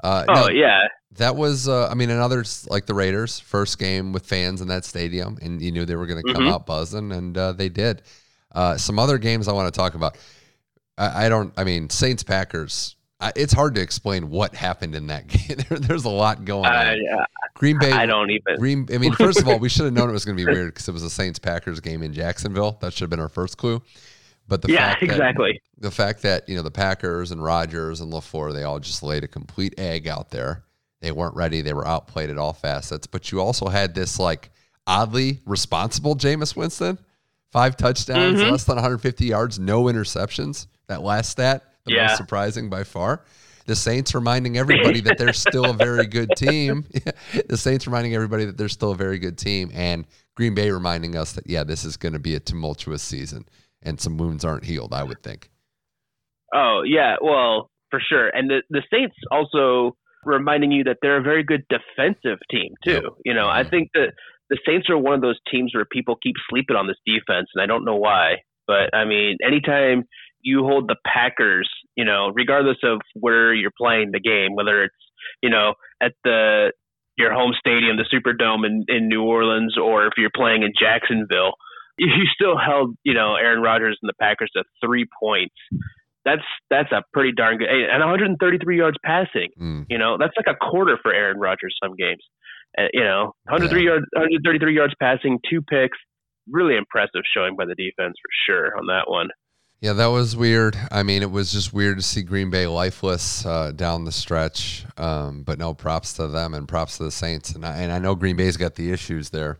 Uh, 0.03 0.24
oh 0.28 0.32
now, 0.34 0.49
yeah, 0.49 0.88
that 1.12 1.36
was, 1.36 1.68
uh, 1.68 1.88
I 1.88 1.94
mean, 1.94 2.11
another 2.11 2.44
like 2.68 2.86
the 2.86 2.94
Raiders' 2.94 3.40
first 3.40 3.78
game 3.78 4.12
with 4.12 4.26
fans 4.26 4.61
in 4.61 4.68
that 4.68 4.84
stadium, 4.84 5.38
and 5.40 5.61
you 5.62 5.72
knew 5.72 5.84
they 5.84 5.97
were 5.97 6.07
going 6.07 6.22
to 6.22 6.32
come 6.32 6.44
mm-hmm. 6.44 6.53
out 6.53 6.66
buzzing, 6.66 7.12
and 7.12 7.36
uh, 7.36 7.53
they 7.53 7.68
did. 7.68 8.03
Uh, 8.53 8.76
some 8.76 8.99
other 8.99 9.18
games 9.18 9.49
I 9.49 9.53
want 9.53 9.72
to 9.72 9.76
talk 9.76 9.94
about. 9.94 10.18
I, 10.99 11.26
I 11.26 11.28
don't. 11.28 11.53
I 11.57 11.64
mean, 11.64 11.90
Saints 11.90 12.22
Packers. 12.22 12.97
it's 13.34 13.53
hard 13.53 13.74
to 13.76 13.80
explain 13.80 14.30
what 14.30 14.55
happened 14.55 14.94
in 14.94 15.07
that 15.09 15.26
game. 15.28 15.59
there, 15.68 15.78
there's 15.78 16.05
a 16.05 16.11
lot 16.11 16.44
going 16.44 16.66
on. 16.66 16.99
Green 17.55 17.78
Bay. 17.78 17.92
I 17.92 18.07
don't 18.07 18.30
even. 18.30 18.57
Green. 18.59 18.86
I 18.92 18.99
mean, 18.99 19.12
first 19.12 19.40
of 19.40 19.49
all, 19.49 19.59
we 19.59 19.68
should 19.70 19.86
have 19.86 19.94
known 19.94 20.11
it 20.11 20.12
was 20.12 20.24
going 20.24 20.36
to 20.36 20.44
be 20.44 20.51
weird 20.51 20.74
because 20.74 20.88
it 20.88 20.92
was 20.92 21.03
a 21.03 21.11
Saints 21.11 21.38
Packers 21.38 21.80
game 21.80 22.03
in 22.03 22.12
Jacksonville. 22.12 22.76
That 22.80 22.92
should 22.92 23.03
have 23.03 23.11
been 23.11 23.20
our 23.20 23.28
first 23.28 23.57
clue. 23.57 23.82
But 24.49 24.62
the 24.62 24.72
yeah, 24.72 24.90
fact 24.90 25.01
that, 25.01 25.11
exactly. 25.11 25.61
the 25.78 25.90
fact 25.90 26.22
that 26.22 26.49
you 26.49 26.57
know 26.57 26.62
the 26.62 26.70
Packers 26.70 27.30
and 27.32 27.42
Rodgers 27.42 28.01
and 28.01 28.12
LaFleur, 28.12 28.53
they 28.53 28.62
all 28.62 28.78
just 28.80 29.03
laid 29.03 29.24
a 29.24 29.28
complete 29.28 29.74
egg 29.78 30.07
out 30.09 30.30
there. 30.30 30.62
They 31.01 31.12
weren't 31.12 31.34
ready. 31.36 31.61
They 31.62 31.72
were 31.74 31.86
outplayed 31.86 32.30
at 32.30 32.38
all 32.38 32.53
facets. 32.53 33.07
But 33.07 33.30
you 33.32 33.40
also 33.40 33.66
had 33.68 33.94
this 33.94 34.18
like 34.18 34.51
oddly 34.86 35.40
responsible 35.47 36.14
Jameis 36.16 36.55
Winston, 36.57 36.99
five 37.53 37.76
touchdowns, 37.76 38.40
Mhm. 38.40 38.51
less 38.53 38.64
than 38.64 38.76
150 38.76 39.26
yards, 39.26 39.59
no 39.59 39.84
interceptions. 39.84 40.66
That 40.86 41.03
last 41.03 41.30
stat, 41.30 41.64
the 41.84 41.94
Yeah. 41.94 42.07
most 42.07 42.16
surprising 42.16 42.70
by 42.70 42.84
far. 42.84 43.22
The 43.66 43.74
Saints 43.74 44.14
reminding 44.14 44.57
everybody 44.57 45.01
that 45.01 45.18
they're 45.18 45.32
still 45.32 45.64
a 45.64 45.72
very 45.72 46.07
good 46.07 46.30
team. 46.36 46.84
the 47.49 47.57
Saints 47.57 47.84
reminding 47.88 48.14
everybody 48.14 48.44
that 48.44 48.57
they're 48.57 48.68
still 48.68 48.92
a 48.92 48.97
very 48.97 49.18
good 49.18 49.36
team, 49.36 49.72
and 49.74 50.07
Green 50.36 50.55
Bay 50.55 50.70
reminding 50.70 51.16
us 51.16 51.32
that 51.32 51.49
yeah, 51.49 51.64
this 51.64 51.84
is 51.84 51.97
going 51.97 52.12
to 52.12 52.20
be 52.20 52.36
a 52.36 52.40
tumultuous 52.40 53.03
season, 53.03 53.44
and 53.87 54.01
some 54.01 54.18
wounds 54.18 54.45
aren't 54.45 54.64
healed. 54.64 54.93
I 54.93 55.03
would 55.03 55.22
think. 55.22 55.49
Oh 56.55 56.82
yeah, 56.84 57.16
well 57.22 57.70
for 57.91 58.01
sure. 58.01 58.28
And 58.28 58.51
the 58.51 58.62
the 58.70 58.82
Saints 58.93 59.14
also 59.30 59.97
reminding 60.24 60.72
you 60.72 60.84
that 60.84 60.99
they're 61.03 61.18
a 61.18 61.22
very 61.22 61.45
good 61.45 61.62
defensive 61.68 62.39
team 62.51 62.72
too. 62.84 62.93
Yep. 62.93 63.12
You 63.24 63.34
know, 63.34 63.49
I 63.49 63.62
Mhm. 63.62 63.70
think 63.70 63.89
that 63.95 64.12
the 64.51 64.59
Saints 64.66 64.89
are 64.91 64.99
one 64.99 65.14
of 65.14 65.20
those 65.20 65.39
teams 65.51 65.74
where 65.74 65.84
people 65.84 66.16
keep 66.22 66.34
sleeping 66.51 66.76
on 66.76 66.87
this 66.87 66.99
defense, 67.07 67.49
and 67.55 67.62
I 67.62 67.66
don't 67.66 67.84
know 67.84 67.97
why. 67.97 68.43
But 68.66 68.95
I 68.95 69.05
mean, 69.05 69.37
anytime 69.45 70.05
you 70.41 70.64
hold 70.64 70.89
the 70.89 70.97
Packers, 71.07 71.68
you 71.97 72.05
know, 72.05 72.30
regardless 72.34 72.78
of 72.82 73.01
where 73.14 73.53
you're 73.55 73.72
playing 73.76 74.11
the 74.12 74.20
game, 74.20 74.55
whether 74.55 74.84
it's 74.84 74.95
you 75.43 75.51
know 75.51 75.74
at 76.03 76.12
the 76.24 76.72
your 77.18 77.32
home 77.32 77.55
stadium, 77.59 77.97
the 77.97 78.05
Superdome 78.12 78.66
in, 78.66 78.84
in 78.89 79.09
New 79.09 79.22
Orleans, 79.22 79.76
or 79.78 80.07
if 80.07 80.12
you're 80.18 80.30
playing 80.34 80.62
in 80.62 80.72
Jacksonville, 80.78 81.55
you 81.99 82.26
still 82.34 82.57
held 82.59 82.97
you 83.05 83.14
know 83.14 83.34
Aaron 83.34 83.62
Rodgers 83.62 83.99
and 84.03 84.09
the 84.09 84.14
Packers 84.20 84.51
to 84.57 84.64
three 84.84 85.07
points. 85.20 85.55
That's 86.24 86.42
that's 86.70 86.90
a 86.92 87.03
pretty 87.12 87.32
darn 87.32 87.59
good 87.59 87.68
and 87.68 88.01
133 88.01 88.76
yards 88.76 88.97
passing. 89.05 89.51
Mm. 89.61 89.86
You 89.88 89.99
know, 89.99 90.16
that's 90.18 90.34
like 90.36 90.53
a 90.53 90.59
quarter 90.59 90.99
for 91.01 91.12
Aaron 91.12 91.38
Rodgers 91.38 91.76
some 91.82 91.94
games. 91.97 92.22
Uh, 92.76 92.88
you 92.92 93.05
know, 93.05 93.32
103 93.44 93.84
yards, 93.84 94.05
133 94.12 94.74
yards 94.74 94.94
passing, 95.01 95.38
two 95.49 95.62
picks. 95.62 95.97
Really 96.49 96.76
impressive 96.76 97.22
showing 97.34 97.57
by 97.57 97.64
the 97.64 97.74
defense 97.74 98.14
for 98.20 98.30
sure 98.47 98.76
on 98.76 98.86
that 98.86 99.11
one. 99.11 99.28
Yeah, 99.80 99.92
that 99.94 100.07
was 100.07 100.36
weird. 100.36 100.76
I 100.90 101.03
mean, 101.03 101.22
it 101.22 101.30
was 101.30 101.53
just 101.53 101.72
weird 101.72 101.99
to 101.99 102.03
see 102.03 102.22
Green 102.22 102.51
Bay 102.51 102.66
lifeless 102.66 103.44
uh, 103.44 103.72
down 103.72 104.05
the 104.05 104.12
stretch. 104.12 104.86
Um, 104.97 105.42
but 105.42 105.59
no, 105.59 105.74
props 105.74 106.14
to 106.14 106.28
them 106.28 106.55
and 106.55 106.66
props 106.66 106.97
to 106.97 107.05
the 107.05 107.11
Saints. 107.11 107.51
And 107.55 107.64
I, 107.64 107.76
and 107.78 107.92
I 107.92 107.99
know 107.99 108.14
Green 108.14 108.36
Bay's 108.36 108.57
got 108.57 108.74
the 108.74 108.90
issues 108.90 109.30
there, 109.30 109.59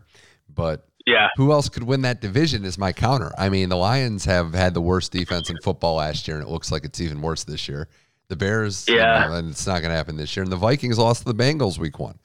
but 0.53 0.87
Yeah, 1.07 1.29
who 1.37 1.51
else 1.51 1.69
could 1.69 1.83
win 1.83 2.01
that 2.03 2.21
division 2.21 2.65
is 2.65 2.77
my 2.77 2.91
counter. 2.93 3.31
I 3.37 3.49
mean, 3.49 3.69
the 3.69 3.77
Lions 3.77 4.25
have 4.25 4.53
had 4.53 4.73
the 4.75 4.81
worst 4.81 5.11
defense 5.11 5.49
in 5.49 5.57
football 5.63 5.95
last 5.95 6.27
year, 6.27 6.37
and 6.37 6.45
it 6.45 6.51
looks 6.51 6.71
like 6.71 6.83
it's 6.83 6.99
even 7.01 7.21
worse 7.21 7.43
this 7.45 7.67
year. 7.67 7.87
The 8.27 8.35
Bears, 8.35 8.87
you 8.89 8.95
Yeah. 8.97 9.27
know, 9.29 9.33
and 9.35 9.49
it's 9.49 9.65
not 9.65 9.79
going 9.81 9.89
to 9.91 9.95
happen 9.95 10.17
this 10.17 10.35
year. 10.35 10.43
And 10.43 10.51
the 10.51 10.57
Vikings 10.57 10.97
lost 10.99 11.25
to 11.25 11.31
the 11.33 11.43
Bengals 11.43 11.77
week 11.79 11.97
one. 11.97 12.19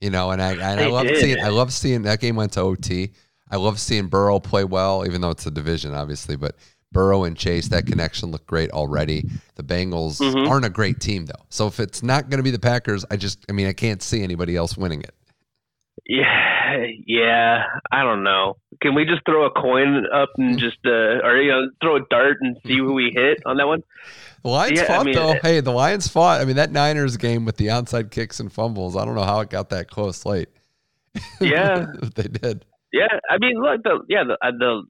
You 0.00 0.10
know, 0.10 0.30
and 0.32 0.42
I 0.42 0.52
and 0.52 0.80
I 0.80 0.86
love 0.88 1.06
seeing 1.14 1.40
I 1.40 1.48
love 1.48 1.72
seeing 1.72 2.02
that 2.02 2.20
game 2.20 2.36
went 2.36 2.52
to 2.54 2.60
OT. 2.60 3.12
I 3.50 3.56
love 3.56 3.78
seeing 3.80 4.08
Burrow 4.08 4.40
play 4.40 4.64
well, 4.64 5.06
even 5.06 5.20
though 5.20 5.30
it's 5.30 5.46
a 5.46 5.50
division, 5.50 5.94
obviously. 5.94 6.34
But 6.36 6.56
Burrow 6.92 7.24
and 7.24 7.36
Chase, 7.36 7.68
that 7.68 7.86
connection 7.86 8.30
looked 8.32 8.46
great 8.46 8.70
already. 8.72 9.24
The 9.54 9.62
Bengals 9.62 10.20
Mhm. 10.20 10.48
aren't 10.48 10.64
a 10.66 10.70
great 10.70 11.00
team 11.00 11.26
though. 11.26 11.44
So 11.48 11.66
if 11.68 11.78
it's 11.80 12.02
not 12.02 12.28
going 12.28 12.38
to 12.38 12.42
be 12.42 12.50
the 12.50 12.58
Packers, 12.58 13.04
I 13.10 13.16
just 13.16 13.44
I 13.48 13.52
mean 13.52 13.68
I 13.68 13.72
can't 13.72 14.02
see 14.02 14.22
anybody 14.22 14.56
else 14.56 14.76
winning 14.76 15.00
it. 15.02 15.14
yeah, 16.06 16.55
yeah. 17.06 17.64
I 17.90 18.02
don't 18.02 18.22
know. 18.24 18.56
Can 18.82 18.94
we 18.94 19.04
just 19.04 19.22
throw 19.24 19.46
a 19.46 19.50
coin 19.50 20.04
up 20.14 20.30
and 20.38 20.58
just, 20.58 20.78
uh, 20.84 20.90
or 21.24 21.36
you 21.40 21.50
know, 21.50 21.70
throw 21.82 21.96
a 21.96 22.00
dart 22.10 22.36
and 22.40 22.56
see 22.66 22.76
who 22.76 22.92
we 22.92 23.10
hit 23.14 23.38
on 23.46 23.56
that 23.56 23.66
one? 23.66 23.82
The 24.42 24.48
Lions 24.50 24.78
Yeah, 24.78 24.84
I 24.84 24.86
fought 24.86 25.06
mean, 25.06 25.14
though. 25.14 25.32
it- 25.32 25.42
Hey, 25.42 25.60
the 25.60 25.72
Lions 25.72 26.08
fought. 26.08 26.40
I 26.40 26.44
mean, 26.44 26.56
that 26.56 26.70
Niners 26.72 27.16
game 27.16 27.44
with 27.44 27.56
the 27.56 27.66
onside 27.68 28.10
kicks 28.10 28.38
and 28.40 28.52
fumbles. 28.52 28.96
I 28.96 29.04
don't 29.04 29.14
know 29.14 29.24
how 29.24 29.40
it 29.40 29.50
got 29.50 29.70
that 29.70 29.90
close 29.90 30.24
late. 30.26 30.48
Yeah. 31.40 31.86
They 32.14 32.24
did. 32.24 32.64
Yeah, 32.92 33.08
I 33.30 33.38
mean, 33.38 33.60
look, 33.60 33.82
the 33.82 34.00
yeah, 34.08 34.24
the 34.24 34.34
uh, 34.46 34.52
the 34.58 34.82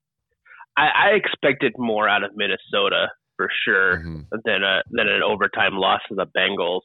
I, 0.77 0.87
I 0.87 1.09
expected 1.17 1.73
more 1.79 2.09
out 2.09 2.23
of 2.25 2.33
Minnesota 2.37 3.09
for 3.37 3.49
sure 3.65 3.99
Mhm. 3.99 4.27
than 4.45 4.63
a 4.63 4.83
than 4.91 5.09
an 5.09 5.23
overtime 5.23 5.77
loss 5.77 6.01
to 6.09 6.15
the 6.15 6.27
Bengals. 6.27 6.83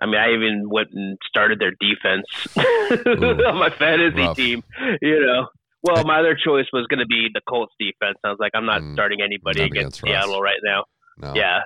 I 0.00 0.06
mean, 0.06 0.16
I 0.16 0.32
even 0.34 0.68
went 0.70 0.88
and 0.92 1.18
started 1.28 1.58
their 1.58 1.72
defense 1.72 2.26
on 2.56 3.58
my 3.58 3.70
fantasy 3.78 4.20
rough. 4.22 4.36
team. 4.36 4.62
You 5.02 5.20
know, 5.26 5.46
well, 5.82 6.04
my 6.04 6.20
other 6.20 6.34
choice 6.36 6.66
was 6.72 6.86
going 6.88 7.00
to 7.00 7.06
be 7.06 7.28
the 7.32 7.40
Colts 7.48 7.72
defense. 7.78 8.18
I 8.24 8.28
was 8.28 8.38
like, 8.40 8.52
I'm 8.54 8.66
not 8.66 8.82
Mm, 8.82 8.92
starting 8.94 9.20
anybody 9.22 9.60
not 9.60 9.66
against, 9.66 10.00
against. 10.00 10.00
Seattle 10.00 10.40
right 10.40 10.60
now. 10.64 10.84
No. 11.20 11.34
Yeah, 11.34 11.60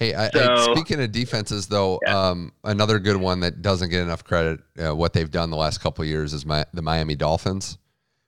Hey, 0.00 0.14
I, 0.14 0.30
I, 0.34 0.72
speaking 0.72 1.00
of 1.00 1.12
defenses, 1.12 1.68
though, 1.68 2.00
Yeah. 2.04 2.28
um, 2.30 2.52
another 2.64 2.98
good 2.98 3.16
one 3.18 3.38
that 3.40 3.62
doesn't 3.62 3.90
get 3.90 4.02
enough 4.02 4.24
credit, 4.24 4.60
uh, 4.84 4.96
what 4.96 5.12
they've 5.12 5.30
done 5.30 5.50
the 5.50 5.56
last 5.56 5.78
couple 5.80 6.02
of 6.02 6.08
years 6.08 6.32
is 6.32 6.44
my, 6.44 6.64
the 6.74 6.82
Miami 6.82 7.14
Dolphins. 7.14 7.78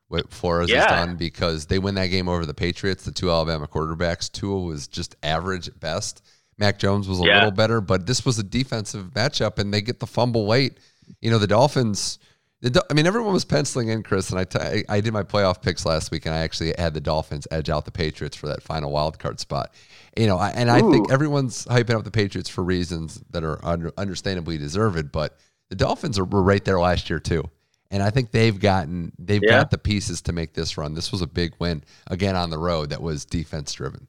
What 0.07 0.33
Flores 0.33 0.71
has 0.73 0.87
done 0.87 1.17
because 1.17 1.67
they 1.67 1.79
win 1.79 1.97
that 1.97 2.07
game 2.07 2.29
over 2.29 2.47
the 2.47 2.55
Patriots, 2.55 3.05
the 3.05 3.11
two 3.13 3.29
Alabama 3.31 3.67
quarterbacks. 3.67 4.31
Tua 4.33 4.61
was 4.61 4.87
just 4.89 5.17
average 5.23 5.69
at 5.69 5.79
best. 5.81 6.25
Mac 6.59 6.79
Jones 6.79 7.09
was 7.09 7.21
a 7.21 7.25
Yeah. 7.25 7.37
little 7.37 7.51
better, 7.53 7.81
but 7.81 8.07
this 8.07 8.25
was 8.27 8.39
a 8.39 8.43
defensive 8.43 9.07
matchup, 9.15 9.59
and 9.59 9.73
they 9.73 9.81
get 9.81 10.01
the 10.01 10.07
fumble 10.07 10.47
late. 10.47 10.79
You 11.21 11.31
know, 11.31 11.39
the 11.39 11.47
Dolphins. 11.47 12.19
The, 12.61 12.71
Dol- 12.71 12.83
I 12.91 12.95
mean, 12.95 13.07
everyone 13.07 13.33
was 13.33 13.45
penciling 13.45 13.89
in 13.89 14.03
Chris, 14.03 14.31
and 14.31 14.39
I, 14.41 14.43
t- 14.45 14.59
I 14.59 14.97
I 14.97 15.01
did 15.01 15.13
my 15.13 15.23
playoff 15.23 15.63
picks 15.63 15.87
last 15.87 16.11
week, 16.11 16.27
and 16.27 16.35
I 16.35 16.39
actually 16.39 16.75
had 16.77 16.93
the 16.93 17.01
Dolphins 17.01 17.47
edge 17.53 17.71
out 17.71 17.85
the 17.85 17.93
Patriots 17.93 18.37
for 18.37 18.49
that 18.49 18.65
final 18.65 18.91
wild 18.91 19.21
card 19.21 19.39
spot. 19.39 19.73
You 20.17 20.27
know, 20.27 20.37
I, 20.39 20.49
and 20.51 20.69
I 20.69 20.81
think 20.81 21.13
everyone's 21.13 21.67
hyping 21.67 21.95
up 21.95 22.03
the 22.03 22.11
Patriots 22.11 22.49
for 22.51 22.65
reasons 22.65 23.23
that 23.31 23.45
are 23.45 23.65
under, 23.65 23.93
understandably 23.97 24.59
deserved, 24.59 25.13
but 25.13 25.39
the 25.71 25.77
Dolphins 25.77 26.19
are, 26.19 26.25
were 26.25 26.43
right 26.43 26.65
there 26.65 26.81
last 26.81 27.09
year 27.09 27.21
too, 27.21 27.45
and 27.93 28.03
I 28.03 28.11
think 28.11 28.33
they've 28.33 28.59
gotten 28.59 29.13
they've 29.21 29.41
Yeah. 29.45 29.59
got 29.61 29.71
the 29.71 29.79
pieces 29.79 30.21
to 30.23 30.33
make 30.33 30.55
this 30.55 30.77
run. 30.77 30.95
This 30.95 31.13
was 31.13 31.23
a 31.23 31.29
big 31.29 31.55
win 31.61 31.85
again 32.09 32.35
on 32.35 32.51
the 32.51 32.59
road 32.59 32.91
that 32.91 33.01
was 33.01 33.25
defense 33.25 33.73
driven. 33.73 34.09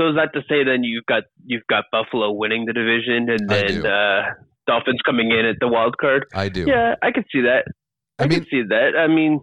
So 0.00 0.08
is 0.08 0.14
that 0.16 0.30
to 0.32 0.40
say 0.48 0.64
then 0.64 0.82
you've 0.82 1.04
got 1.04 1.24
you've 1.44 1.66
got 1.68 1.84
Buffalo 1.92 2.30
winning 2.32 2.64
the 2.64 2.72
division 2.72 3.28
and 3.28 3.50
then 3.50 3.84
uh, 3.84 4.22
Dolphins 4.66 5.00
coming 5.04 5.30
in 5.30 5.44
at 5.44 5.56
the 5.60 5.68
wild 5.68 5.98
card? 5.98 6.24
I 6.32 6.48
do. 6.48 6.64
Yeah, 6.66 6.94
I 7.02 7.10
can 7.12 7.24
see 7.30 7.42
that. 7.42 7.64
I 8.18 8.24
I, 8.24 8.26
mean- 8.26 8.38
could 8.38 8.48
see 8.50 8.62
that. 8.62 8.92
I 8.98 9.08
mean, 9.08 9.40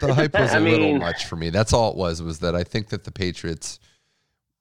the 0.00 0.14
hype 0.14 0.32
was 0.32 0.52
a 0.52 0.56
I 0.56 0.58
little 0.60 0.78
mean- 0.78 0.98
much 1.00 1.26
for 1.26 1.36
me. 1.36 1.50
That's 1.50 1.74
all 1.74 1.90
it 1.90 1.96
was. 1.98 2.22
Was 2.22 2.38
that 2.38 2.54
I 2.54 2.64
think 2.64 2.88
that 2.88 3.04
the 3.04 3.12
Patriots, 3.12 3.78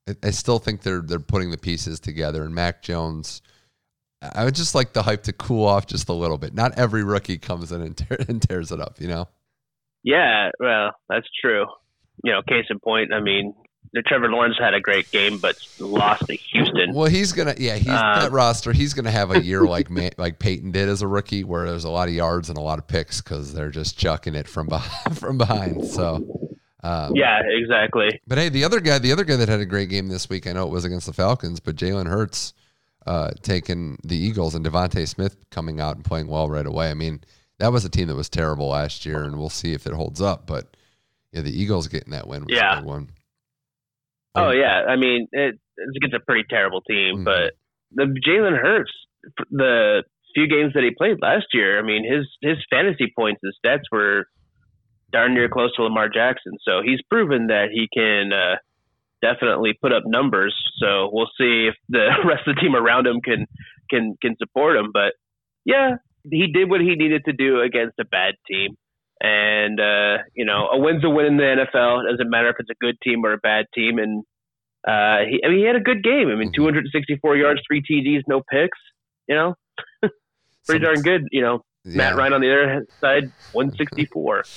I, 0.10 0.16
I 0.24 0.32
still 0.32 0.60
think 0.60 0.82
they're 0.82 1.02
they're 1.02 1.20
putting 1.20 1.52
the 1.52 1.58
pieces 1.58 2.02
together, 2.02 2.44
and 2.44 2.54
Mac 2.54 2.82
Jones. 2.82 3.42
I 4.22 4.44
would 4.44 4.56
just 4.56 4.74
like 4.76 4.92
the 4.92 5.04
hype 5.04 5.24
to 5.24 5.32
cool 5.32 5.66
off 5.66 5.86
just 5.86 6.10
a 6.10 6.14
little 6.14 6.40
bit. 6.40 6.54
Not 6.54 6.78
every 6.78 7.04
rookie 7.04 7.38
comes 7.38 7.72
in 7.72 7.82
and, 7.82 7.96
tear, 7.96 8.18
and 8.28 8.42
tears 8.42 8.72
it 8.74 8.82
up, 8.82 9.00
you 9.00 9.08
know. 9.08 9.28
yeah, 10.04 10.50
well, 10.60 10.92
that's 11.08 11.28
true. 11.40 11.66
You 12.24 12.32
know, 12.34 12.42
case 12.42 12.66
in 12.72 12.80
point, 12.80 13.14
I 13.14 13.20
mean, 13.22 13.54
Trevor 14.06 14.30
Lawrence 14.30 14.58
had 14.60 14.74
a 14.74 14.80
great 14.82 15.10
game, 15.12 15.38
but 15.38 15.56
lost 15.80 16.26
to 16.28 16.36
Houston. 16.36 16.94
Well, 16.94 17.10
he's 17.10 17.32
gonna, 17.34 17.56
yeah, 17.58 17.76
he's 17.78 17.88
Uh, 17.90 18.22
that 18.22 18.32
roster. 18.32 18.72
He's 18.74 18.94
gonna 18.94 19.12
have 19.12 19.32
a 19.32 19.42
year 19.44 19.64
like 19.64 19.90
Ma- 19.90 20.10
like 20.18 20.40
Peyton 20.40 20.72
did 20.72 20.90
as 20.90 21.02
a 21.02 21.08
rookie, 21.08 21.44
where 21.44 21.66
there's 21.68 21.84
a 21.86 21.90
lot 21.90 22.08
of 22.08 22.14
yards 22.14 22.50
and 22.50 22.58
a 22.58 22.62
lot 22.62 22.80
of 22.80 22.88
picks 22.88 23.22
because 23.22 23.54
they're 23.54 23.70
just 23.72 23.98
chucking 23.98 24.36
it 24.36 24.48
from 24.48 24.68
behind, 24.68 25.18
from 25.20 25.38
behind. 25.38 25.86
So, 25.88 26.16
um, 26.84 27.14
Yeah, 27.16 27.42
exactly. 27.46 28.20
But 28.28 28.38
hey, 28.38 28.50
the 28.50 28.64
other 28.64 28.80
guy, 28.80 29.00
the 29.00 29.12
other 29.12 29.24
guy 29.24 29.36
that 29.38 29.50
had 29.50 29.60
a 29.62 29.66
great 29.66 29.90
game 29.90 30.08
this 30.10 30.30
week, 30.30 30.48
I 30.48 30.54
know 30.54 30.66
it 30.68 30.72
was 30.72 30.86
against 30.86 31.08
the 31.08 31.14
Falcons, 31.14 31.60
but 31.60 31.76
Jalen 31.76 32.08
Hurts 32.08 32.54
uh, 33.06 33.32
taking 33.42 33.98
the 34.04 34.18
Eagles 34.18 34.54
and 34.54 34.66
DeVonta 34.66 35.08
Smith 35.08 35.38
coming 35.50 35.80
out 35.80 35.96
and 35.96 36.04
playing 36.06 36.28
well 36.28 36.50
right 36.50 36.66
away. 36.66 36.92
I 36.92 36.94
mean, 36.94 37.22
that 37.60 37.72
was 37.72 37.86
a 37.86 37.90
team 37.90 38.08
that 38.10 38.16
was 38.16 38.30
terrible 38.30 38.68
last 38.68 39.06
year, 39.06 39.24
and 39.24 39.38
we'll 39.40 39.50
see 39.50 39.74
if 39.74 39.88
it 39.88 39.94
holds 39.94 40.22
up. 40.22 40.46
But 40.46 40.76
yeah, 41.32 41.42
the 41.42 41.52
Eagles 41.58 41.88
getting 41.88 42.12
that 42.12 42.28
win 42.28 42.42
was 42.42 42.50
Yeah. 42.56 42.74
a 42.74 42.82
big 42.82 42.86
one. 42.86 43.10
Oh 44.38 44.52
yeah, 44.52 44.84
I 44.88 44.96
mean, 44.96 45.28
it, 45.32 45.56
it's 45.78 45.98
against 45.98 46.16
a 46.16 46.20
pretty 46.20 46.46
terrible 46.50 46.82
team, 46.82 47.18
Mhm. 47.18 47.26
but 47.26 47.54
the 47.92 48.04
Jalen 48.26 48.58
Hurts, 48.62 48.92
the 49.52 50.04
few 50.36 50.48
games 50.48 50.74
that 50.74 50.84
he 50.84 50.92
played 50.92 51.18
last 51.22 51.48
year, 51.54 51.80
I 51.80 51.82
mean, 51.84 52.04
his 52.10 52.28
his 52.42 52.58
fantasy 52.70 53.12
points 53.18 53.42
and 53.44 53.54
stats 53.64 53.84
were 53.92 54.26
darn 55.12 55.34
near 55.34 55.48
close 55.50 55.74
to 55.76 55.84
Lamar 55.84 56.10
Jackson. 56.10 56.54
So 56.62 56.82
he's 56.84 57.02
proven 57.10 57.48
that 57.48 57.68
he 57.72 57.88
can 57.94 58.34
uh, 58.34 58.58
definitely 59.22 59.74
put 59.82 59.94
up 59.94 60.04
numbers. 60.06 60.54
So 60.80 61.10
we'll 61.12 61.30
see 61.38 61.68
if 61.70 61.76
the 61.90 62.10
rest 62.26 62.48
of 62.48 62.56
the 62.56 62.62
team 62.62 62.76
around 62.76 63.08
him 63.08 63.22
can 63.22 63.46
can 63.90 64.16
can 64.22 64.36
support 64.38 64.76
him. 64.78 64.92
But 64.94 65.14
yeah, 65.66 65.96
he 66.30 66.52
did 66.52 66.70
what 66.70 66.82
he 66.82 66.96
needed 66.96 67.24
to 67.26 67.34
do 67.34 67.62
against 67.62 68.00
a 68.00 68.06
bad 68.06 68.36
team. 68.50 68.76
And 69.22 69.80
uh, 69.80 70.24
you 70.36 70.46
know, 70.46 70.68
a 70.72 70.78
win's 70.78 71.04
a 71.04 71.10
win 71.10 71.26
in 71.26 71.38
the 71.38 71.44
NFL. 71.44 72.08
It 72.08 72.12
doesn't 72.12 72.30
matter 72.30 72.50
if 72.50 72.56
it's 72.60 72.70
a 72.70 72.76
good 72.80 72.96
team 73.04 73.26
or 73.26 73.34
a 73.34 73.38
bad 73.38 73.66
team. 73.74 73.98
And 73.98 74.24
uh, 74.88 75.26
he, 75.30 75.42
I 75.44 75.50
mean, 75.50 75.58
he 75.60 75.66
had 75.66 75.76
a 75.76 75.80
good 75.82 76.04
game. 76.04 76.30
I 76.30 76.36
mean, 76.36 76.50
Mhm. 76.50 76.56
264 76.56 77.36
yards, 77.38 77.62
three 77.68 77.82
TDs, 77.82 78.22
no 78.28 78.42
picks. 78.52 78.78
You 79.28 79.36
know, 79.36 79.56
pretty 80.68 80.86
darn 80.86 81.02
good. 81.02 81.24
You 81.32 81.42
know, 81.42 81.62
yeah. 81.84 81.98
Matt 81.98 82.16
Ryan 82.16 82.34
on 82.34 82.42
the 82.42 82.52
other 82.52 82.86
side, 83.02 83.32
164. 83.54 84.44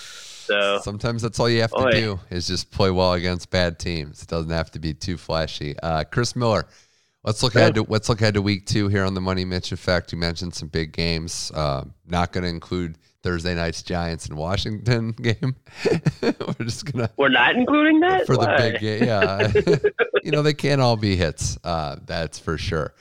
So 0.51 0.81
sometimes 0.83 1.23
that's 1.23 1.39
all 1.39 1.49
you 1.49 1.61
have 1.61 1.71
to 1.71 1.87
Oy. 1.87 1.91
do 1.93 2.21
is 2.29 2.49
just 2.49 2.73
play 2.73 2.91
well 2.91 3.13
against 3.13 3.51
bad 3.51 3.79
teams. 3.79 4.21
It 4.21 4.29
doesn't 4.29 4.51
have 4.51 4.69
to 4.73 4.81
be 4.81 4.93
too 4.93 5.17
flashy. 5.17 5.79
Uh, 5.81 6.03
Chris 6.03 6.35
Miller, 6.35 6.67
let's 7.23 7.45
look 7.45 7.55
ahead 7.55 7.77
to 7.77 7.85
let's 7.89 8.09
look 8.09 8.21
ahead 8.21 8.35
to 8.35 8.43
week 8.43 8.67
two 8.67 8.89
here 8.89 9.05
on 9.05 9.15
the 9.15 9.21
Money 9.21 9.45
Mitch 9.45 9.71
Effect. 9.71 10.11
You 10.11 10.19
mentioned 10.19 10.55
some 10.55 10.67
big 10.67 10.93
games. 10.93 11.53
Uh, 11.55 11.85
not 12.05 12.33
going 12.33 12.43
to 12.43 12.51
include 12.51 12.99
Thursday 13.23 13.55
night's 13.55 13.83
Giants 13.83 14.27
and 14.27 14.37
Washington 14.37 15.13
game. 15.21 15.57
We're 16.23 16.65
just 16.65 16.91
gonna 16.91 17.11
we're 17.17 17.29
not 17.29 17.55
including 17.57 18.01
that 18.01 18.27
for 18.27 18.37
the 18.37 18.55
big 18.59 18.81
game. 18.81 19.05
Yeah, 19.05 19.51
you 20.23 20.31
know 20.31 20.43
they 20.43 20.55
can't 20.55 20.81
all 20.81 20.97
be 20.97 21.17
hits. 21.17 21.59
Uh, 21.63 21.97
that's 22.07 22.39
for 22.39 22.57
sure. 22.59 22.95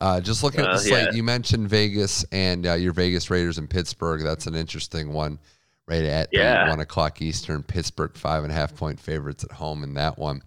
Uh, 0.00 0.20
just 0.20 0.44
looking 0.44 0.60
at 0.60 0.70
the 0.72 0.78
slate, 0.78 1.08
yeah. 1.10 1.12
you 1.12 1.22
mentioned 1.24 1.68
Vegas 1.68 2.24
and 2.30 2.66
uh, 2.66 2.74
your 2.74 2.92
Vegas 2.92 3.30
Raiders 3.30 3.58
in 3.58 3.66
Pittsburgh. 3.66 4.22
That's 4.22 4.46
an 4.46 4.54
interesting 4.54 5.12
one, 5.12 5.38
right 5.88 6.04
at 6.04 6.28
Yeah. 6.32 6.68
one 6.68 6.78
o'clock 6.80 7.20
Eastern. 7.20 7.62
Pittsburgh 7.64 8.14
five 8.16 8.44
and 8.44 8.52
a 8.52 8.54
half 8.54 8.74
point 8.76 9.00
favorites 9.00 9.42
at 9.44 9.50
home 9.52 9.82
in 9.82 9.94
that 9.94 10.16
one. 10.16 10.42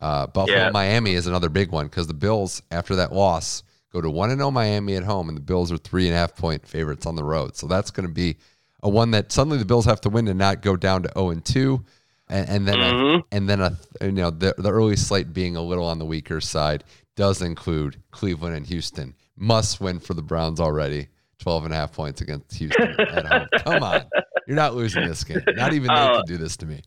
Uh, 0.00 0.26
Buffalo 0.26 0.56
Yeah. 0.56 0.70
Miami 0.70 1.14
is 1.14 1.26
another 1.26 1.48
big 1.48 1.70
one 1.70 1.86
because 1.86 2.06
the 2.06 2.14
Bills 2.14 2.60
after 2.70 2.96
that 2.96 3.12
loss 3.12 3.62
go 3.92 4.00
to 4.00 4.10
one 4.10 4.30
and 4.30 4.40
zero 4.40 4.50
Miami 4.50 4.96
at 4.96 5.04
home, 5.04 5.28
and 5.28 5.36
the 5.36 5.42
Bills 5.42 5.70
are 5.72 5.78
three 5.78 6.06
and 6.06 6.14
a 6.14 6.18
half 6.18 6.34
point 6.36 6.66
favorites 6.66 7.06
on 7.06 7.14
the 7.16 7.24
road. 7.24 7.56
So 7.56 7.66
that's 7.68 7.90
going 7.90 8.06
to 8.06 8.12
be 8.12 8.36
a 8.82 8.88
one 8.88 9.10
that 9.12 9.32
suddenly 9.32 9.58
the 9.58 9.64
Bills 9.64 9.84
have 9.86 10.00
to 10.02 10.08
win 10.10 10.28
and 10.28 10.38
not 10.38 10.62
go 10.62 10.76
down 10.76 11.02
to 11.04 11.10
zero 11.14 11.30
and 11.30 11.44
two. 11.44 11.84
And, 12.30 12.48
and 12.48 12.68
then, 12.68 12.78
a, 12.80 12.92
Mhm. 12.92 13.22
and 13.32 13.48
then 13.48 13.60
a, 13.60 13.76
you 14.02 14.12
know, 14.12 14.30
the, 14.30 14.54
the 14.58 14.70
early 14.70 14.96
slate 14.96 15.32
being 15.32 15.56
a 15.56 15.62
little 15.62 15.86
on 15.86 15.98
the 15.98 16.04
weaker 16.04 16.40
side 16.40 16.84
does 17.16 17.40
include 17.42 18.02
Cleveland 18.10 18.54
and 18.54 18.66
Houston. 18.66 19.14
Must 19.36 19.80
win 19.80 19.98
for 19.98 20.12
the 20.14 20.22
Browns 20.22 20.60
already. 20.60 21.08
12 21.38 21.64
and 21.66 21.72
a 21.72 21.76
half 21.76 21.92
points 21.92 22.20
against 22.20 22.52
Houston 22.58 22.94
at 23.00 23.24
home. 23.26 23.46
Come 23.64 23.82
on. 23.82 24.02
You're 24.46 24.56
not 24.56 24.74
losing 24.74 25.06
this 25.06 25.24
game. 25.24 25.40
Not 25.56 25.72
even 25.72 25.88
they 25.88 25.94
Oh. 25.94 26.16
can 26.16 26.24
do 26.26 26.36
this 26.36 26.56
to 26.58 26.66
me. 26.66 26.82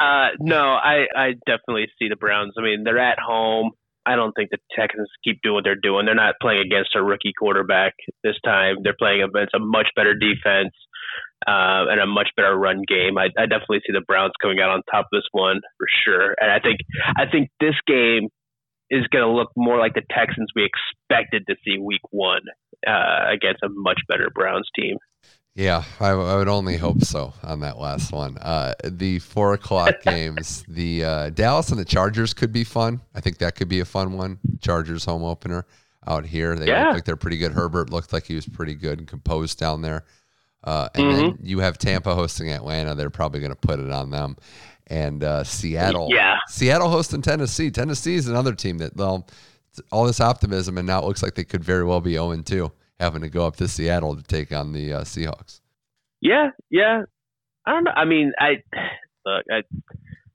Uh, 0.00 0.28
no, 0.40 0.58
I, 0.58 1.06
I 1.16 1.32
definitely 1.46 1.86
see 1.98 2.08
the 2.08 2.16
Browns. 2.16 2.54
I 2.58 2.62
mean, 2.62 2.82
they're 2.84 2.98
at 2.98 3.18
home. 3.20 3.70
I 4.04 4.16
don't 4.16 4.32
think 4.32 4.50
the 4.50 4.58
Texans 4.76 5.08
keep 5.22 5.40
doing 5.42 5.54
what 5.54 5.64
they're 5.64 5.76
doing. 5.76 6.06
They're 6.06 6.14
not 6.16 6.34
playing 6.42 6.60
against 6.66 6.96
a 6.96 7.02
rookie 7.02 7.32
quarterback 7.38 7.94
this 8.24 8.34
time. 8.44 8.76
They're 8.82 8.96
playing 8.98 9.22
against 9.22 9.54
a 9.54 9.60
much 9.60 9.88
better 9.94 10.14
defense 10.14 10.72
uh, 11.46 11.90
and 11.90 12.00
a 12.00 12.06
much 12.06 12.28
better 12.36 12.56
run 12.56 12.82
game. 12.86 13.18
I, 13.18 13.26
I 13.38 13.46
definitely 13.46 13.80
see 13.86 13.92
the 13.92 14.02
Browns 14.06 14.32
coming 14.40 14.60
out 14.60 14.70
on 14.70 14.82
top 14.90 15.06
of 15.06 15.08
this 15.12 15.26
one 15.32 15.60
for 15.78 15.86
sure. 16.04 16.34
And 16.40 16.50
I 16.50 16.58
think 16.60 16.78
I 17.16 17.24
think 17.30 17.50
this 17.60 17.74
game 17.86 18.28
is 18.90 19.06
going 19.08 19.24
to 19.24 19.30
look 19.30 19.50
more 19.56 19.78
like 19.78 19.94
the 19.94 20.02
Texans 20.10 20.48
we 20.54 20.64
expected 20.68 21.44
to 21.48 21.56
see 21.64 21.78
Week 21.78 22.02
One 22.10 22.42
uh, 22.86 23.30
against 23.32 23.62
a 23.62 23.68
much 23.70 24.00
better 24.08 24.28
Browns 24.34 24.68
team. 24.78 24.96
Yeah, 25.54 25.84
I, 26.00 26.08
I 26.10 26.36
would 26.36 26.48
only 26.48 26.78
hope 26.78 27.02
so 27.02 27.34
on 27.42 27.60
that 27.60 27.78
last 27.78 28.10
one. 28.10 28.38
Uh, 28.38 28.72
the 28.84 29.18
four 29.18 29.52
o'clock 29.52 29.96
games, 30.02 30.64
the 30.66 31.04
uh, 31.04 31.30
Dallas 31.30 31.68
and 31.70 31.78
the 31.78 31.84
Chargers 31.84 32.32
could 32.32 32.52
be 32.52 32.64
fun. 32.64 33.02
I 33.14 33.20
think 33.20 33.36
that 33.38 33.54
could 33.54 33.68
be 33.68 33.80
a 33.80 33.84
fun 33.84 34.14
one. 34.14 34.38
Chargers 34.62 35.04
home 35.04 35.22
opener 35.24 35.66
out 36.06 36.24
here. 36.24 36.56
They 36.56 36.68
Yeah. 36.68 36.86
look 36.86 36.94
like 36.94 37.04
they're 37.04 37.16
pretty 37.16 37.36
good. 37.36 37.52
Herbert 37.52 37.90
looked 37.90 38.12
like 38.14 38.24
he 38.24 38.34
was 38.34 38.46
pretty 38.46 38.74
good 38.74 38.98
and 38.98 39.06
composed 39.06 39.58
down 39.58 39.82
there. 39.82 40.04
Uh, 40.64 40.88
and 40.94 41.12
then 41.12 41.38
you 41.42 41.58
have 41.58 41.78
Tampa 41.78 42.14
hosting 42.14 42.50
Atlanta. 42.50 42.94
They're 42.94 43.10
probably 43.10 43.40
going 43.40 43.52
to 43.52 43.56
put 43.56 43.80
it 43.80 43.90
on 43.90 44.10
them. 44.10 44.36
And 44.86 45.24
uh, 45.24 45.44
Seattle. 45.44 46.08
Yeah. 46.10 46.38
Seattle 46.48 46.88
hosting 46.88 47.22
Tennessee. 47.22 47.70
Tennessee 47.70 48.14
is 48.14 48.28
another 48.28 48.54
team 48.54 48.78
that, 48.78 48.96
well, 48.96 49.26
all 49.90 50.04
this 50.04 50.20
optimism, 50.20 50.76
and 50.78 50.86
now 50.86 51.00
it 51.00 51.06
looks 51.06 51.22
like 51.22 51.34
they 51.34 51.44
could 51.44 51.64
very 51.64 51.84
well 51.84 52.00
be 52.00 52.12
0 52.12 52.36
2, 52.36 52.72
having 53.00 53.22
to 53.22 53.28
go 53.28 53.46
up 53.46 53.56
to 53.56 53.68
Seattle 53.68 54.16
to 54.16 54.22
take 54.22 54.52
on 54.52 54.72
the 54.72 54.92
uh, 54.92 55.00
Seahawks. 55.02 55.60
Yeah, 56.20 56.50
yeah. 56.70 57.02
I 57.66 57.72
don't 57.72 57.84
know. 57.84 57.92
I 57.92 58.04
mean, 58.04 58.32
I 58.38 58.62
look. 59.24 59.44
I, 59.50 59.62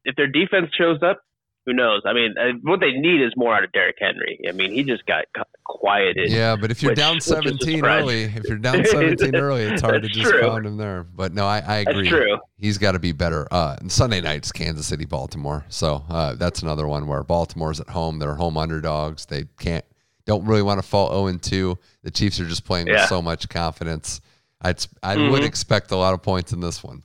if 0.06 0.16
their 0.16 0.28
defense 0.28 0.70
shows 0.78 1.00
up, 1.04 1.22
who 1.68 1.74
knows? 1.74 2.02
I 2.06 2.14
mean, 2.14 2.34
uh, 2.40 2.54
what 2.64 2.80
they 2.80 2.94
need 2.94 3.22
is 3.22 3.34
more 3.36 3.54
out 3.54 3.64
of 3.64 3.72
Derrick 3.74 3.98
Henry. 4.00 4.40
I 4.48 4.54
mean, 4.54 4.72
he 4.72 4.84
just 4.84 5.06
got 5.06 5.26
quieted. 5.66 6.32
Yeah, 6.32 6.56
but 6.56 6.72
if 6.72 6.82
you're 6.82 6.92
which- 6.92 6.98
down 6.98 7.16
which 7.16 7.26
is 7.26 7.32
a 7.32 7.36
17 7.36 7.86
early, 7.86 8.24
if 8.24 8.46
you're 8.46 8.58
down 8.58 8.84
17 8.86 9.36
early, 9.36 9.64
it's 9.64 9.82
hard 9.82 10.02
to 10.02 10.08
just 10.08 10.32
true. 10.32 10.42
pound 10.42 10.66
him 10.66 10.78
there. 10.78 11.04
But 11.04 11.34
no, 11.34 11.46
I, 11.46 11.58
I 11.58 11.84
That's 11.84 11.90
agree. 11.98 12.10
true. 12.10 12.38
He's 12.58 12.78
got 12.78 12.94
to 12.94 13.00
be 13.00 13.12
better. 13.12 13.48
Uh, 13.52 13.76
and 13.80 13.92
Sunday 13.92 14.22
night's 14.22 14.52
Kansas 14.52 14.88
City, 14.88 15.06
Baltimore. 15.06 15.66
So 15.70 16.04
uh, 16.10 16.36
that's 16.36 16.62
another 16.62 16.88
one 16.88 17.06
where 17.06 17.22
Baltimore's 17.24 17.80
at 17.80 17.90
home. 17.90 18.18
They're 18.20 18.36
home 18.36 18.56
underdogs. 18.58 19.26
They 19.26 19.44
can't, 19.60 19.86
don't 20.26 20.46
really 20.46 20.64
want 20.64 20.82
to 20.82 20.88
fall 20.88 21.10
0 21.28 21.38
2. 21.38 21.78
The 22.04 22.12
Chiefs 22.12 22.40
are 22.40 22.46
just 22.48 22.64
playing 22.64 22.88
with 22.88 23.02
so 23.10 23.22
much 23.22 23.50
confidence. 23.50 24.22
I'd, 24.62 24.84
I 25.04 25.16
would 25.30 25.42
Mhm. 25.44 25.46
expect 25.46 25.92
a 25.92 25.98
lot 25.98 26.14
of 26.14 26.24
points 26.24 26.54
in 26.54 26.62
this 26.62 26.82
one. 26.84 27.04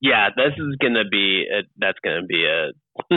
Yeah, 0.00 0.30
this 0.36 0.52
is 0.58 0.76
gonna 0.82 1.04
be 1.08 1.46
a, 1.48 1.62
that's 1.78 1.98
gonna 2.04 2.26
be 2.26 2.44
a 2.44 2.72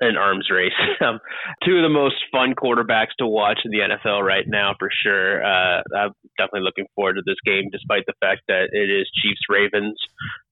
an 0.00 0.16
arms 0.16 0.48
race. 0.50 0.72
Um, 1.04 1.18
two 1.62 1.76
of 1.76 1.82
the 1.82 1.90
most 1.90 2.14
fun 2.32 2.54
quarterbacks 2.54 3.12
to 3.18 3.26
watch 3.26 3.58
in 3.64 3.70
the 3.70 3.78
NFL 3.80 4.22
right 4.22 4.44
now, 4.46 4.74
for 4.78 4.88
sure. 5.02 5.44
Uh, 5.44 5.82
I'm 5.94 6.12
definitely 6.38 6.62
looking 6.62 6.86
forward 6.94 7.14
to 7.14 7.22
this 7.26 7.36
game, 7.44 7.68
despite 7.70 8.04
the 8.06 8.14
fact 8.20 8.42
that 8.48 8.68
it 8.72 8.88
is 8.88 9.10
Chiefs 9.20 9.42
Ravens. 9.50 9.98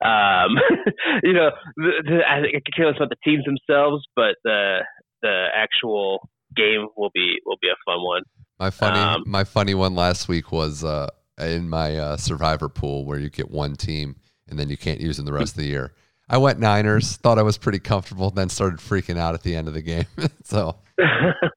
Um, 0.05 0.59
you 1.23 1.33
know, 1.33 1.51
the, 1.77 1.93
the, 2.05 2.21
I 2.29 2.43
think 2.43 2.57
I 2.57 2.61
could 2.61 2.77
care 2.77 2.87
less 2.87 2.97
about 2.97 3.09
the 3.09 3.17
teams 3.25 3.45
themselves, 3.45 4.05
but 4.15 4.37
the 4.45 4.81
the 5.23 5.47
actual 5.55 6.29
game 6.55 6.89
will 6.97 7.11
be 7.15 7.37
will 7.47 7.59
be 7.63 7.69
a 7.69 7.79
fun 7.87 8.05
one. 8.05 8.23
My 8.59 8.71
funny, 8.71 8.99
Um, 8.99 9.23
my 9.27 9.45
funny 9.45 9.75
one 9.75 9.95
last 9.95 10.29
week 10.29 10.53
was 10.53 10.85
uh, 10.85 11.09
in 11.39 11.69
my 11.69 11.97
uh, 11.97 12.17
survivor 12.17 12.69
pool 12.69 13.07
where 13.07 13.19
you 13.19 13.31
get 13.31 13.51
one 13.51 13.75
team 13.75 14.17
and 14.49 14.59
then 14.59 14.69
you 14.69 14.77
can't 14.77 15.01
use 15.01 15.17
them 15.17 15.27
the 15.27 15.33
rest 15.33 15.53
of 15.53 15.63
the 15.63 15.69
year. 15.69 15.95
I 16.29 16.39
went 16.39 16.59
Niners, 16.59 17.17
thought 17.17 17.39
I 17.39 17.43
was 17.43 17.59
pretty 17.59 17.79
comfortable, 17.79 18.31
then 18.31 18.49
started 18.49 18.79
freaking 18.79 19.19
out 19.19 19.35
at 19.35 19.43
the 19.43 19.55
end 19.55 19.69
of 19.69 19.75
the 19.75 19.83
game. 19.83 20.07
so, 20.45 20.77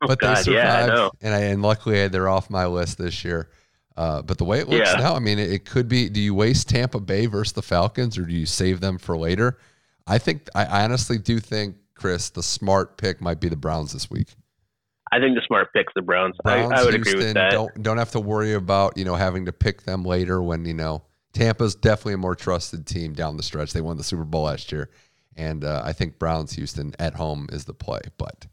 but 0.02 0.20
they 0.20 0.36
survived, 0.36 0.48
yeah, 0.48 0.86
I 1.04 1.10
and 1.22 1.34
I 1.34 1.40
and 1.42 1.62
luckily 1.62 2.08
they're 2.08 2.30
off 2.30 2.50
my 2.50 2.66
list 2.66 2.98
this 2.98 3.24
year. 3.24 3.50
Uh, 3.98 4.22
but 4.22 4.38
the 4.38 4.44
way 4.44 4.60
it 4.60 4.68
looks 4.68 4.92
Yeah. 4.92 5.00
now, 5.00 5.16
I 5.16 5.20
mean, 5.20 5.40
it, 5.40 5.50
it 5.52 5.66
could 5.66 5.88
be. 5.88 6.10
Do 6.10 6.20
you 6.20 6.34
waste 6.36 6.68
Tampa 6.68 7.00
Bay 7.00 7.28
versus 7.28 7.54
the 7.54 7.62
Falcons, 7.62 8.18
or 8.18 8.24
do 8.24 8.34
you 8.34 8.46
save 8.46 8.82
them 8.82 8.98
for 8.98 9.16
later? 9.18 9.58
I 10.06 10.18
think 10.18 10.50
I 10.54 10.84
honestly 10.84 11.18
do 11.18 11.40
think 11.40 11.78
Chris, 11.96 12.30
the 12.30 12.44
smart 12.44 12.98
pick 12.98 13.22
might 13.22 13.40
be 13.40 13.48
the 13.48 13.56
Browns 13.56 13.94
this 13.94 14.12
week. 14.12 14.36
I 15.12 15.20
think 15.20 15.36
the 15.36 15.42
smart 15.48 15.72
pick's 15.72 15.94
the 15.96 16.02
Browns. 16.02 16.36
Browns, 16.44 16.74
I, 16.74 16.82
I 16.82 16.84
would 16.84 16.94
Houston, 16.96 17.14
agree 17.14 17.26
with 17.28 17.34
that. 17.36 17.52
Don't 17.52 17.82
don't 17.82 17.98
have 17.98 18.12
to 18.12 18.20
worry 18.20 18.54
about 18.54 18.98
you 18.98 19.06
know 19.06 19.16
having 19.16 19.46
to 19.46 19.54
pick 19.54 19.84
them 19.84 20.04
later 20.04 20.42
when 20.42 20.66
you 20.66 20.74
know 20.74 21.04
Tampa's 21.36 21.76
definitely 21.76 22.14
a 22.14 22.18
more 22.18 22.34
trusted 22.34 22.88
team 22.88 23.14
down 23.14 23.36
the 23.36 23.44
stretch. 23.44 23.74
They 23.74 23.82
won 23.82 23.98
the 23.98 24.06
Super 24.06 24.24
Bowl 24.24 24.44
last 24.44 24.72
year, 24.72 24.90
and 25.36 25.66
uh, 25.66 25.82
I 25.84 25.92
think 25.92 26.18
Browns 26.18 26.54
Houston 26.54 26.94
at 26.98 27.16
home 27.16 27.50
is 27.52 27.66
the 27.66 27.74
play. 27.74 28.00
But 28.18 28.48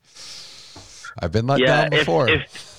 I've 1.18 1.30
been 1.30 1.46
let 1.46 1.60
yeah, 1.60 1.82
down 1.82 1.90
before. 1.90 2.28
if 2.28 2.42
if 2.42 2.72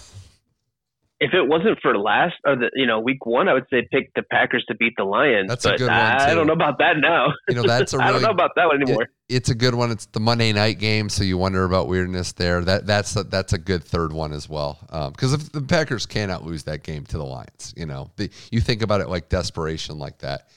it 1.32 1.48
wasn't 1.48 1.80
for 1.82 1.98
last 1.98 2.34
or 2.46 2.56
the 2.56 2.70
you 2.74 2.88
know 2.88 3.00
week 3.00 3.26
one, 3.26 3.48
I 3.48 3.54
would 3.54 3.66
say 3.70 3.88
pick 3.92 4.12
the 4.16 4.24
Packers 4.24 4.66
to 4.68 4.76
beat 4.76 4.94
the 4.98 5.04
Lions. 5.04 5.48
That's 5.48 5.64
a 5.66 5.78
good 5.78 5.88
one, 5.88 5.92
I, 5.92 6.30
too. 6.30 6.36
don't 6.36 6.48
know 6.48 6.54
about 6.54 6.80
that 6.80 6.98
now. 6.98 7.28
you 7.48 7.56
know 7.56 7.64
that's 7.64 7.94
a 7.94 7.98
I 8.02 8.08
really 8.10 8.14
don't 8.14 8.22
know 8.24 8.30
about 8.32 8.52
that 8.56 8.66
one 8.68 8.82
anymore. 8.82 9.04
it- 9.04 9.10
it's 9.30 9.50
a 9.50 9.56
good 9.56 9.74
one. 9.74 9.90
It's 9.90 10.06
the 10.08 10.20
Monday 10.20 10.52
night 10.54 10.78
game, 10.80 11.10
so 11.10 11.24
you 11.24 11.38
wonder 11.38 11.64
about 11.64 11.88
weirdness 11.88 12.34
there. 12.34 12.62
That 12.62 12.86
that's 12.86 13.16
a, 13.16 13.24
that's 13.24 13.54
a 13.54 13.58
good 13.58 13.84
third 13.84 14.12
one 14.14 14.32
as 14.34 14.48
well. 14.50 14.78
Because 15.12 15.34
if 15.34 15.52
the 15.52 15.62
Packers 15.62 16.06
cannot 16.06 16.44
lose 16.44 16.64
that 16.64 16.84
game 16.84 17.06
to 17.06 17.18
the 17.18 17.24
Lions, 17.24 17.74
you 17.76 17.86
know, 17.86 18.12
the, 18.18 18.30
you 18.52 18.60
think 18.60 18.82
about 18.84 19.02
it 19.02 19.08
like 19.10 19.30
desperation 19.30 19.98
like 19.98 20.20
that. 20.20 20.50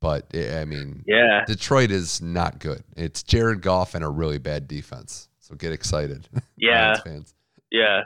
But 0.00 0.28
eh, 0.34 0.60
I 0.60 0.64
mean, 0.64 1.04
yeah, 1.06 1.44
Detroit 1.46 1.90
is 1.90 2.22
not 2.22 2.58
good. 2.58 2.82
It's 2.96 3.22
Jared 3.22 3.60
Goff 3.60 3.94
and 3.94 4.04
a 4.04 4.08
really 4.08 4.38
bad 4.38 4.66
defense. 4.66 5.28
So 5.40 5.54
get 5.56 5.72
excited, 5.72 6.26
yeah, 6.56 6.94
fans. 7.02 7.34
yeah. 7.70 8.02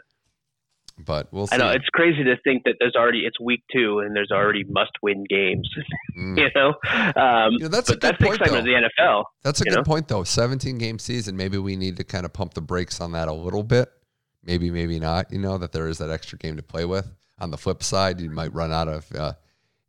But 0.99 1.31
we'll 1.31 1.47
see. 1.47 1.55
I 1.55 1.59
know 1.59 1.69
it's 1.71 1.89
crazy 1.93 2.25
to 2.25 2.37
think 2.43 2.65
that 2.65 2.77
there's 2.81 2.95
already 2.97 3.21
it's 3.27 3.39
week 3.39 3.63
two 3.71 3.99
and 3.99 4.17
there's 4.17 4.31
already 4.31 4.65
must-win 4.65 5.25
games. 5.29 5.69
Mm. 6.19 6.39
You 6.39 6.49
know, 6.55 6.69
um, 7.23 7.53
You 7.53 7.59
know, 7.59 7.69
that's 7.69 7.91
a 7.91 7.93
good 7.93 8.01
that's 8.01 8.19
the 8.19 8.25
point, 8.25 8.41
excitement 8.41 8.65
though. 8.65 8.75
of 8.75 8.83
the 8.83 8.91
NFL. 9.03 9.25
That's 9.43 9.61
a 9.61 9.65
good 9.65 9.75
know? 9.75 9.83
point, 9.83 10.09
though. 10.09 10.25
17 10.25 10.79
game 10.79 10.99
season. 10.99 11.37
Maybe 11.37 11.59
we 11.59 11.77
need 11.77 11.99
to 11.99 12.05
kind 12.05 12.25
of 12.25 12.33
pump 12.33 12.55
the 12.55 12.63
brakes 12.63 13.03
on 13.03 13.13
that 13.13 13.29
a 13.29 13.35
little 13.35 13.63
bit. 13.63 13.91
Maybe, 14.43 14.71
maybe 14.71 14.99
not. 14.99 15.31
You 15.31 15.39
know, 15.39 15.59
that 15.59 15.73
there 15.73 15.89
is 15.89 15.99
that 15.99 16.09
extra 16.09 16.39
game 16.39 16.57
to 16.57 16.63
play 16.63 16.87
with. 16.87 17.07
On 17.39 17.51
the 17.51 17.59
flip 17.59 17.83
side, 17.83 18.19
you 18.19 18.31
might 18.31 18.55
run 18.55 18.73
out 18.73 18.89
of, 18.89 19.13
uh, 19.15 19.35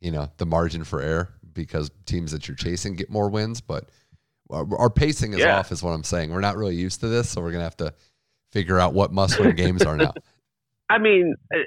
you 0.02 0.10
know, 0.10 0.30
the 0.36 0.44
margin 0.44 0.84
for 0.84 1.00
error 1.00 1.30
because 1.54 1.90
teams 2.04 2.32
that 2.32 2.46
you're 2.46 2.54
chasing 2.54 2.94
get 2.94 3.08
more 3.08 3.30
wins. 3.30 3.62
But 3.62 3.88
our, 4.50 4.66
our 4.76 4.90
pacing 4.90 5.32
is 5.32 5.38
Yeah. 5.38 5.58
off, 5.60 5.72
is 5.72 5.82
what 5.82 5.92
I'm 5.92 6.04
saying. 6.04 6.30
We're 6.30 6.42
not 6.42 6.58
really 6.58 6.76
used 6.76 7.00
to 7.00 7.08
this. 7.08 7.30
So 7.30 7.40
we're 7.40 7.52
going 7.52 7.60
to 7.60 7.64
have 7.64 7.76
to 7.78 7.94
figure 8.52 8.78
out 8.78 8.92
what 8.92 9.14
must 9.14 9.38
win 9.40 9.56
games 9.56 9.82
are 9.82 9.96
now. 9.96 10.12
I 10.90 10.98
mean, 10.98 11.34
uh, 11.54 11.58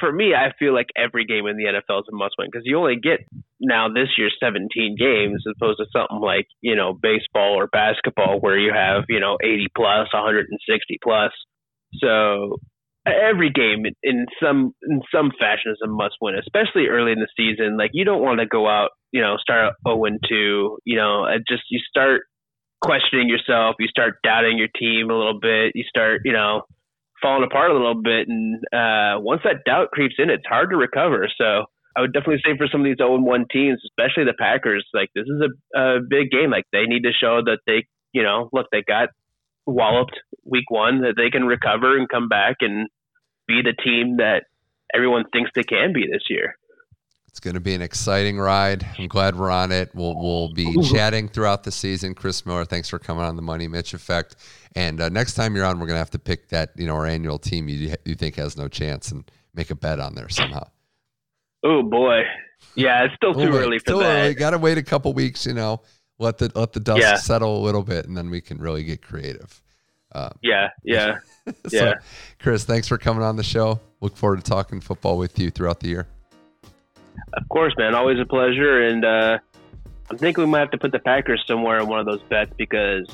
for 0.00 0.10
me, 0.10 0.34
I 0.34 0.52
feel 0.58 0.72
like 0.72 0.86
every 0.96 1.26
game 1.26 1.46
in 1.46 1.56
the 1.56 1.64
NFL 1.64 2.00
is 2.00 2.08
a 2.10 2.16
must 2.16 2.34
win 2.38 2.48
because 2.50 2.64
you 2.64 2.78
only 2.78 2.96
get 2.96 3.20
now 3.60 3.88
this 3.88 4.08
year 4.16 4.30
17 4.42 4.96
games 4.98 5.44
as 5.46 5.54
opposed 5.56 5.78
to 5.78 5.86
something 5.92 6.20
like, 6.20 6.46
you 6.62 6.74
know, 6.74 6.94
baseball 6.94 7.54
or 7.54 7.66
basketball 7.66 8.40
where 8.40 8.58
you 8.58 8.72
have, 8.72 9.04
you 9.08 9.20
know, 9.20 9.36
80 9.42 9.66
plus, 9.76 10.08
160 10.12 10.98
plus. 11.02 11.32
So 12.00 12.56
every 13.06 13.50
game 13.50 13.84
in 14.02 14.26
some 14.42 14.72
in 14.88 15.02
some 15.12 15.30
fashion 15.38 15.72
is 15.72 15.78
a 15.84 15.88
must 15.88 16.16
win, 16.20 16.34
especially 16.38 16.88
early 16.88 17.12
in 17.12 17.20
the 17.20 17.28
season. 17.36 17.76
Like 17.76 17.90
you 17.92 18.04
don't 18.04 18.22
want 18.22 18.40
to 18.40 18.46
go 18.46 18.66
out 18.66 18.90
you 19.12 19.20
know 19.20 19.36
start 19.40 19.74
0 19.86 20.04
and 20.04 20.20
2. 20.28 20.78
You 20.84 20.96
know, 20.96 21.26
just 21.48 21.62
you 21.70 21.78
start 21.88 22.22
questioning 22.82 23.28
yourself. 23.28 23.76
You 23.78 23.86
start 23.88 24.14
doubting 24.22 24.58
your 24.58 24.68
team 24.78 25.08
a 25.08 25.16
little 25.16 25.38
bit. 25.40 25.72
You 25.74 25.84
start 25.88 26.22
you 26.24 26.32
know 26.32 26.62
falling 27.24 27.48
apart 27.48 27.70
a 27.70 27.74
little 27.74 28.00
bit, 28.00 28.28
and 28.28 28.56
uh, 28.68 29.16
once 29.24 29.40
that 29.44 29.64
doubt 29.64 29.90
creeps 29.90 30.16
in, 30.18 30.28
it's 30.28 30.46
hard 30.46 30.70
to 30.70 30.76
recover. 30.76 31.28
So. 31.36 31.64
I 31.96 32.00
would 32.00 32.12
definitely 32.12 32.42
say 32.44 32.58
for 32.58 32.66
some 32.66 32.80
of 32.80 32.86
these 32.86 32.96
0 32.98 33.20
1 33.20 33.46
teams, 33.52 33.80
especially 33.86 34.24
the 34.24 34.34
Packers, 34.36 34.84
like 34.92 35.10
this 35.14 35.26
is 35.30 35.40
a, 35.40 35.78
a 35.78 36.00
big 36.00 36.28
game. 36.28 36.50
Like 36.50 36.64
they 36.72 36.86
need 36.86 37.04
to 37.04 37.12
show 37.12 37.40
that 37.44 37.60
they, 37.68 37.86
you 38.12 38.24
know, 38.24 38.48
look, 38.52 38.66
they 38.72 38.82
got 38.82 39.10
walloped 39.64 40.18
week 40.44 40.70
one, 40.70 41.02
that 41.02 41.14
they 41.16 41.30
can 41.30 41.44
recover 41.44 41.96
and 41.96 42.08
come 42.08 42.28
back 42.28 42.56
and 42.60 42.88
be 43.46 43.62
the 43.62 43.74
team 43.80 44.16
that 44.16 44.44
everyone 44.94 45.24
thinks 45.32 45.50
they 45.54 45.62
can 45.62 45.92
be 45.92 46.06
this 46.10 46.24
year. 46.28 46.56
It's 47.34 47.40
going 47.40 47.54
to 47.54 47.60
be 47.60 47.74
an 47.74 47.82
exciting 47.82 48.38
ride. 48.38 48.86
I'm 48.96 49.08
glad 49.08 49.34
we're 49.34 49.50
on 49.50 49.72
it. 49.72 49.90
We'll 49.92 50.14
we'll 50.14 50.52
be 50.52 50.72
chatting 50.84 51.26
throughout 51.26 51.64
the 51.64 51.72
season. 51.72 52.14
Chris 52.14 52.46
Miller, 52.46 52.64
thanks 52.64 52.88
for 52.88 53.00
coming 53.00 53.24
on 53.24 53.34
the 53.34 53.42
Money 53.42 53.66
Mitch 53.66 53.92
Effect. 53.92 54.36
And 54.76 55.00
uh, 55.00 55.08
next 55.08 55.34
time 55.34 55.56
you're 55.56 55.64
on, 55.64 55.80
we're 55.80 55.88
going 55.88 55.96
to 55.96 55.98
have 55.98 56.10
to 56.10 56.18
pick 56.20 56.48
that 56.50 56.70
you 56.76 56.86
know 56.86 56.94
our 56.94 57.06
annual 57.06 57.40
team 57.40 57.68
you 57.68 57.92
you 58.04 58.14
think 58.14 58.36
has 58.36 58.56
no 58.56 58.68
chance 58.68 59.10
and 59.10 59.28
make 59.52 59.72
a 59.72 59.74
bet 59.74 59.98
on 59.98 60.14
there 60.14 60.28
somehow. 60.28 60.68
Oh 61.64 61.82
boy, 61.82 62.20
yeah, 62.76 63.02
it's 63.02 63.14
still 63.16 63.34
too 63.34 63.52
oh, 63.52 63.58
early 63.58 63.80
for 63.80 63.84
still 63.84 63.98
that. 63.98 64.26
Early. 64.26 64.34
Got 64.34 64.50
to 64.50 64.58
wait 64.58 64.78
a 64.78 64.84
couple 64.84 65.12
weeks, 65.12 65.44
you 65.44 65.54
know. 65.54 65.80
Let 66.20 66.38
the 66.38 66.52
let 66.54 66.72
the 66.72 66.78
dust 66.78 67.00
yeah. 67.00 67.16
settle 67.16 67.58
a 67.58 67.62
little 67.64 67.82
bit, 67.82 68.06
and 68.06 68.16
then 68.16 68.30
we 68.30 68.42
can 68.42 68.58
really 68.58 68.84
get 68.84 69.02
creative. 69.02 69.60
Um, 70.12 70.30
yeah, 70.40 70.68
yeah, 70.84 71.16
so, 71.46 71.52
yeah. 71.72 71.94
Chris, 72.38 72.62
thanks 72.62 72.86
for 72.86 72.96
coming 72.96 73.24
on 73.24 73.34
the 73.34 73.42
show. 73.42 73.80
Look 74.00 74.16
forward 74.16 74.36
to 74.36 74.48
talking 74.48 74.80
football 74.80 75.18
with 75.18 75.36
you 75.36 75.50
throughout 75.50 75.80
the 75.80 75.88
year. 75.88 76.06
Of 77.32 77.48
course, 77.48 77.74
man. 77.76 77.94
Always 77.94 78.18
a 78.18 78.26
pleasure, 78.26 78.86
and 78.86 79.04
uh, 79.04 79.38
I'm 80.10 80.18
thinking 80.18 80.44
we 80.44 80.50
might 80.50 80.60
have 80.60 80.70
to 80.72 80.78
put 80.78 80.92
the 80.92 80.98
Packers 80.98 81.44
somewhere 81.46 81.80
in 81.80 81.88
one 81.88 82.00
of 82.00 82.06
those 82.06 82.22
bets 82.22 82.52
because 82.56 83.06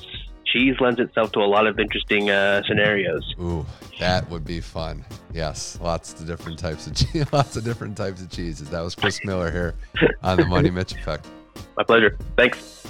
cheese 0.45 0.77
lends 0.81 1.01
itself 1.01 1.33
to 1.33 1.41
a 1.41 1.47
lot 1.47 1.67
of 1.67 1.79
interesting 1.79 2.31
uh, 2.31 2.63
scenarios. 2.67 3.35
Ooh, 3.41 3.65
that 3.99 4.29
would 4.31 4.45
be 4.45 4.61
fun. 4.61 5.05
Yes, 5.33 5.79
lots 5.81 6.21
of 6.21 6.27
different 6.27 6.59
types 6.59 6.87
of 6.87 6.95
cheese, 6.95 7.25
lots 7.33 7.57
of 7.57 7.65
different 7.65 7.97
types 7.97 8.21
of 8.21 8.31
cheeses. 8.31 8.69
That 8.71 8.81
was 8.81 8.95
Chris 8.95 9.21
Miller 9.25 9.51
here 9.51 9.75
on 10.23 10.39
the 10.39 10.47
Money 10.47 10.71
Mitch 10.71 10.93
Effect. 10.93 11.27
My 11.77 11.85
pleasure. 11.85 12.17
Thanks. 12.37 12.87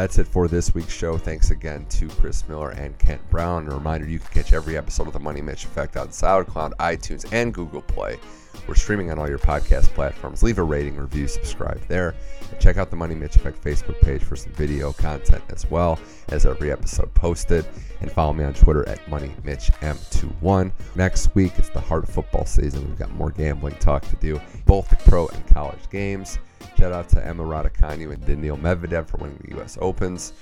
That's 0.00 0.18
it 0.18 0.28
for 0.28 0.48
this 0.48 0.74
week's 0.74 0.94
show. 0.94 1.18
Thanks 1.18 1.50
again 1.50 1.84
to 1.90 2.08
Chris 2.08 2.48
Miller 2.48 2.70
and 2.70 2.98
Kent 2.98 3.20
Brown. 3.28 3.68
A 3.68 3.74
reminder 3.74 4.08
you 4.08 4.18
can 4.18 4.28
catch 4.32 4.54
every 4.54 4.78
episode 4.78 5.06
of 5.06 5.12
the 5.12 5.20
Money 5.20 5.42
Mitch 5.42 5.64
Effect 5.64 5.98
on 5.98 6.08
SoundCloud, 6.08 6.72
iTunes, 6.76 7.30
and 7.32 7.52
Google 7.52 7.82
Play. 7.82 8.18
We're 8.66 8.76
streaming 8.76 9.10
on 9.10 9.18
all 9.18 9.28
your 9.28 9.38
podcast 9.38 9.88
platforms. 9.88 10.42
Leave 10.42 10.56
a 10.56 10.62
rating, 10.62 10.96
review, 10.96 11.28
subscribe 11.28 11.86
there. 11.86 12.14
And 12.50 12.58
check 12.58 12.78
out 12.78 12.88
the 12.88 12.96
Money 12.96 13.14
Mitch 13.14 13.36
Effect 13.36 13.62
Facebook 13.62 14.00
page 14.00 14.22
for 14.22 14.36
some 14.36 14.52
video 14.52 14.94
content 14.94 15.44
as 15.50 15.70
well 15.70 15.98
as 16.30 16.46
every 16.46 16.72
episode 16.72 17.12
posted. 17.12 17.66
And 18.00 18.10
follow 18.10 18.32
me 18.32 18.44
on 18.44 18.54
Twitter 18.54 18.88
at 18.88 19.04
MoneyMitchM21. 19.04 20.72
Next 20.96 21.34
week, 21.34 21.52
it's 21.58 21.68
the 21.68 21.80
heart 21.80 22.04
of 22.04 22.08
football 22.08 22.46
season. 22.46 22.88
We've 22.88 22.98
got 22.98 23.12
more 23.12 23.32
gambling 23.32 23.74
talk 23.74 24.08
to 24.08 24.16
do, 24.16 24.40
both 24.64 24.88
the 24.88 24.96
pro 24.96 25.28
and 25.28 25.46
college 25.48 25.90
games. 25.90 26.38
Shout 26.80 26.92
out 26.92 27.10
to 27.10 27.26
Emma 27.26 27.42
Raducanu 27.42 28.10
and 28.10 28.24
Daniil 28.24 28.56
Medvedev 28.56 29.06
for 29.06 29.18
winning 29.18 29.36
the 29.44 29.54
U.S. 29.56 29.76
Opens. 29.82 30.32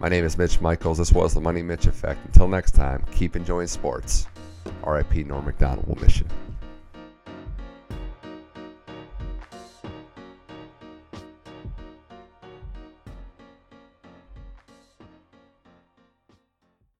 My 0.00 0.08
name 0.08 0.24
is 0.24 0.38
Mitch 0.38 0.58
Michaels. 0.62 0.96
This 0.96 1.12
was 1.12 1.34
the 1.34 1.42
Money 1.42 1.60
Mitch 1.60 1.84
Effect. 1.84 2.24
Until 2.24 2.48
next 2.48 2.70
time, 2.70 3.04
keep 3.12 3.36
enjoying 3.36 3.66
sports. 3.66 4.26
RIP 4.86 5.26
Norm 5.26 5.44
Macdonald 5.44 5.86
will 5.86 6.00
miss 6.00 6.20
you. 6.20 6.26